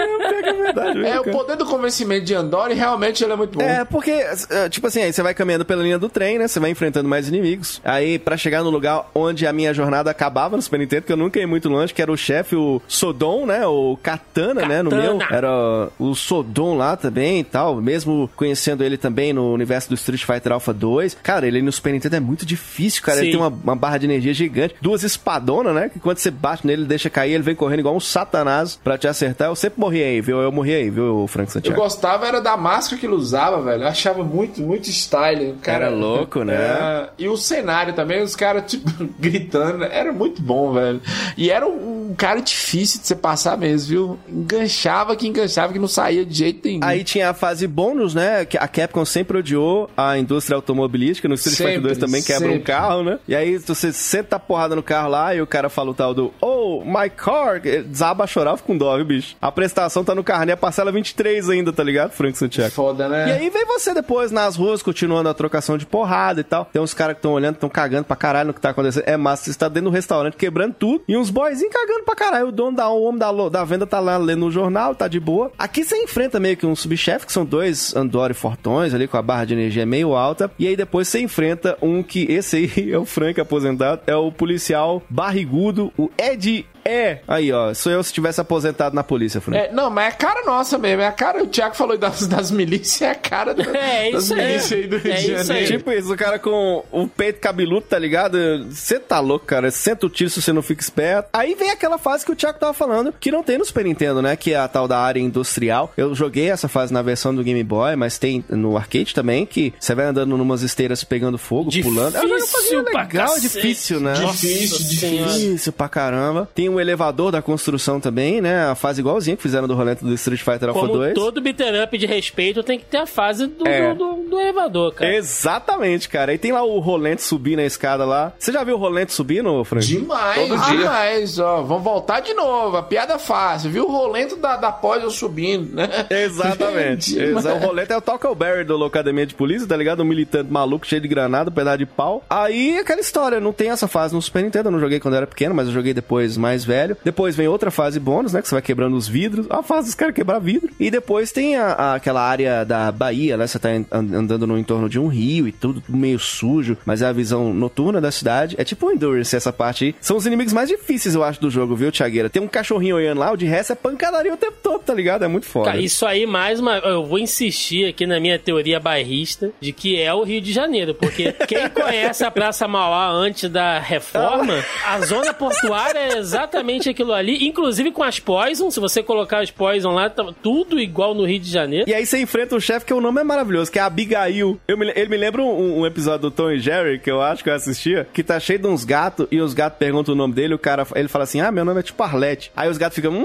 verdade, 0.65 1.07
É, 1.07 1.13
viu, 1.13 1.21
o 1.21 1.25
cara? 1.25 1.37
poder 1.37 1.57
do 1.57 1.67
convencimento 1.67 2.25
de 2.25 2.35
Andori 2.35 2.75
realmente 2.75 3.23
ele 3.25 3.33
é 3.33 3.37
muito 3.37 3.59
bom. 3.59 3.65
É, 3.65 3.85
porque, 3.85 4.11
é, 4.11 4.69
tipo 4.69 4.87
assim, 4.87 5.03
aí 5.03 5.13
você 5.13 5.23
vai 5.23 5.35
caminhando 5.35 5.65
pela 5.65 5.83
linha 5.83 5.99
do 5.99 6.09
trem, 6.09 6.39
né? 6.39 6.47
Você 6.49 6.61
vai 6.61 6.71
enfrentando 6.71 7.09
mais 7.09 7.29
inimigos. 7.29 7.81
Aí, 7.85 8.19
pra 8.19 8.37
chegar 8.37 8.63
no 8.63 8.71
lugar 8.71 9.09
onde 9.15 9.47
a 9.47 9.53
minha 9.53 9.73
jornada 9.75 10.11
acabava 10.11 10.57
no 10.57 10.63
Super 10.63 10.79
Nintendo, 10.79 11.03
que 11.03 11.13
eu 11.13 11.17
nunca 11.17 11.39
ia 11.39 11.47
muito 11.49 11.69
longe, 11.69 11.88
que 11.95 12.03
era 12.03 12.13
o 12.13 12.17
chefe, 12.17 12.57
o 12.57 12.81
Sodom, 12.89 13.47
né? 13.47 13.67
O 13.67 13.99
Katana, 14.03 14.67
né? 14.67 14.83
No 14.83 14.91
Katana. 14.91 15.15
meu. 15.15 15.27
Era 15.31 15.89
o 15.99 16.15
Sodom 16.15 16.77
lá 16.77 16.97
também 16.97 17.41
e 17.41 17.45
tal. 17.45 17.77
Mesmo 17.77 18.31
conhecendo 18.37 18.83
ele 18.85 18.97
também 18.97 19.33
no 19.33 19.53
universo 19.53 19.89
do 19.89 19.95
Street 19.95 20.25
Fighter 20.25 20.53
Alpha 20.53 20.73
2. 20.73 21.17
Cara, 21.23 21.47
ele 21.47 21.63
no 21.63 21.73
Super 21.73 21.93
Nintendo 21.93 22.17
é 22.17 22.21
muito 22.21 22.45
difícil, 22.47 23.03
cara. 23.03 23.19
Ele 23.19 23.27
Sim. 23.27 23.33
tem 23.33 23.41
uma, 23.41 23.49
uma 23.65 23.77
barra 23.77 23.99
de 23.99 24.07
energia 24.07 24.33
gigante. 24.35 24.75
Duas 24.81 25.03
espadonas, 25.03 25.75
né? 25.75 25.89
Que 25.89 25.99
quando 26.01 26.19
você 26.19 26.31
bate 26.31 26.67
nele, 26.67 26.83
ele 26.83 26.89
deixa 26.89 27.11
cair, 27.11 27.33
ele 27.35 27.43
vem 27.43 27.55
correndo 27.55 27.81
igual 27.81 27.97
um 27.97 28.01
satanás 28.01 28.79
pra 28.83 28.97
te 28.99 29.07
acertar. 29.09 29.49
Eu 29.49 29.57
sempre 29.57 29.81
morri 29.81 30.03
aí, 30.03 30.21
viu? 30.21 30.39
Eu 30.41 30.53
morri 30.53 30.75
aí, 30.75 30.91
viu, 30.91 31.27
Frank 31.29 31.49
Eu 31.49 31.53
Santiago? 31.53 31.81
gostava 31.81 32.27
era 32.27 32.41
da 32.41 32.57
máscara 32.57 32.99
que 33.01 33.07
ele 33.07 33.15
usava, 33.15 33.61
velho. 33.63 33.83
Eu 33.83 33.89
achava 33.89 34.23
muito, 34.25 34.61
muito 34.61 34.89
style. 34.91 35.53
O 35.53 35.57
cara 35.57 35.87
Era 35.87 35.95
louco, 35.95 36.43
né? 36.45 36.55
É, 36.55 37.09
e 37.19 37.29
o 37.29 37.37
cenário 37.37 37.93
também, 37.95 38.23
os 38.23 38.35
caras, 38.37 38.65
tipo, 38.71 38.89
gritando. 39.19 39.85
Era 39.85 40.13
muito 40.13 40.41
bom, 40.43 40.73
velho. 40.73 41.01
E 41.37 41.51
era 41.51 41.67
um, 41.67 41.78
um 41.79 42.15
cara 42.17 42.41
difícil 42.41 43.01
de 43.01 43.07
você 43.07 43.15
passar 43.17 43.57
mesmo, 43.57 43.89
viu? 43.89 44.19
Enganchava 44.29 45.15
que 45.17 45.27
enganchava 45.27 45.73
que 45.73 45.79
não 45.79 45.89
saía 45.89 46.25
de 46.25 46.35
jeito 46.35 46.67
nenhum. 46.67 46.81
Aí 46.83 47.05
tinha 47.05 47.31
a 47.31 47.35
fase 47.35 47.67
bônus, 47.67 48.15
né? 48.15 48.45
Que 48.45 48.57
a 48.57 48.67
Capcom 48.69 49.05
sempre 49.05 49.39
odiou 49.39 49.89
a 49.97 50.19
indústria 50.19 50.57
automobilística. 50.57 51.29
No 51.29 51.35
Street 51.35 51.57
Fighter 51.57 51.75
Sempre, 51.75 51.89
2 51.89 51.99
também 51.99 52.23
quebra 52.23 52.49
um 52.49 52.53
sempre. 52.53 52.65
carro, 52.65 53.03
né? 53.03 53.19
E 53.29 53.35
aí 53.35 53.59
você 53.59 53.93
senta 53.93 54.37
a 54.37 54.39
porrada 54.39 54.75
no 54.75 54.83
carro 54.83 55.09
lá 55.09 55.35
e 55.35 55.41
o 55.41 55.47
cara 55.47 55.69
fala 55.69 55.91
o 55.91 55.95
tal 55.95 56.15
do 56.15 56.33
Oh, 56.41 56.83
my 56.85 57.09
car, 57.11 57.61
desaba 57.61 58.25
a 58.25 58.27
chorar, 58.27 58.57
fica 58.57 58.67
com 58.67 58.77
dó, 58.77 58.97
viu, 58.97 59.05
bicho? 59.05 59.37
A 59.41 59.51
prestação 59.51 60.05
tá 60.05 60.15
no 60.15 60.25
carnê, 60.25 60.53
a 60.53 60.57
parcela 60.57 60.91
23 60.93 61.49
ainda, 61.51 61.73
tá 61.73 61.83
ligado, 61.83 62.11
Frank 62.13 62.37
Santiago? 62.37 62.71
Foda, 62.71 63.09
né? 63.09 63.29
E 63.29 63.33
aí 63.33 63.51
vem 63.51 63.65
você 63.67 63.95
depois 63.95 64.31
nas 64.31 64.57
ruas, 64.57 64.83
continuando 64.83 65.29
a 65.29 65.35
trocação 65.35 65.77
de 65.79 65.87
porrada 65.87 66.41
e 66.41 66.45
tal. 66.45 66.65
Tem 66.67 66.81
uns 66.81 66.95
caras 66.95 67.15
que 67.15 67.19
estão 67.19 67.33
olhando, 67.33 67.55
estão 67.55 67.69
cagando 67.69 68.05
pra 68.05 68.17
caralho 68.17 68.49
no 68.49 68.55
que 68.55 68.61
tá 68.61 68.71
acontecendo. 68.71 69.05
É 69.07 69.17
massa, 69.17 69.45
você 69.45 69.51
está 69.51 69.69
dentro 69.69 69.91
do 69.91 69.95
restaurante 69.95 70.37
quebrando 70.37 70.75
tudo. 70.75 71.03
E 71.09 71.17
uns 71.17 71.31
boyzinhos 71.31 71.68
cagando 71.69 72.05
pra 72.05 72.15
caralho. 72.15 72.49
O 72.49 72.53
dono 72.53 72.77
da 72.77 72.89
o 72.89 73.03
homem 73.03 73.19
da, 73.19 73.31
da 73.49 73.65
venda 73.65 73.87
tá 73.87 74.01
lá 74.01 74.17
lendo 74.17 74.47
o 74.47 74.51
jornal, 74.51 74.95
tá 74.95 75.09
de 75.09 75.21
boa. 75.21 75.53
Aqui 75.59 75.85
você 75.85 75.97
enfrenta 76.03 76.41
meio 76.41 76.57
que 76.57 76.67
um 76.67 76.75
subchefe, 76.75 77.27
que 77.27 77.33
são 77.33 77.45
dois 77.45 77.95
Andori 77.95 78.35
fortões 78.35 78.95
ali, 78.95 79.07
com 79.07 79.17
a 79.17 79.23
barra 79.23 79.45
de 79.45 79.55
energia 79.55 79.87
meio 79.87 80.15
alta. 80.15 80.51
E 80.59 80.67
aí 80.67 80.77
depois 80.77 81.09
você 81.09 81.21
enfrenta 81.21 81.77
um 81.81 82.03
que, 82.03 82.31
esse 82.31 82.57
aí 82.57 82.93
é 82.93 82.99
o 82.99 83.05
Frank 83.05 83.41
aposentado, 83.41 84.03
é 84.07 84.17
o 84.17 84.33
policial 84.33 85.03
barrigudo, 85.09 85.93
o 85.97 86.11
Ed 86.19 86.67
É, 86.89 87.21
aí 87.29 87.53
ó, 87.53 87.73
sou 87.75 87.93
eu 87.93 88.03
se 88.03 88.13
tivesse 88.13 88.41
aposentado 88.41 88.95
na 88.95 89.03
polícia, 89.05 89.41
Frank. 89.41 89.59
É, 89.67 89.73
não, 89.73 89.91
mas 89.91 90.05
é 90.07 90.09
a 90.09 90.13
cara 90.13 90.45
nossa 90.45 90.79
mesmo. 90.79 91.03
É 91.03 91.07
a 91.07 91.13
cara, 91.13 91.43
o 91.43 91.47
Thiago 91.47 91.75
falou 91.75 91.97
das, 91.99 92.27
das 92.27 92.51
milícias, 92.51 93.03
é 93.03 93.11
a 93.11 93.15
cara 93.15 93.55
da- 93.55 93.65
É, 93.65 94.11
das 94.13 94.25
isso 94.25 94.35
aí. 94.35 94.47
milícias 94.47 94.73
aí 94.81 94.87
do 94.87 94.97
Rio 94.99 95.13
É 95.13 95.17
de 95.17 95.21
isso 95.21 95.45
Janeiro. 95.45 95.53
aí. 95.73 95.79
Tipo 95.79 95.93
isso, 95.93 96.13
o 96.13 96.17
cara 96.17 96.39
com 96.39 96.85
o 96.91 97.07
peito 97.09 97.41
cabeludo, 97.41 97.83
tá 97.83 97.99
ligado? 97.99 98.39
Você 98.71 98.99
tá 98.99 99.21
louco, 99.21 99.45
cara. 99.47 99.71
Senta 99.71 100.07
o 100.07 100.11
tiro 100.11 100.31
se 100.31 100.41
você 100.41 100.53
não 100.53 100.63
fica 100.63 100.83
esperto. 100.83 101.29
Aí 101.33 101.55
vem 101.55 101.71
aquela 101.71 101.99
fase 101.99 102.25
que 102.25 102.33
o 102.33 102.37
Thiago 102.37 102.59
tava 102.59 102.73
falando, 102.73 103.13
que 103.19 103.31
não 103.31 103.43
tem 103.43 103.59
no 103.59 103.65
Super 103.65 103.85
Nintendo, 103.85 104.23
né? 104.23 104.37
Que 104.37 104.53
é 104.55 104.57
a 104.59 104.69
tal 104.69 104.89
da 104.89 104.99
área 104.99 105.21
industrial. 105.21 105.93
Eu 105.97 106.15
joguei 106.15 106.51
essa 106.51 106.69
fase 106.69 106.93
na 106.93 107.03
versão 107.03 107.35
do 107.35 107.43
Game 107.45 107.63
Boy, 107.63 107.97
mas 107.97 108.19
tem 108.19 108.45
no 108.49 108.77
arcade 108.77 109.15
também, 109.15 109.45
que 109.45 109.73
você 109.79 109.95
vai 109.95 110.07
andando 110.07 110.37
numas 110.37 110.63
esteiras 110.63 111.05
pegando 111.05 111.37
fogo, 111.39 111.71
pulando. 111.83 112.17
É 112.17 112.21
uma 112.21 112.37
Difícil 112.39 112.59
coisa 112.79 112.91
pra 112.91 113.03
legal, 113.03 113.39
difícil, 113.39 114.01
né? 114.01 114.13
Difícil, 114.15 114.79
difícil. 114.79 115.27
Difícil 115.27 115.73
pra 115.73 115.89
caramba. 115.89 116.49
Tem 116.55 116.69
um 116.69 116.78
elevador 116.81 117.31
da 117.33 117.43
construção 117.43 118.01
também, 118.01 118.41
né? 118.41 118.67
A 118.71 118.75
fase 118.75 119.01
igualzinha 119.01 119.37
que 119.37 119.43
fizeram 119.43 119.67
do 119.69 119.75
rolê 119.75 119.95
do 119.95 120.13
Street 120.15 120.41
Fighter 120.43 120.69
Alpha 120.69 120.81
Como 120.81 120.93
2. 120.95 121.15
todo 121.15 121.41
beat'em 121.41 121.83
up 121.83 121.97
de 121.99 122.07
respeito, 122.07 122.63
tem 122.63 122.79
que 122.79 122.85
ter 122.85 122.99
a 122.99 123.07
fase 123.07 123.47
do, 123.47 123.67
É. 123.67 123.95
do, 123.95 124.15
do- 124.15 124.29
do 124.29 124.41
elevador, 124.41 124.93
cara. 124.95 125.15
Exatamente, 125.15 126.09
cara. 126.09 126.35
E 126.35 126.39
tem 126.39 126.53
lá 126.53 126.63
o 126.63 126.79
rolante 126.79 127.23
subindo 127.23 127.61
a 127.61 127.65
escada 127.65 128.05
lá. 128.05 128.33
Você 128.39 128.53
já 128.53 128.63
viu 128.63 128.75
o 128.77 128.79
rolante 128.79 129.13
subindo, 129.13 129.65
Frank? 129.65 129.87
Demais, 129.87 130.49
Todo 130.49 130.61
dia. 130.65 130.77
demais, 130.79 131.39
ó. 131.39 131.63
Vamos 131.63 131.83
voltar 131.85 132.21
de 132.21 132.35
novo. 132.35 132.77
A 132.77 132.83
piada 132.83 133.19
fácil, 133.19 133.71
viu? 133.71 133.85
O 133.87 133.91
rolento 133.91 134.37
da, 134.37 134.57
da 134.57 134.71
pós 134.71 135.03
eu 135.03 135.11
subindo, 135.11 135.75
né? 135.75 135.89
Exatamente. 136.11 137.19
Exa- 137.19 137.55
o 137.55 137.59
rolete 137.59 137.93
é 137.93 137.97
o 137.97 138.01
Tackleberry 138.01 138.65
do 138.65 138.77
Locademia 138.77 139.27
de 139.27 139.35
Polícia, 139.35 139.67
tá 139.67 139.77
ligado? 139.77 140.03
Um 140.03 140.07
militante 140.07 140.51
maluco, 140.53 140.87
cheio 140.87 141.01
de 141.01 141.09
granada, 141.09 141.51
um 141.51 141.53
pedaço 141.53 141.79
de 141.79 141.87
pau. 141.87 142.23
Aí, 142.29 142.79
aquela 142.79 143.01
história, 143.01 143.41
não 143.41 143.53
tem 143.53 143.71
essa 143.71 143.89
fase 143.89 144.15
no 144.15 144.23
Super 144.23 144.43
Nintendo, 144.43 144.69
eu 144.69 144.73
não 144.73 144.81
joguei 144.81 145.01
quando 145.01 145.15
era 145.15 145.27
pequeno, 145.27 145.55
mas 145.55 145.67
eu 145.69 145.73
joguei 145.75 145.93
depois 145.95 146.37
mais 146.37 146.65
velho. 146.69 146.97
Depois 147.05 147.35
vem 147.35 147.49
outra 147.49 147.71
fase 147.71 147.99
bônus, 147.99 148.33
né, 148.33 148.41
que 148.43 148.49
você 148.49 148.55
vai 148.55 148.63
quebrando 148.63 148.97
os 148.97 149.09
vidros. 149.09 149.47
A 149.51 149.63
fase 149.63 149.87
dos 149.89 149.95
caras 149.95 150.15
quebrar 150.15 150.39
vidro. 150.39 150.69
E 150.79 150.91
depois 150.91 151.33
tem 151.33 151.57
a- 151.57 151.73
a- 151.73 151.95
aquela 151.95 152.23
área 152.23 152.65
da 152.65 152.93
Bahia, 152.93 153.37
né, 153.37 153.47
você 153.47 153.59
tá 153.59 153.69
an- 153.71 153.87
andando 153.93 154.47
no 154.47 154.59
entorno 154.59 154.89
de 154.89 154.99
um 154.99 155.09
rio 155.09 155.49
e 155.49 155.53
tudo 155.53 155.83
meio 155.89 156.19
sujo, 156.19 156.77
mas 156.85 157.03
é 157.03 157.07
a 157.07 157.13
visão 157.13 157.53
noturna 157.53 158.01
da 158.01 158.11
cidade. 158.11 158.55
É 158.59 158.65
tipo 158.65 158.87
um 158.87 158.91
Endurance 158.93 159.35
essa 159.35 159.53
parte 159.53 159.85
aí. 159.87 159.95
São 160.01 160.17
os 160.17 160.27
inimigos 160.27 160.53
mais 160.53 160.69
difíceis, 160.69 161.15
eu 161.15 161.25
acho, 161.25 161.41
do 161.41 161.51
jogo, 161.51 161.75
viu, 161.75 161.91
Thiagueira? 161.91 162.29
Tem 162.31 162.43
um 162.43 162.49
cachorrinho 162.49 162.97
olhando 162.97 163.19
lá, 163.19 163.33
o 163.33 163.37
de 163.37 163.47
resto 163.47 163.73
é 163.73 163.77
pancadaria 163.77 164.33
o 164.33 164.37
tempo 164.37 164.57
todo, 164.63 164.81
tá 164.83 164.93
ligado? 164.95 165.25
É 165.25 165.29
muito 165.29 165.47
foda. 165.47 165.71
Cara, 165.71 165.81
isso 165.81 166.05
aí, 166.07 166.27
mais 166.27 166.61
uma. 166.61 166.77
Eu 166.79 167.05
vou 167.07 167.19
insistir 167.19 167.87
aqui 167.89 168.07
na 168.07 168.21
minha 168.21 168.39
teoria 168.39 168.79
bairrista 168.79 169.51
de 169.61 169.73
que 169.73 170.01
é 170.01 170.13
o 170.13 170.23
Rio 170.23 170.41
de 170.41 170.53
Janeiro, 170.53 170.95
porque 170.95 171.33
quem 171.47 171.69
conhece 171.71 172.25
a 172.25 172.31
Praça 172.31 172.67
Mauá 172.69 173.09
antes 173.11 173.49
da 173.51 173.79
reforma, 173.79 174.55
a 174.87 175.01
zona 175.01 175.33
portuária 175.33 175.99
é 175.99 176.19
exatamente 176.19 176.48
aquilo 176.57 177.13
ali, 177.13 177.47
inclusive 177.47 177.91
com 177.91 178.03
as 178.03 178.19
Poison. 178.19 178.71
Se 178.71 178.81
você 178.81 179.03
colocar 179.03 179.41
as 179.41 179.51
Poison 179.51 179.91
lá, 179.93 180.09
tá 180.09 180.25
tudo 180.43 180.79
igual 180.81 181.15
no 181.15 181.25
Rio 181.25 181.39
de 181.41 181.51
Janeiro. 181.51 181.89
E 181.89 181.95
aí 181.95 182.05
você 182.07 182.19
enfrenta 182.21 182.55
um 182.57 182.61
chefe 182.61 182.87
que 182.87 182.95
o 182.95 183.01
nome 183.01 183.21
é 183.21 183.25
maravilhoso, 183.25 183.71
que 183.71 183.79
é 183.79 183.83
Abigail. 183.83 184.59
Eu 184.67 184.77
me- 184.79 184.93
ele 184.95 185.09
me 185.09 185.17
lembra 185.17 185.43
um, 185.43 185.81
um 185.81 185.87
episódio 185.87 186.23
do 186.23 186.31
Tom 186.31 186.51
e 186.51 186.59
Jerry, 186.59 186.99
que 186.99 187.11
eu 187.11 187.21
acho 187.21 187.43
que 187.43 187.51
eu 187.51 187.55
assistia, 187.55 188.07
que 188.13 188.23
tá 188.23 188.39
cheio 188.41 188.59
de 188.59 188.67
uns 188.67 188.85
gatos, 188.85 189.27
e 189.31 189.41
os 189.41 189.55
gatos 189.55 189.79
perguntam 189.79 190.15
o 190.15 190.17
nome 190.17 190.35
dele, 190.35 190.55
o 190.55 190.59
cara, 190.59 190.87
ele 190.95 191.09
fala 191.09 191.25
assim, 191.25 191.41
ah, 191.41 191.51
meu 191.53 191.65
nome 191.65 191.81
é 191.81 191.83
tipo 191.83 192.03
Arlete. 192.03 192.51
Aí 192.57 192.69
os 192.69 192.79
gatos 192.79 192.97
ficam, 192.97 193.13
hum, 193.13 193.25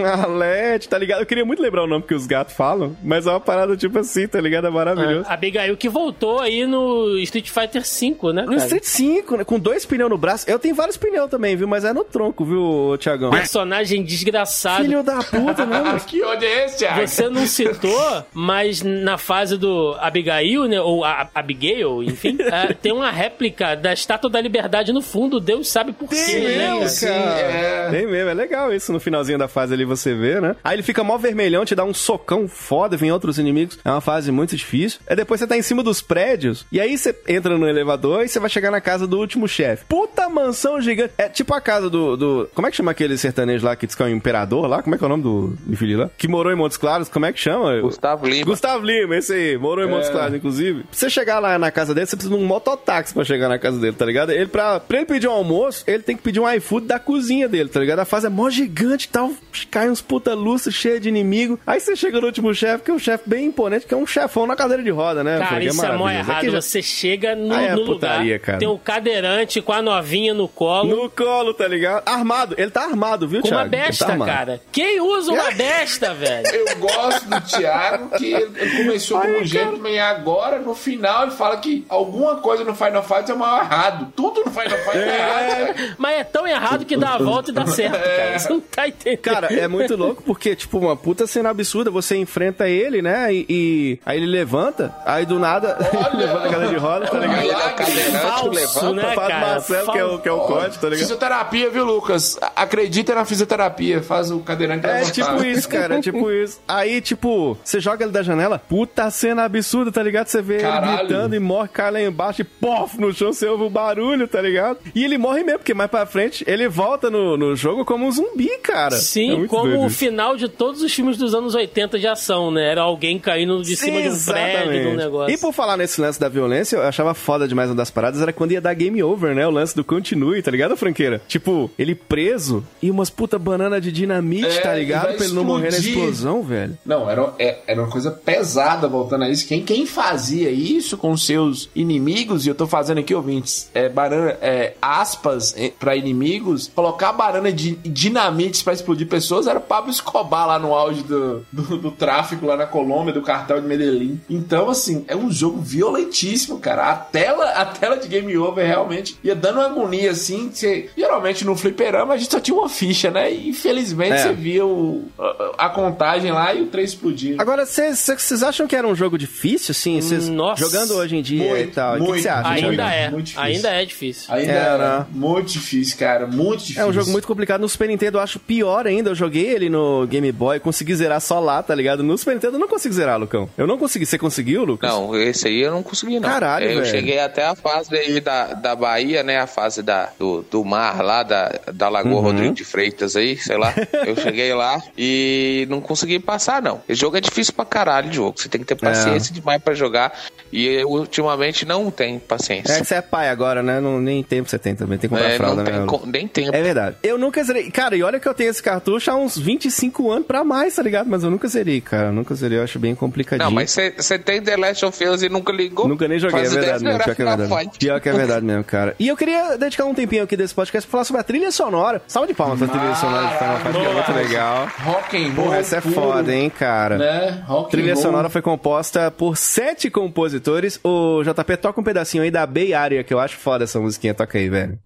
Arlete, 0.00 0.88
tá 0.88 0.98
ligado? 0.98 1.20
Eu 1.20 1.26
queria 1.26 1.44
muito 1.44 1.62
lembrar 1.62 1.84
o 1.84 1.86
nome 1.86 2.04
que 2.04 2.14
os 2.14 2.26
gatos 2.26 2.54
falam, 2.54 2.96
mas 3.02 3.26
é 3.26 3.30
uma 3.30 3.40
parada 3.40 3.76
tipo 3.76 3.98
assim, 3.98 4.26
tá 4.26 4.40
ligado? 4.40 4.66
É 4.66 4.70
maravilhoso. 4.70 5.26
A 5.28 5.34
Abigail 5.34 5.76
que 5.76 5.88
voltou 5.88 6.40
aí 6.40 6.66
no 6.66 7.18
Street 7.18 7.50
Fighter 7.50 7.82
V, 7.82 8.32
né? 8.32 8.42
No 8.42 8.48
cara? 8.48 8.62
Street 8.62 8.84
5, 8.84 9.36
né, 9.38 9.44
com 9.44 9.58
dois 9.58 9.84
pneus 9.84 10.10
no 10.10 10.18
braço. 10.18 10.48
Eu 10.48 10.58
tenho 10.58 10.74
vários 10.74 10.96
pneus 10.96 11.30
também, 11.30 11.56
viu? 11.56 11.66
Mas 11.66 11.84
é 11.84 11.92
no 11.92 12.04
tronco, 12.04 12.44
viu, 12.44 12.96
Tiagão? 12.98 13.30
Personagem 13.30 14.02
desgraçado. 14.02 14.84
Filho 14.84 15.02
da 15.02 15.18
puta, 15.22 15.66
né? 15.66 15.80
mano? 15.80 16.00
que 16.06 16.22
ódio 16.22 16.46
é 16.46 16.64
esse, 16.64 16.78
Thiago? 16.78 17.06
Você 17.06 17.28
não 17.28 17.46
citou, 17.46 18.24
mas 18.32 18.82
na 18.82 19.18
fase 19.18 19.56
do 19.56 19.96
Abigail, 20.00 20.64
né? 20.66 20.80
Ou 20.80 21.04
a 21.04 21.28
Abigail, 21.34 22.02
enfim, 22.02 22.36
é, 22.40 22.72
tem 22.72 22.92
uma 22.92 23.10
réplica 23.10 23.74
da 23.74 23.92
Estátua 23.92 24.30
da 24.30 24.40
Liberdade 24.40 24.92
no 24.92 25.02
fundo. 25.02 25.40
Deus 25.40 25.68
sabe 25.68 25.92
por 25.92 26.08
quê, 26.08 26.16
né, 26.16 26.56
mesmo, 26.56 26.78
cara? 26.78 26.88
Sim, 26.88 27.06
é. 27.06 27.88
Tem 27.90 28.06
mesmo, 28.06 28.30
é 28.30 28.34
legal 28.34 28.72
isso 28.72 28.92
no 28.92 29.00
finalzinho 29.00 29.38
da 29.38 29.48
fase 29.48 29.74
ali 29.74 29.81
você 29.84 30.14
vê, 30.14 30.40
né? 30.40 30.56
Aí 30.64 30.74
ele 30.76 30.82
fica 30.82 31.02
mó 31.04 31.16
vermelhão, 31.18 31.64
te 31.64 31.74
dá 31.74 31.84
um 31.84 31.94
socão 31.94 32.48
foda, 32.48 32.96
vem 32.96 33.12
outros 33.12 33.38
inimigos. 33.38 33.78
É 33.84 33.90
uma 33.90 34.00
fase 34.00 34.30
muito 34.32 34.56
difícil. 34.56 35.00
Aí 35.06 35.16
depois 35.16 35.40
você 35.40 35.46
tá 35.46 35.56
em 35.56 35.62
cima 35.62 35.82
dos 35.82 36.00
prédios, 36.00 36.66
e 36.70 36.80
aí 36.80 36.96
você 36.96 37.14
entra 37.28 37.56
no 37.58 37.68
elevador 37.68 38.24
e 38.24 38.28
você 38.28 38.38
vai 38.40 38.50
chegar 38.50 38.70
na 38.70 38.80
casa 38.80 39.06
do 39.06 39.18
último 39.18 39.46
chefe. 39.48 39.84
Puta 39.88 40.28
mansão 40.28 40.80
gigante. 40.80 41.12
É 41.18 41.28
tipo 41.28 41.54
a 41.54 41.60
casa 41.60 41.88
do, 41.90 42.16
do- 42.16 42.50
Como 42.54 42.66
é 42.66 42.70
que 42.70 42.76
chama 42.76 42.90
aquele 42.90 43.16
sertanejo 43.16 43.64
lá 43.64 43.76
que 43.76 43.86
diz 43.86 43.94
que 43.94 44.02
é 44.02 44.06
o 44.06 44.08
imperador 44.08 44.66
lá? 44.66 44.82
Como 44.82 44.94
é 44.94 44.98
que 44.98 45.04
é 45.04 45.06
o 45.06 45.10
nome 45.10 45.22
do 45.22 45.54
infeliz 45.68 45.96
lá? 45.98 46.10
Que 46.16 46.28
morou 46.28 46.52
em 46.52 46.56
Montes 46.56 46.76
Claros, 46.76 47.08
como 47.08 47.26
é 47.26 47.32
que 47.32 47.40
chama? 47.40 47.80
Gustavo 47.80 48.26
Lima. 48.26 48.44
Gustavo 48.44 48.84
Lima, 48.84 49.16
esse 49.16 49.32
aí, 49.32 49.58
morou 49.58 49.84
em 49.84 49.88
Montes 49.88 50.08
É. 50.08 50.12
Claros, 50.12 50.34
inclusive. 50.34 50.80
Pra 50.84 50.88
você 50.92 51.10
chegar 51.10 51.38
lá 51.38 51.58
na 51.58 51.70
casa 51.70 51.94
dele, 51.94 52.06
você 52.06 52.16
precisa 52.16 52.36
de 52.36 52.42
um 52.42 52.46
mototáxi 52.46 53.14
pra 53.14 53.24
chegar 53.24 53.48
na 53.48 53.58
casa 53.58 53.78
dele, 53.78 53.94
tá 53.96 54.04
ligado? 54.04 54.30
Ele, 54.32 54.46
pra, 54.46 54.80
pra 54.80 54.98
ele 54.98 55.06
pedir 55.06 55.28
um 55.28 55.32
almoço, 55.32 55.84
ele 55.86 56.02
tem 56.02 56.16
que 56.16 56.22
pedir 56.22 56.40
um 56.40 56.50
iFood 56.50 56.86
da 56.86 56.98
cozinha 56.98 57.48
dele, 57.48 57.68
tá 57.68 57.80
ligado? 57.80 57.98
A 58.00 58.04
fase 58.04 58.26
é 58.26 58.30
mó 58.30 58.48
gigante 58.50 59.06
e 59.06 59.08
tal, 59.08 59.32
cai 59.72 59.88
uns 59.90 60.00
puta 60.02 60.34
lustres 60.34 60.74
cheio 60.74 61.00
de 61.00 61.08
inimigo. 61.08 61.58
Aí 61.66 61.80
você 61.80 61.96
chega 61.96 62.20
no 62.20 62.26
último 62.26 62.54
chefe, 62.54 62.84
que 62.84 62.90
é 62.90 62.94
um 62.94 62.98
chefe 62.98 63.24
bem 63.28 63.46
imponente, 63.46 63.86
que 63.86 63.94
é 63.94 63.96
um 63.96 64.06
chefão 64.06 64.46
na 64.46 64.54
cadeira 64.54 64.82
de 64.82 64.90
roda, 64.90 65.24
né? 65.24 65.38
Cara, 65.38 65.46
Frank? 65.48 65.66
isso 65.66 65.84
é 65.84 65.92
mó 65.96 66.04
maravilhoso. 66.04 66.30
errado. 66.30 66.44
Já- 66.50 66.60
Você 66.60 66.82
chega 66.82 67.34
no, 67.34 67.54
é 67.54 67.74
no 67.74 67.84
putaria, 67.86 68.34
lugar, 68.34 68.38
cara. 68.46 68.58
tem 68.58 68.68
um 68.68 68.78
cadeirante 68.78 69.60
com 69.62 69.72
a 69.72 69.80
novinha 69.82 70.34
no 70.34 70.46
colo. 70.46 70.88
No 71.02 71.10
colo, 71.10 71.54
tá 71.54 71.66
ligado? 71.66 72.02
Armado, 72.06 72.54
ele 72.58 72.70
tá 72.70 72.82
armado, 72.84 73.26
viu, 73.26 73.40
Com 73.42 73.48
uma 73.48 73.68
Thiago? 73.68 73.74
Ele 73.74 73.82
tá 73.82 73.86
besta, 73.88 74.06
armado. 74.12 74.30
cara. 74.30 74.60
Quem 74.70 75.00
usa 75.00 75.32
uma 75.32 75.50
besta, 75.56 76.12
velho? 76.14 76.46
Eu 76.46 76.76
gosto 76.76 77.24
do 77.28 77.40
Thiago, 77.40 78.10
que 78.18 78.32
ele, 78.32 78.76
começou 78.76 79.20
como 79.20 79.38
um 79.40 79.44
gentleman 79.44 79.90
e 79.92 79.98
agora, 79.98 80.58
no 80.58 80.74
final, 80.74 81.22
ele 81.22 81.32
fala 81.32 81.56
que 81.56 81.84
alguma 81.88 82.36
coisa 82.36 82.62
no 82.64 82.74
Final 82.74 83.02
Fight 83.02 83.30
é 83.30 83.34
mal 83.34 83.60
errado. 83.64 84.12
Tudo 84.14 84.42
no 84.44 84.50
Final 84.50 84.78
Fight 84.78 84.98
é, 84.98 85.16
errado. 85.18 85.74
cara. 85.74 85.94
Mas 85.98 86.16
é 86.18 86.24
tão 86.24 86.46
errado 86.46 86.84
que 86.84 86.96
dá 86.96 87.14
a 87.14 87.18
volta 87.18 87.50
e 87.50 87.54
dá 87.54 87.66
certo, 87.66 87.92
cara. 87.98 88.38
Você 88.38 88.48
não 88.50 88.60
tá 88.60 88.88
entendendo. 88.88 89.20
Cara, 89.22 89.48
é 89.62 89.68
muito 89.68 89.96
louco 89.96 90.22
porque, 90.22 90.54
tipo, 90.56 90.78
uma 90.78 90.96
puta 90.96 91.26
cena 91.26 91.50
absurda. 91.50 91.90
Você 91.90 92.16
enfrenta 92.16 92.68
ele, 92.68 93.00
né? 93.02 93.32
E, 93.32 93.46
e- 93.48 93.98
aí 94.04 94.16
ele 94.18 94.26
levanta, 94.26 94.94
aí 95.04 95.24
do 95.26 95.38
nada 95.38 95.76
ele 96.12 96.22
levanta 96.24 96.46
a 96.46 96.50
cadeira 96.50 96.68
de 96.74 96.76
roda, 96.76 97.06
tá 97.06 97.18
ligado? 97.18 97.40
Ele 97.42 97.50
é 97.52 97.56
o 97.56 97.74
cadeirante, 97.74 98.18
Falso, 98.18 98.48
levanta. 98.50 98.92
né, 98.92 99.14
Faz 99.14 99.28
cara? 99.28 99.46
Marcelo, 99.46 99.92
que 99.92 99.98
é 99.98 100.04
o, 100.04 100.18
que 100.18 100.28
é 100.28 100.32
o 100.32 100.40
corte, 100.40 100.78
tá 100.78 100.88
ligado? 100.88 101.00
Fisioterapia, 101.00 101.70
viu, 101.70 101.84
Lucas? 101.84 102.38
Acredita 102.56 103.14
na 103.14 103.24
fisioterapia. 103.24 104.02
Faz 104.02 104.30
o 104.30 104.40
cadeirante 104.40 104.86
É 104.86 104.92
levantar. 104.94 105.12
tipo 105.12 105.44
isso, 105.44 105.68
cara, 105.68 105.96
é 105.98 106.00
tipo 106.00 106.30
isso. 106.32 106.60
Aí, 106.66 107.00
tipo, 107.00 107.56
você 107.62 107.80
joga 107.80 108.04
ele 108.04 108.12
da 108.12 108.22
janela, 108.22 108.58
puta 108.58 109.10
cena 109.10 109.44
absurda, 109.44 109.90
tá 109.92 110.02
ligado? 110.02 110.26
Você 110.28 110.40
vê 110.42 110.58
Caralho. 110.58 110.92
ele 110.92 110.96
gritando 111.08 111.34
e 111.36 111.40
morre, 111.40 111.68
cai 111.68 111.90
lá 111.90 112.00
embaixo 112.02 112.40
e 112.42 112.44
pof, 112.44 113.00
no 113.00 113.12
chão 113.12 113.32
você 113.32 113.46
ouve 113.46 113.64
o 113.64 113.70
barulho, 113.70 114.26
tá 114.28 114.40
ligado? 114.40 114.78
E 114.94 115.04
ele 115.04 115.18
morre 115.18 115.42
mesmo, 115.42 115.58
porque 115.60 115.74
mais 115.74 115.90
pra 115.90 116.06
frente 116.06 116.44
ele 116.46 116.68
volta 116.68 117.10
no, 117.10 117.36
no 117.36 117.54
jogo 117.56 117.84
como 117.84 118.06
um 118.06 118.10
zumbi, 118.12 118.48
cara. 118.62 118.94
É 118.94 118.98
Sim, 118.98 119.36
muito 119.38 119.50
como 119.52 119.70
doido 119.70 119.84
o 119.86 119.90
final 119.90 120.36
de 120.36 120.48
todos 120.48 120.82
os 120.82 120.92
filmes 120.92 121.16
dos 121.16 121.34
anos 121.34 121.54
80 121.54 121.98
de 121.98 122.06
ação, 122.06 122.50
né? 122.50 122.70
Era 122.70 122.82
alguém 122.82 123.18
caindo 123.18 123.62
de 123.62 123.76
cima 123.76 124.00
de 124.02 124.08
um 124.08 124.24
prédio, 124.24 124.72
de 124.82 124.88
um 124.88 124.96
negócio. 124.96 125.34
E 125.34 125.38
por 125.38 125.52
falar 125.52 125.76
nesse 125.76 126.00
lance 126.00 126.18
da 126.18 126.28
violência, 126.28 126.76
eu 126.76 126.82
achava 126.82 127.14
foda 127.14 127.46
demais 127.46 127.68
uma 127.70 127.76
das 127.76 127.90
paradas, 127.90 128.20
era 128.20 128.32
quando 128.32 128.52
ia 128.52 128.60
dar 128.60 128.74
game 128.74 129.02
over, 129.02 129.34
né? 129.34 129.46
O 129.46 129.50
lance 129.50 129.74
do 129.76 129.84
continue, 129.84 130.42
tá 130.42 130.50
ligado, 130.50 130.76
franqueira? 130.76 131.20
Tipo, 131.28 131.70
ele 131.78 131.94
preso 131.94 132.64
e 132.82 132.90
umas 132.90 133.10
puta 133.10 133.38
banana 133.38 133.80
de 133.80 133.92
dinamite, 133.92 134.46
É, 134.46 134.60
tá 134.60 134.74
ligado? 134.74 135.14
Pra 135.16 135.24
ele 135.24 135.34
não 135.34 135.44
morrer 135.44 135.70
na 135.70 135.76
explodir. 135.78 135.92
explosão, 135.98 136.42
velho. 136.42 136.78
Não, 136.84 137.08
era, 137.10 137.32
é- 137.38 137.58
era 137.66 137.80
uma 137.82 137.90
coisa 137.90 138.10
pesada 138.10 138.88
voltando 138.88 139.24
a 139.24 139.28
isso. 139.30 139.46
Quem, 139.46 139.62
quem 139.62 139.86
fazia 139.86 140.50
isso 140.50 140.96
com 140.96 141.16
seus 141.16 141.68
inimigos, 141.74 142.46
e 142.46 142.48
eu 142.48 142.54
tô 142.54 142.66
fazendo 142.66 142.98
aqui, 142.98 143.14
ouvintes, 143.14 143.70
é, 143.74 143.88
banana, 143.88 144.36
é, 144.40 144.74
aspas 144.80 145.54
é, 145.56 145.70
pra 145.78 145.94
inimigos, 145.96 146.70
colocar 146.74 147.12
banana 147.12 147.52
de 147.52 147.72
dinamites 147.76 148.62
pra 148.62 148.72
explodir 148.72 149.06
pessoas 149.06 149.41
Cardoso 149.42 149.50
era 149.50 149.60
Pablo 149.60 149.90
Escobar 149.90 150.46
lá 150.46 150.58
no 150.58 150.74
auge 150.74 151.02
do, 151.02 151.44
do, 151.52 151.76
do 151.76 151.90
tráfico 151.90 152.46
lá 152.46 152.56
na 152.56 152.66
Colômbia, 152.66 153.12
do 153.12 153.22
cartel 153.22 153.60
de 153.60 153.66
Medellín. 153.66 154.20
Então, 154.30 154.70
assim, 154.70 155.04
é 155.08 155.16
um 155.16 155.30
jogo 155.30 155.60
violentíssimo, 155.60 156.58
cara. 156.58 156.90
A 156.90 156.94
tela, 156.96 157.44
a 157.50 157.64
tela 157.64 157.96
de 157.96 158.08
Game 158.08 158.36
Over 158.36 158.66
realmente 158.66 159.16
ia 159.22 159.34
dando 159.34 159.56
uma 159.56 159.66
agonia, 159.66 160.10
assim. 160.10 160.50
Você, 160.52 160.90
geralmente 160.96 161.44
no 161.44 161.56
fliperama 161.56 162.14
a 162.14 162.16
gente 162.16 162.30
só 162.30 162.40
tinha 162.40 162.56
uma 162.56 162.68
ficha, 162.68 163.10
né? 163.10 163.32
E 163.32 163.48
infelizmente 163.48 164.12
É. 164.14 164.18
você 164.18 164.32
via 164.32 164.64
o, 164.64 165.04
a, 165.18 165.66
a 165.66 165.68
contagem 165.70 166.30
lá 166.30 166.54
e 166.54 166.62
o 166.62 166.66
trem 166.66 166.84
explodir. 166.84 167.36
Agora, 167.40 167.66
vocês 167.66 168.42
acham 168.42 168.66
que 168.66 168.76
era 168.76 168.86
um 168.86 168.94
jogo 168.94 169.18
difícil, 169.18 169.72
assim? 169.72 170.00
Cês 170.00 170.28
Nossa. 170.28 170.60
jogando 170.62 170.94
hoje 170.94 171.16
em 171.16 171.22
dia 171.22 171.44
e 171.44 171.48
Muito, 171.48 171.74
tal? 171.74 171.94
O 171.94 171.98
que 171.98 172.02
muito, 172.02 172.22
você 172.22 172.28
acha, 172.28 172.48
Ainda 172.48 172.92
é. 172.94 173.10
Muito 173.10 173.26
difícil. 173.26 173.42
Ainda 173.42 173.68
é 173.70 173.84
difícil. 173.84 174.34
Ainda 174.34 174.52
Era. 174.52 174.84
era 174.84 175.06
muito 175.10 175.52
difícil, 175.52 175.98
cara. 175.98 176.26
Muito 176.26 176.60
difícil. 176.60 176.82
É 176.82 176.86
um 176.86 176.92
jogo 176.92 177.10
muito 177.10 177.26
complicado. 177.26 177.60
No 177.60 177.68
Super 177.68 177.88
Nintendo 177.88 178.18
eu 178.18 178.22
acho 178.22 178.38
pior 178.38 178.86
ainda. 178.86 179.10
Eu 179.10 179.14
joguei 179.14 179.31
ele 179.40 179.68
no 179.68 180.06
Game 180.06 180.30
Boy, 180.32 180.60
consegui 180.60 180.94
zerar 180.94 181.20
só 181.20 181.38
lá, 181.40 181.62
tá 181.62 181.74
ligado? 181.74 182.02
No 182.02 182.16
Super 182.16 182.34
Nintendo 182.34 182.56
eu 182.56 182.60
não 182.60 182.68
consigo 182.68 182.94
zerar, 182.94 183.18
Lucão. 183.18 183.48
Eu 183.56 183.66
não 183.66 183.78
consegui. 183.78 184.06
Você 184.06 184.18
conseguiu, 184.18 184.64
Lucas? 184.64 184.90
Não, 184.90 185.14
esse 185.20 185.48
aí 185.48 185.60
eu 185.60 185.70
não 185.72 185.82
consegui, 185.82 186.18
não. 186.20 186.28
Caralho, 186.28 186.66
Eu 186.66 186.80
velho. 186.80 186.86
cheguei 186.86 187.18
até 187.18 187.44
a 187.44 187.54
fase 187.54 187.94
aí 187.96 188.20
da, 188.20 188.54
da 188.54 188.74
Bahia, 188.76 189.22
né? 189.22 189.38
A 189.38 189.46
fase 189.46 189.82
da, 189.82 190.10
do, 190.18 190.44
do 190.50 190.64
mar 190.64 191.02
lá, 191.02 191.22
da, 191.22 191.52
da 191.72 191.88
Lagoa 191.88 192.12
Uhum. 192.14 192.20
Rodrigo 192.20 192.54
de 192.54 192.64
Freitas 192.64 193.16
aí, 193.16 193.36
sei 193.36 193.56
lá. 193.56 193.72
Eu 194.06 194.16
cheguei 194.16 194.52
lá 194.54 194.80
e 194.98 195.66
não 195.70 195.80
consegui 195.80 196.18
passar, 196.18 196.60
não. 196.62 196.80
Esse 196.88 197.00
jogo 197.00 197.16
é 197.16 197.20
difícil 197.20 197.52
pra 197.54 197.64
caralho, 197.64 198.10
o 198.10 198.12
jogo. 198.12 198.40
Você 198.40 198.48
tem 198.48 198.60
que 198.60 198.66
ter 198.66 198.74
paciência 198.76 199.32
demais 199.34 199.62
pra 199.62 199.74
jogar. 199.74 200.12
E 200.52 200.66
eu, 200.66 200.88
ultimamente 200.90 201.64
não 201.64 201.90
tenho 201.90 202.20
paciência. 202.20 202.72
É 202.74 202.80
que 202.80 202.86
você 202.86 202.96
é 202.96 203.00
pai 203.02 203.28
agora, 203.30 203.62
né? 203.62 203.80
Não, 203.80 204.00
nem 204.00 204.22
tempo 204.22 204.48
você 204.50 204.58
tem 204.58 204.74
também. 204.74 204.98
Tem 204.98 205.08
que 205.08 205.14
comprar 205.16 205.30
É, 205.30 205.36
fralda, 205.36 205.56
não 205.56 205.64
né? 205.64 205.70
tem 205.70 205.80
Lucas? 205.80 206.00
co- 206.00 206.06
nem 206.06 206.28
tempo. 206.28 206.54
É 206.54 206.62
verdade. 206.62 206.96
Eu 207.02 207.16
nunca 207.18 207.42
zerei. 207.42 207.70
Cara, 207.70 207.96
e 207.96 208.02
olha 208.02 208.20
que 208.20 208.28
eu 208.28 208.34
tenho 208.34 208.50
esse 208.50 208.62
cartucho 208.62 209.10
há 209.10 209.16
uns 209.22 209.38
25 209.38 210.10
anos 210.10 210.26
pra 210.26 210.44
mais, 210.44 210.76
tá 210.76 210.82
ligado? 210.82 211.08
Mas 211.08 211.22
eu 211.22 211.30
nunca 211.30 211.48
zerei, 211.48 211.80
cara. 211.80 212.08
Eu 212.08 212.12
nunca 212.12 212.34
zerei. 212.34 212.58
Eu 212.58 212.64
acho 212.64 212.78
bem 212.78 212.94
complicadinho. 212.94 213.48
Não, 213.48 213.54
mas 213.54 213.70
você 213.70 214.18
tem 214.18 214.42
The 214.42 214.56
Last 214.56 214.84
of 214.84 215.04
Us 215.04 215.22
e 215.22 215.28
nunca 215.28 215.52
ligou? 215.52 215.88
Nunca 215.88 216.06
nem 216.08 216.18
joguei, 216.18 216.40
é 216.40 216.48
verdade 216.48 216.84
mesmo. 216.84 216.98
Pior 217.02 217.14
que 217.14 217.22
é 217.22 217.36
verdade. 217.36 217.78
Pior 217.78 218.00
que 218.00 218.08
é 218.08 218.12
verdade 218.12 218.46
mesmo, 218.46 218.64
cara. 218.64 218.94
E 218.98 219.08
eu 219.08 219.16
queria 219.16 219.56
dedicar 219.56 219.84
um 219.84 219.94
tempinho 219.94 220.24
aqui 220.24 220.36
desse 220.36 220.54
podcast 220.54 220.86
pra 220.86 220.92
falar 220.92 221.04
sobre 221.04 221.20
a 221.20 221.24
trilha 221.24 221.50
sonora. 221.50 222.02
Salve 222.06 222.28
de 222.28 222.34
palmas 222.34 222.58
pra 222.58 222.68
trilha 222.68 222.94
sonora 222.94 223.26
de 223.28 223.38
Final 223.38 223.56
Fight, 223.58 223.72
que 223.72 223.86
é 223.86 223.92
muito 223.92 224.12
legal. 224.12 224.68
Rock 224.80 225.16
and 225.16 225.32
roll. 225.34 225.44
Porra, 225.46 225.56
essa 225.58 225.76
é 225.76 225.80
puro, 225.80 225.94
foda, 225.94 226.34
hein, 226.34 226.50
cara. 226.50 226.98
Né? 226.98 227.44
Rock 227.46 227.70
Trilha 227.70 227.92
and 227.92 227.94
roll. 227.94 228.02
sonora 228.02 228.28
foi 228.28 228.42
composta 228.42 229.10
por 229.10 229.36
sete 229.36 229.90
compositores. 229.90 230.78
O 230.82 231.22
JP 231.22 231.56
toca 231.58 231.80
um 231.80 231.84
pedacinho 231.84 232.22
aí 232.22 232.30
da 232.30 232.46
Bay 232.46 232.74
Area, 232.74 233.04
que 233.04 233.12
eu 233.12 233.20
acho 233.20 233.36
foda 233.36 233.64
essa 233.64 233.80
musiquinha. 233.80 234.14
Toca 234.14 234.38
aí, 234.38 234.48
velho. 234.48 234.78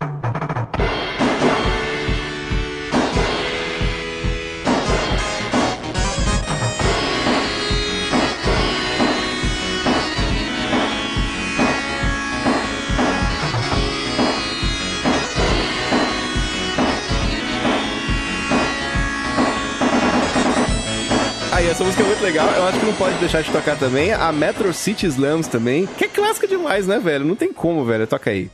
Essa 21.76 21.84
música 21.84 22.02
é 22.02 22.06
muito 22.06 22.22
legal. 22.22 22.48
Eu 22.56 22.64
acho 22.64 22.80
que 22.80 22.86
não 22.86 22.94
pode 22.94 23.16
deixar 23.16 23.42
de 23.42 23.50
tocar 23.50 23.76
também. 23.76 24.10
A 24.10 24.32
Metro 24.32 24.72
City 24.72 25.06
Slams 25.06 25.46
também. 25.46 25.86
Que 25.86 26.06
é 26.06 26.08
clássica 26.08 26.48
demais, 26.48 26.86
né, 26.86 26.98
velho? 26.98 27.26
Não 27.26 27.36
tem 27.36 27.52
como, 27.52 27.84
velho. 27.84 28.06
Toca 28.06 28.30
aí. 28.30 28.50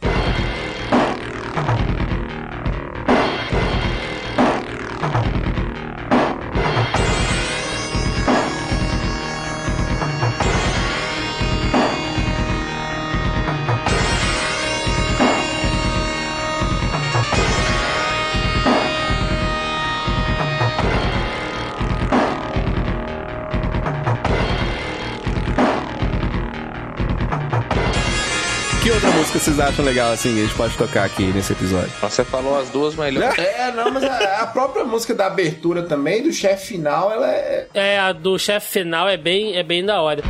Vocês 29.53 29.61
acham 29.61 29.85
legal, 29.85 30.13
assim, 30.13 30.33
que 30.33 30.41
a 30.41 30.43
gente 30.45 30.55
pode 30.55 30.77
tocar 30.79 31.05
aqui 31.05 31.25
nesse 31.25 31.53
episódio? 31.53 31.91
Você 32.01 32.25
falou 32.25 32.59
as 32.59 32.71
duas 32.71 32.95
melhores. 32.95 33.37
É, 33.53 33.71
não, 33.73 33.91
mas 33.91 34.03
a, 34.03 34.43
a 34.43 34.47
própria 34.47 34.85
música 34.85 35.15
da 35.15 35.27
abertura 35.27 35.83
também, 35.83 36.23
do 36.23 36.33
chefe 36.33 36.69
final, 36.69 37.13
ela 37.13 37.31
é. 37.31 37.67
É, 37.75 37.99
a 37.99 38.13
do 38.13 38.39
chefe 38.39 38.81
final 38.81 39.09
é 39.09 39.17
bem, 39.17 39.57
é 39.57 39.63
bem 39.63 39.85
da 39.85 40.01
hora. 40.01 40.23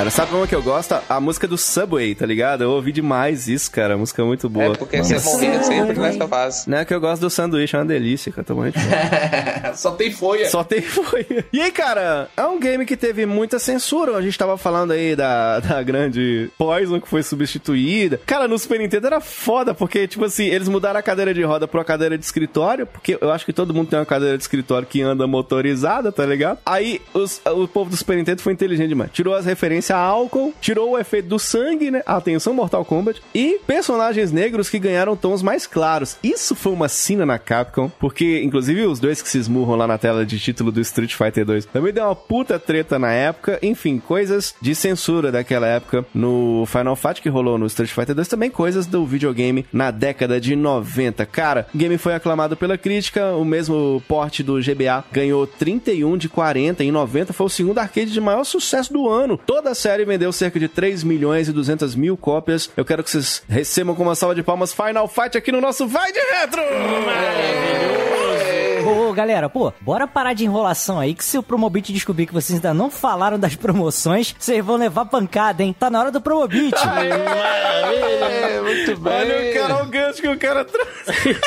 Cara. 0.00 0.10
Sabe 0.10 0.34
uma 0.34 0.46
que 0.46 0.54
eu 0.54 0.62
gosto? 0.62 0.94
A 1.08 1.20
música 1.20 1.46
do 1.46 1.58
Subway, 1.58 2.14
tá 2.14 2.24
ligado? 2.24 2.64
Eu 2.64 2.70
ouvi 2.70 2.90
demais 2.92 3.48
isso, 3.48 3.70
cara. 3.70 3.94
A 3.94 3.96
música 3.98 4.22
é 4.22 4.24
muito 4.24 4.48
boa. 4.48 4.72
É 4.72 4.76
porque 4.76 4.98
você 5.02 5.18
morria 5.20 5.62
sempre 5.62 5.98
nessa 5.98 6.26
fase. 6.26 6.68
Não 6.70 6.78
é 6.78 6.84
que 6.84 6.94
eu 6.94 7.00
gosto 7.00 7.20
do 7.20 7.28
sanduíche, 7.30 7.76
é 7.76 7.78
uma 7.78 7.84
delícia, 7.84 8.32
cara. 8.32 8.44
Tô 8.44 8.54
fome. 8.54 8.72
Só 9.76 9.90
tem 9.92 10.10
folha. 10.10 10.48
Só 10.48 10.64
tem 10.64 10.80
foi. 10.80 11.26
E 11.52 11.60
aí, 11.60 11.70
cara, 11.70 12.28
é 12.36 12.44
um 12.44 12.58
game 12.58 12.84
que 12.86 12.96
teve 12.96 13.26
muita 13.26 13.58
censura. 13.58 14.16
A 14.16 14.22
gente 14.22 14.38
tava 14.38 14.56
falando 14.56 14.92
aí 14.92 15.14
da, 15.14 15.60
da 15.60 15.82
grande 15.82 16.50
Poison 16.56 17.00
que 17.00 17.08
foi 17.08 17.22
substituída. 17.22 18.20
Cara, 18.26 18.48
no 18.48 18.58
Super 18.58 18.78
Nintendo 18.80 19.06
era 19.06 19.20
foda, 19.20 19.74
porque, 19.74 20.06
tipo 20.08 20.24
assim, 20.24 20.46
eles 20.46 20.68
mudaram 20.68 20.98
a 20.98 21.02
cadeira 21.02 21.34
de 21.34 21.42
roda 21.42 21.68
pra 21.68 21.78
uma 21.78 21.84
cadeira 21.84 22.16
de 22.16 22.24
escritório, 22.24 22.86
porque 22.86 23.18
eu 23.20 23.30
acho 23.30 23.44
que 23.44 23.52
todo 23.52 23.74
mundo 23.74 23.88
tem 23.88 23.98
uma 23.98 24.06
cadeira 24.06 24.36
de 24.36 24.42
escritório 24.42 24.86
que 24.88 25.02
anda 25.02 25.26
motorizada, 25.26 26.10
tá 26.10 26.24
ligado? 26.24 26.58
Aí 26.64 27.00
os- 27.12 27.40
o 27.46 27.68
povo 27.68 27.90
do 27.90 27.96
Super 27.96 28.16
Nintendo 28.16 28.40
foi 28.42 28.52
inteligente 28.52 28.88
demais. 28.88 29.10
Tirou 29.12 29.34
as 29.34 29.44
referências 29.44 29.89
a 29.90 29.98
álcool, 29.98 30.52
tirou 30.60 30.90
o 30.90 30.98
efeito 30.98 31.28
do 31.28 31.38
sangue, 31.38 31.90
né? 31.90 32.02
Atenção, 32.06 32.54
Mortal 32.54 32.84
Kombat. 32.84 33.22
E 33.34 33.60
personagens 33.66 34.32
negros 34.32 34.68
que 34.68 34.78
ganharam 34.78 35.16
tons 35.16 35.42
mais 35.42 35.66
claros. 35.66 36.16
Isso 36.22 36.54
foi 36.54 36.72
uma 36.72 36.88
sina 36.88 37.26
na 37.26 37.38
Capcom, 37.38 37.90
porque, 37.98 38.42
inclusive, 38.42 38.86
os 38.86 38.98
dois 38.98 39.22
que 39.22 39.28
se 39.28 39.38
esmurram 39.38 39.76
lá 39.76 39.86
na 39.86 39.98
tela 39.98 40.24
de 40.24 40.38
título 40.38 40.72
do 40.72 40.80
Street 40.80 41.14
Fighter 41.14 41.44
2 41.44 41.66
também 41.66 41.92
deu 41.92 42.04
uma 42.04 42.14
puta 42.14 42.58
treta 42.58 42.98
na 42.98 43.12
época. 43.12 43.58
Enfim, 43.62 43.98
coisas 43.98 44.54
de 44.60 44.74
censura 44.74 45.32
daquela 45.32 45.66
época 45.66 46.04
no 46.14 46.64
Final 46.66 46.96
Fight 46.96 47.20
que 47.20 47.28
rolou 47.28 47.58
no 47.58 47.66
Street 47.66 47.90
Fighter 47.90 48.14
2, 48.14 48.28
também 48.28 48.50
coisas 48.50 48.86
do 48.86 49.04
videogame 49.06 49.66
na 49.72 49.90
década 49.90 50.40
de 50.40 50.54
90. 50.56 51.24
Cara, 51.26 51.66
o 51.74 51.78
game 51.78 51.98
foi 51.98 52.14
aclamado 52.14 52.56
pela 52.56 52.78
crítica, 52.78 53.32
o 53.34 53.44
mesmo 53.44 54.02
porte 54.06 54.42
do 54.42 54.60
GBA 54.60 55.04
ganhou 55.12 55.46
31 55.46 56.16
de 56.16 56.28
40 56.28 56.84
em 56.84 56.90
90, 56.90 57.32
foi 57.32 57.46
o 57.46 57.50
segundo 57.50 57.78
arcade 57.78 58.12
de 58.12 58.20
maior 58.20 58.44
sucesso 58.44 58.92
do 58.92 59.08
ano. 59.08 59.38
Toda 59.46 59.70
a 59.70 59.74
série 59.80 60.04
vendeu 60.04 60.30
cerca 60.30 60.60
de 60.60 60.68
3 60.68 61.02
milhões 61.02 61.48
e 61.48 61.52
200 61.52 61.94
mil 61.94 62.14
cópias. 62.16 62.70
Eu 62.76 62.84
quero 62.84 63.02
que 63.02 63.10
vocês 63.10 63.42
recebam 63.48 63.94
com 63.94 64.02
uma 64.02 64.14
salva 64.14 64.34
de 64.34 64.42
palmas 64.42 64.74
Final 64.74 65.08
Fight 65.08 65.38
aqui 65.38 65.50
no 65.50 65.60
nosso 65.60 65.88
Vai 65.88 66.12
de 66.12 66.20
Retro! 66.20 66.62
Ô, 68.86 69.12
galera, 69.12 69.48
pô, 69.48 69.72
bora 69.80 70.06
parar 70.06 70.34
de 70.34 70.44
enrolação 70.44 71.00
aí, 71.00 71.14
que 71.14 71.24
se 71.24 71.38
o 71.38 71.42
Promobit 71.42 71.92
descobrir 71.92 72.26
que 72.26 72.32
vocês 72.32 72.56
ainda 72.56 72.74
não 72.74 72.90
falaram 72.90 73.38
das 73.38 73.54
promoções, 73.54 74.34
vocês 74.38 74.62
vão 74.64 74.76
levar 74.76 75.06
pancada, 75.06 75.62
hein? 75.62 75.74
Tá 75.78 75.88
na 75.88 75.98
hora 75.98 76.10
do 76.10 76.20
Promobit. 76.20 76.74
É, 78.20 78.60
muito 78.60 79.00
bem. 79.00 79.12
Olha 79.12 79.50
o 79.50 79.54
cara, 79.54 79.82
o 79.82 79.86
gancho 79.86 80.20
que 80.20 80.28
o 80.28 80.38
cara 80.38 80.64
trouxe. 80.64 81.40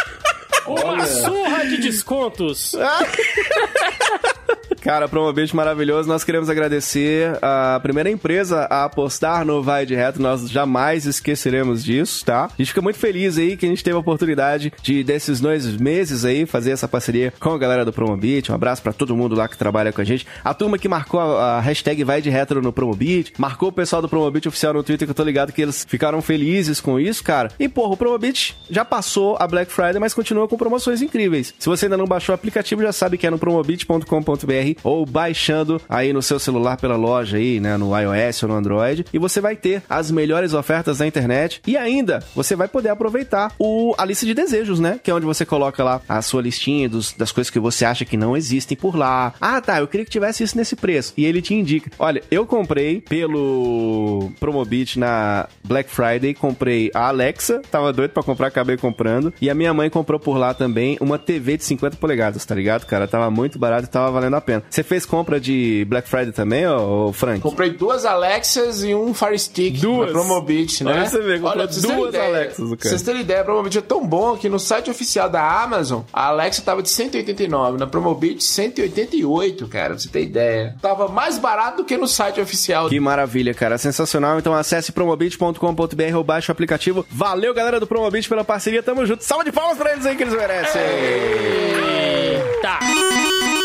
Uma 0.65 1.05
surra 1.05 1.65
de 1.65 1.77
descontos. 1.77 2.73
Cara, 4.84 5.07
Promobit 5.07 5.55
maravilhoso. 5.55 6.10
Nós 6.10 6.26
queremos 6.26 6.49
agradecer 6.49 7.38
a 7.41 7.80
primeira 7.81 8.10
empresa 8.10 8.68
a 8.69 8.84
apostar 8.84 9.45
no 9.45 9.64
Vai 9.64 9.85
de 9.85 9.95
Reto. 9.95 10.22
Nós 10.22 10.49
jamais 10.49 11.05
esqueceremos 11.05 11.81
disso, 11.81 12.26
tá? 12.26 12.47
A 12.47 12.57
gente 12.57 12.68
fica 12.68 12.81
muito 12.81 12.99
feliz 12.99 13.38
aí 13.38 13.55
que 13.55 13.65
a 13.65 13.69
gente 13.69 13.81
teve 13.81 13.95
a 13.95 13.99
oportunidade 13.99 14.73
de, 14.81 15.01
desses 15.01 15.39
dois 15.39 15.77
meses 15.77 16.26
aí, 16.26 16.45
fazer 16.45 16.72
essa 16.72 16.85
parceria 16.85 17.34
com 17.39 17.51
a 17.51 17.57
galera 17.57 17.85
do 17.85 17.93
Promobit. 17.93 18.51
Um 18.51 18.55
abraço 18.55 18.81
pra 18.81 18.91
todo 18.91 19.15
mundo 19.15 19.35
lá 19.35 19.47
que 19.47 19.57
trabalha 19.57 19.93
com 19.93 20.01
a 20.01 20.03
gente. 20.03 20.27
A 20.43 20.53
turma 20.53 20.77
que 20.77 20.89
marcou 20.89 21.22
a 21.22 21.61
hashtag 21.61 22.03
Vai 22.03 22.22
de 22.22 22.30
Retro 22.30 22.61
no 22.61 22.73
Promobit, 22.73 23.31
marcou 23.38 23.69
o 23.69 23.72
pessoal 23.72 24.01
do 24.01 24.10
Promobit 24.10 24.49
oficial 24.49 24.73
no 24.73 24.84
Twitter, 24.84 25.07
que 25.07 25.11
eu 25.11 25.15
tô 25.15 25.23
ligado 25.23 25.53
que 25.53 25.61
eles 25.61 25.85
ficaram 25.88 26.22
felizes 26.22 26.81
com 26.81 26.99
isso, 26.99 27.23
cara. 27.23 27.49
E, 27.57 27.69
porra, 27.69 27.93
o 27.93 27.97
Promobit 27.97 28.53
já 28.69 28.84
passou 28.84 29.38
a 29.39 29.47
Black 29.47 29.72
Friday, 29.72 29.97
mas 29.97 30.14
continua 30.14 30.45
com 30.45 30.57
promoções 30.57 31.01
incríveis. 31.01 31.53
Se 31.57 31.69
você 31.69 31.85
ainda 31.85 31.95
não 31.95 32.05
baixou 32.05 32.34
o 32.34 32.35
aplicativo, 32.35 32.81
já 32.81 32.91
sabe 32.91 33.18
que 33.18 33.26
é 33.26 33.30
no 33.30 33.39
promobit.com.br 33.39 34.72
ou 34.83 35.05
baixando 35.05 35.81
aí 35.89 36.13
no 36.13 36.21
seu 36.21 36.39
celular 36.39 36.77
pela 36.77 36.95
loja 36.95 37.37
aí, 37.37 37.59
né, 37.59 37.77
no 37.77 37.97
iOS 37.97 38.43
ou 38.43 38.49
no 38.49 38.55
Android, 38.55 39.05
e 39.13 39.19
você 39.19 39.41
vai 39.41 39.55
ter 39.55 39.83
as 39.89 40.11
melhores 40.11 40.53
ofertas 40.53 40.97
da 40.97 41.07
internet 41.07 41.61
e 41.65 41.77
ainda 41.77 42.23
você 42.35 42.55
vai 42.55 42.67
poder 42.67 42.89
aproveitar 42.89 43.53
o, 43.59 43.93
a 43.97 44.05
lista 44.05 44.25
de 44.25 44.33
desejos, 44.33 44.79
né, 44.79 44.99
que 45.01 45.11
é 45.11 45.13
onde 45.13 45.25
você 45.25 45.45
coloca 45.45 45.83
lá 45.83 46.01
a 46.07 46.21
sua 46.21 46.41
listinha 46.41 46.89
dos, 46.89 47.13
das 47.13 47.31
coisas 47.31 47.49
que 47.49 47.59
você 47.59 47.85
acha 47.85 48.05
que 48.05 48.17
não 48.17 48.35
existem 48.35 48.77
por 48.77 48.95
lá. 48.95 49.33
Ah, 49.39 49.59
tá, 49.61 49.79
eu 49.79 49.87
queria 49.87 50.05
que 50.05 50.11
tivesse 50.11 50.43
isso 50.43 50.57
nesse 50.57 50.75
preço. 50.75 51.13
E 51.17 51.25
ele 51.25 51.41
te 51.41 51.53
indica. 51.53 51.91
Olha, 51.99 52.21
eu 52.29 52.45
comprei 52.45 53.01
pelo 53.01 54.31
Promobit 54.39 54.97
na 54.97 55.47
Black 55.63 55.89
Friday, 55.89 56.33
comprei 56.33 56.91
a 56.93 57.07
Alexa, 57.07 57.61
tava 57.71 57.91
doido 57.91 58.11
pra 58.11 58.23
comprar, 58.23 58.47
acabei 58.47 58.77
comprando, 58.77 59.33
e 59.41 59.49
a 59.49 59.55
minha 59.55 59.73
mãe 59.73 59.89
comprou 59.89 60.19
por 60.19 60.37
lá 60.37 60.53
também 60.53 60.97
uma 60.99 61.17
TV 61.17 61.57
de 61.57 61.63
50 61.63 61.97
polegadas, 61.97 62.45
tá 62.45 62.55
ligado, 62.55 62.85
cara? 62.85 63.07
Tava 63.07 63.29
muito 63.29 63.59
barato 63.59 63.85
e 63.85 63.89
tava 63.89 64.11
valendo 64.11 64.35
a 64.35 64.41
pena. 64.41 64.62
Você 64.69 64.84
fez 64.84 65.06
compra 65.06 65.40
de 65.40 65.85
Black 65.88 66.10
Friday 66.10 66.31
também, 66.31 66.68
ô, 66.68 67.07
ô 67.07 67.14
Frank? 67.14 67.41
Comprei 67.41 67.72
duas 67.72 68.06
Alexas 68.06 68.84
e 68.84 68.94
um 68.95 69.14
Fire 69.14 69.38
Stick 69.38 69.80
Duas? 69.80 70.07
na 70.07 70.14
Promobit, 70.14 70.84
né? 70.84 70.91
Olha 70.91 71.10
você 71.10 71.22
vocês 71.22 71.81
terem 71.85 71.98
duas 71.98 72.10
ideia, 72.10 72.27
Alexas. 72.27 72.69
Pra 72.69 72.90
vocês 72.90 73.02
terem 73.02 73.22
ideia, 73.22 73.41
a 73.41 73.44
Promobit 73.44 73.77
é 73.77 73.81
tão 73.81 74.06
bom 74.06 74.35
que 74.38 74.49
no 74.49 74.60
site 74.60 74.90
oficial 74.90 75.30
da 75.30 75.64
Amazon, 75.64 76.02
a 76.11 76.27
Alexa 76.27 76.61
tava 76.61 76.81
de 76.81 76.90
189, 76.90 77.77
na 77.77 77.88
Promobit 77.88 78.44
188, 78.44 79.68
cara, 79.68 79.90
pra 79.90 79.99
você 79.99 80.10
ter 80.10 80.23
ideia. 80.23 80.76
Tava 80.81 81.07
mais 81.07 81.38
barato 81.38 81.77
do 81.77 81.85
que 81.85 81.98
no 81.98 82.07
site 82.07 82.41
oficial. 82.41 82.90
Que 82.90 82.99
maravilha, 82.99 83.53
cara. 83.53 83.77
Sensacional. 83.77 84.38
Então 84.40 84.53
acesse 84.53 84.91
promobit.com.br 84.91 86.15
ou 86.15 86.23
baixe 86.23 86.49
o 86.49 86.52
aplicativo. 86.52 87.06
Valeu, 87.10 87.53
galera 87.53 87.80
do 87.80 87.88
Promobit, 87.88 88.27
pela 88.27 88.44
parceria. 88.44 88.84
Tamo 88.84 89.06
junto. 89.06 89.23
Salve 89.23 89.45
de 89.45 89.52
palmas 89.52 89.77
pra 89.77 89.94
eles 89.94 90.06
aí 90.06 90.15
que 90.15 90.23
eles 90.23 90.34
merecem. 90.34 90.81
Eita! 90.81 92.80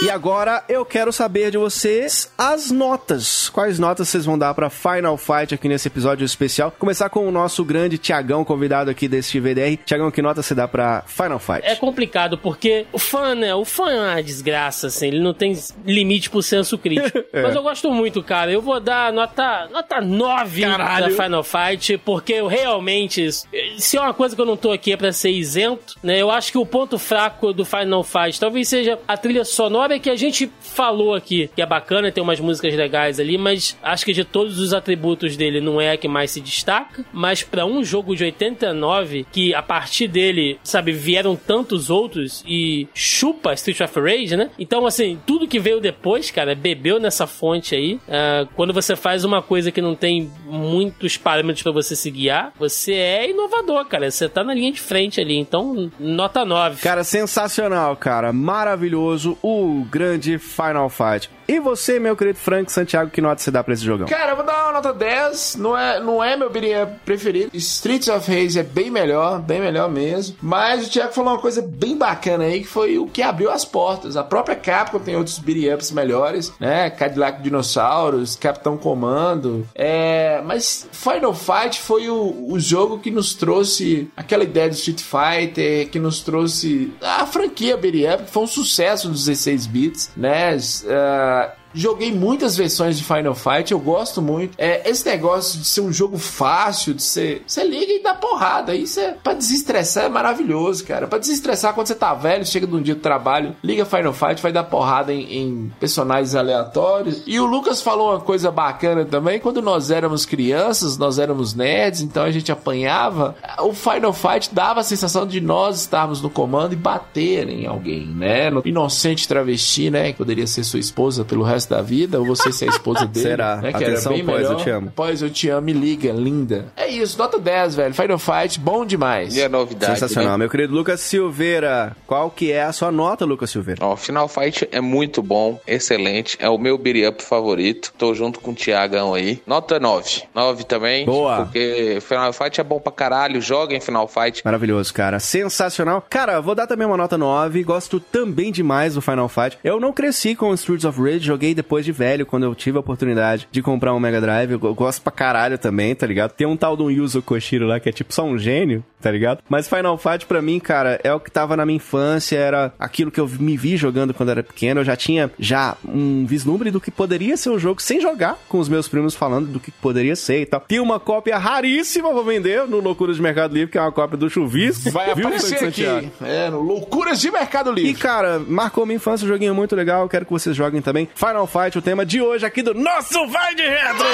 E 0.01 0.09
agora 0.11 0.62
eu 0.69 0.85
quero 0.85 1.12
saber 1.12 1.51
de 1.51 1.59
vocês 1.59 2.33
as 2.39 2.70
notas. 2.70 3.49
Quais 3.49 3.81
notas 3.81 4.09
vocês 4.09 4.25
vão 4.25 4.39
dar 4.39 4.55
pra 4.55 4.70
Final 4.70 5.16
Fight 5.16 5.53
aqui 5.53 5.69
nesse 5.69 5.89
episódio 5.89 6.25
especial? 6.25 6.70
Começar 6.79 7.09
com 7.09 7.27
o 7.27 7.33
nosso 7.33 7.65
grande 7.65 7.99
Tiagão, 7.99 8.45
convidado 8.45 8.91
aqui 8.93 9.09
deste 9.09 9.41
VDR. 9.41 9.77
Tiagão, 9.85 10.09
que 10.12 10.23
nota 10.23 10.41
você 10.41 10.55
dá 10.55 10.69
pra 10.69 11.03
Final 11.05 11.41
Fight? 11.41 11.62
É 11.65 11.75
complicado, 11.75 12.39
porque 12.39 12.87
o 12.93 12.99
fã, 12.99 13.35
né? 13.35 13.53
O 13.57 13.65
fã 13.65 13.91
é 13.91 14.01
uma 14.12 14.23
desgraça, 14.23 14.87
assim. 14.87 15.09
Ele 15.09 15.19
não 15.20 15.35
tem 15.35 15.59
limite 15.85 16.31
pro 16.31 16.43
senso 16.43 16.79
crítico. 16.79 17.19
É. 17.31 17.43
Mas 17.43 17.55
eu 17.55 17.62
gosto 17.62 17.91
muito, 17.91 18.23
cara. 18.23 18.51
Eu 18.51 18.62
vou 18.62 18.81
dar 18.81 19.12
nota, 19.12 19.69
nota 19.70 20.01
9 20.01 20.62
Caralho. 20.62 21.15
da 21.15 21.23
Final 21.25 21.45
Fight, 21.45 21.99
porque 21.99 22.33
eu 22.35 22.47
realmente. 22.47 23.29
Se 23.77 23.97
é 23.97 24.01
uma 24.01 24.15
coisa 24.15 24.35
que 24.35 24.41
eu 24.41 24.47
não 24.47 24.57
tô 24.57 24.73
aqui 24.73 24.93
é 24.93 24.97
pra 24.97 25.12
ser 25.12 25.31
isento, 25.31 25.97
né? 26.03 26.20
Eu 26.20 26.31
acho 26.31 26.51
que 26.51 26.59
o 26.59 26.65
ponto 26.65 26.99
fraco 26.99 27.53
do 27.53 27.65
Final 27.65 28.03
Fight 28.03 28.41
talvez 28.41 28.69
seja 28.69 28.99
a 29.07 29.16
trilha 29.16 29.45
sonora 29.45 29.88
que 29.97 30.10
a 30.10 30.16
gente 30.16 30.51
falou 30.60 31.15
aqui, 31.15 31.48
que 31.55 31.62
é 31.62 31.66
bacana, 31.66 32.10
tem 32.10 32.23
umas 32.23 32.40
músicas 32.40 32.74
legais 32.74 33.20
ali, 33.20 33.39
mas 33.39 33.78
acho 33.81 34.05
que 34.05 34.12
de 34.12 34.24
todos 34.24 34.59
os 34.59 34.74
atributos 34.74 35.36
dele 35.36 35.60
não 35.60 35.81
é 35.81 35.93
a 35.93 35.97
que 35.97 36.09
mais 36.09 36.32
se 36.32 36.40
destaca. 36.40 37.05
Mas 37.12 37.44
pra 37.44 37.65
um 37.65 37.85
jogo 37.85 38.16
de 38.16 38.24
89, 38.24 39.24
que 39.31 39.55
a 39.55 39.62
partir 39.62 40.09
dele, 40.09 40.59
sabe, 40.65 40.90
vieram 40.90 41.36
tantos 41.36 41.90
outros 41.90 42.43
e 42.47 42.89
chupa 42.93 43.52
Street 43.52 43.81
of 43.81 44.01
Rage, 44.01 44.36
né? 44.36 44.51
Então, 44.59 44.85
assim, 44.85 45.19
tudo 45.24 45.47
que 45.47 45.60
veio 45.60 45.81
depois, 45.81 46.31
cara, 46.31 46.55
bebeu 46.55 46.98
nessa 46.98 47.27
fonte 47.27 47.74
aí. 47.74 48.01
Ah, 48.09 48.48
quando 48.56 48.73
você 48.73 48.97
faz 48.97 49.24
uma 49.24 49.43
coisa 49.43 49.70
que 49.70 49.81
não 49.81 49.94
tem 49.94 50.31
muitos 50.47 51.16
parâmetros 51.16 51.62
pra 51.62 51.73
você 51.73 51.94
se 51.94 52.10
guiar, 52.10 52.52
você 52.59 52.94
é 52.94 53.31
inovador, 53.31 53.85
cara. 53.86 54.10
Você 54.10 54.28
tá 54.28 54.43
na 54.43 54.55
linha 54.55 54.73
de 54.73 54.81
frente 54.81 55.20
ali. 55.20 55.36
Então, 55.36 55.90
nota 56.01 56.44
9. 56.44 56.81
Cara, 56.82 57.05
sensacional, 57.05 57.97
cara. 57.97 58.32
Maravilhoso. 58.32 59.39
O 59.43 59.78
grande 59.83 60.39
Final 60.39 60.89
Fight. 60.89 61.31
E 61.49 61.59
você, 61.59 61.99
meu 61.99 62.15
querido 62.15 62.39
Frank 62.39 62.71
Santiago, 62.71 63.11
que 63.11 63.23
nota 63.23 63.41
você 63.41 63.51
dá 63.51 63.65
pra 63.65 63.73
esse 63.73 63.83
jogão? 63.83 64.07
Cara, 64.07 64.33
eu 64.33 64.37
vou 64.37 64.45
dar 64.45 64.65
uma 64.65 64.73
nota 64.75 64.93
10. 64.93 65.57
Não 65.57 65.79
é, 65.79 65.99
não 65.99 66.23
é 66.23 66.37
meu 66.37 66.51
beat'em 66.51 66.83
up 66.83 66.93
preferido. 67.07 67.51
Streets 67.55 68.09
of 68.09 68.31
Rage 68.31 68.59
é 68.59 68.63
bem 68.63 68.91
melhor, 68.91 69.41
bem 69.41 69.59
melhor 69.59 69.91
mesmo. 69.91 70.37
Mas 70.43 70.87
o 70.87 70.91
Thiago 70.91 71.15
falou 71.15 71.33
uma 71.33 71.41
coisa 71.41 71.63
bem 71.63 71.97
bacana 71.97 72.45
aí, 72.45 72.61
que 72.61 72.67
foi 72.67 72.99
o 72.99 73.07
que 73.07 73.23
abriu 73.23 73.51
as 73.51 73.65
portas. 73.65 74.15
A 74.15 74.23
própria 74.23 74.55
Capcom 74.57 74.99
tem 74.99 75.17
outros 75.17 75.39
beat'em 75.39 75.73
ups 75.73 75.91
melhores, 75.91 76.53
né? 76.61 76.91
Cadillac 76.91 77.41
Dinossauros, 77.43 78.37
Capitão 78.37 78.77
Comando. 78.77 79.67
É, 79.75 80.43
mas 80.45 80.87
Final 80.93 81.33
Fight 81.33 81.81
foi 81.81 82.11
o, 82.11 82.53
o 82.53 82.61
jogo 82.61 82.99
que 82.99 83.11
nos 83.11 83.33
trouxe 83.33 84.11
aquela 84.15 84.45
ideia 84.45 84.69
do 84.69 84.75
Street 84.75 85.01
Fighter, 85.01 85.89
que 85.89 85.99
nos 85.99 86.21
trouxe 86.21 86.93
a 87.01 87.25
franquia 87.25 87.75
beat'em 87.75 88.13
up, 88.13 88.25
que 88.25 88.31
foi 88.31 88.43
um 88.43 88.47
sucesso 88.47 89.09
nos 89.09 89.25
16 89.25 89.67
bits, 89.69 90.11
né? 90.16 90.57
Ah, 90.89 91.55
Joguei 91.74 92.12
muitas 92.12 92.57
versões 92.57 92.99
de 92.99 93.05
Final 93.05 93.35
Fight, 93.35 93.73
eu 93.73 93.78
gosto 93.78 94.23
muito. 94.23 94.55
É, 94.59 94.89
esse 94.89 95.05
negócio 95.07 95.59
de 95.59 95.66
ser 95.66 95.81
um 95.81 95.93
jogo 95.93 96.19
fácil, 96.19 96.95
de 96.95 97.03
ser. 97.03 97.43
Você 97.47 97.65
liga 97.65 97.93
e 97.93 98.03
dá 98.03 98.15
porrada. 98.15 98.74
Isso 98.74 99.01
é. 99.01 99.12
Pra 99.23 99.35
desestressar 99.35 100.05
é 100.05 100.09
maravilhoso, 100.09 100.85
cara. 100.85 101.07
Pra 101.07 101.19
desestressar 101.19 101.74
quando 101.74 101.86
você 101.86 101.95
tá 101.95 102.15
velho, 102.15 102.45
chega 102.45 102.66
de 102.66 102.74
um 102.74 102.82
dia 102.82 102.95
de 102.95 103.01
trabalho, 103.01 103.55
liga 103.62 103.85
Final 103.85 104.12
Fight, 104.12 104.43
vai 104.43 104.53
dar 104.53 104.65
porrada 104.65 105.12
em, 105.12 105.39
em 105.39 105.73
personagens 105.78 106.35
aleatórios. 106.35 107.23
E 107.27 107.39
o 107.39 107.47
Lucas 107.47 107.82
falou 107.82 108.11
uma 108.11 108.20
coisa 108.20 108.51
bacana 108.51 109.05
também. 109.05 109.39
Quando 109.39 109.61
nós 109.61 109.90
éramos 109.90 110.24
crianças, 110.24 110.97
nós 110.97 111.19
éramos 111.19 111.55
nerds, 111.55 112.01
então 112.01 112.24
a 112.24 112.31
gente 112.31 112.51
apanhava. 112.51 113.36
O 113.61 113.73
Final 113.73 114.12
Fight 114.12 114.55
dava 114.55 114.81
a 114.81 114.85
sensação 114.85 115.27
de 115.27 115.40
nós 115.40 115.81
estarmos 115.81 116.23
no 116.23 116.31
comando 116.31 116.73
e 116.73 116.77
bater 116.77 117.49
em 117.49 117.66
alguém, 117.66 118.07
né? 118.07 118.51
No 118.51 118.62
inocente 118.65 119.28
travesti, 119.28 119.90
né? 119.90 120.12
Que 120.12 120.19
poderia 120.19 120.47
ser 120.47 120.65
sua 120.65 120.81
esposa 120.81 121.24
pelo 121.24 121.43
resto 121.43 121.57
da 121.66 121.80
vida, 121.82 122.18
ou 122.18 122.26
você 122.26 122.52
ser 122.52 122.66
a 122.66 122.68
esposa 122.68 123.05
dele. 123.09 123.26
Será? 123.26 123.56
Né? 123.56 123.72
Que 123.72 123.85
Atenção, 123.85 124.12
era 124.12 124.22
bem 124.22 124.26
Pós, 124.26 124.36
melhor. 124.43 124.52
eu 124.52 124.56
te 124.64 124.70
amo. 124.70 124.93
Pós, 124.94 125.22
eu 125.22 125.30
te 125.30 125.48
amo, 125.48 125.62
me 125.66 125.72
liga, 125.72 126.12
linda. 126.12 126.66
É 126.76 126.86
isso, 126.89 127.18
nota 127.18 127.39
10, 127.39 127.74
velho. 127.76 127.94
Final 127.94 128.18
Fight, 128.18 128.59
bom 128.60 128.85
demais. 128.85 129.36
E 129.36 129.43
a 129.43 129.48
novidade, 129.48 129.94
Sensacional. 129.98 130.32
né? 130.32 130.39
Meu 130.39 130.48
querido 130.51 130.74
Lucas 130.74 131.01
Silveira, 131.01 131.97
qual 132.06 132.30
que 132.30 132.51
é 132.52 132.62
a 132.62 132.72
sua 132.72 132.90
nota, 132.90 133.24
Lucas 133.24 133.51
Silveira? 133.51 133.85
Ó, 133.85 133.97
Final 133.97 134.28
Fight 134.28 134.68
é 134.72 134.80
muito 134.80 135.22
bom, 135.22 135.60
excelente. 135.66 136.36
É 136.40 136.48
o 136.48 136.59
meu 136.59 136.76
beat 136.78 137.09
up 137.09 137.22
favorito. 137.22 137.93
Tô 137.98 138.14
junto 138.14 138.40
com 138.40 138.51
o 138.51 138.55
Tiagão 138.55 139.14
aí. 139.14 139.40
Nota 139.47 139.78
9. 139.78 140.22
9 140.35 140.64
também. 140.64 141.05
Boa. 141.06 141.44
Porque 141.44 141.98
Final 142.01 142.32
Fight 142.32 142.60
é 142.60 142.64
bom 142.64 142.78
pra 142.80 142.93
caralho. 142.93 143.40
Joga 143.40 143.74
em 143.74 143.80
Final 143.80 144.09
Fight. 144.09 144.43
Maravilhoso, 144.44 144.93
cara. 144.93 145.18
Sensacional. 145.20 146.05
Cara, 146.09 146.40
vou 146.40 146.55
dar 146.55 146.66
também 146.66 146.86
uma 146.86 146.97
nota 146.97 147.16
9. 147.18 147.62
Gosto 147.64 148.01
também 148.01 148.51
demais 148.52 148.94
do 148.94 149.01
Final 149.01 149.28
Fight. 149.28 149.59
Eu 149.62 149.78
não 149.80 149.93
cresci 149.93 150.35
com 150.35 150.52
Streets 150.55 150.85
of 150.85 151.01
Rage, 151.01 151.20
joguei 151.20 151.48
depois 151.55 151.85
de 151.85 151.93
velho, 151.93 152.27
quando 152.27 152.45
eu 152.45 152.55
tive 152.55 152.77
a 152.77 152.81
oportunidade 152.81 153.49
de 153.51 153.62
comprar 153.62 153.95
um 153.95 154.01
Mega 154.01 154.20
Drive. 154.20 154.53
Eu 154.53 154.75
gosto 154.75 155.03
pra 155.03 155.12
caralho 155.12 155.59
também, 155.59 155.95
tá 155.95 156.07
ligado? 156.07 156.33
Tem 156.33 156.47
um 156.47 156.57
tal 156.57 156.77
do 156.77 156.91
Yuzo 156.91 157.23
Koshiro 157.23 157.66
lá 157.66 157.81
que 157.81 157.89
é 157.89 157.93
tipo 157.93 158.12
só 158.12 158.25
um 158.25 158.39
gênio, 158.39 158.85
tá 159.01 159.11
ligado? 159.11 159.41
Mas 159.49 159.69
Final 159.69 159.97
Fight 159.99 160.27
pra 160.27 160.41
mim, 160.43 160.59
cara, 160.61 161.01
é 161.03 161.12
o 161.12 161.20
que 161.20 161.31
tava 161.31 161.57
na 161.57 161.65
minha 161.65 161.77
infância, 161.77 162.37
era 162.37 162.73
aquilo 162.79 163.11
que 163.11 163.20
eu 163.20 163.29
me 163.39 163.57
vi 163.57 163.77
jogando 163.77 164.12
quando 164.15 164.31
era 164.31 164.43
pequeno. 164.43 164.81
Eu 164.81 164.85
já 164.85 164.97
tinha 164.97 165.31
já 165.39 165.77
um 165.87 166.25
vislumbre 166.27 166.70
do 166.70 166.81
que 166.81 166.91
poderia 166.91 167.37
ser 167.37 167.51
o 167.51 167.59
jogo 167.59 167.81
sem 167.83 168.01
jogar, 168.01 168.39
com 168.49 168.59
os 168.59 168.69
meus 168.69 168.89
primos 168.89 169.15
falando 169.15 169.47
do 169.49 169.61
que 169.61 169.70
poderia 169.70 170.16
ser 170.16 170.43
e 170.43 170.47
tal. 170.47 170.61
Tem 170.61 170.81
uma 170.81 170.99
cópia 171.01 171.39
raríssima 171.39 172.12
pra 172.12 172.23
vender 172.23 172.66
no 172.66 172.81
Loucuras 172.81 173.16
de 173.16 173.23
Mercado 173.23 173.55
Livre, 173.55 173.70
que 173.73 173.79
é 173.79 173.81
uma 173.81 173.93
cópia 173.93 174.16
do 174.16 174.29
Chuvisco. 174.29 174.91
Vai 174.91 175.15
viu, 175.15 175.27
aparecer 175.27 175.65
aqui. 175.65 175.85
É, 176.23 176.51
no 176.51 176.61
Loucuras 176.61 177.20
de 177.20 177.31
Mercado 177.31 177.70
E, 177.79 177.83
Livre. 177.83 178.01
cara, 178.03 178.39
marcou 178.47 178.85
minha 178.87 178.97
infância, 178.97 179.25
um 179.25 179.29
joguinho 179.29 179.55
muito 179.55 179.75
legal. 179.77 180.09
Quero 180.09 180.25
que 180.25 180.33
vocês 180.33 180.55
joguem 180.57 180.81
também. 180.83 181.09
Final 181.15 181.47
Fight, 181.47 181.79
o 181.79 181.83
tema 181.83 182.05
de 182.05 182.20
hoje 182.20 182.45
aqui 182.45 182.62
do 182.62 182.75
nosso 182.75 183.27
Vai 183.29 183.55
de 183.55 183.62
Retro! 183.62 184.07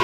E 0.00 0.03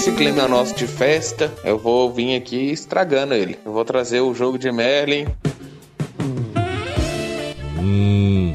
nesse 0.00 0.12
clima 0.12 0.48
nosso 0.48 0.74
de 0.74 0.86
festa, 0.86 1.52
eu 1.62 1.78
vou 1.78 2.10
vir 2.10 2.34
aqui 2.34 2.70
estragando 2.70 3.34
ele. 3.34 3.58
Eu 3.66 3.70
vou 3.70 3.84
trazer 3.84 4.22
o 4.22 4.32
jogo 4.32 4.58
de 4.58 4.72
Merlin. 4.72 5.26
Hum, 7.78 8.54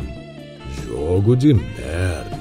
jogo 0.88 1.36
de 1.36 1.54
Merlin. 1.54 2.35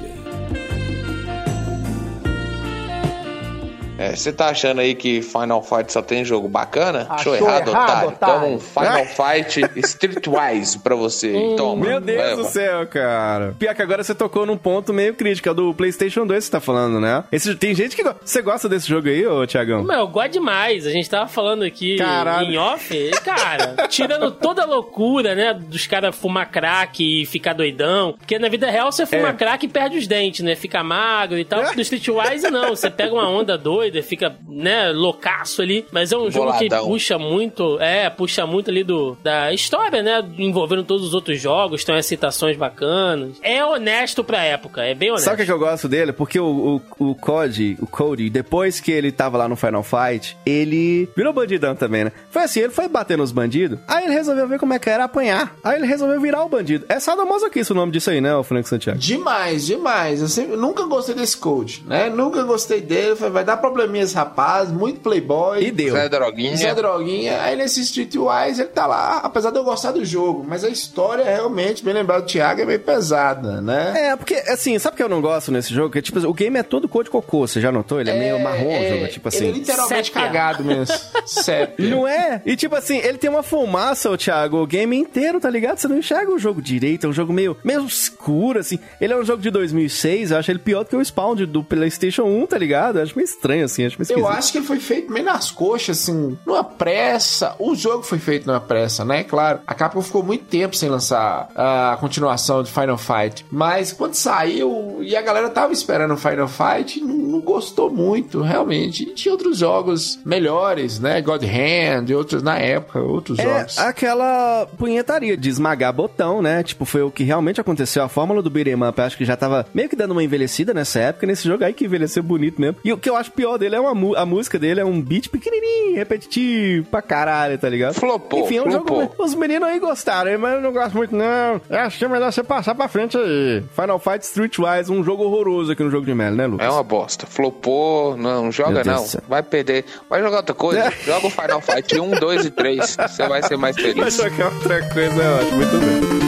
É, 3.97 4.15
você 4.15 4.31
tá 4.33 4.47
achando 4.49 4.81
aí 4.81 4.93
que 4.93 5.21
Final 5.21 5.63
Fight 5.63 5.91
só 5.91 6.01
tem 6.01 6.25
jogo 6.25 6.47
bacana? 6.49 7.07
Achou 7.09 7.33
Achou 7.33 7.47
errado, 7.47 7.69
errado, 7.69 8.07
otário. 8.07 8.09
otário. 8.09 8.35
Então, 8.35 8.53
um 8.55 8.59
Final 8.59 9.05
Fight 9.07 9.61
Streetwise 9.79 10.79
pra 10.79 10.95
você. 10.95 11.53
Toma. 11.57 11.85
Meu 11.85 12.01
Deus 12.01 12.17
leva. 12.21 12.35
do 12.43 12.47
céu, 12.49 12.85
cara. 12.87 13.55
Pior 13.57 13.73
que 13.73 13.81
agora 13.81 14.03
você 14.03 14.13
tocou 14.13 14.45
num 14.45 14.57
ponto 14.57 14.93
meio 14.93 15.13
crítico, 15.13 15.47
é 15.47 15.51
o 15.51 15.55
do 15.55 15.73
PlayStation 15.73 16.25
2 16.25 16.39
que 16.39 16.45
você 16.45 16.51
tá 16.51 16.59
falando, 16.59 16.99
né? 16.99 17.23
Esse, 17.31 17.55
tem 17.55 17.73
gente 17.73 17.95
que. 17.95 18.03
go- 18.03 18.15
Você 18.23 18.41
gosta 18.41 18.67
desse 18.67 18.87
jogo 18.87 19.07
aí, 19.07 19.25
ô 19.25 19.45
Tiagão? 19.47 19.83
Meu, 19.83 19.99
eu 19.99 20.07
gosto 20.07 20.31
demais. 20.33 20.85
A 20.85 20.91
gente 20.91 21.09
tava 21.09 21.27
falando 21.27 21.63
aqui 21.63 21.97
Caralho. 21.97 22.51
em 22.51 22.57
off. 22.57 22.93
e, 22.93 23.11
Cara, 23.11 23.75
tirando 23.87 24.29
toda 24.31 24.63
a 24.63 24.65
loucura, 24.65 25.35
né? 25.35 25.53
Dos 25.53 25.87
caras 25.87 26.15
fumar 26.15 26.51
crack 26.51 27.01
e 27.21 27.25
ficar 27.25 27.53
doidão. 27.53 28.13
Porque 28.17 28.37
na 28.37 28.49
vida 28.49 28.69
real 28.69 28.91
você 28.91 29.05
fuma 29.05 29.29
É. 29.29 29.33
crack 29.33 29.65
e 29.65 29.69
perde 29.69 29.97
os 29.97 30.05
dentes, 30.07 30.41
né? 30.43 30.55
Fica 30.55 30.83
magro 30.83 31.37
e 31.39 31.45
tal. 31.45 31.63
Do 31.73 31.81
Streetwise, 31.81 32.49
não. 32.51 32.69
Você 32.75 32.89
pega 32.89 33.13
uma 33.13 33.29
onda 33.29 33.57
doida, 33.57 33.84
fica, 34.01 34.35
né, 34.47 34.91
loucaço 34.91 35.61
ali. 35.61 35.85
Mas 35.91 36.11
é 36.11 36.17
um 36.17 36.29
jogo 36.31 36.57
que 36.57 36.69
Boladão. 36.69 36.87
puxa 36.89 37.17
muito. 37.17 37.79
É, 37.79 38.09
puxa 38.09 38.45
muito 38.45 38.69
ali 38.69 38.83
do, 38.83 39.17
da 39.23 39.53
história, 39.53 40.01
né? 40.01 40.23
Envolvendo 40.37 40.83
todos 40.83 41.07
os 41.07 41.13
outros 41.13 41.39
jogos. 41.39 41.83
Tem 41.83 41.95
umas 41.95 42.05
citações 42.05 42.57
bacanas. 42.57 43.37
É 43.41 43.63
honesto 43.63 44.23
pra 44.23 44.43
época. 44.43 44.83
É 44.83 44.93
bem 44.93 45.09
honesto. 45.09 45.25
Sabe 45.25 45.35
o 45.35 45.37
que, 45.39 45.45
que 45.45 45.51
eu 45.51 45.59
gosto 45.59 45.87
dele? 45.87 46.11
Porque 46.13 46.39
o, 46.39 46.81
o, 46.99 47.09
o 47.11 47.15
Cody, 47.15 47.77
o 47.81 47.87
Cody, 47.87 48.29
depois 48.29 48.79
que 48.79 48.91
ele 48.91 49.11
tava 49.11 49.37
lá 49.37 49.47
no 49.47 49.55
Final 49.55 49.83
Fight, 49.83 50.37
ele 50.45 51.09
virou 51.15 51.33
bandidão 51.33 51.75
também, 51.75 52.05
né? 52.05 52.11
Foi 52.29 52.43
assim, 52.43 52.61
ele 52.61 52.71
foi 52.73 52.87
bater 52.87 53.17
nos 53.17 53.31
bandidos, 53.31 53.79
aí 53.87 54.05
ele 54.05 54.13
resolveu 54.13 54.47
ver 54.47 54.59
como 54.59 54.73
é 54.73 54.79
que 54.79 54.89
era 54.89 55.03
apanhar. 55.03 55.55
Aí 55.63 55.77
ele 55.77 55.87
resolveu 55.87 56.19
virar 56.19 56.43
o 56.43 56.49
bandido. 56.49 56.85
É 56.87 56.99
sadomasoquista 56.99 57.73
o 57.73 57.75
nome 57.75 57.91
disso 57.91 58.09
aí, 58.09 58.21
né, 58.21 58.35
o 58.35 58.43
Frank 58.43 58.67
Santiago? 58.67 58.99
Demais, 58.99 59.65
demais. 59.65 60.21
Eu 60.21 60.27
sempre, 60.27 60.55
nunca 60.55 60.83
gostei 60.85 61.15
desse 61.15 61.37
coach, 61.37 61.83
né? 61.85 62.09
Nunca 62.09 62.43
gostei 62.43 62.81
dele. 62.81 63.15
Falei, 63.15 63.33
vai 63.33 63.43
dar 63.43 63.57
probleminha 63.57 63.74
esse 63.83 64.15
rapaz, 64.15 64.71
muito 64.71 64.99
playboy. 64.99 65.63
E 65.63 65.71
deu. 65.71 65.93
Zé 65.93 66.09
Droguinha. 66.09 66.55
Zé 66.57 66.73
Droguinha. 66.75 67.41
Aí 67.41 67.55
nesse 67.55 67.81
Streetwise 67.81 68.61
ele 68.61 68.69
tá 68.69 68.85
lá, 68.85 69.17
apesar 69.23 69.51
de 69.51 69.57
eu 69.57 69.63
gostar 69.63 69.91
do 69.91 70.03
jogo, 70.05 70.45
mas 70.47 70.63
a 70.63 70.69
história 70.69 71.23
realmente, 71.23 71.83
bem 71.83 71.93
lembrado 71.93 72.23
do 72.23 72.27
Thiago, 72.27 72.61
é 72.61 72.65
meio 72.65 72.79
pesada, 72.79 73.61
né? 73.61 73.93
É, 74.11 74.15
porque, 74.15 74.35
assim, 74.47 74.77
sabe 74.79 74.93
o 74.93 74.97
que 74.97 75.03
eu 75.03 75.09
não 75.09 75.21
gosto 75.21 75.51
nesse 75.51 75.73
jogo? 75.73 75.89
Que, 75.91 76.01
tipo, 76.01 76.19
o 76.19 76.33
game 76.33 76.57
é 76.57 76.63
todo 76.63 76.87
cor 76.87 77.03
de 77.03 77.09
cocô, 77.09 77.47
você 77.47 77.59
já 77.61 77.71
notou? 77.71 77.99
Ele 77.99 78.09
é, 78.11 78.17
meio 78.19 78.39
marrom 78.39 78.79
o 78.79 78.89
jogo, 78.89 79.07
tipo 79.07 79.29
Ele 79.29 79.35
é 79.35 79.49
assim. 79.49 79.51
literalmente 79.59 80.07
Sépia. 80.07 80.21
cagado 80.21 80.63
mesmo. 80.63 80.95
Sépia. 81.25 81.89
Não 81.89 82.07
é? 82.07 82.41
E 82.45 82.55
tipo 82.55 82.75
assim, 82.75 82.97
ele 82.97 83.17
tem 83.17 83.29
uma 83.29 83.43
fumaça, 83.43 84.09
o 84.09 84.17
Thiago, 84.17 84.57
o 84.57 84.67
game 84.67 84.95
inteiro, 84.95 85.39
tá 85.39 85.49
ligado? 85.49 85.77
Você 85.77 85.87
não 85.87 85.97
enxerga 85.97 86.31
o 86.31 86.39
jogo 86.39 86.61
direito, 86.61 87.05
é 87.05 87.09
um 87.09 87.13
jogo 87.13 87.33
meio, 87.33 87.57
meio 87.63 87.85
escuro, 87.85 88.59
assim. 88.59 88.79
Ele 88.99 89.13
é 89.13 89.17
um 89.17 89.23
jogo 89.25 89.41
de 89.41 89.49
2006, 89.49 90.31
eu 90.31 90.37
acho 90.37 90.51
ele 90.51 90.59
pior 90.59 90.83
do 90.83 90.89
que 90.89 90.95
o 90.95 91.03
Spawn 91.03 91.35
de- 91.35 91.45
do 91.45 91.63
PlayStation 91.63 92.23
1, 92.23 92.47
tá 92.47 92.57
ligado? 92.57 92.97
Eu 92.99 93.03
acho 93.03 93.15
meio 93.15 93.25
estranho, 93.25 93.64
assim, 93.65 93.85
acho 93.85 93.97
meio 93.99 94.19
Eu 94.19 94.27
acho 94.27 94.51
que 94.51 94.57
ele 94.59 94.65
foi 94.65 94.79
feito 94.79 95.11
meio 95.11 95.25
nas 95.25 95.51
coxas, 95.51 95.99
assim, 95.99 96.37
numa 96.45 96.63
pressa. 96.63 97.55
O 97.59 97.75
jogo 97.75 98.03
foi 98.03 98.19
feito 98.19 98.47
numa 98.47 98.59
pressa, 98.59 99.03
né? 99.03 99.23
Claro, 99.23 99.59
a 99.65 99.73
Capcom 99.73 100.01
ficou 100.01 100.23
muito 100.23 100.45
tempo 100.45 100.75
sem 100.75 100.89
lançar 100.89 101.49
a 101.55 101.97
continuação 101.99 102.63
de 102.63 102.71
Final 102.71 102.97
Fight. 102.97 103.45
Mas 103.51 103.91
quando 103.91 104.13
saiu 104.15 104.99
e 105.01 105.15
a 105.15 105.21
galera 105.21 105.49
tava 105.49 105.73
esperando 105.73 106.13
o 106.13 106.17
Final 106.17 106.47
Fight, 106.47 106.99
não, 107.01 107.15
não 107.15 107.41
gostou 107.41 107.89
muito, 107.89 108.41
realmente. 108.41 109.03
E 109.03 109.13
tinha 109.13 109.31
outros 109.33 109.57
jogos 109.57 110.19
melhores, 110.25 110.99
né? 110.99 111.21
God 111.21 111.43
Hand 111.43 112.05
e 112.09 112.15
outros 112.15 112.41
na 112.43 112.57
época, 112.57 112.99
outros 112.99 113.39
É 113.39 113.43
jogos. 113.43 113.77
aquela 113.79 114.67
punhetaria 114.77 115.35
de 115.37 115.49
esmagar 115.49 115.93
botão, 115.93 116.41
né? 116.41 116.63
Tipo, 116.63 116.85
foi 116.85 117.01
o 117.01 117.11
que 117.11 117.23
realmente 117.23 117.59
aconteceu. 117.59 118.03
A 118.03 118.09
fórmula 118.09 118.41
do 118.41 118.49
beat'em 118.49 118.75
up, 118.87 118.99
acho 119.01 119.17
que 119.17 119.25
já 119.25 119.35
tava 119.35 119.65
meio 119.73 119.89
que 119.89 119.95
dando 119.95 120.11
uma 120.11 120.23
envelhecida 120.23 120.73
nessa 120.73 120.99
época. 120.99 121.25
Nesse 121.27 121.47
jogo 121.47 121.63
aí 121.63 121.73
que 121.73 121.85
envelheceu 121.85 122.21
bonito 122.23 122.59
mesmo. 122.61 122.77
E 122.83 122.91
o 122.93 122.97
que 122.97 123.09
eu 123.09 123.15
acho 123.15 123.31
pior 123.31 123.54
dele 123.57 123.75
é 123.75 123.79
uma 123.79 124.19
a 124.19 124.25
música 124.25 124.57
dele 124.59 124.79
é 124.79 124.85
um 124.85 125.01
beat 125.01 125.29
pequenininho, 125.29 125.95
repetitivo 125.95 126.87
pra 126.89 127.01
caralho, 127.01 127.57
tá 127.57 127.69
ligado? 127.69 127.93
Flopou, 127.95 128.41
Enfim, 128.41 128.57
é 128.57 128.61
um 128.61 128.71
flopou. 128.71 129.01
jogo... 129.01 129.15
Os 129.19 129.35
meninos 129.35 129.67
aí 129.67 129.79
gostaram, 129.79 130.37
mas 130.39 130.53
eu 130.55 130.61
não 130.61 130.71
gosto 130.71 130.95
muito 130.95 131.15
não. 131.15 131.61
Eu 131.69 131.79
acho 131.79 131.97
que 131.97 132.05
é 132.05 132.07
melhor 132.07 132.31
você 132.31 132.43
passar 132.43 132.75
pra 132.75 132.87
frente 132.87 133.17
aí. 133.17 133.63
Final 133.75 133.99
Fight 133.99 134.23
Streetwise, 134.25 134.91
um 134.91 135.03
jogo 135.03 135.23
horroroso 135.23 135.71
aqui 135.71 135.83
no 135.83 135.89
jogo 135.91 136.05
de 136.05 136.13
Melo, 136.13 136.35
né, 136.35 136.47
Lucas? 136.47 136.65
É 136.65 136.69
uma 136.69 136.83
bosta. 136.83 137.25
Flopou, 137.25 138.17
não 138.17 138.51
joga 138.51 138.83
não. 138.83 139.05
Vai 139.27 139.43
perder. 139.43 139.85
Vai 140.09 140.21
jogar 140.21 140.37
outra 140.37 140.55
coisa. 140.55 140.79
É. 140.81 140.91
Joga 141.05 141.27
o 141.27 141.29
Final 141.29 141.61
Fight 141.61 141.99
1, 141.99 142.11
2 142.19 142.45
e 142.45 142.51
3. 142.51 142.97
Você 143.07 143.27
vai 143.27 143.43
ser 143.43 143.57
mais 143.57 143.75
feliz. 143.75 144.13
só 144.13 144.29
que 144.29 144.41
é 144.41 144.45
outra 144.45 144.89
coisa, 144.89 145.21
eu 145.21 145.35
acho 145.37 145.55
muito 145.55 145.77
bem. 145.77 146.24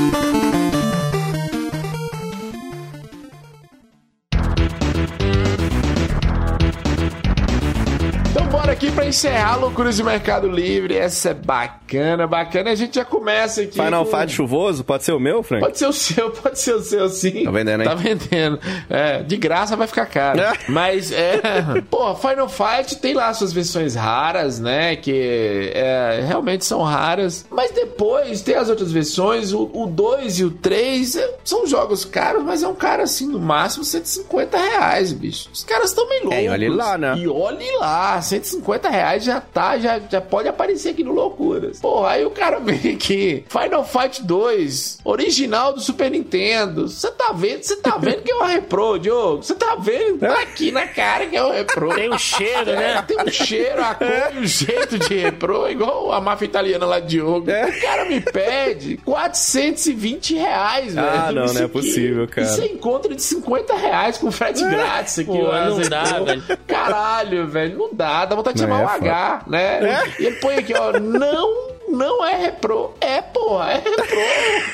Encerrar 9.08 9.56
Loucuras 9.58 9.96
de 9.96 10.04
Mercado 10.04 10.48
Livre. 10.50 10.96
Essa 10.96 11.30
é 11.30 11.34
bacana, 11.34 12.28
bacana. 12.28 12.72
A 12.72 12.76
gente 12.76 12.96
já 12.96 13.06
começa 13.06 13.62
aqui. 13.62 13.74
Final 13.74 14.06
com- 14.06 14.18
Fight 14.18 14.32
chuvoso, 14.34 14.84
pode 14.84 15.04
ser 15.04 15.14
o 15.14 15.20
meu, 15.20 15.42
Frank? 15.44 15.64
Pode 15.64 15.78
ser 15.78 15.88
o 15.88 15.94
seu, 15.94 16.30
pode 16.44 16.60
ser 16.60 16.74
o 16.76 16.82
seu, 16.82 17.10
sim. 17.10 17.44
Tá 17.46 17.52
vendendo, 17.52 17.82
hein? 17.84 17.90
Tá 17.90 17.96
vendendo. 17.96 18.60
É, 18.90 19.24
de 19.24 19.38
graça 19.38 19.76
vai 19.76 19.88
ficar 19.88 20.06
caro. 20.06 20.40
É. 20.42 20.54
Mas, 20.68 21.12
é. 21.12 21.42
Pô, 21.90 22.14
Final 22.16 22.50
Fight 22.50 22.98
tem 22.98 23.14
lá 23.14 23.34
suas 23.34 23.54
versões 23.54 23.96
raras, 23.96 24.60
né? 24.60 24.96
Que 24.96 25.72
é, 25.74 26.24
realmente 26.28 26.66
são 26.66 26.82
raras. 26.84 27.46
Mas 27.50 27.72
depois 27.72 28.42
tem 28.42 28.56
as 28.56 28.70
outras 28.70 28.92
versões. 28.92 29.54
O 29.54 29.86
2 29.88 30.40
e 30.40 30.44
o 30.46 30.52
3 30.52 31.18
são 31.44 31.66
jogos 31.66 32.04
caros, 32.06 32.44
mas 32.44 32.64
é 32.64 32.68
um 32.68 32.76
cara 32.76 33.04
assim, 33.04 33.28
no 33.28 33.40
máximo 33.40 33.84
150 33.84 34.58
reais, 34.58 35.14
bicho. 35.14 35.50
Os 35.54 35.64
caras 35.64 35.90
estão 35.90 36.08
meio 36.10 36.24
loucos. 36.24 36.40
É, 36.40 36.44
e 36.44 36.50
olhe 36.50 36.70
lá, 36.70 36.98
né? 36.98 37.16
E 37.18 37.28
olhe 37.28 37.72
lá, 37.78 38.22
150 38.22 38.90
reais 38.90 38.97
já 39.19 39.41
tá, 39.41 39.78
já, 39.78 39.99
já 39.99 40.22
pode 40.22 40.48
aparecer 40.48 40.90
aqui 40.90 41.03
no 41.03 41.14
Loucuras. 41.14 41.80
Porra, 41.80 42.11
aí 42.11 42.26
o 42.26 42.32
cara 42.32 42.60
vem 42.61 42.95
aqui, 42.95 43.44
Final 43.49 43.84
Fight 43.86 44.24
2, 44.24 44.99
original 45.03 45.74
do 45.74 45.82
Super 45.82 46.11
Nintendo. 46.11 46.88
Você 46.88 47.11
tá 47.11 47.32
vendo? 47.34 47.64
Você 47.64 47.76
tá 47.78 47.98
vendo 47.98 48.22
que 48.24 48.32
é 48.32 48.36
uma 48.36 48.48
repro, 48.48 48.98
Diogo? 48.98 49.44
Você 49.44 49.56
tá 49.56 49.76
vendo? 49.76 50.19
Tá 50.19 50.40
aqui 50.41 50.72
na 50.72 50.88
cara 50.88 51.26
que 51.26 51.36
é 51.36 51.44
um 51.44 51.52
repro. 51.52 51.94
Tem 51.95 52.11
um 52.11 52.18
cheiro, 52.18 52.72
né? 52.72 53.02
Tem 53.07 53.18
um 53.22 53.28
cheiro, 53.32 53.84
a 53.84 53.95
cor 53.95 54.07
e 54.36 54.40
o 54.40 54.45
jeito 54.45 54.98
de 54.98 55.07
repro, 55.07 55.69
igual 55.69 56.11
a 56.11 56.22
máfia 56.22 56.45
italiana 56.45 56.86
lá 56.86 56.99
de 56.99 57.07
Diogo. 57.07 57.49
É. 57.49 57.68
O 57.68 57.82
cara 57.82 58.06
me 58.06 58.19
pede 58.22 58.98
420 58.98 60.36
reais, 60.36 60.94
velho. 60.94 61.07
Ah, 61.07 61.32
não, 61.32 61.45
Isso 61.45 61.53
não 61.53 61.61
é 61.61 61.65
aqui. 61.65 61.74
possível, 61.74 62.28
cara. 62.28 62.48
E 62.48 62.49
você 62.49 62.65
encontra 62.65 63.14
de 63.15 63.22
50 63.22 63.76
reais 63.76 64.18
com 64.18 64.32
frete 64.32 64.64
grátis 64.64 65.19
aqui. 65.19 65.28
Pô, 65.28 65.45
ó, 65.45 65.65
não 65.69 65.80
dá, 65.90 66.03
velho. 66.19 66.44
Caralho, 66.68 67.48
velho, 67.48 67.78
não 67.78 67.90
dá. 67.94 68.26
Dá 68.26 68.36
vontade 68.36 68.56
de 68.56 68.61
chamar 68.64 68.82
é 68.82 68.86
foda. 68.88 69.12
H, 69.12 69.42
né? 69.48 70.14
E 70.20 70.26
ele 70.26 70.36
põe 70.38 70.56
aqui, 70.56 70.74
ó, 70.74 71.00
não, 71.00 71.77
não 71.88 72.26
é 72.26 72.36
repro. 72.36 72.94
É, 73.02 73.22
porra, 73.22 73.72
é 73.72 73.76
repro. 73.76 74.06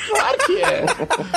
Claro 0.10 0.38
que 0.46 0.62
é. 0.62 0.86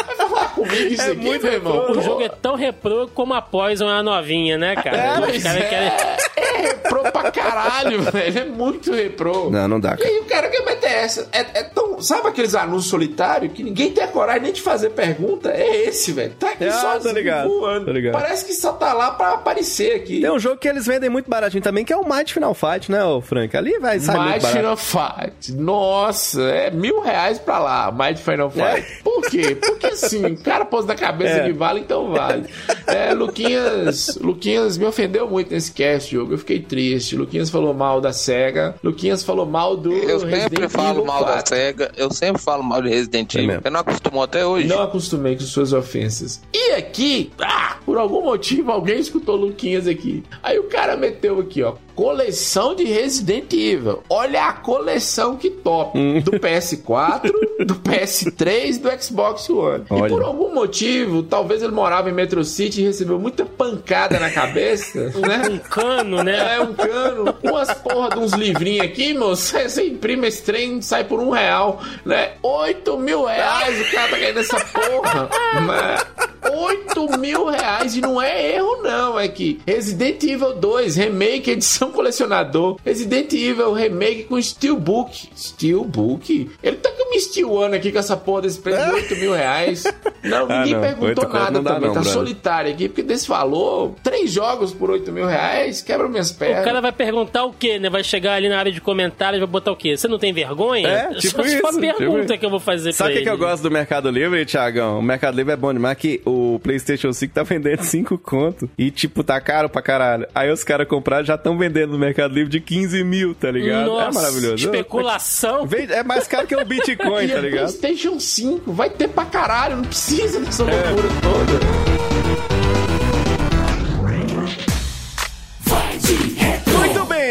Vai 0.07 0.17
falar 0.29 0.49
comigo 0.55 0.75
isso 0.75 1.03
É 1.03 1.07
aqui, 1.13 1.17
muito 1.25 1.43
meu 1.43 1.53
irmão. 1.53 1.91
O 1.93 2.01
jogo 2.03 2.23
é 2.23 2.29
tão 2.29 2.55
reprô 2.55 3.09
como 3.15 3.35
a 3.35 3.43
Poison 3.43 3.89
é 3.89 3.99
a 3.99 4.03
novinha, 4.03 4.57
né, 4.59 4.75
cara? 4.77 4.97
é, 4.97 5.21
Os 5.37 5.43
caras 5.43 5.63
é, 5.63 5.69
querem... 5.69 5.89
é 6.37 6.61
reprô 6.69 7.03
pra 7.13 7.31
caralho, 7.31 8.03
velho. 8.03 8.39
É 8.39 8.45
muito 8.45 8.93
reprô. 8.93 9.51
Não, 9.51 9.69
não 9.69 9.81
dá, 9.81 9.95
E 9.95 9.97
cara. 9.99 10.09
aí 10.11 10.19
o 10.19 10.25
cara 10.25 10.49
quer 10.49 10.65
meter 10.65 10.91
essa. 10.91 11.29
É, 11.33 11.41
é 11.41 11.63
tão. 11.65 12.01
Sabe 12.01 12.29
aqueles 12.29 12.55
anúncios 12.55 12.89
solitários 12.91 13.53
que 13.53 13.63
ninguém 13.63 13.91
tem 13.93 14.05
a 14.05 14.09
coragem 14.09 14.43
nem 14.43 14.53
de 14.53 14.61
fazer 14.61 14.91
pergunta? 14.91 15.51
É 15.51 15.85
esse, 15.89 16.13
velho. 16.13 16.35
Tá 16.39 16.51
aqui 16.51 16.65
Ah, 16.65 16.73
só 16.73 16.99
tô 16.99 17.11
ligado, 17.11 17.49
tô 17.85 17.91
ligado. 17.93 18.13
Parece 18.13 18.45
que 18.45 18.53
só 18.53 18.73
tá 18.73 18.93
lá 18.93 19.13
pra 19.13 19.33
aparecer 19.33 19.95
aqui. 19.97 20.21
Tem 20.21 20.31
um 20.31 20.39
jogo 20.39 20.57
que 20.59 20.69
eles 20.69 20.87
vendem 20.87 21.09
muito 21.09 21.31
baratinho 21.31 21.63
também, 21.63 21.85
que 21.85 21.93
é 21.93 21.97
o 21.97 22.05
Might 22.07 22.33
Final 22.35 22.53
Fight, 22.55 22.91
né, 22.91 23.03
ô 23.05 23.21
Frank? 23.21 23.57
Ali 23.57 23.79
vai 23.79 23.99
sair 23.99 24.17
muito 24.17 24.29
Might 24.33 24.43
barato. 24.43 24.57
Final 24.59 24.77
Fight. 24.77 25.53
Nossa, 25.67 26.43
é 26.43 26.71
mil 26.71 27.01
reais 27.01 27.39
pra 27.39 27.59
lá, 27.59 27.91
Might 27.93 28.23
Final 28.23 28.51
Fight. 28.51 29.03
Por 29.03 29.23
quê? 29.23 29.55
Porque 29.61 29.87
assim, 29.87 30.25
o 30.25 30.37
cara 30.39 30.65
pôs 30.65 30.87
na 30.87 30.95
cabeça 30.95 31.35
É. 31.41 31.47
que 31.47 31.53
vale, 31.53 31.81
então 31.81 32.11
vale. 32.13 32.45
É, 32.87 33.13
Luquinhas, 33.13 34.17
Luquinhas 34.23 34.79
me 34.79 34.85
ofendeu 34.87 35.29
muito 35.29 35.51
nesse 35.53 35.73
cast, 35.73 36.13
jogo. 36.15 36.35
Eu 36.35 36.39
fiquei 36.39 36.61
triste. 36.61 37.17
Luquinhas 37.17 37.51
falou 37.51 37.75
mal 37.75 38.01
da 38.01 38.13
SEGA. 38.13 38.77
Luquinhas 38.83 39.25
falou 39.25 39.45
mal 39.45 39.77
do. 39.77 39.93
Eu 39.93 40.21
sempre 40.21 40.37
Resident 40.37 40.71
falo 40.71 40.91
Evil 40.91 41.05
mal 41.05 41.25
da 41.25 41.33
4. 41.35 41.57
SEGA, 41.57 41.93
eu 41.97 42.11
sempre 42.13 42.41
falo 42.43 42.63
mal 42.63 42.81
de 42.81 42.89
Resident 42.89 43.35
É 43.35 43.39
Evil. 43.39 43.49
mesmo. 43.49 43.63
Você 43.63 43.71
não 43.71 43.81
acostumou 43.81 44.23
até 44.23 44.47
hoje? 44.47 44.69
Não 44.69 44.83
acostumei 44.83 45.35
com 45.35 45.43
suas 45.43 45.73
ofensas. 45.73 46.41
E 46.55 46.73
aqui, 46.73 47.33
ah, 47.41 47.77
por 47.85 47.99
algum 47.99 48.23
motivo, 48.23 48.71
alguém 48.71 48.99
escutou 49.01 49.35
Luquinhas 49.37 49.89
aqui. 49.89 50.23
Aí 50.43 50.59
o 50.59 50.65
cara 50.65 50.97
meteu 50.97 51.41
aqui, 51.41 51.63
ó. 51.63 51.75
Coleção 51.95 52.75
de 52.75 52.85
Resident 52.85 53.53
Evil. 53.53 54.03
Olha 54.09 54.45
a 54.45 54.53
coleção 54.53 55.37
que 55.37 55.51
top. 55.63 55.99
Hum. 55.99 56.21
Do 56.21 56.33
PS4, 56.33 57.33
do 57.65 57.75
PS3 57.77 58.81
do 58.81 59.03
Xbox 59.03 59.49
One. 59.51 59.85
Olha. 59.91 60.07
E 60.07 60.09
por 60.09 60.23
algum 60.23 60.55
motivo, 60.55 61.23
talvez 61.23 61.63
ele 61.63 61.73
morava 61.73 62.11
em 62.11 62.13
Metro 62.13 62.45
City 62.45 62.83
e 62.83 62.85
recebeu 62.85 63.19
muita 63.19 63.45
pancada 63.45 64.19
na 64.19 64.31
cabeça, 64.31 65.11
né? 65.19 65.43
Um 65.51 65.59
cano, 65.59 66.23
né? 66.23 66.57
É 66.57 66.61
um 66.61 66.75
cano, 66.75 67.35
umas 67.43 67.73
porra 67.75 68.11
de 68.11 68.19
uns 68.19 68.33
livrinhos 68.33 68.87
aqui, 68.87 69.15
moço. 69.15 69.57
Você 69.57 69.87
imprime 69.87 70.29
esse 70.29 70.43
trem 70.43 70.81
sai 70.81 71.05
por 71.05 71.21
um 71.21 71.31
real, 71.31 71.81
né? 72.05 72.33
Oito 72.43 72.99
mil 72.99 73.25
reais 73.25 73.81
o 73.81 73.93
cara 73.93 74.09
tá 74.09 74.19
ganhando 74.19 74.41
essa 74.41 74.61
porra. 74.67 75.29
Né? 75.55 76.36
8 76.57 77.19
mil 77.19 77.47
reais. 77.47 77.97
E 77.97 78.01
não 78.01 78.21
é 78.21 78.55
erro, 78.57 78.83
não. 78.83 79.19
É 79.19 79.29
que 79.29 79.61
Resident 79.67 80.23
Evil 80.23 80.55
2, 80.55 80.97
remake, 80.97 81.51
edição 81.51 81.91
colecionador. 81.91 82.79
Resident 82.85 83.33
Evil, 83.33 83.73
remake 83.73 84.25
com 84.25 84.41
Steelbook. 84.41 85.29
Steelbook? 85.37 86.51
Ele 86.63 86.77
tá 86.77 86.91
com 86.91 87.11
me 87.11 87.21
Steel 87.21 87.53
One 87.53 87.77
aqui 87.77 87.93
com 87.93 87.99
essa 87.99 88.17
porra 88.17 88.43
desse 88.43 88.59
preço 88.61 88.85
de 88.85 88.91
8 88.93 89.17
mil 89.17 89.33
reais. 89.33 89.85
Não, 90.25 90.47
Ah, 90.51 90.59
ninguém 90.61 90.75
não. 90.75 90.81
perguntou 90.81 91.29
nada 91.29 91.51
não 91.53 91.63
dá 91.63 91.75
também. 91.75 91.89
não, 91.89 91.95
tá 91.95 92.01
brother. 92.01 92.13
solitário 92.13 92.73
aqui, 92.73 92.89
porque 92.89 93.03
desse 93.03 93.29
valor, 93.29 93.95
três 94.03 94.31
jogos 94.31 94.73
por 94.75 94.91
8 94.91 95.13
mil 95.13 95.27
reais, 95.27 95.83
quebra 95.83 96.09
minhas 96.09 96.31
O 96.31 96.37
pernas. 96.39 96.65
cara 96.65 96.81
vai 96.81 96.93
perguntar 96.93 97.45
o 97.45 97.53
quê, 97.53 97.79
né? 97.79 97.89
Vai 97.89 98.03
chegar 98.03 98.35
ali 98.35 98.49
na 98.49 98.59
área 98.59 98.73
de 98.73 98.81
comentários 98.81 99.37
e 99.37 99.41
vai 99.41 99.49
botar 99.49 99.73
o 99.73 99.77
quê? 99.77 99.97
Você 99.97 100.09
não 100.09 100.19
tem 100.19 100.33
vergonha? 100.33 100.89
É, 100.89 101.15
tipo 101.15 101.37
só, 101.43 101.43
isso. 101.43 101.61
Só 101.61 101.69
a 101.69 101.81
pergunta 101.81 102.27
tipo- 102.27 102.39
que 102.41 102.47
eu 102.47 102.51
vou 102.51 102.61
fazer 102.61 102.93
Sabe 102.93 103.11
o 103.11 103.13
pra 103.15 103.19
que, 103.21 103.25
que 103.25 103.31
eu 103.33 103.39
gosto 103.39 103.63
do 103.63 103.71
Mercado 103.71 104.11
Livre, 104.11 104.45
Thiagão? 104.45 104.99
O 104.99 105.03
Mercado 105.03 105.37
Livre 105.37 105.53
é 105.53 105.57
bom 105.57 105.73
demais 105.73 105.97
que 105.97 106.21
o 106.25 106.46
PlayStation 106.63 107.13
5 107.13 107.35
tá 107.35 107.43
vendendo 107.43 107.83
5 107.85 108.19
conto. 108.19 108.69
E, 108.79 108.91
tipo, 108.91 109.23
tá 109.25 109.41
caro 109.41 109.69
pra 109.69 109.83
caralho. 109.83 110.27
Aí 110.35 110.51
os 110.51 110.63
caras 110.65 110.87
compraram 110.89 111.25
já 111.25 111.35
estão 111.35 111.57
vendendo 111.59 111.93
no 111.93 111.99
Mercado 111.99 112.33
Livre 112.35 112.51
de 112.51 112.61
15 112.61 113.05
mil, 113.05 113.35
tá 113.35 113.51
ligado? 113.51 113.87
Nossa, 113.87 114.11
é 114.11 114.15
maravilhoso. 114.23 114.65
especulação. 114.65 115.69
É 115.91 116.03
mais 116.03 116.27
caro 116.27 116.47
que 116.47 116.57
o 116.57 116.65
Bitcoin, 116.65 117.25
E 117.27 117.29
tá 117.29 117.39
é 117.39 117.41
ligado? 117.41 117.73
PlayStation 117.79 118.19
5, 118.21 118.73
vai 118.73 118.91
ter 118.91 119.09
pra 119.09 119.25
caralho, 119.25 119.77
não 119.77 119.85
precisa 119.85 120.41
dessa 120.41 120.63
loucura 120.65 121.09
toda. 121.23 121.96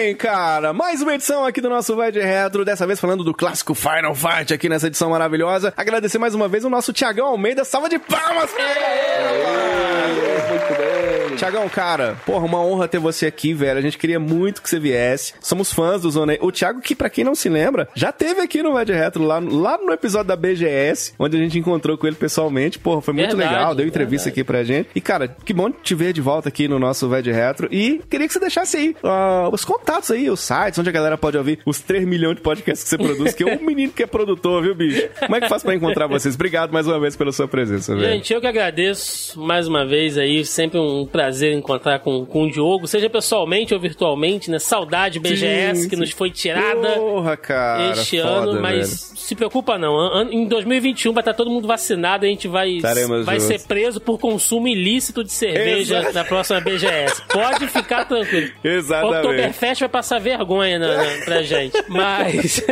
Bem, 0.05 0.15
cara. 0.15 0.71
Mais 0.71 1.01
uma 1.01 1.15
edição 1.15 1.43
aqui 1.45 1.59
do 1.59 1.67
nosso 1.69 1.95
Vai 1.95 2.11
de 2.11 2.21
Retro. 2.21 2.63
Dessa 2.63 2.85
vez 2.85 2.99
falando 2.99 3.23
do 3.23 3.33
clássico 3.33 3.73
Final 3.73 4.13
Fight 4.13 4.53
aqui 4.53 4.69
nessa 4.69 4.85
edição 4.85 5.09
maravilhosa. 5.09 5.73
Agradecer 5.75 6.19
mais 6.19 6.35
uma 6.35 6.47
vez 6.47 6.63
o 6.63 6.69
nosso 6.69 6.93
Tiagão 6.93 7.25
Almeida. 7.27 7.65
Salva 7.65 7.89
de 7.89 7.97
palmas 7.97 8.51
pra 8.51 8.63
ele! 8.63 10.49
Muito 10.49 10.77
bem. 10.77 10.84
Tiagão, 11.45 11.67
cara, 11.69 12.17
porra, 12.25 12.45
uma 12.45 12.61
honra 12.61 12.87
ter 12.87 12.99
você 12.99 13.25
aqui, 13.25 13.53
velho. 13.53 13.77
A 13.77 13.81
gente 13.81 13.97
queria 13.97 14.19
muito 14.19 14.61
que 14.61 14.69
você 14.69 14.79
viesse. 14.79 15.33
Somos 15.41 15.71
fãs 15.71 16.01
do 16.01 16.11
Zona. 16.11 16.37
O 16.41 16.51
Thiago, 16.51 16.81
que 16.81 16.95
pra 16.95 17.09
quem 17.09 17.23
não 17.23 17.35
se 17.35 17.49
lembra, 17.49 17.87
já 17.93 18.11
teve 18.11 18.41
aqui 18.41 18.63
no 18.63 18.73
Vai 18.73 18.85
de 18.85 18.93
Retro, 18.93 19.23
lá, 19.23 19.39
lá 19.39 19.77
no 19.77 19.91
episódio 19.91 20.27
da 20.27 20.35
BGS, 20.35 21.13
onde 21.19 21.37
a 21.37 21.39
gente 21.39 21.59
encontrou 21.59 21.97
com 21.97 22.07
ele 22.07 22.15
pessoalmente. 22.15 22.79
Porra, 22.79 23.01
foi 23.01 23.13
muito 23.13 23.35
Verdade, 23.35 23.55
legal. 23.55 23.75
Deu 23.75 23.85
entrevista 23.85 24.25
verdade. 24.29 24.41
aqui 24.41 24.43
pra 24.43 24.63
gente. 24.63 24.89
E, 24.95 25.01
cara, 25.01 25.27
que 25.27 25.53
bom 25.53 25.69
te 25.69 25.93
ver 25.93 26.13
de 26.13 26.21
volta 26.21 26.49
aqui 26.49 26.67
no 26.67 26.79
nosso 26.79 27.07
Vai 27.09 27.21
de 27.21 27.31
Retro. 27.31 27.67
E 27.71 28.01
queria 28.09 28.27
que 28.27 28.33
você 28.33 28.39
deixasse 28.39 28.77
aí 28.77 28.95
ah, 29.03 29.49
os 29.51 29.65
contatos 29.65 30.11
aí, 30.11 30.29
os 30.29 30.39
sites, 30.39 30.79
onde 30.79 30.89
a 30.89 30.93
galera 30.93 31.17
pode 31.17 31.37
ouvir 31.37 31.59
os 31.65 31.79
3 31.79 32.05
milhões 32.05 32.37
de 32.37 32.41
podcasts 32.41 32.83
que 32.83 32.89
você 32.89 32.97
produz, 32.97 33.33
que 33.33 33.43
é 33.43 33.55
um 33.55 33.61
menino 33.65 33.91
que 33.91 34.03
é 34.03 34.07
produtor, 34.07 34.63
viu, 34.63 34.73
bicho? 34.73 35.07
Como 35.19 35.35
é 35.35 35.41
que 35.41 35.49
faz 35.49 35.63
pra 35.63 35.75
encontrar 35.75 36.07
vocês? 36.07 36.35
Obrigado 36.35 36.71
mais 36.71 36.87
uma 36.87 36.99
vez 36.99 37.15
pela 37.15 37.31
sua 37.31 37.47
presença, 37.47 37.95
velho. 37.95 38.13
Gente, 38.13 38.33
eu 38.33 38.41
que 38.41 38.47
agradeço 38.47 39.39
mais 39.39 39.67
uma 39.67 39.85
vez 39.85 40.17
aí. 40.17 40.45
Sempre 40.45 40.79
um 40.79 41.05
prazer 41.05 41.24
encontrar 41.41 41.99
com, 41.99 42.25
com 42.25 42.43
o 42.43 42.51
Diogo, 42.51 42.87
seja 42.87 43.09
pessoalmente 43.09 43.73
ou 43.73 43.79
virtualmente, 43.79 44.49
né? 44.51 44.59
Saudade 44.59 45.19
BGS 45.19 45.83
Sim, 45.83 45.89
que 45.89 45.95
sim. 45.95 46.01
nos 46.01 46.11
foi 46.11 46.29
tirada 46.31 46.89
Porra, 46.95 47.37
cara. 47.37 47.91
este 47.91 48.19
foda, 48.21 48.33
ano, 48.51 48.61
mas 48.61 48.75
velho. 48.77 49.17
se 49.19 49.35
preocupa 49.35 49.77
não. 49.77 49.95
An- 49.97 50.29
Em 50.31 50.47
2021 50.47 51.13
vai 51.13 51.21
estar 51.21 51.33
todo 51.33 51.49
mundo 51.49 51.67
vacinado 51.67 52.25
e 52.25 52.27
a 52.27 52.31
gente 52.31 52.47
vai, 52.47 52.69
Estaremos 52.71 53.25
vai 53.25 53.39
juntos. 53.39 53.61
ser 53.61 53.67
preso 53.67 53.99
por 54.01 54.19
consumo 54.19 54.67
ilícito 54.67 55.23
de 55.23 55.31
cerveja 55.31 55.99
Exato. 55.99 56.13
na 56.13 56.23
próxima 56.23 56.59
BGS. 56.61 57.21
Pode 57.31 57.67
ficar 57.67 58.05
tranquilo. 58.05 58.51
Exatamente. 58.63 59.17
Oktoberfest 59.17 59.79
vai 59.81 59.89
passar 59.89 60.19
vergonha 60.19 60.79
na, 60.79 60.87
na- 60.97 61.25
pra 61.25 61.41
gente. 61.43 61.75
Mas, 61.89 62.65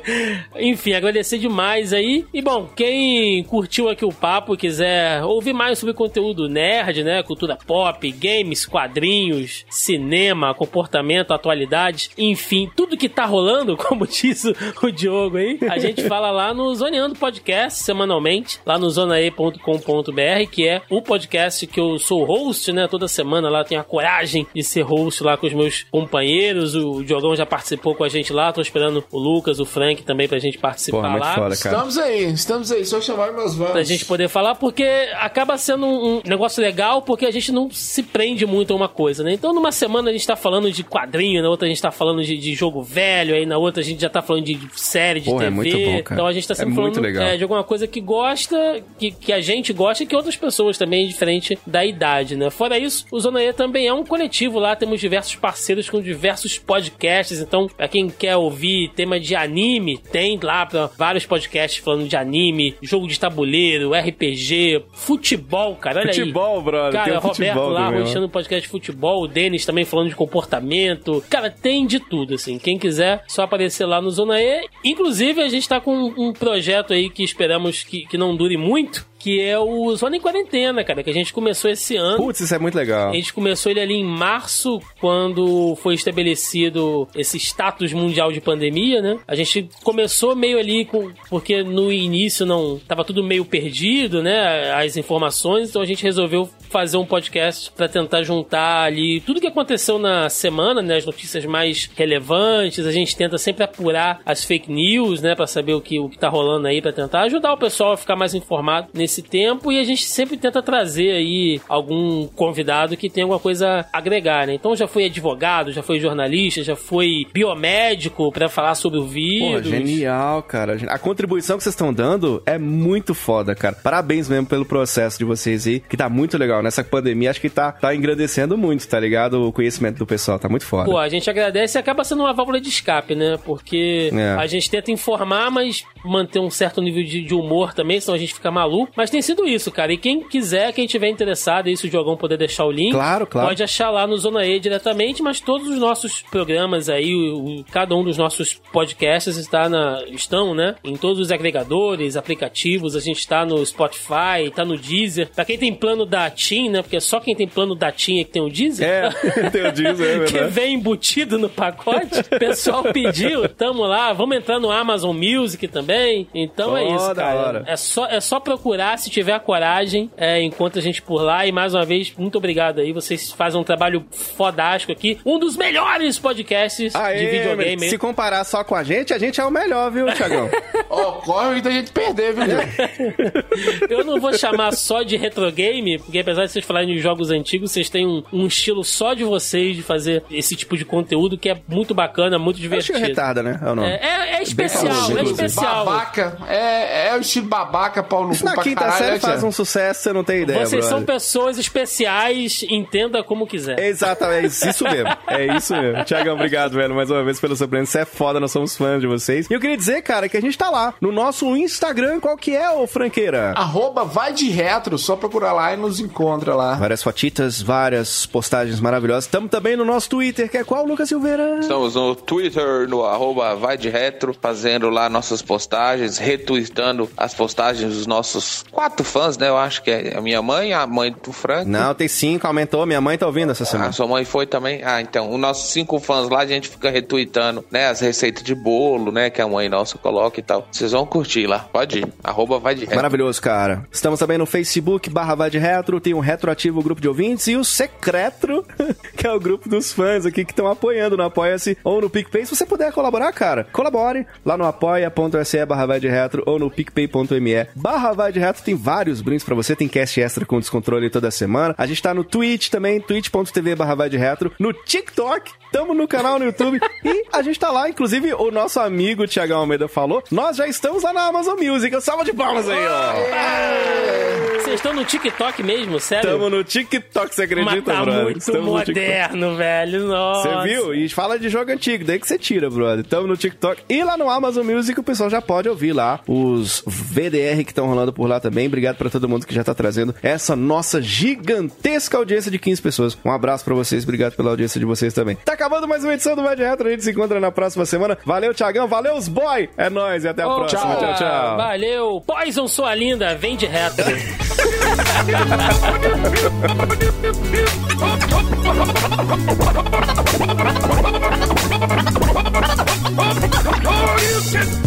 enfim, 0.56 0.92
agradecer 0.92 1.38
demais 1.38 1.92
aí. 1.92 2.24
E 2.32 2.40
bom, 2.42 2.68
quem 2.74 3.42
curtiu 3.44 3.88
aqui 3.88 4.04
o 4.04 4.12
papo 4.12 4.54
e 4.54 4.56
quiser 4.56 5.22
ouvir 5.24 5.52
mais 5.52 5.78
sobre 5.78 5.94
conteúdo 5.94 6.48
nerd, 6.48 7.02
né? 7.02 7.22
Cultura 7.22 7.56
pop, 7.66 7.89
games, 8.14 8.66
quadrinhos, 8.66 9.64
cinema, 9.68 10.54
comportamento, 10.54 11.32
atualidades, 11.32 12.10
enfim, 12.16 12.70
tudo 12.76 12.96
que 12.96 13.08
tá 13.08 13.24
rolando, 13.24 13.76
como 13.78 14.06
diz 14.06 14.44
o, 14.82 14.90
Diogo 14.90 15.36
aí, 15.38 15.58
a 15.68 15.78
gente 15.78 16.06
fala 16.06 16.30
lá 16.30 16.52
no 16.52 16.74
Zoneando 16.74 17.14
Podcast 17.16 17.82
semanalmente, 17.82 18.60
lá 18.66 18.78
no 18.78 18.90
zonae.com.br, 18.90 20.50
que 20.50 20.68
é 20.68 20.82
o 20.90 21.00
podcast 21.00 21.66
que 21.66 21.80
eu 21.80 21.98
sou 21.98 22.24
host, 22.24 22.72
né? 22.72 22.86
Toda 22.88 23.08
semana 23.08 23.48
lá 23.48 23.64
tenho 23.64 23.80
a 23.80 23.84
coragem 23.84 24.46
de 24.54 24.62
ser 24.62 24.82
host 24.82 25.22
lá 25.22 25.36
com 25.36 25.46
os 25.46 25.52
meus 25.52 25.86
companheiros. 25.90 26.74
O 26.74 27.02
Diogão 27.02 27.34
já 27.34 27.46
participou 27.46 27.94
com 27.94 28.04
a 28.04 28.08
gente 28.08 28.32
lá, 28.32 28.52
tô 28.52 28.60
esperando 28.60 29.04
o 29.10 29.18
Lucas, 29.18 29.60
o 29.60 29.64
Frank 29.64 30.02
também 30.02 30.28
pra 30.28 30.38
gente 30.38 30.58
participar 30.58 30.98
Porra, 30.98 31.10
muito 31.10 31.22
lá. 31.22 31.34
foda, 31.34 31.56
cara. 31.56 31.76
Estamos 31.76 31.98
aí, 31.98 32.32
estamos 32.32 32.72
aí, 32.72 32.84
só 32.84 33.00
chamar 33.00 33.32
meus 33.32 33.54
vamos. 33.54 33.72
Pra 33.72 33.82
gente 33.82 34.04
poder 34.04 34.28
falar, 34.28 34.54
porque 34.54 34.84
acaba 35.14 35.56
sendo 35.56 35.86
um 35.86 36.10
um 36.10 36.22
negócio 36.24 36.62
legal, 36.62 37.02
porque 37.02 37.26
a 37.26 37.30
gente 37.30 37.52
não 37.52 37.70
se 37.80 38.02
prende 38.02 38.46
muito 38.46 38.72
a 38.72 38.76
uma 38.76 38.88
coisa, 38.88 39.24
né? 39.24 39.32
Então, 39.32 39.52
numa 39.52 39.72
semana 39.72 40.10
a 40.10 40.12
gente 40.12 40.26
tá 40.26 40.36
falando 40.36 40.70
de 40.70 40.84
quadrinho, 40.84 41.42
na 41.42 41.48
outra 41.48 41.66
a 41.66 41.68
gente 41.68 41.80
tá 41.80 41.90
falando 41.90 42.22
de, 42.22 42.36
de 42.36 42.54
jogo 42.54 42.82
velho, 42.82 43.34
aí 43.34 43.46
na 43.46 43.58
outra 43.58 43.82
a 43.82 43.84
gente 43.84 44.00
já 44.00 44.08
tá 44.08 44.22
falando 44.22 44.44
de, 44.44 44.58
série, 44.74 45.20
de 45.20 45.30
Porra, 45.30 45.44
é 45.44 45.46
TV. 45.46 45.56
muito 45.56 45.76
bom, 45.78 46.02
cara. 46.02 46.14
Então 46.14 46.26
a 46.26 46.32
gente 46.32 46.46
tá 46.46 46.52
É 46.52 46.56
sempre 46.56 46.74
muito 46.74 47.00
falando 47.00 47.20
é, 47.20 47.36
de 47.36 47.42
alguma 47.42 47.64
coisa 47.64 47.86
que 47.86 48.00
gosta, 48.00 48.82
que, 48.98 49.10
que 49.10 49.32
a 49.32 49.40
gente 49.40 49.72
gosta 49.72 50.04
e 50.04 50.06
que 50.06 50.14
outras 50.14 50.36
pessoas 50.36 50.76
também, 50.76 51.08
diferente 51.08 51.58
da 51.66 51.84
idade, 51.84 52.36
né? 52.36 52.50
Fora 52.50 52.78
isso, 52.78 53.06
o 53.10 53.18
Zona 53.18 53.42
E 53.42 53.52
também 53.52 53.86
é 53.86 53.92
um 53.92 54.04
coletivo 54.04 54.58
lá, 54.58 54.76
temos 54.76 55.00
diversos 55.00 55.34
parceiros 55.36 55.88
com 55.88 56.00
diversos 56.00 56.58
podcasts, 56.58 57.40
então, 57.40 57.66
pra 57.66 57.88
quem 57.88 58.08
quer 58.08 58.36
ouvir 58.36 58.90
tema 58.94 59.18
de 59.18 59.34
anime, 59.34 59.98
tem 59.98 60.38
lá 60.42 60.66
pra 60.66 60.86
vários 60.96 61.26
podcasts 61.26 61.82
falando 61.82 62.06
de 62.06 62.16
anime, 62.16 62.76
jogo 62.82 63.06
de 63.08 63.18
tabuleiro, 63.18 63.92
RPG, 63.92 64.84
futebol, 64.92 65.76
cara, 65.76 66.00
olha 66.00 66.10
aí. 66.10 66.16
Futebol, 66.16 66.62
brother. 66.62 66.92
Cara, 66.92 67.04
tem 67.04 67.12
um 67.14 67.20
Roberto 67.20 67.36
futebol 67.36 67.69
lá, 67.70 67.88
roxando 67.90 68.26
o 68.26 68.30
podcast 68.30 68.62
de 68.62 68.68
futebol, 68.68 69.22
o 69.22 69.28
Denis 69.28 69.64
também 69.64 69.84
falando 69.84 70.08
de 70.08 70.16
comportamento. 70.16 71.22
Cara, 71.28 71.50
tem 71.50 71.86
de 71.86 72.00
tudo, 72.00 72.34
assim. 72.34 72.58
Quem 72.58 72.78
quiser, 72.78 73.24
só 73.26 73.42
aparecer 73.42 73.86
lá 73.86 74.00
no 74.00 74.10
Zona 74.10 74.40
E. 74.40 74.68
Inclusive, 74.84 75.42
a 75.42 75.48
gente 75.48 75.68
tá 75.68 75.80
com 75.80 75.94
um 76.16 76.32
projeto 76.32 76.92
aí 76.92 77.08
que 77.08 77.22
esperamos 77.22 77.82
que, 77.82 78.06
que 78.06 78.18
não 78.18 78.36
dure 78.36 78.56
muito, 78.56 79.06
que 79.20 79.40
é 79.40 79.58
o 79.58 79.94
Zona 79.94 80.16
em 80.16 80.20
Quarentena, 80.20 80.82
cara, 80.82 81.02
que 81.02 81.10
a 81.10 81.14
gente 81.14 81.32
começou 81.32 81.70
esse 81.70 81.94
ano. 81.94 82.16
Putz, 82.16 82.40
isso 82.40 82.54
é 82.54 82.58
muito 82.58 82.74
legal. 82.74 83.10
A 83.10 83.14
gente 83.14 83.32
começou 83.32 83.70
ele 83.70 83.80
ali 83.80 83.94
em 83.94 84.04
março, 84.04 84.80
quando 84.98 85.76
foi 85.76 85.94
estabelecido 85.94 87.06
esse 87.14 87.38
status 87.38 87.92
mundial 87.92 88.32
de 88.32 88.40
pandemia, 88.40 89.02
né? 89.02 89.18
A 89.28 89.34
gente 89.34 89.68
começou 89.84 90.34
meio 90.34 90.58
ali 90.58 90.86
com. 90.86 91.12
Porque 91.28 91.62
no 91.62 91.92
início 91.92 92.46
não. 92.46 92.80
Tava 92.88 93.04
tudo 93.04 93.22
meio 93.22 93.44
perdido, 93.44 94.22
né? 94.22 94.72
As 94.72 94.96
informações, 94.96 95.68
então 95.68 95.82
a 95.82 95.86
gente 95.86 96.02
resolveu 96.02 96.48
fazer 96.70 96.96
um 96.96 97.04
podcast 97.04 97.70
pra 97.72 97.88
tentar 97.88 98.22
juntar 98.22 98.84
ali 98.84 99.20
tudo 99.20 99.40
que 99.40 99.46
aconteceu 99.46 99.98
na 99.98 100.30
semana, 100.30 100.80
né? 100.80 100.96
As 100.96 101.04
notícias 101.04 101.44
mais 101.44 101.90
relevantes. 101.94 102.86
A 102.86 102.92
gente 102.92 103.14
tenta 103.14 103.36
sempre 103.36 103.64
apurar 103.64 104.20
as 104.24 104.44
fake 104.44 104.72
news, 104.72 105.20
né? 105.20 105.34
Pra 105.34 105.46
saber 105.46 105.74
o 105.74 105.80
que, 105.80 105.98
o 105.98 106.08
que 106.08 106.18
tá 106.18 106.28
rolando 106.28 106.68
aí, 106.68 106.80
pra 106.80 106.92
tentar 106.92 107.22
ajudar 107.22 107.52
o 107.52 107.58
pessoal 107.58 107.92
a 107.92 107.96
ficar 107.96 108.16
mais 108.16 108.34
informado 108.34 108.88
nesse 108.94 109.09
tempo. 109.22 109.72
E 109.72 109.78
a 109.78 109.84
gente 109.84 110.04
sempre 110.04 110.36
tenta 110.36 110.62
trazer 110.62 111.10
aí 111.12 111.60
algum 111.68 112.26
convidado 112.28 112.96
que 112.96 113.10
tenha 113.10 113.24
alguma 113.24 113.40
coisa 113.40 113.86
a 113.92 113.98
agregar, 113.98 114.46
né? 114.46 114.54
Então 114.54 114.76
já 114.76 114.86
foi 114.86 115.06
advogado, 115.06 115.72
já 115.72 115.82
foi 115.82 115.98
jornalista, 115.98 116.62
já 116.62 116.76
foi 116.76 117.26
biomédico 117.32 118.30
pra 118.32 118.48
falar 118.48 118.74
sobre 118.74 118.98
o 118.98 119.04
vírus. 119.04 119.62
Pô, 119.62 119.68
genial, 119.68 120.42
cara. 120.42 120.76
A 120.88 120.98
contribuição 120.98 121.56
que 121.56 121.62
vocês 121.62 121.74
estão 121.74 121.92
dando 121.92 122.42
é 122.46 122.58
muito 122.58 123.14
foda, 123.14 123.54
cara. 123.54 123.74
Parabéns 123.76 124.28
mesmo 124.28 124.46
pelo 124.46 124.64
processo 124.64 125.18
de 125.18 125.24
vocês 125.24 125.66
aí, 125.66 125.80
que 125.80 125.96
tá 125.96 126.08
muito 126.08 126.36
legal. 126.38 126.62
Nessa 126.62 126.82
pandemia, 126.84 127.30
acho 127.30 127.40
que 127.40 127.50
tá, 127.50 127.72
tá 127.72 127.94
engrandecendo 127.94 128.56
muito, 128.56 128.86
tá 128.88 128.98
ligado? 129.00 129.42
O 129.42 129.52
conhecimento 129.52 129.98
do 129.98 130.06
pessoal, 130.06 130.38
tá 130.38 130.48
muito 130.48 130.64
foda. 130.66 130.84
Pô, 130.90 130.98
a 130.98 131.08
gente 131.08 131.28
agradece 131.28 131.76
e 131.76 131.80
acaba 131.80 132.04
sendo 132.04 132.22
uma 132.22 132.32
válvula 132.32 132.60
de 132.60 132.68
escape, 132.68 133.14
né? 133.14 133.38
Porque 133.44 134.10
É. 134.12 134.34
a 134.38 134.46
gente 134.46 134.70
tenta 134.70 134.90
informar, 134.90 135.50
mas 135.50 135.84
manter 136.04 136.38
um 136.40 136.50
certo 136.50 136.80
nível 136.80 137.02
de, 137.04 137.22
de 137.22 137.34
humor 137.34 137.74
também, 137.74 138.00
senão 138.00 138.14
a 138.14 138.18
gente 138.18 138.34
fica 138.34 138.50
maluco. 138.50 138.92
Mas 139.00 139.08
tem 139.08 139.22
sido 139.22 139.46
isso, 139.48 139.70
cara. 139.72 139.94
E 139.94 139.96
quem 139.96 140.20
quiser, 140.28 140.74
quem 140.74 140.86
tiver 140.86 141.08
interessado, 141.08 141.68
aí 141.68 141.76
se 141.76 141.86
o 141.86 141.90
Diogão 141.90 142.18
puder 142.18 142.36
deixar 142.36 142.66
o 142.66 142.70
link, 142.70 142.92
Claro, 142.92 143.26
claro. 143.26 143.48
pode 143.48 143.62
achar 143.62 143.88
lá 143.88 144.06
no 144.06 144.14
Zona 144.18 144.44
E 144.44 144.60
diretamente, 144.60 145.22
mas 145.22 145.40
todos 145.40 145.68
os 145.68 145.78
nossos 145.78 146.20
programas 146.30 146.90
aí, 146.90 147.14
o- 147.14 147.60
o- 147.60 147.64
cada 147.72 147.94
um 147.96 148.04
dos 148.04 148.18
nossos 148.18 148.60
podcasts 148.70 149.38
está 149.38 149.70
na, 149.70 150.04
estão, 150.10 150.54
né? 150.54 150.74
Em 150.84 150.96
todos 150.96 151.18
os 151.18 151.32
agregadores, 151.32 152.14
aplicativos, 152.14 152.94
a 152.94 153.00
gente 153.00 153.20
está 153.20 153.46
no 153.46 153.64
Spotify, 153.64 154.50
tá 154.54 154.66
no 154.66 154.76
Deezer. 154.76 155.30
Pra 155.34 155.46
quem 155.46 155.56
tem 155.56 155.72
plano 155.72 156.04
da 156.04 156.28
TIM, 156.28 156.68
né? 156.68 156.82
Porque 156.82 157.00
só 157.00 157.20
quem 157.20 157.34
tem 157.34 157.48
plano 157.48 157.74
da 157.74 157.90
TIM 157.90 158.20
é 158.20 158.24
que 158.24 158.30
tem 158.32 158.42
o 158.42 158.50
Deezer. 158.50 158.86
É, 158.86 159.08
tem 159.50 159.66
o 159.66 159.72
Deezer, 159.72 160.22
é 160.22 160.24
que 160.26 160.38
vem 160.50 160.74
embutido 160.74 161.38
no 161.38 161.48
pacote. 161.48 162.20
O 162.20 162.38
pessoal 162.38 162.82
pediu, 162.92 163.48
tamo 163.48 163.82
lá, 163.84 164.12
vamos 164.12 164.36
entrar 164.36 164.60
no 164.60 164.70
Amazon 164.70 165.16
Music 165.16 165.66
também. 165.68 166.28
Então 166.34 166.76
é 166.76 166.82
Ó, 166.84 166.96
isso, 166.96 167.14
cara. 167.14 167.40
hora. 167.40 167.64
É 167.66 167.76
só, 167.76 168.06
é 168.06 168.20
só 168.20 168.38
procurar 168.40 168.89
se 168.96 169.10
tiver 169.10 169.32
a 169.32 169.40
coragem, 169.40 170.10
é, 170.16 170.40
enquanto 170.42 170.78
a 170.78 170.82
gente 170.82 171.02
por 171.02 171.22
lá. 171.22 171.46
E 171.46 171.52
mais 171.52 171.74
uma 171.74 171.84
vez, 171.84 172.12
muito 172.16 172.38
obrigado 172.38 172.80
aí. 172.80 172.92
Vocês 172.92 173.30
fazem 173.32 173.60
um 173.60 173.64
trabalho 173.64 174.04
fodástico 174.10 174.92
aqui. 174.92 175.18
Um 175.24 175.38
dos 175.38 175.56
melhores 175.56 176.18
podcasts 176.18 176.94
Aê, 176.94 177.18
de 177.18 177.26
videogame. 177.38 177.88
Se 177.88 177.98
comparar 177.98 178.44
só 178.44 178.62
com 178.64 178.74
a 178.74 178.82
gente, 178.82 179.12
a 179.12 179.18
gente 179.18 179.40
é 179.40 179.44
o 179.44 179.50
melhor, 179.50 179.90
viu, 179.90 180.06
Thiagão? 180.12 180.48
Ó, 180.90 181.12
corre 181.12 181.60
da 181.60 181.70
gente 181.70 181.92
perder, 181.92 182.34
viu? 182.34 182.44
Eu 183.88 184.04
não 184.04 184.20
vou 184.20 184.32
chamar 184.34 184.72
só 184.72 185.02
de 185.02 185.16
retro 185.16 185.50
game, 185.52 185.98
porque 185.98 186.18
apesar 186.18 186.46
de 186.46 186.52
vocês 186.52 186.64
falarem 186.64 186.94
de 186.94 186.98
jogos 187.00 187.30
antigos, 187.30 187.70
vocês 187.72 187.88
têm 187.88 188.06
um, 188.06 188.22
um 188.32 188.46
estilo 188.46 188.84
só 188.84 189.14
de 189.14 189.24
vocês 189.24 189.76
de 189.76 189.82
fazer 189.82 190.22
esse 190.30 190.54
tipo 190.56 190.76
de 190.76 190.84
conteúdo 190.84 191.36
que 191.38 191.48
é 191.48 191.56
muito 191.68 191.94
bacana, 191.94 192.38
muito 192.38 192.56
Acho 192.56 192.62
divertido. 192.62 192.98
que 192.98 193.04
retarda, 193.06 193.42
né? 193.42 193.60
É 193.62 193.70
o 193.70 193.74
nome. 193.74 193.88
É, 193.88 193.94
é- 194.02 194.30
é 194.40 194.42
especial, 194.42 194.94
famoso, 194.94 195.18
é 195.18 195.22
especial. 195.22 195.84
Babaca. 195.84 196.38
É, 196.48 197.08
é 197.08 197.16
o 197.16 197.20
estilo 197.20 197.46
babaca, 197.46 198.02
pau 198.02 198.26
no 198.26 198.36
cu 198.36 198.44
quinta 198.80 198.90
caralho, 198.90 198.98
série 198.98 199.14
né, 199.14 199.20
faz 199.20 199.42
um 199.44 199.52
sucesso, 199.52 200.02
você 200.02 200.12
não 200.12 200.24
tem 200.24 200.42
ideia, 200.42 200.66
Vocês 200.66 200.84
são 200.84 200.98
brother. 200.98 201.14
pessoas 201.14 201.58
especiais, 201.58 202.64
entenda 202.68 203.22
como 203.22 203.46
quiser. 203.46 203.78
Exatamente, 203.78 204.46
isso 204.68 204.84
mesmo. 204.84 205.10
É 205.30 205.56
isso 205.56 205.74
mesmo. 205.74 206.04
Tiagão, 206.04 206.34
obrigado, 206.34 206.72
velho, 206.72 206.94
mais 206.94 207.10
uma 207.10 207.22
vez 207.22 207.38
pelo 207.38 207.54
seu 207.54 207.68
prêmio. 207.68 207.86
Você 207.86 208.00
é 208.00 208.04
foda, 208.04 208.40
nós 208.40 208.50
somos 208.50 208.76
fãs 208.76 209.00
de 209.00 209.06
vocês. 209.06 209.48
E 209.48 209.52
eu 209.54 209.60
queria 209.60 209.76
dizer, 209.76 210.02
cara, 210.02 210.28
que 210.28 210.36
a 210.36 210.40
gente 210.40 210.56
tá 210.58 210.68
lá 210.70 210.94
no 211.00 211.12
nosso 211.12 211.56
Instagram. 211.56 212.18
Qual 212.20 212.36
que 212.36 212.54
é, 212.54 212.68
ô 212.70 212.86
franqueira? 212.86 213.52
Arroba 213.56 214.04
vai 214.04 214.32
de 214.32 214.48
retro, 214.50 214.98
só 214.98 215.14
procurar 215.16 215.52
lá 215.52 215.72
e 215.72 215.76
nos 215.76 216.00
encontra 216.00 216.54
lá. 216.54 216.74
Várias 216.74 217.02
fotitas, 217.02 217.62
várias 217.62 218.26
postagens 218.26 218.80
maravilhosas. 218.80 219.24
Estamos 219.24 219.50
também 219.50 219.76
no 219.76 219.84
nosso 219.84 220.08
Twitter, 220.10 220.50
que 220.50 220.56
é 220.58 220.64
qual, 220.64 220.84
Lucas 220.84 221.08
Silveira? 221.08 221.58
Estamos 221.60 221.94
no 221.94 222.14
Twitter, 222.16 222.88
no 222.88 223.04
arroba 223.04 223.54
vai 223.54 223.76
de 223.78 223.88
retro, 223.88 224.34
fazendo 224.40 224.90
lá 224.90 225.08
nossas 225.08 225.40
postagens, 225.42 226.18
retweetando 226.18 227.08
as 227.16 227.34
postagens 227.34 227.94
dos 227.94 228.06
nossos 228.06 228.64
quatro 228.70 229.04
fãs, 229.04 229.36
né? 229.36 229.48
Eu 229.48 229.56
acho 229.56 229.82
que 229.82 229.90
é 229.90 230.16
a 230.16 230.20
minha 230.20 230.40
mãe, 230.42 230.72
a 230.72 230.86
mãe 230.86 231.14
do 231.22 231.32
Franco. 231.32 231.68
Não, 231.68 231.94
tem 231.94 232.08
cinco, 232.08 232.46
aumentou. 232.46 232.84
Minha 232.86 233.00
mãe 233.00 233.16
tá 233.18 233.26
ouvindo 233.26 233.50
essa 233.52 233.64
Ah, 233.64 233.66
semana. 233.66 233.92
sua 233.92 234.06
mãe 234.06 234.24
foi 234.24 234.46
também? 234.46 234.82
Ah, 234.84 235.00
então, 235.00 235.30
os 235.32 235.38
nossos 235.38 235.72
cinco 235.72 235.98
fãs 236.00 236.28
lá, 236.28 236.40
a 236.40 236.46
gente 236.46 236.68
fica 236.68 236.90
retweetando, 236.90 237.64
né, 237.70 237.86
as 237.88 238.00
receitas 238.00 238.42
de 238.42 238.54
bolo, 238.54 239.10
né, 239.12 239.30
que 239.30 239.40
a 239.40 239.48
mãe 239.48 239.68
nossa 239.68 239.98
coloca 239.98 240.38
e 240.40 240.42
tal. 240.42 240.66
Vocês 240.70 240.92
vão 240.92 241.04
curtir 241.06 241.46
lá, 241.46 241.60
pode 241.72 241.98
ir. 242.00 242.12
Arroba 242.22 242.58
vai 242.58 242.74
de 242.74 242.80
retro. 242.82 242.96
Maravilhoso, 242.96 243.40
cara. 243.40 243.86
Estamos 243.90 244.18
também 244.18 244.38
no 244.38 244.46
Facebook, 244.46 245.08
barra 245.10 245.34
Vai 245.34 245.50
de 245.50 245.58
Retro, 245.58 246.00
tem 246.00 246.14
o 246.14 246.20
Retroativo 246.20 246.82
Grupo 246.82 247.00
de 247.00 247.08
Ouvintes 247.08 247.46
e 247.48 247.56
o 247.56 247.64
Secreto, 247.64 248.64
que 249.16 249.26
é 249.26 249.32
o 249.32 249.40
grupo 249.40 249.68
dos 249.68 249.92
fãs 249.92 250.24
aqui 250.26 250.44
que 250.44 250.52
estão 250.52 250.66
apoiando 250.66 251.16
no 251.16 251.22
Apoia-se 251.22 251.76
ou 251.84 252.00
no 252.00 252.10
PicPay. 252.10 252.44
Se 252.46 252.54
você 252.56 252.66
puder 252.66 252.92
colaborar, 252.92 253.32
cara, 253.32 253.66
colabore 253.72 254.26
lá 254.44 254.56
no 254.56 254.64
apoia.se 254.64 255.64
barra 255.66 255.86
Vai 255.86 256.00
de 256.00 256.08
Retro 256.08 256.42
ou 256.46 256.58
no 256.58 256.70
picpay.me 256.70 257.66
barra 257.74 258.12
Vai 258.12 258.32
de 258.32 258.38
Retro. 258.38 258.49
Tem 258.52 258.74
vários 258.74 259.20
brindes 259.20 259.44
pra 259.44 259.54
você, 259.54 259.76
tem 259.76 259.88
cast 259.88 260.20
extra 260.20 260.44
com 260.44 260.58
descontrole 260.58 261.08
toda 261.10 261.30
semana. 261.30 261.74
A 261.78 261.86
gente 261.86 262.02
tá 262.02 262.12
no 262.12 262.24
Twitch 262.24 262.68
também, 262.68 263.00
twitch.tv 263.00 263.74
barra 263.76 263.94
Vai 263.94 264.10
de 264.10 264.16
Retro, 264.16 264.52
no 264.58 264.72
TikTok, 264.72 265.52
tamo 265.72 265.94
no 265.94 266.06
canal 266.08 266.38
no 266.38 266.44
YouTube 266.44 266.80
e 267.04 267.24
a 267.32 267.42
gente 267.42 267.58
tá 267.58 267.70
lá, 267.70 267.88
inclusive 267.88 268.32
o 268.34 268.50
nosso 268.50 268.80
amigo 268.80 269.26
Thiagão 269.26 269.60
Almeida 269.60 269.88
falou, 269.88 270.22
nós 270.30 270.56
já 270.56 270.66
estamos 270.66 271.02
lá 271.02 271.12
na 271.12 271.22
Amazon 271.26 271.58
Music. 271.60 272.00
Salva 272.00 272.24
de 272.24 272.32
palmas 272.32 272.68
aí, 272.68 272.78
ó. 272.86 274.60
Vocês 274.60 274.74
estão 274.74 274.92
no 274.94 275.04
TikTok 275.04 275.62
mesmo, 275.62 275.98
sério? 275.98 276.30
Estamos 276.30 276.50
no 276.50 276.62
TikTok, 276.62 277.34
você 277.34 277.42
acredita, 277.42 277.74
Mas 277.74 277.84
tá 277.84 278.02
brother? 278.02 278.22
muito 278.24 278.38
Estamos 278.38 278.66
moderno, 278.66 279.56
velho. 279.56 280.06
Nossa. 280.06 280.48
Você 280.48 280.68
viu? 280.68 280.94
E 280.94 281.08
fala 281.08 281.38
de 281.38 281.48
jogo 281.48 281.72
antigo, 281.72 282.04
daí 282.04 282.18
que 282.20 282.26
você 282.28 282.38
tira, 282.38 282.70
brother. 282.70 283.00
Estamos 283.04 283.28
no 283.28 283.36
TikTok. 283.36 283.82
E 283.88 284.04
lá 284.04 284.16
no 284.16 284.30
Amazon 284.30 284.64
Music 284.66 284.98
o 284.98 285.02
pessoal 285.02 285.28
já 285.28 285.40
pode 285.42 285.68
ouvir 285.68 285.92
lá 285.92 286.20
os 286.26 286.82
VDR 286.86 287.64
que 287.64 287.70
estão 287.72 287.86
rolando 287.86 288.12
por 288.12 288.28
lá 288.28 288.38
também. 288.38 288.66
Obrigado 288.66 288.96
pra 288.96 289.10
todo 289.10 289.28
mundo 289.28 289.46
que 289.46 289.54
já 289.54 289.64
tá 289.64 289.74
trazendo 289.74 290.14
essa 290.22 290.54
nossa 290.54 291.02
gigantesca 291.02 292.16
audiência 292.16 292.50
de 292.50 292.58
15 292.58 292.82
pessoas. 292.82 293.18
Um 293.24 293.30
abraço 293.32 293.64
pra 293.64 293.74
vocês, 293.74 294.04
obrigado 294.04 294.34
pela 294.36 294.50
audiência 294.50 294.78
de 294.78 294.86
vocês 294.86 295.12
também. 295.12 295.36
Tá 295.44 295.56
acabando 295.60 295.86
mais 295.86 296.02
uma 296.02 296.14
edição 296.14 296.34
do 296.34 296.56
de 296.56 296.62
Retro, 296.62 296.88
a 296.88 296.90
gente 296.90 297.04
se 297.04 297.10
encontra 297.10 297.38
na 297.38 297.52
próxima 297.52 297.84
semana. 297.84 298.16
Valeu, 298.24 298.54
Thiagão, 298.54 298.88
valeu 298.88 299.14
os 299.14 299.28
boy! 299.28 299.68
É 299.76 299.90
nóis 299.90 300.24
e 300.24 300.28
até 300.28 300.42
a 300.42 300.48
Ô, 300.48 300.54
próxima. 300.56 300.96
Tchau, 300.96 301.14
tchau. 301.16 301.56
Valeu. 301.58 302.22
Poison, 302.26 302.66
sua 302.66 302.94
linda, 302.94 303.34
vem 303.34 303.56
de 303.56 303.66
retro. 303.66 304.06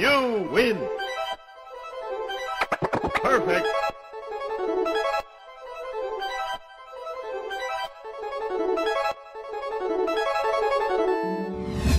You 0.00 0.48
win. 0.52 0.76
Perfect. 3.22 3.66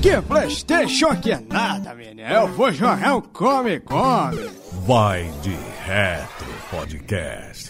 Que 0.01 0.21
Playstation 0.21 1.15
que 1.19 1.31
é 1.31 1.39
nada, 1.39 1.95
menino. 1.95 2.21
Eu 2.21 2.47
vou 2.49 2.71
jogar 2.71 3.15
um 3.15 3.21
come, 3.21 3.79
come. 3.79 4.49
Vai 4.85 5.23
de 5.41 5.57
Retro 5.85 6.53
Podcast. 6.69 7.69